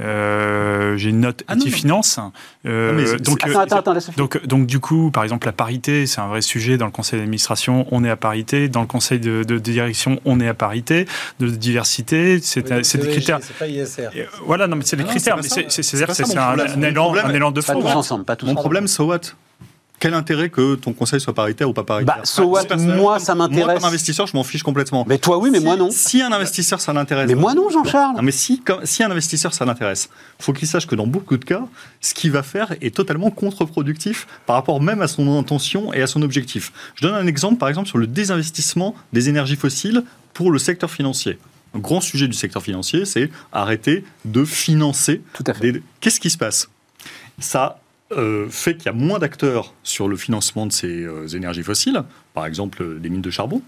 Euh, 0.00 0.96
j'ai 0.96 1.10
une 1.10 1.20
note 1.20 1.44
Ah. 1.46 1.56
Finance. 1.56 2.18
Euh, 2.66 2.92
Ah, 2.98 3.06
c'est- 3.06 3.16
donc, 3.22 3.44
Attends, 3.44 3.58
euh, 3.58 3.62
attends, 3.62 3.76
attends, 3.76 3.92
laisse 3.92 4.10
donc, 4.16 4.46
donc, 4.46 4.66
du 4.66 4.80
coup, 4.80 5.10
par 5.10 5.24
exemple, 5.24 5.46
la 5.46 5.52
parité, 5.52 6.06
c'est 6.06 6.20
un 6.22 6.28
vrai 6.28 6.40
sujet 6.40 6.78
dans 6.78 6.86
le 6.86 6.90
conseil 6.90 7.18
d'administration. 7.18 7.86
On 7.90 8.02
est 8.02 8.08
à 8.10 8.16
parité. 8.16 8.68
Dans 8.68 8.80
le 8.80 8.86
conseil 8.86 9.20
de, 9.20 9.44
de 9.44 9.58
direction, 9.58 10.18
on 10.24 10.40
est 10.40 10.48
à 10.48 10.54
parité. 10.54 11.06
De 11.38 11.48
diversité, 11.48 12.40
c'est 12.42 12.70
Oui, 12.72 12.84
c'est 12.84 12.98
des 12.98 13.04
ESG, 13.08 13.12
critères. 13.12 13.38
C'est 13.42 13.56
pas 13.58 13.66
ISR. 13.66 14.08
Et, 14.14 14.22
euh, 14.22 14.26
Voilà, 14.46 14.66
non, 14.66 14.76
mais 14.76 14.84
c'est 14.86 14.96
des 14.96 15.04
critères. 15.04 15.36
c'est 15.42 16.06
pas 16.06 16.14
pas 16.14 16.52
un, 16.54 16.58
un 16.58 16.82
élan, 16.82 17.14
un 17.14 17.34
élan 17.34 17.50
de 17.50 17.60
Pas 17.60 17.72
fond. 17.74 17.80
tous 17.82 17.88
ensemble, 17.88 18.24
pas 18.24 18.36
tous 18.36 18.46
Mon 18.46 18.54
problème, 18.54 18.88
so 18.88 19.04
what? 19.04 19.20
Quel 20.00 20.14
intérêt 20.14 20.48
que 20.48 20.76
ton 20.76 20.94
conseil 20.94 21.20
soit 21.20 21.34
paritaire 21.34 21.68
ou 21.68 21.74
pas 21.74 21.84
paritaire 21.84 22.16
Bah, 22.16 22.24
so 22.24 22.44
what 22.44 22.64
Personnellement, 22.64 23.02
Moi, 23.02 23.18
ça 23.18 23.34
Moi, 23.34 23.48
m'intéresse. 23.48 23.78
comme 23.80 23.84
investisseur, 23.88 24.26
je 24.26 24.34
m'en 24.34 24.42
fiche 24.44 24.62
complètement. 24.62 25.04
Mais 25.06 25.18
toi, 25.18 25.36
oui, 25.36 25.50
mais 25.52 25.58
Si- 25.58 25.64
moi, 25.64 25.76
non. 25.76 25.90
Si 25.90 26.22
un 26.22 26.32
investisseur, 26.32 26.80
ça 26.80 26.92
l'intéresse. 26.94 27.28
Mais 27.28 27.34
moi, 27.34 27.52
non, 27.54 27.68
Jean-Charles. 27.68 28.16
Non, 28.16 28.22
mais 28.22 28.32
si, 28.32 28.60
comme- 28.60 28.86
si 28.86 29.02
un 29.04 29.10
investisseur, 29.10 29.52
ça 29.52 29.66
l'intéresse, 29.66 30.08
faut 30.38 30.54
qu'il 30.54 30.66
sache 30.66 30.86
que 30.86 30.94
dans 30.94 31.06
beaucoup 31.06 31.36
de 31.36 31.44
cas, 31.44 31.62
ce 32.00 32.14
qu'il 32.14 32.30
va 32.32 32.42
faire 32.42 32.72
est 32.80 32.94
totalement 32.96 33.30
contre-productif 33.30 34.26
par 34.46 34.56
rapport 34.56 34.80
même 34.80 35.02
à 35.02 35.06
son 35.06 35.38
intention 35.38 35.92
et 35.92 36.00
à 36.00 36.06
son 36.06 36.22
objectif. 36.22 36.72
Je 36.94 37.02
donne 37.06 37.14
un 37.14 37.26
exemple, 37.26 37.58
par 37.58 37.68
exemple, 37.68 37.86
sur 37.88 37.98
le 37.98 38.06
désinvestissement 38.06 38.94
des 39.12 39.28
énergies 39.28 39.56
fossiles 39.56 40.02
pour 40.32 40.50
le 40.50 40.58
secteur 40.58 40.90
financier. 40.90 41.38
Un 41.74 41.78
grand 41.78 42.00
sujet 42.00 42.26
du 42.26 42.32
secteur 42.32 42.62
financier, 42.62 43.04
c'est 43.04 43.30
arrêter 43.52 44.04
de 44.24 44.46
financer 44.46 45.20
Tout 45.34 45.44
à 45.46 45.52
fait. 45.52 45.72
des- 45.72 45.82
Qu'est-ce 46.00 46.20
qui 46.20 46.30
se 46.30 46.38
passe? 46.38 46.70
Ça 47.38 47.79
euh, 48.12 48.48
fait 48.48 48.76
qu'il 48.76 48.86
y 48.86 48.88
a 48.88 48.92
moins 48.92 49.18
d'acteurs 49.18 49.74
sur 49.82 50.08
le 50.08 50.16
financement 50.16 50.66
de 50.66 50.72
ces 50.72 51.04
euh, 51.04 51.26
énergies 51.28 51.62
fossiles, 51.62 52.02
par 52.34 52.46
exemple 52.46 52.82
euh, 52.82 52.98
des 52.98 53.08
mines 53.08 53.22
de 53.22 53.30
charbon. 53.30 53.62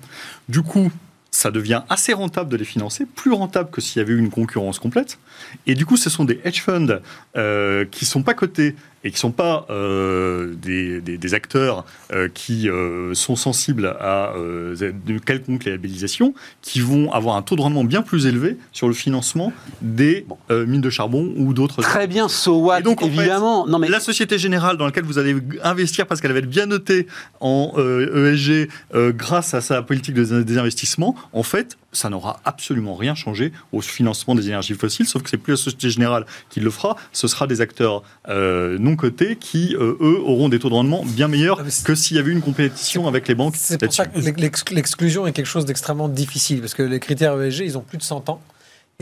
Du 0.49 0.63
coup, 0.63 0.91
ça 1.33 1.51
devient 1.51 1.83
assez 1.89 2.13
rentable 2.13 2.51
de 2.51 2.57
les 2.57 2.65
financer, 2.65 3.07
plus 3.07 3.33
rentable 3.33 3.71
que 3.71 3.81
s'il 3.81 4.01
y 4.01 4.03
avait 4.05 4.13
eu 4.13 4.19
une 4.19 4.31
concurrence 4.31 4.79
complète. 4.79 5.19
Et 5.67 5.75
du 5.75 5.87
coup, 5.87 5.97
ce 5.97 6.11
sont 6.11 6.25
des 6.25 6.39
hedge 6.45 6.61
funds 6.61 7.01
euh, 7.37 7.87
qui 7.91 8.05
sont 8.05 8.23
pas 8.23 8.35
cotés 8.35 8.77
et 9.05 9.11
qui 9.11 9.19
sont 9.19 9.33
pas 9.33 9.67
euh, 9.71 10.55
des, 10.61 11.01
des- 11.01 11.19
des 11.19 11.35
acteurs 11.35 11.85
euh, 12.13 12.29
qui 12.33 12.69
euh, 12.69 13.15
sont 13.15 13.37
sensibles 13.37 13.87
à 14.01 14.33
de 14.37 15.19
quelconque 15.19 15.65
labellisation, 15.65 16.35
qui 16.63 16.81
vont 16.81 17.11
avoir 17.13 17.37
un 17.37 17.43
taux 17.43 17.57
de 17.57 17.63
rendement 17.63 17.85
bien 17.85 18.03
plus 18.03 18.27
élevé 18.27 18.57
sur 18.73 18.89
le 18.89 18.95
financement 18.95 19.53
des 19.81 20.27
mines 20.51 20.81
de 20.81 20.91
charbon 20.91 21.33
ou 21.37 21.53
d'autres 21.55 21.83
Très 21.83 22.07
bien, 22.07 22.29
so 22.29 22.59
what, 22.59 22.81
Et 22.81 22.83
donc, 22.83 23.03
en 23.03 23.07
fait, 23.09 23.15
évidemment. 23.17 23.67
non, 23.67 23.79
mais 23.79 23.89
la 23.89 24.01
Société 24.01 24.39
Générale 24.39 24.77
dans 24.77 24.85
laquelle 24.87 25.05
vous 25.05 25.19
allez 25.19 25.37
investir 25.63 26.07
parce 26.07 26.21
qu'elle 26.21 26.33
va 26.33 26.39
être 26.39 26.49
bien 26.49 26.67
notée 26.67 27.07
en 27.41 27.73
ESG 27.77 28.69
euh, 28.95 29.13
grâce 29.13 29.55
à 29.55 29.61
sa 29.61 29.83
politique 29.83 30.15
de 30.15 30.43
désinvestissement, 30.43 31.15
en 31.33 31.43
fait, 31.43 31.77
ça 31.93 32.09
n'aura 32.11 32.41
absolument 32.45 32.95
rien 32.95 33.15
changé 33.15 33.53
au 33.73 33.81
financement 33.81 34.35
des 34.35 34.47
énergies 34.49 34.75
fossiles, 34.75 35.07
sauf 35.07 35.23
que 35.23 35.31
c'est 35.31 35.37
plus 35.37 35.53
la 35.53 35.57
Société 35.57 35.91
Générale 35.91 36.25
qui 36.51 36.61
le 36.61 36.71
fera, 36.71 36.97
ce 37.13 37.29
sera 37.29 37.47
des 37.47 37.61
acteurs 37.61 38.03
euh, 38.29 38.79
non 38.79 38.97
cotés 38.97 39.37
qui, 39.37 39.77
euh, 39.77 39.97
eux, 40.01 40.19
auront 40.25 40.49
des 40.49 40.59
taux 40.59 40.69
de 40.71 40.75
rendement 40.75 41.05
bien 41.05 41.29
meilleurs 41.29 41.61
Ah, 41.61 41.65
que 41.85 41.95
s'il 41.95 42.17
y 42.17 42.21
avait 42.21 42.33
une 42.33 42.43
compétition 42.43 43.07
avec 43.09 43.29
les 43.29 43.35
banques 43.35 43.55
C'est 43.57 43.79
pour 43.79 43.93
ça 43.93 44.07
que 44.07 44.19
l'ex- 44.19 44.65
l'exclusion 44.71 45.27
est 45.27 45.33
quelque 45.33 45.47
chose 45.47 45.65
d'extrêmement 45.67 46.09
difficile, 46.09 46.61
parce 46.61 46.75
que 46.75 46.83
les 46.83 47.01
critères 47.01 47.41
ESG, 47.41 47.61
ils 47.65 47.77
ont 47.79 47.83
plus 47.83 47.99
de 47.99 48.03
100 48.03 48.29
ans. 48.31 48.41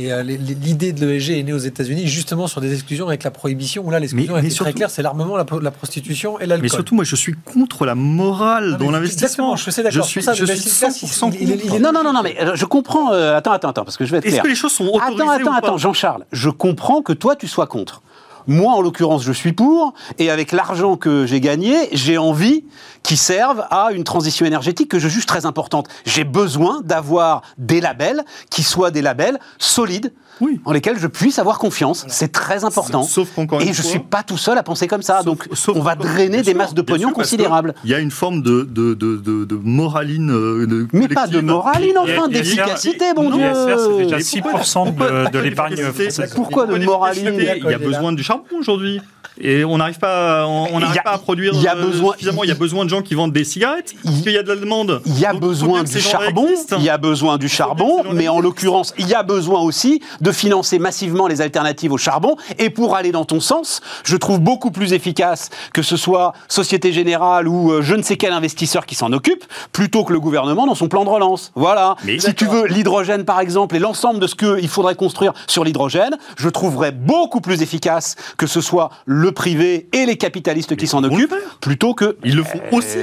Et 0.00 0.12
euh, 0.12 0.22
l'idée 0.22 0.92
de 0.92 1.04
l'ESG 1.06 1.30
est 1.38 1.42
née 1.42 1.52
aux 1.52 1.58
États-Unis 1.58 2.06
justement 2.06 2.46
sur 2.46 2.60
des 2.60 2.72
exclusions 2.72 3.08
avec 3.08 3.22
la 3.24 3.30
prohibition, 3.30 3.84
où 3.86 3.90
là 3.90 3.98
l'exclusion 4.00 4.34
mais 4.34 4.40
très 4.40 4.50
surtout- 4.50 4.72
claire, 4.72 4.90
c'est 4.90 5.02
l'armement, 5.02 5.36
la, 5.36 5.44
la 5.60 5.70
prostitution 5.70 6.38
et 6.40 6.46
l'alcool. 6.46 6.62
Mais 6.62 6.68
surtout, 6.68 6.94
moi, 6.94 7.04
je 7.04 7.16
suis 7.16 7.34
contre 7.44 7.84
la 7.84 7.94
morale 7.94 8.70
Non, 8.72 8.78
dans 8.86 8.90
l'investissement. 8.92 9.24
exactement, 9.26 9.56
je 9.56 9.70
sais 9.70 9.82
d'accord. 9.82 10.02
Je 10.04 10.08
suis, 10.08 10.22
ça, 10.22 10.32
je 10.32 10.44
le 10.44 10.54
suis 10.54 10.64
best-in-class, 10.70 11.02
100% 11.04 11.30
il- 11.34 11.42
il- 11.42 11.50
il- 11.50 11.60
contre. 11.70 11.80
Non, 11.82 11.92
non, 11.92 12.02
non, 12.04 12.12
non, 12.12 12.22
mais 12.22 12.36
euh, 12.40 12.52
je 12.54 12.64
comprends. 12.64 13.12
euh, 13.12 13.36
attends, 13.36 13.52
attends, 13.52 13.68
attends, 13.70 13.84
parce 13.84 13.96
que 13.96 14.04
je 14.06 14.10
vais 14.12 14.18
être 14.18 14.24
Est-ce 14.26 14.34
clair. 14.34 14.42
que 14.44 14.48
les 14.48 14.54
choses 14.54 14.72
sont 14.72 14.84
autorisées 14.86 15.22
Attends, 15.22 15.30
attends, 15.30 15.42
ou 15.42 15.44
pas 15.52 15.56
attends, 15.58 15.78
Jean-Charles, 15.78 16.24
je 16.32 16.48
comprends 16.50 17.02
que 17.02 17.12
toi, 17.12 17.36
tu 17.36 17.46
sois 17.48 17.66
contre. 17.66 18.02
Moi, 18.50 18.72
en 18.74 18.80
l'occurrence, 18.80 19.22
je 19.22 19.30
suis 19.32 19.52
pour, 19.52 19.94
et 20.18 20.28
avec 20.28 20.50
l'argent 20.50 20.96
que 20.96 21.24
j'ai 21.24 21.40
gagné, 21.40 21.76
j'ai 21.92 22.18
envie 22.18 22.64
qu'il 23.04 23.16
serve 23.16 23.64
à 23.70 23.90
une 23.92 24.02
transition 24.02 24.44
énergétique 24.44 24.90
que 24.90 24.98
je 24.98 25.06
juge 25.08 25.24
très 25.24 25.46
importante. 25.46 25.86
J'ai 26.04 26.24
besoin 26.24 26.80
d'avoir 26.84 27.42
des 27.58 27.80
labels 27.80 28.24
qui 28.50 28.64
soient 28.64 28.90
des 28.90 29.02
labels 29.02 29.38
solides, 29.58 30.12
Oui. 30.40 30.60
en 30.64 30.72
lesquels 30.72 30.98
je 30.98 31.06
puisse 31.06 31.38
avoir 31.38 31.58
confiance. 31.60 32.04
C'est 32.08 32.32
très 32.32 32.64
important. 32.64 33.04
Sauf 33.04 33.28
qu'encore 33.36 33.62
et 33.62 33.66
une 33.68 33.72
je 33.72 33.82
fois- 33.82 33.90
suis 33.92 34.00
pas 34.00 34.22
tout 34.24 34.36
seul 34.36 34.58
à 34.58 34.62
penser 34.64 34.88
comme 34.88 35.02
ça. 35.02 35.18
Sauf- 35.18 35.24
donc, 35.26 35.48
sauf 35.52 35.76
on 35.76 35.80
va 35.82 35.94
drainer 35.94 36.38
des 36.38 36.50
sûr, 36.50 36.56
masses 36.56 36.74
de 36.74 36.82
pognon 36.82 37.08
sûr, 37.08 37.14
considérables. 37.16 37.74
Il 37.84 37.90
y 37.90 37.94
a 37.94 38.00
une 38.00 38.10
forme 38.10 38.42
de, 38.42 38.64
de, 38.64 38.94
de, 38.94 39.16
de, 39.16 39.44
de 39.44 39.54
moraline. 39.62 40.30
euh, 40.32 40.66
de 40.66 40.88
Mais 40.92 41.06
pas 41.08 41.26
de 41.28 41.40
moraline, 41.40 41.96
enfin, 41.98 42.26
d'efficacité, 42.28 43.14
bon 43.14 43.30
Dieu. 43.30 43.44
C'est 43.54 44.04
déjà 44.04 44.16
Mais 44.16 44.22
6% 44.22 45.30
de, 45.30 45.38
l'épargne 45.38 45.76
française. 45.76 46.32
Pourquoi 46.34 46.66
de 46.66 46.76
moraline 46.84 47.34
Il 47.38 47.64
y 47.70 47.74
a 47.74 47.78
besoin 47.78 48.12
du 48.12 48.22
charbon 48.24 48.39
aujourd'hui. 48.58 49.00
Et 49.42 49.64
on 49.64 49.78
n'arrive 49.78 49.98
pas, 49.98 50.42
à- 50.42 50.46
on 50.46 50.80
n'arrive 50.80 51.00
pas 51.02 51.12
à 51.12 51.18
produire 51.18 51.54
y 51.54 51.66
a 51.66 51.74
euh, 51.74 51.86
besoin- 51.86 52.12
suffisamment. 52.12 52.44
Il 52.44 52.48
y 52.48 52.52
a 52.52 52.56
besoin 52.56 52.84
de 52.84 52.90
gens 52.90 53.00
qui 53.00 53.14
vendent 53.14 53.32
des 53.32 53.44
cigarettes. 53.44 53.94
Parce 54.02 54.16
Il- 54.18 54.22
qu'il 54.24 54.32
y 54.32 54.36
a 54.38 54.42
de 54.42 54.48
la 54.48 54.56
demande. 54.56 55.00
Il 55.06 55.18
y 55.18 55.24
a 55.24 55.32
Donc, 55.32 55.40
besoin 55.40 55.82
du 55.82 55.98
charbon, 55.98 56.46
il 56.76 56.82
y 56.82 56.90
a 56.90 56.98
besoin 56.98 57.38
du 57.38 57.48
charbon, 57.48 58.02
mais 58.12 58.28
en 58.28 58.40
l'occurrence, 58.40 58.92
il 58.98 59.08
y 59.08 59.14
a 59.14 59.22
besoin 59.22 59.60
aussi 59.60 60.02
de 60.20 60.30
financer 60.30 60.78
massivement 60.78 61.26
les 61.26 61.40
alternatives 61.40 61.90
au 61.92 61.96
charbon. 61.96 62.36
Et 62.58 62.68
pour 62.68 62.96
aller 62.96 63.12
dans 63.12 63.24
ton 63.24 63.40
sens, 63.40 63.80
je 64.04 64.16
trouve 64.16 64.40
beaucoup 64.40 64.70
plus 64.72 64.92
efficace 64.92 65.48
que 65.72 65.80
ce 65.80 65.96
soit 65.96 66.34
Société 66.48 66.92
Générale 66.92 67.48
ou 67.48 67.72
euh, 67.72 67.80
je 67.82 67.94
ne 67.94 68.02
sais 68.02 68.16
quel 68.18 68.32
investisseur 68.34 68.84
qui 68.84 68.94
s'en 68.94 69.10
occupe, 69.12 69.44
plutôt 69.72 70.04
que 70.04 70.12
le 70.12 70.20
gouvernement 70.20 70.66
dans 70.66 70.74
son 70.74 70.88
plan 70.88 71.04
de 71.04 71.10
relance. 71.10 71.50
Voilà. 71.54 71.96
Mais 72.04 72.18
si 72.18 72.34
tu 72.34 72.44
veux 72.46 72.66
l'hydrogène, 72.66 73.24
par 73.24 73.40
exemple, 73.40 73.74
et 73.76 73.78
l'ensemble 73.78 74.18
de 74.18 74.26
ce 74.26 74.34
qu'il 74.34 74.68
faudrait 74.68 74.96
construire 74.96 75.32
sur 75.46 75.64
l'hydrogène, 75.64 76.18
je 76.36 76.48
trouverais 76.50 76.92
beaucoup 76.92 77.40
plus 77.40 77.62
efficace 77.62 78.16
que 78.36 78.46
ce 78.46 78.60
soit 78.60 78.90
le 79.06 79.32
privé 79.32 79.88
et 79.92 80.06
les 80.06 80.16
capitalistes 80.16 80.76
qui 80.76 80.86
s'en 80.86 81.02
ils 81.02 81.06
occupent, 81.12 81.34
plutôt 81.60 81.94
que 81.94 82.16
Ils 82.24 82.36
le 82.36 82.42
font 82.42 82.60
aussi. 82.72 82.98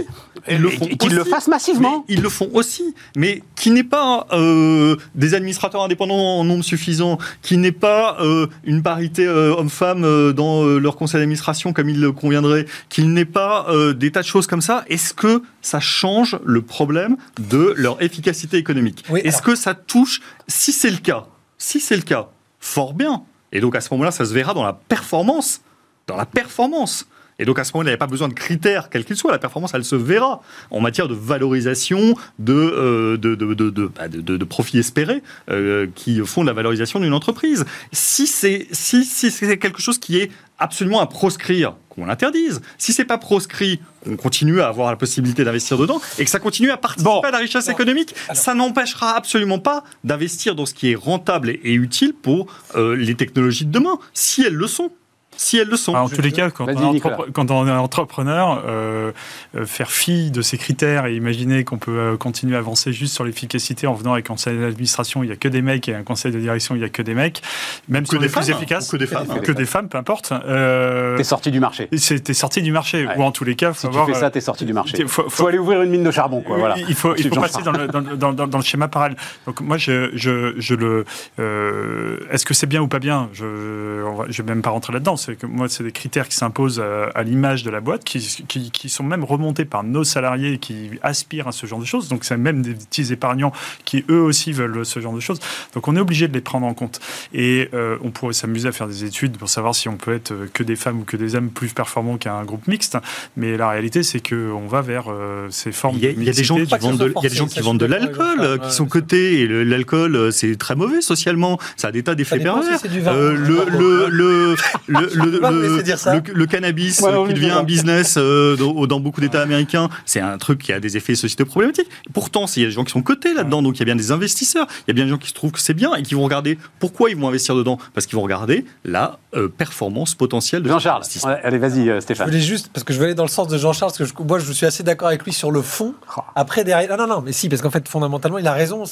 Ils 0.49 0.61
le 0.61 0.69
font 0.69 0.85
et 0.85 0.95
qu'ils 0.95 1.13
le 1.13 1.21
aussi. 1.21 1.29
fassent 1.29 1.47
massivement. 1.47 2.05
Mais 2.07 2.15
ils 2.15 2.21
le 2.21 2.29
font 2.29 2.49
aussi. 2.53 2.93
Mais 3.17 3.41
qui 3.55 3.71
n'est 3.71 3.83
pas 3.83 4.27
euh, 4.31 4.95
des 5.15 5.33
administrateurs 5.33 5.81
indépendants 5.83 6.15
en 6.39 6.43
nombre 6.43 6.63
suffisant, 6.63 7.17
qui 7.41 7.57
n'est 7.57 7.71
pas 7.73 8.17
euh, 8.21 8.47
une 8.63 8.81
parité 8.81 9.25
euh, 9.25 9.53
homme-femme 9.55 10.03
euh, 10.05 10.31
dans 10.33 10.63
euh, 10.63 10.77
leur 10.79 10.95
conseil 10.95 11.19
d'administration 11.19 11.73
comme 11.73 11.89
il 11.89 11.99
le 11.99 12.11
conviendrait, 12.11 12.65
qu'il 12.89 13.11
n'est 13.13 13.25
pas 13.25 13.65
euh, 13.69 13.93
des 13.93 14.11
tas 14.11 14.21
de 14.21 14.27
choses 14.27 14.47
comme 14.47 14.61
ça. 14.61 14.85
Est-ce 14.87 15.13
que 15.13 15.41
ça 15.61 15.79
change 15.79 16.37
le 16.45 16.61
problème 16.61 17.17
de 17.39 17.73
leur 17.75 18.01
efficacité 18.01 18.57
économique? 18.57 19.03
Oui, 19.09 19.19
Est-ce 19.23 19.37
alors- 19.37 19.41
que 19.47 19.55
ça 19.55 19.73
touche 19.73 20.21
Si 20.47 20.71
c'est 20.71 20.91
le 20.91 20.97
cas, 20.97 21.25
si 21.57 21.79
c'est 21.79 21.95
le 21.95 22.03
cas, 22.03 22.29
fort 22.59 22.93
bien. 22.93 23.23
Et 23.51 23.59
donc 23.59 23.75
à 23.75 23.81
ce 23.81 23.93
moment-là, 23.93 24.11
ça 24.11 24.25
se 24.25 24.33
verra 24.33 24.53
dans 24.53 24.63
la 24.63 24.73
performance. 24.73 25.61
Dans 26.07 26.15
la 26.15 26.25
performance. 26.25 27.07
Et 27.39 27.45
donc 27.45 27.59
à 27.59 27.63
ce 27.63 27.71
moment-là, 27.73 27.89
il 27.89 27.93
n'y 27.93 27.95
a 27.95 27.99
pas 27.99 28.07
besoin 28.07 28.27
de 28.27 28.33
critères, 28.33 28.89
quels 28.89 29.05
qu'ils 29.05 29.15
soient. 29.17 29.31
La 29.31 29.37
performance, 29.39 29.71
elle 29.73 29.85
se 29.85 29.95
verra 29.95 30.41
en 30.71 30.79
matière 30.79 31.07
de 31.07 31.13
valorisation, 31.13 32.15
de, 32.39 32.53
euh, 32.53 33.17
de, 33.17 33.35
de, 33.35 33.53
de, 33.53 33.69
de, 33.69 33.87
bah, 33.87 34.45
profits 34.49 34.79
espérés 34.79 35.21
euh, 35.49 35.87
qui 35.95 36.19
font 36.25 36.41
de 36.41 36.47
la 36.47 36.53
valorisation 36.53 36.99
d'une 36.99 37.13
entreprise. 37.13 37.65
Si 37.91 38.27
c'est 38.27 38.67
si, 38.71 39.05
si 39.05 39.29
c'est 39.31 39.57
quelque 39.57 39.81
chose 39.81 39.99
qui 39.99 40.17
est 40.17 40.31
absolument 40.59 40.99
à 41.01 41.05
proscrire, 41.05 41.75
qu'on 41.89 42.05
l'interdise. 42.07 42.61
Si 42.79 42.93
c'est 42.93 43.05
pas 43.05 43.19
proscrit, 43.19 43.79
qu'on 44.03 44.15
continue 44.15 44.59
à 44.61 44.67
avoir 44.67 44.89
la 44.89 44.97
possibilité 44.97 45.43
d'investir 45.43 45.77
dedans 45.77 46.01
et 46.17 46.23
que 46.25 46.29
ça 46.31 46.39
continue 46.39 46.71
à 46.71 46.77
participer 46.77 47.07
Bon. 47.09 47.21
à 47.21 47.29
la 47.29 47.37
richesse 47.37 47.69
économique, 47.69 48.15
Alors- 48.27 48.41
ça 48.41 48.55
n'empêchera 48.55 49.15
absolument 49.15 49.59
pas 49.59 49.83
d'investir 50.03 50.55
dans 50.55 50.65
ce 50.65 50.73
qui 50.73 50.91
est 50.91 50.95
rentable 50.95 51.49
et, 51.51 51.59
et 51.63 51.73
utile 51.73 52.13
pour 52.13 52.47
euh, 52.75 52.95
les 52.95 53.13
technologies 53.13 53.65
de 53.65 53.71
demain, 53.71 53.99
si 54.15 54.41
elles 54.43 54.53
le 54.55 54.65
sont. 54.67 54.91
Si 55.37 55.57
elles 55.57 55.69
le 55.69 55.77
sont. 55.77 55.93
Ah, 55.95 56.03
en 56.03 56.09
tous 56.09 56.21
les 56.21 56.31
cas, 56.31 56.49
quand, 56.49 56.65
on, 56.65 56.69
est 56.69 56.93
Nicolas. 56.93 57.15
entrepre- 57.17 57.31
quand 57.31 57.51
on 57.51 57.67
est 57.67 57.71
entrepreneur, 57.71 58.63
euh, 58.67 59.11
euh, 59.55 59.65
faire 59.65 59.91
fi 59.91 60.31
de 60.31 60.41
ces 60.41 60.57
critères 60.57 61.05
et 61.05 61.15
imaginer 61.15 61.63
qu'on 61.63 61.77
peut 61.77 61.97
euh, 61.97 62.17
continuer 62.17 62.55
à 62.55 62.59
avancer 62.59 62.91
juste 62.91 63.13
sur 63.13 63.23
l'efficacité 63.23 63.87
en 63.87 63.93
venant 63.93 64.13
avec 64.13 64.25
un 64.25 64.33
conseil 64.33 64.57
d'administration, 64.59 65.23
il 65.23 65.27
n'y 65.27 65.33
a 65.33 65.35
que 65.35 65.47
des 65.47 65.61
mecs, 65.61 65.87
et 65.89 65.95
un 65.95 66.03
conseil 66.03 66.31
de 66.31 66.39
direction, 66.39 66.75
il 66.75 66.79
n'y 66.79 66.85
a 66.85 66.89
que 66.89 67.01
des 67.01 67.13
mecs, 67.13 67.41
même 67.87 68.03
que 68.03 68.09
si 68.09 68.15
on 68.15 68.19
des 68.19 68.25
est 68.25 68.29
plus 68.29 68.41
femmes, 68.43 68.55
efficace, 68.57 68.89
que 68.91 68.97
des 68.97 69.07
femmes. 69.07 69.27
que 69.41 69.51
des 69.51 69.65
femmes, 69.65 69.89
peu 69.89 69.97
importe. 69.97 70.31
Euh, 70.31 71.15
T'es 71.17 71.23
sorti 71.23 71.51
du 71.51 71.59
marché. 71.59 71.87
C'était 71.97 72.33
sorti 72.33 72.61
du 72.61 72.71
marché. 72.71 73.05
Ouais. 73.05 73.15
Ou 73.17 73.23
en 73.23 73.31
tous 73.31 73.43
les 73.43 73.55
cas, 73.55 73.73
faut 73.73 73.75
Si 73.75 73.81
tu 73.81 73.87
avoir, 73.87 74.07
fais 74.07 74.15
euh, 74.15 74.19
ça, 74.19 74.29
t'es 74.31 74.41
sorti 74.41 74.65
du 74.65 74.73
marché. 74.73 74.97
faut- 75.07 75.23
Faut, 75.23 75.29
faut- 75.29 75.47
aller 75.47 75.59
ouvrir 75.59 75.81
une 75.83 75.91
mine 75.91 76.03
de 76.03 76.11
charbon, 76.11 76.41
quoi. 76.41 76.57
Voilà. 76.57 76.75
Il 76.79 76.95
faut, 76.95 77.15
il 77.15 77.29
faut 77.29 77.39
passer 77.39 77.61
dans 77.63 77.71
le, 77.71 77.87
dans, 77.87 77.99
le- 77.99 78.17
dans- 78.17 78.33
dans- 78.33 78.47
dans 78.47 78.57
le 78.57 78.63
schéma 78.63 78.87
parallèle. 78.87 79.17
Donc 79.45 79.61
moi, 79.61 79.77
je, 79.77 80.09
je, 80.13 80.53
je 80.57 80.73
le. 80.75 81.05
euh, 81.39 82.17
Est-ce 82.31 82.45
que 82.45 82.53
c'est 82.53 82.67
bien 82.67 82.81
ou 82.81 82.87
pas 82.87 82.99
bien? 82.99 83.29
Je 83.33 83.45
ne 83.45 84.31
vais 84.31 84.43
même 84.43 84.61
pas 84.61 84.69
rentrer 84.71 84.93
là-dedans. 84.93 85.15
C'est 85.27 85.35
que 85.35 85.45
moi, 85.45 85.67
c'est 85.67 85.83
des 85.83 85.91
critères 85.91 86.29
qui 86.29 86.37
s'imposent 86.37 86.79
à, 86.79 87.09
à 87.13 87.23
l'image 87.23 87.63
de 87.63 87.69
la 87.69 87.81
boîte, 87.81 88.03
qui, 88.03 88.19
qui, 88.47 88.71
qui 88.71 88.89
sont 88.89 89.03
même 89.03 89.23
remontés 89.23 89.65
par 89.65 89.83
nos 89.83 90.03
salariés 90.03 90.57
qui 90.57 90.91
aspirent 91.01 91.49
à 91.49 91.51
ce 91.51 91.67
genre 91.67 91.79
de 91.79 91.85
choses. 91.85 92.07
Donc, 92.07 92.23
c'est 92.23 92.37
même 92.37 92.61
des 92.61 92.73
petits 92.73 93.11
épargnants 93.11 93.51
qui, 93.83 94.05
eux 94.09 94.21
aussi, 94.21 94.53
veulent 94.53 94.85
ce 94.85 94.99
genre 95.01 95.13
de 95.13 95.19
choses. 95.19 95.39
Donc, 95.73 95.87
on 95.87 95.95
est 95.97 95.99
obligé 95.99 96.27
de 96.29 96.33
les 96.33 96.41
prendre 96.41 96.65
en 96.65 96.73
compte. 96.73 97.01
Et 97.33 97.69
euh, 97.73 97.97
on 98.01 98.11
pourrait 98.11 98.33
s'amuser 98.33 98.69
à 98.69 98.71
faire 98.71 98.87
des 98.87 99.03
études 99.03 99.37
pour 99.37 99.49
savoir 99.49 99.75
si 99.75 99.89
on 99.89 99.97
peut 99.97 100.13
être 100.13 100.33
que 100.53 100.63
des 100.63 100.75
femmes 100.77 101.01
ou 101.01 101.03
que 101.03 101.17
des 101.17 101.35
hommes 101.35 101.49
plus 101.49 101.73
performants 101.73 102.17
qu'un 102.17 102.43
groupe 102.45 102.67
mixte. 102.67 102.97
Mais 103.35 103.57
la 103.57 103.69
réalité, 103.69 104.03
c'est 104.03 104.25
qu'on 104.25 104.67
va 104.67 104.81
vers 104.81 105.05
euh, 105.09 105.47
ces 105.49 105.73
formes 105.73 105.97
Il 105.97 106.03
y 106.03 106.07
a, 106.07 106.11
y 106.11 106.29
a 106.29 106.33
des 106.33 106.43
gens 106.43 106.55
qui 106.55 106.77
vendent 106.79 106.97
de, 106.97 107.13
il 107.17 107.23
y 107.23 107.25
a 107.25 107.29
des 107.29 107.35
gens 107.35 107.47
qui 107.47 107.59
vendent 107.59 107.79
de 107.79 107.85
l'alcool, 107.85 108.39
euh, 108.39 108.57
qui 108.57 108.71
sont 108.71 108.85
cotés, 108.85 109.41
et 109.41 109.47
l'alcool, 109.65 110.15
euh, 110.15 110.31
c'est 110.31 110.55
très 110.55 110.75
mauvais 110.75 111.01
socialement. 111.01 111.59
Ça 111.75 111.89
a 111.89 111.91
des 111.91 112.03
tas 112.03 112.15
d'effets 112.15 112.39
pervers. 112.39 112.79
c'est 112.79 112.91
du 112.91 113.01
vin. 113.01 113.13
Euh, 113.13 113.33
le, 113.33 113.65
le, 114.09 114.55
le, 114.87 115.16
le, 115.17 116.45
cannabis 116.45 116.99
Ouais, 117.01 117.11
qui 117.27 117.33
devient 117.33 117.51
un 117.51 117.63
business 117.63 118.15
euh, 118.17 118.55
dans, 118.55 118.85
dans 118.87 118.99
beaucoup 118.99 119.21
d'États 119.21 119.41
américains, 119.41 119.89
c'est 120.05 120.19
un 120.21 120.37
truc 120.37 120.61
qui 120.61 120.73
a 120.73 120.79
des 120.79 120.97
effets 120.97 121.15
sociétaux 121.15 121.45
problématiques. 121.45 121.89
Pourtant, 122.13 122.45
il 122.55 122.61
y 122.61 122.65
a 122.65 122.67
des 122.67 122.71
gens 122.73 122.83
qui 122.83 122.91
sont 122.91 123.01
cotés 123.01 123.33
là-dedans, 123.33 123.61
donc 123.61 123.75
il 123.77 123.79
y 123.79 123.81
a 123.83 123.85
bien 123.85 123.95
des 123.95 124.11
investisseurs, 124.11 124.67
il 124.87 124.89
y 124.89 124.91
a 124.91 124.93
bien 124.93 125.03
des 125.05 125.09
gens 125.11 125.17
qui 125.17 125.29
se 125.29 125.33
trouvent 125.33 125.51
que 125.51 125.59
c'est 125.59 125.73
bien 125.73 125.93
et 125.95 126.03
qui 126.03 126.15
vont 126.15 126.23
regarder 126.23 126.57
pourquoi 126.79 127.09
ils 127.09 127.17
vont 127.17 127.27
investir 127.27 127.55
dedans. 127.55 127.77
Parce 127.93 128.05
qu'ils 128.05 128.15
vont 128.15 128.23
regarder 128.23 128.65
la 128.85 129.19
euh, 129.35 129.47
performance 129.47 130.15
potentielle 130.15 130.63
de 130.63 130.69
Jean-Charles, 130.69 131.03
allez, 131.43 131.57
vas-y, 131.57 131.89
euh, 131.89 131.95
Je 131.95 131.99
Stéphane. 132.01 132.27
voulais 132.27 132.39
juste, 132.41 132.69
parce 132.73 132.83
que 132.83 132.93
je 132.93 132.99
vais 132.99 133.05
aller 133.05 133.15
dans 133.15 133.23
le 133.23 133.29
sens 133.29 133.47
de 133.47 133.57
Jean-Charles, 133.57 133.91
parce 133.97 134.11
que 134.11 134.17
je- 134.21 134.27
moi 134.27 134.39
je 134.39 134.51
suis 134.51 134.65
assez 134.65 134.83
d'accord 134.83 135.07
avec 135.07 135.23
lui 135.23 135.33
sur 135.33 135.51
le 135.51 135.61
fond. 135.61 135.93
Après, 136.35 136.63
derrière. 136.63 136.89
Non, 136.97 137.07
non, 137.07 137.15
non, 137.15 137.21
mais 137.21 137.31
si, 137.31 137.49
parce 137.49 137.61
qu'en 137.61 137.69
fait, 137.71 137.87
fondamentalement, 137.87 138.37
il 138.37 138.47
a 138.47 138.53
raison. 138.53 138.83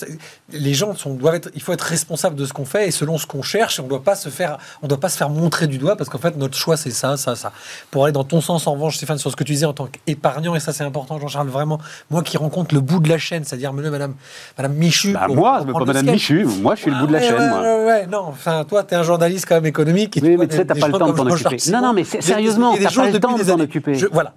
Les 0.52 0.74
gens 0.74 0.96
sont, 0.96 1.14
doivent 1.16 1.36
être. 1.36 1.50
Il 1.56 1.62
faut 1.62 1.74
être 1.74 1.82
responsable 1.82 2.36
de 2.36 2.46
ce 2.46 2.54
qu'on 2.54 2.66
fait 2.66 2.88
et 2.88 2.92
selon 2.92 3.18
ce 3.18 3.26
qu'on 3.26 3.42
cherche. 3.42 3.80
On 3.80 3.84
ne 3.84 3.90
doit 3.90 4.04
pas 4.04 4.16
se 4.16 4.30
faire, 4.30 4.58
on 4.82 4.88
doit 4.88 5.00
pas 5.00 5.10
se 5.10 5.18
faire 5.18 5.30
montrer 5.30 5.68
du 5.68 5.78
doigt 5.78 5.96
parce 5.96 6.10
qu'en 6.16 6.22
fait, 6.30 6.38
notre 6.38 6.58
choix, 6.58 6.78
c'est 6.78 6.92
ça, 6.92 7.18
ça, 7.18 7.36
ça. 7.36 7.52
Pour 7.92 8.06
aller 8.06 8.14
dans 8.14 8.24
ton 8.24 8.42
sens, 8.42 8.68
en 8.68 8.74
revanche, 8.74 8.98
Stéphane, 8.98 9.18
sur 9.18 9.32
ce 9.32 9.36
que 9.36 9.44
tu 9.44 9.54
disais 9.54 9.66
en 9.66 9.74
tant 9.74 9.88
qu'épargnant, 9.88 10.56
et 10.56 10.60
ça, 10.60 10.74
c'est 10.74 10.84
important, 10.84 11.20
Jean-Charles, 11.20 11.48
vraiment, 11.48 11.80
moi 12.10 12.24
qui 12.24 12.38
rencontre 12.38 12.74
le 12.74 12.82
bout 12.82 13.00
de 13.00 13.10
la 13.10 13.18
chaîne, 13.18 13.44
c'est-à-dire 13.44 13.74
madame, 13.74 14.14
madame 14.58 14.74
Michu. 14.74 15.14
Bah, 15.14 15.28
moi, 15.30 15.64
pas 15.66 15.86
Madame. 15.86 16.06
Michu, 16.06 16.46
moi 16.62 16.76
je 16.76 16.82
suis 16.82 16.92
le 16.92 16.98
bout 16.98 17.08
de 17.08 17.14
la 17.14 17.20
Ouais, 17.20 17.28
chaîne, 17.28 17.38
ouais, 17.38 17.50
moi. 17.50 17.86
Ouais, 17.86 18.08
non, 18.08 18.26
enfin, 18.28 18.64
toi, 18.68 18.84
t'es 18.84 18.96
un 18.96 19.04
journaliste 19.04 19.46
quand 19.48 19.56
même 19.56 19.66
économique. 19.66 20.18
et 20.18 20.22
Oui, 20.22 20.38
mais 20.38 20.48
tu 20.48 20.56
sais, 20.56 20.66
t'as 20.66 20.76
pas 20.76 20.88
le 20.88 20.94
temps 20.94 21.08
de 21.08 21.14
t'en 21.14 21.28
occuper. 21.28 21.58
Non, 21.72 21.82
non, 21.82 21.94
mais 21.94 22.04
sérieusement, 22.04 22.76
t'as 22.76 22.92
pas 22.92 23.10
le 23.10 23.20
temps 23.20 23.38
de 23.38 23.44
t'en 23.44 23.60
occuper. 23.60 23.94
Voilà. 24.12 24.34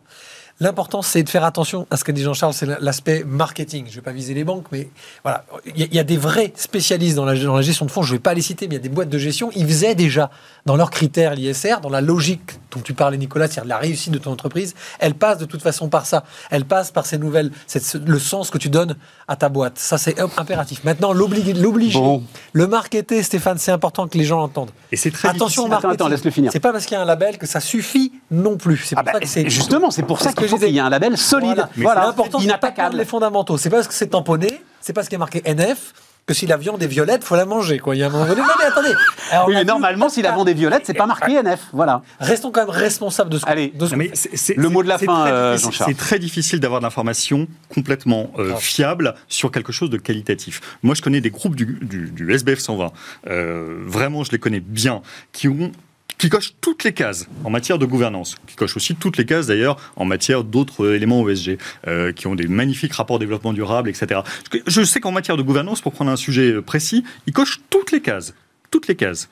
L'important, 0.60 1.02
c'est 1.02 1.22
de 1.22 1.28
faire 1.28 1.44
attention 1.44 1.86
à 1.90 1.96
ce 1.96 2.02
que 2.02 2.10
dit 2.10 2.22
Jean-Charles, 2.22 2.52
c'est 2.52 2.66
l'aspect 2.80 3.22
marketing. 3.24 3.84
Je 3.86 3.90
ne 3.90 3.94
vais 3.96 4.00
pas 4.02 4.10
viser 4.12 4.34
les 4.34 4.42
banques, 4.42 4.66
mais 4.72 4.88
voilà. 5.22 5.44
Il 5.66 5.78
y, 5.78 5.84
a- 5.84 5.86
il 5.86 5.94
y 5.94 5.98
a 6.00 6.04
des 6.04 6.16
vrais 6.16 6.52
spécialistes 6.56 7.14
dans 7.14 7.24
la, 7.24 7.36
dans 7.38 7.54
la 7.54 7.62
gestion 7.62 7.86
de 7.86 7.90
fonds, 7.92 8.02
je 8.02 8.12
ne 8.12 8.16
vais 8.18 8.22
pas 8.22 8.34
les 8.34 8.42
citer, 8.42 8.66
mais 8.66 8.74
il 8.74 8.78
y 8.78 8.80
a 8.80 8.82
des 8.82 8.88
boîtes 8.88 9.08
de 9.08 9.18
gestion. 9.18 9.50
Ils 9.54 9.66
faisaient 9.66 9.94
déjà, 9.94 10.30
dans 10.66 10.74
leurs 10.74 10.90
critères 10.90 11.34
l'ISR, 11.36 11.76
dans 11.80 11.90
la 11.90 12.00
logique 12.00 12.58
dont 12.72 12.80
tu 12.80 12.92
parlais, 12.92 13.16
Nicolas, 13.18 13.46
c'est-à-dire 13.46 13.68
la 13.68 13.78
réussite 13.78 14.12
de 14.12 14.18
ton 14.18 14.32
entreprise, 14.32 14.74
elle 14.98 15.14
passe 15.14 15.38
de 15.38 15.44
toute 15.44 15.62
façon 15.62 15.88
par 15.88 16.06
ça. 16.06 16.24
Elle 16.50 16.64
passe 16.64 16.90
par 16.90 17.06
ces 17.06 17.18
nouvelles, 17.18 17.52
cette- 17.68 17.94
le 18.04 18.18
sens 18.18 18.50
que 18.50 18.58
tu 18.58 18.68
donnes 18.68 18.96
à 19.28 19.36
ta 19.36 19.48
boîte. 19.48 19.78
Ça, 19.78 19.96
c'est 19.96 20.18
impératif. 20.36 20.82
Maintenant, 20.82 21.12
l'obliger, 21.12 21.54
Bon. 21.92 22.22
le 22.52 22.66
marketer, 22.66 23.22
Stéphane, 23.22 23.58
c'est 23.58 23.70
important 23.72 24.08
que 24.08 24.18
les 24.18 24.24
gens 24.24 24.38
l'entendent. 24.38 24.70
Et 24.90 24.96
c'est 24.96 25.10
très 25.12 25.28
Attention 25.28 25.62
au 25.62 25.66
difficile. 25.66 25.70
marketing. 25.70 25.90
Attends, 25.94 26.04
attends, 26.06 26.08
laisse-le 26.10 26.30
finir. 26.32 26.50
C'est 26.52 26.58
pas 26.60 26.72
parce 26.72 26.84
qu'il 26.84 26.94
y 26.96 26.98
a 26.98 27.02
un 27.02 27.06
label 27.06 27.38
que 27.38 27.46
ça 27.46 27.60
suffit 27.60 28.12
non 28.30 28.56
plus. 28.56 28.76
C'est 28.78 28.96
Ah 28.98 29.02
bah, 29.02 29.12
justement, 29.46 29.90
c'est 29.90 30.02
pour 30.02 30.20
ça 30.20 30.32
qu'il 30.32 30.46
qu'il 30.48 30.68
y 30.70 30.76
ait 30.78 30.80
un 30.80 30.90
label 30.90 31.16
solide. 31.16 31.54
Voilà. 31.54 31.68
Voilà, 31.76 32.00
L'important, 32.06 32.30
perdre 32.38 32.44
inattaquable. 32.44 32.96
les 32.96 33.04
fondamentaux. 33.04 33.56
C'est 33.58 33.70
pas 33.70 33.76
parce 33.76 33.88
que 33.88 33.94
c'est 33.94 34.08
tamponné, 34.08 34.60
c'est 34.80 34.92
pas 34.92 35.00
parce 35.00 35.08
qu'il 35.08 35.14
y 35.14 35.16
a 35.16 35.18
marqué 35.20 35.42
NF 35.44 35.94
que 36.26 36.34
si 36.34 36.46
la 36.46 36.58
viande 36.58 36.82
est 36.82 36.86
violette, 36.86 37.24
faut 37.24 37.36
la 37.36 37.46
manger. 37.46 37.78
Quoi. 37.78 37.96
Il 37.96 38.00
y 38.00 38.02
a 38.02 38.08
un 38.08 38.10
moment 38.10 38.26
donné. 38.26 38.42
Non, 38.42 38.48
mais 38.58 38.66
attendez. 38.66 38.92
Alors, 39.30 39.48
Oui, 39.48 39.54
a 39.56 39.60
mais 39.60 39.64
normalement, 39.64 40.10
si 40.10 40.20
la 40.20 40.32
viande 40.32 40.46
est 40.50 40.52
violette, 40.52 40.82
c'est 40.84 40.92
pas 40.92 41.06
marqué 41.06 41.32
NF. 41.42 41.58
Voilà. 41.72 42.02
Restons 42.20 42.50
quand 42.50 42.60
même 42.60 42.68
responsables 42.68 43.30
de 43.30 43.38
ce 43.38 43.46
Allez. 43.46 43.72
de 43.74 43.86
ce 43.86 43.94
mais 43.94 44.10
c'est- 44.12 44.36
c'est- 44.36 44.54
Le 44.58 44.68
mot 44.68 44.82
de 44.82 44.88
la 44.88 44.98
fin, 44.98 45.26
euh, 45.26 45.56
Jean-Charles. 45.56 45.90
C'est 45.90 45.96
très 45.96 46.18
difficile 46.18 46.60
d'avoir 46.60 46.80
de 46.80 46.84
l'information 46.84 47.46
complètement 47.72 48.30
euh, 48.38 48.56
fiable 48.56 49.14
sur 49.28 49.50
quelque 49.50 49.72
chose 49.72 49.88
de 49.88 49.96
qualitatif. 49.96 50.60
Moi, 50.82 50.94
je 50.94 51.00
connais 51.00 51.22
des 51.22 51.30
groupes 51.30 51.56
du, 51.56 51.78
du- 51.80 52.10
du 52.10 52.30
SBF 52.30 52.58
120, 52.58 52.92
euh, 53.28 53.78
vraiment, 53.86 54.22
je 54.22 54.30
les 54.30 54.38
connais 54.38 54.60
bien, 54.60 55.00
qui 55.32 55.48
ont 55.48 55.72
qui 56.18 56.28
cochent 56.28 56.54
toutes 56.60 56.84
les 56.84 56.92
cases 56.92 57.28
en 57.44 57.50
matière 57.50 57.78
de 57.78 57.86
gouvernance, 57.86 58.36
qui 58.46 58.56
cochent 58.56 58.76
aussi 58.76 58.94
toutes 58.96 59.16
les 59.16 59.24
cases 59.24 59.46
d'ailleurs 59.46 59.76
en 59.96 60.04
matière 60.04 60.44
d'autres 60.44 60.84
euh, 60.84 60.96
éléments 60.96 61.20
OSG, 61.22 61.58
euh, 61.86 62.12
qui 62.12 62.26
ont 62.26 62.34
des 62.34 62.48
magnifiques 62.48 62.92
rapports 62.92 63.18
développement 63.18 63.52
durable, 63.52 63.88
etc. 63.88 64.20
Je- 64.66 64.82
sais 64.82 65.00
qu'en 65.00 65.12
matière 65.12 65.36
de 65.36 65.42
gouvernance, 65.42 65.80
pour 65.80 65.92
prendre 65.92 66.10
un 66.10 66.16
sujet 66.16 66.50
euh, 66.52 66.62
précis, 66.62 67.04
ils 67.26 67.32
cochent 67.32 67.60
toutes 67.70 67.92
les 67.92 68.00
cases, 68.00 68.34
toutes 68.70 68.88
les 68.88 68.96
cases 68.96 69.28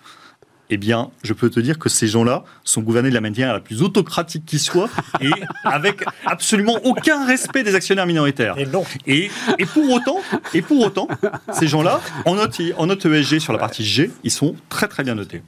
eh 0.69 0.79
bien, 0.79 1.11
je 1.23 1.33
peux 1.33 1.49
te 1.49 1.61
dire 1.61 1.79
que 1.79 1.89
ces 1.89 2.09
gens-là 2.09 2.43
sont 2.65 2.81
gouvernés 2.83 3.11
de 3.11 3.15
la 3.15 3.21
manière 3.21 3.53
la 3.53 3.61
plus 3.61 3.83
autocratique 3.83 4.45
qui 4.45 4.59
soit 4.59 4.91
et 5.21 5.31
avec 5.65 6.03
absolument 6.25 6.81
aucun 6.83 7.25
respect 7.25 7.63
des 7.63 7.77
actionnaires 7.77 8.05
minoritaires. 8.07 8.59
Et 8.59 8.67
non. 8.67 8.83
Et, 9.07 9.31
et 9.59 9.65
pour 9.65 9.89
autant, 9.93 10.19
et 10.55 10.63
pour 10.63 10.85
autant, 10.85 11.07
ces 11.53 11.69
gens-là, 11.69 12.01
en 12.25 12.35
note, 12.35 12.61
en 12.79 12.87
note 12.87 13.07
ESG 13.07 13.39
sur 13.39 13.53
la 13.53 13.61
partie 13.61 13.85
G, 13.85 14.11
ils 14.25 14.33
sont 14.33 14.57
très 14.69 14.89
très 14.89 15.05
bien 15.05 15.15
notés. 15.15 15.41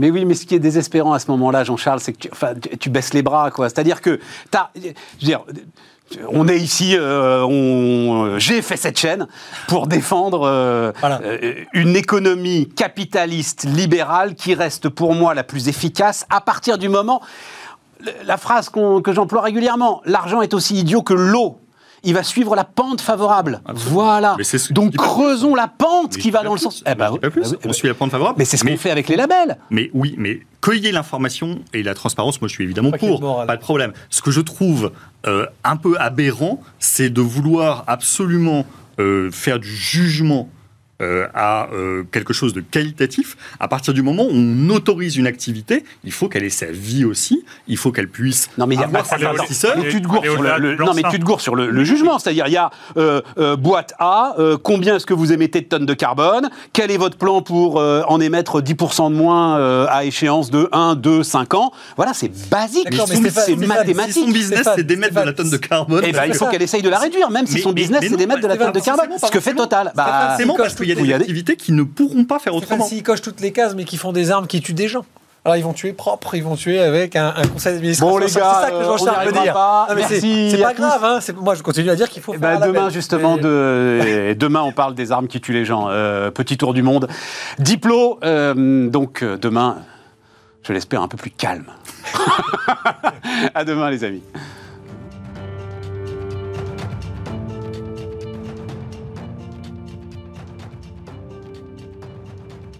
Mais 0.00 0.10
oui, 0.10 0.24
mais 0.24 0.34
ce 0.34 0.46
qui 0.46 0.54
est 0.54 0.60
désespérant 0.60 1.12
à 1.12 1.18
ce 1.18 1.30
moment-là, 1.30 1.62
Jean-Charles, 1.62 2.00
c'est 2.00 2.14
que 2.14 2.18
tu, 2.18 2.28
enfin, 2.32 2.54
tu, 2.80 2.88
baisses 2.88 3.12
les 3.12 3.22
bras, 3.22 3.50
quoi. 3.50 3.68
C'est-à-dire 3.68 4.00
que 4.00 4.18
t'as, 4.50 4.70
je 4.74 4.80
veux 4.80 4.94
dire, 5.20 5.44
on 6.28 6.48
est 6.48 6.56
ici, 6.56 6.96
euh, 6.96 7.44
on, 7.44 8.38
j'ai 8.38 8.62
fait 8.62 8.78
cette 8.78 8.98
chaîne 8.98 9.28
pour 9.68 9.86
défendre 9.86 10.42
euh, 10.44 10.90
Voilà. 11.00 11.20
euh, 11.22 11.54
une 11.74 11.96
économie 11.96 12.66
capitaliste 12.68 13.64
libérale 13.64 14.34
qui 14.34 14.54
reste 14.54 14.88
pour 14.88 15.14
moi 15.14 15.34
la 15.34 15.44
plus 15.44 15.68
efficace 15.68 16.26
à 16.30 16.40
partir 16.40 16.78
du 16.78 16.88
moment. 16.88 17.20
La 18.24 18.38
phrase 18.38 18.70
que 18.70 19.12
j'emploie 19.12 19.42
régulièrement, 19.42 20.00
l'argent 20.06 20.40
est 20.40 20.54
aussi 20.54 20.76
idiot 20.76 21.02
que 21.02 21.12
l'eau. 21.12 21.60
Il 22.02 22.14
va 22.14 22.22
suivre 22.22 22.56
la 22.56 22.64
pente 22.64 23.00
favorable. 23.00 23.60
Voilà. 23.74 24.36
Ce 24.42 24.72
Donc 24.72 24.96
creusons 24.96 25.54
la 25.54 25.68
pente 25.68 26.16
Mais 26.16 26.22
qui 26.22 26.30
va 26.30 26.42
dans 26.42 26.52
le 26.54 26.58
sens. 26.58 26.82
Eh 26.86 26.94
ben, 26.94 27.16
pas 27.16 27.30
plus. 27.30 27.42
bah 27.42 27.48
oui, 27.62 27.68
On 27.68 27.72
suit 27.72 27.88
la 27.88 27.94
pente 27.94 28.10
favorable. 28.10 28.36
mais 28.38 28.44
c'est 28.44 28.56
ce 28.56 28.64
qu'on 28.64 28.76
fait 28.76 28.90
avec 28.90 29.08
les 29.08 29.16
labels. 29.16 29.58
Mais 29.70 29.90
oui, 29.92 30.14
mais 30.18 30.40
cueillir 30.60 30.94
l'information 30.94 31.60
et 31.72 31.82
la 31.82 31.94
transparence, 31.94 32.40
moi 32.40 32.48
je 32.48 32.54
suis 32.54 32.64
évidemment 32.64 32.92
pour, 32.92 33.46
pas 33.46 33.56
de 33.56 33.60
problème. 33.60 33.92
Ce 34.08 34.22
que 34.22 34.30
je 34.30 34.40
trouve 34.40 34.92
euh, 35.26 35.46
un 35.64 35.76
peu 35.76 35.96
aberrant, 35.98 36.60
c'est 36.78 37.10
de 37.10 37.20
vouloir 37.20 37.84
absolument 37.86 38.64
euh, 38.98 39.30
faire 39.30 39.58
du 39.58 39.74
jugement 39.74 40.48
euh, 41.00 41.26
à 41.34 41.68
euh, 41.72 42.04
quelque 42.10 42.32
chose 42.32 42.52
de 42.52 42.60
qualitatif. 42.60 43.36
À 43.58 43.68
partir 43.68 43.94
du 43.94 44.02
moment 44.02 44.24
où 44.24 44.32
on 44.32 44.70
autorise 44.70 45.16
une 45.16 45.26
activité, 45.26 45.84
il 46.04 46.12
faut 46.12 46.28
qu'elle 46.28 46.44
ait 46.44 46.50
sa 46.50 46.66
vie 46.66 47.04
aussi, 47.04 47.44
il 47.68 47.76
faut 47.76 47.92
qu'elle 47.92 48.08
puisse 48.08 48.48
Non 48.58 48.66
mais 48.66 48.74
il 48.74 48.80
y 48.80 48.84
a 48.84 48.88
mais 48.88 49.02
tu 49.90 50.02
te 50.02 50.06
gourres 50.06 50.24
sur 50.24 50.42
le, 50.42 50.76
non 50.76 50.94
mais 50.94 51.02
tu 51.10 51.18
te 51.18 51.24
gourres 51.24 51.40
sur 51.40 51.54
le, 51.54 51.70
le 51.70 51.84
jugement, 51.84 52.18
c'est-à-dire 52.18 52.46
il 52.46 52.52
y 52.52 52.56
a 52.56 52.70
euh, 52.96 53.20
euh, 53.38 53.56
boîte 53.56 53.94
A, 53.98 54.34
euh, 54.38 54.56
combien 54.62 54.96
est-ce 54.96 55.06
que 55.06 55.14
vous 55.14 55.32
émettez 55.32 55.60
de 55.60 55.66
tonnes 55.66 55.86
de 55.86 55.94
carbone? 55.94 56.50
Quel 56.72 56.90
est 56.90 56.96
votre 56.96 57.16
plan 57.16 57.42
pour 57.42 57.78
euh, 57.80 58.02
en 58.08 58.20
émettre 58.20 58.60
10% 58.60 59.10
de 59.10 59.16
moins 59.16 59.58
euh, 59.58 59.86
à 59.88 60.04
échéance 60.04 60.50
de 60.50 60.68
1, 60.72 60.94
2, 60.96 61.22
5 61.22 61.54
ans? 61.54 61.72
Voilà, 61.96 62.14
c'est 62.14 62.30
basique, 62.50 62.88
c'est 62.92 63.56
mathématique. 63.56 64.14
Si 64.14 64.20
son 64.20 64.30
business, 64.30 64.68
c'est 64.74 64.84
d'émettre 64.84 65.14
de 65.14 65.26
la 65.26 65.32
tonne 65.32 65.50
de 65.50 65.56
carbone. 65.56 66.02
Eh 66.06 66.12
ben, 66.12 66.24
il 66.26 66.34
faut 66.34 66.46
qu'elle 66.46 66.62
essaye 66.62 66.82
de 66.82 66.88
la 66.88 66.98
réduire, 66.98 67.30
même 67.30 67.46
si 67.46 67.60
son 67.60 67.72
business 67.72 68.04
c'est 68.08 68.16
d'émettre 68.16 68.40
de 68.40 68.48
la 68.48 68.56
tonne 68.56 68.72
de 68.72 68.80
carbone. 68.80 69.08
Ce 69.22 69.30
que 69.30 69.40
fait 69.40 69.50
forcément. 69.50 69.60
Total. 69.60 69.92
Bah, 70.94 71.00
qu'il 71.00 71.10
y 71.10 71.14
a 71.14 71.18
des 71.18 71.22
activités 71.24 71.56
qui 71.56 71.72
ne 71.72 71.82
pourront 71.82 72.24
pas 72.24 72.38
faire 72.38 72.54
autrement. 72.54 72.84
s'ils 72.84 73.02
cochent 73.02 73.22
toutes 73.22 73.40
les 73.40 73.52
cases, 73.52 73.74
mais 73.74 73.84
qui 73.84 73.96
font 73.96 74.12
des 74.12 74.30
armes 74.30 74.46
qui 74.46 74.60
tuent 74.60 74.74
des 74.74 74.88
gens. 74.88 75.04
Alors 75.42 75.56
ils 75.56 75.64
vont 75.64 75.72
tuer 75.72 75.94
propre, 75.94 76.34
ils 76.34 76.44
vont 76.44 76.54
tuer 76.54 76.80
avec 76.80 77.16
un, 77.16 77.32
un 77.34 77.46
conseil 77.46 77.72
d'administration. 77.72 78.12
Bon, 78.14 78.18
les 78.18 78.28
C'est 78.28 78.40
gars, 78.40 78.58
ça 78.62 78.70
que 78.70 78.74
euh, 78.74 78.84
Jean-Charles 78.84 79.26
veut 79.26 79.32
dire. 79.40 79.54
pas. 79.54 79.86
Non, 79.88 79.94
mais 79.96 80.02
c'est- 80.02 80.20
Merci 80.20 80.50
c'est 80.50 80.58
pas 80.62 80.74
grave. 80.74 81.02
Hein. 81.02 81.18
c'est- 81.22 81.34
Moi, 81.34 81.54
je 81.54 81.62
continue 81.62 81.88
à 81.88 81.96
dire 81.96 82.10
qu'il 82.10 82.20
faut 82.20 82.34
Eh 82.34 82.38
faire 82.38 82.58
label. 82.60 82.74
demain 82.74 82.90
justement 82.90 83.36
Mais- 83.36 83.42
de 83.42 84.34
demain 84.38 84.60
on 84.60 84.72
parle 84.72 84.94
des 84.94 85.12
armes 85.12 85.28
qui 85.28 85.40
tuent 85.40 85.54
les 85.54 85.64
gens. 85.64 85.86
Euh, 85.88 86.30
petit 86.30 86.58
tour 86.58 86.74
du 86.74 86.82
monde. 86.82 87.08
Diplo. 87.58 88.18
euh, 88.22 88.90
donc 88.90 89.24
demain, 89.24 89.78
je 90.62 90.74
l'espère 90.74 91.00
un 91.00 91.08
peu 91.08 91.16
plus 91.16 91.30
calme. 91.30 91.64
à 93.54 93.64
demain 93.64 93.90
les 93.90 94.04
amis. 94.04 94.22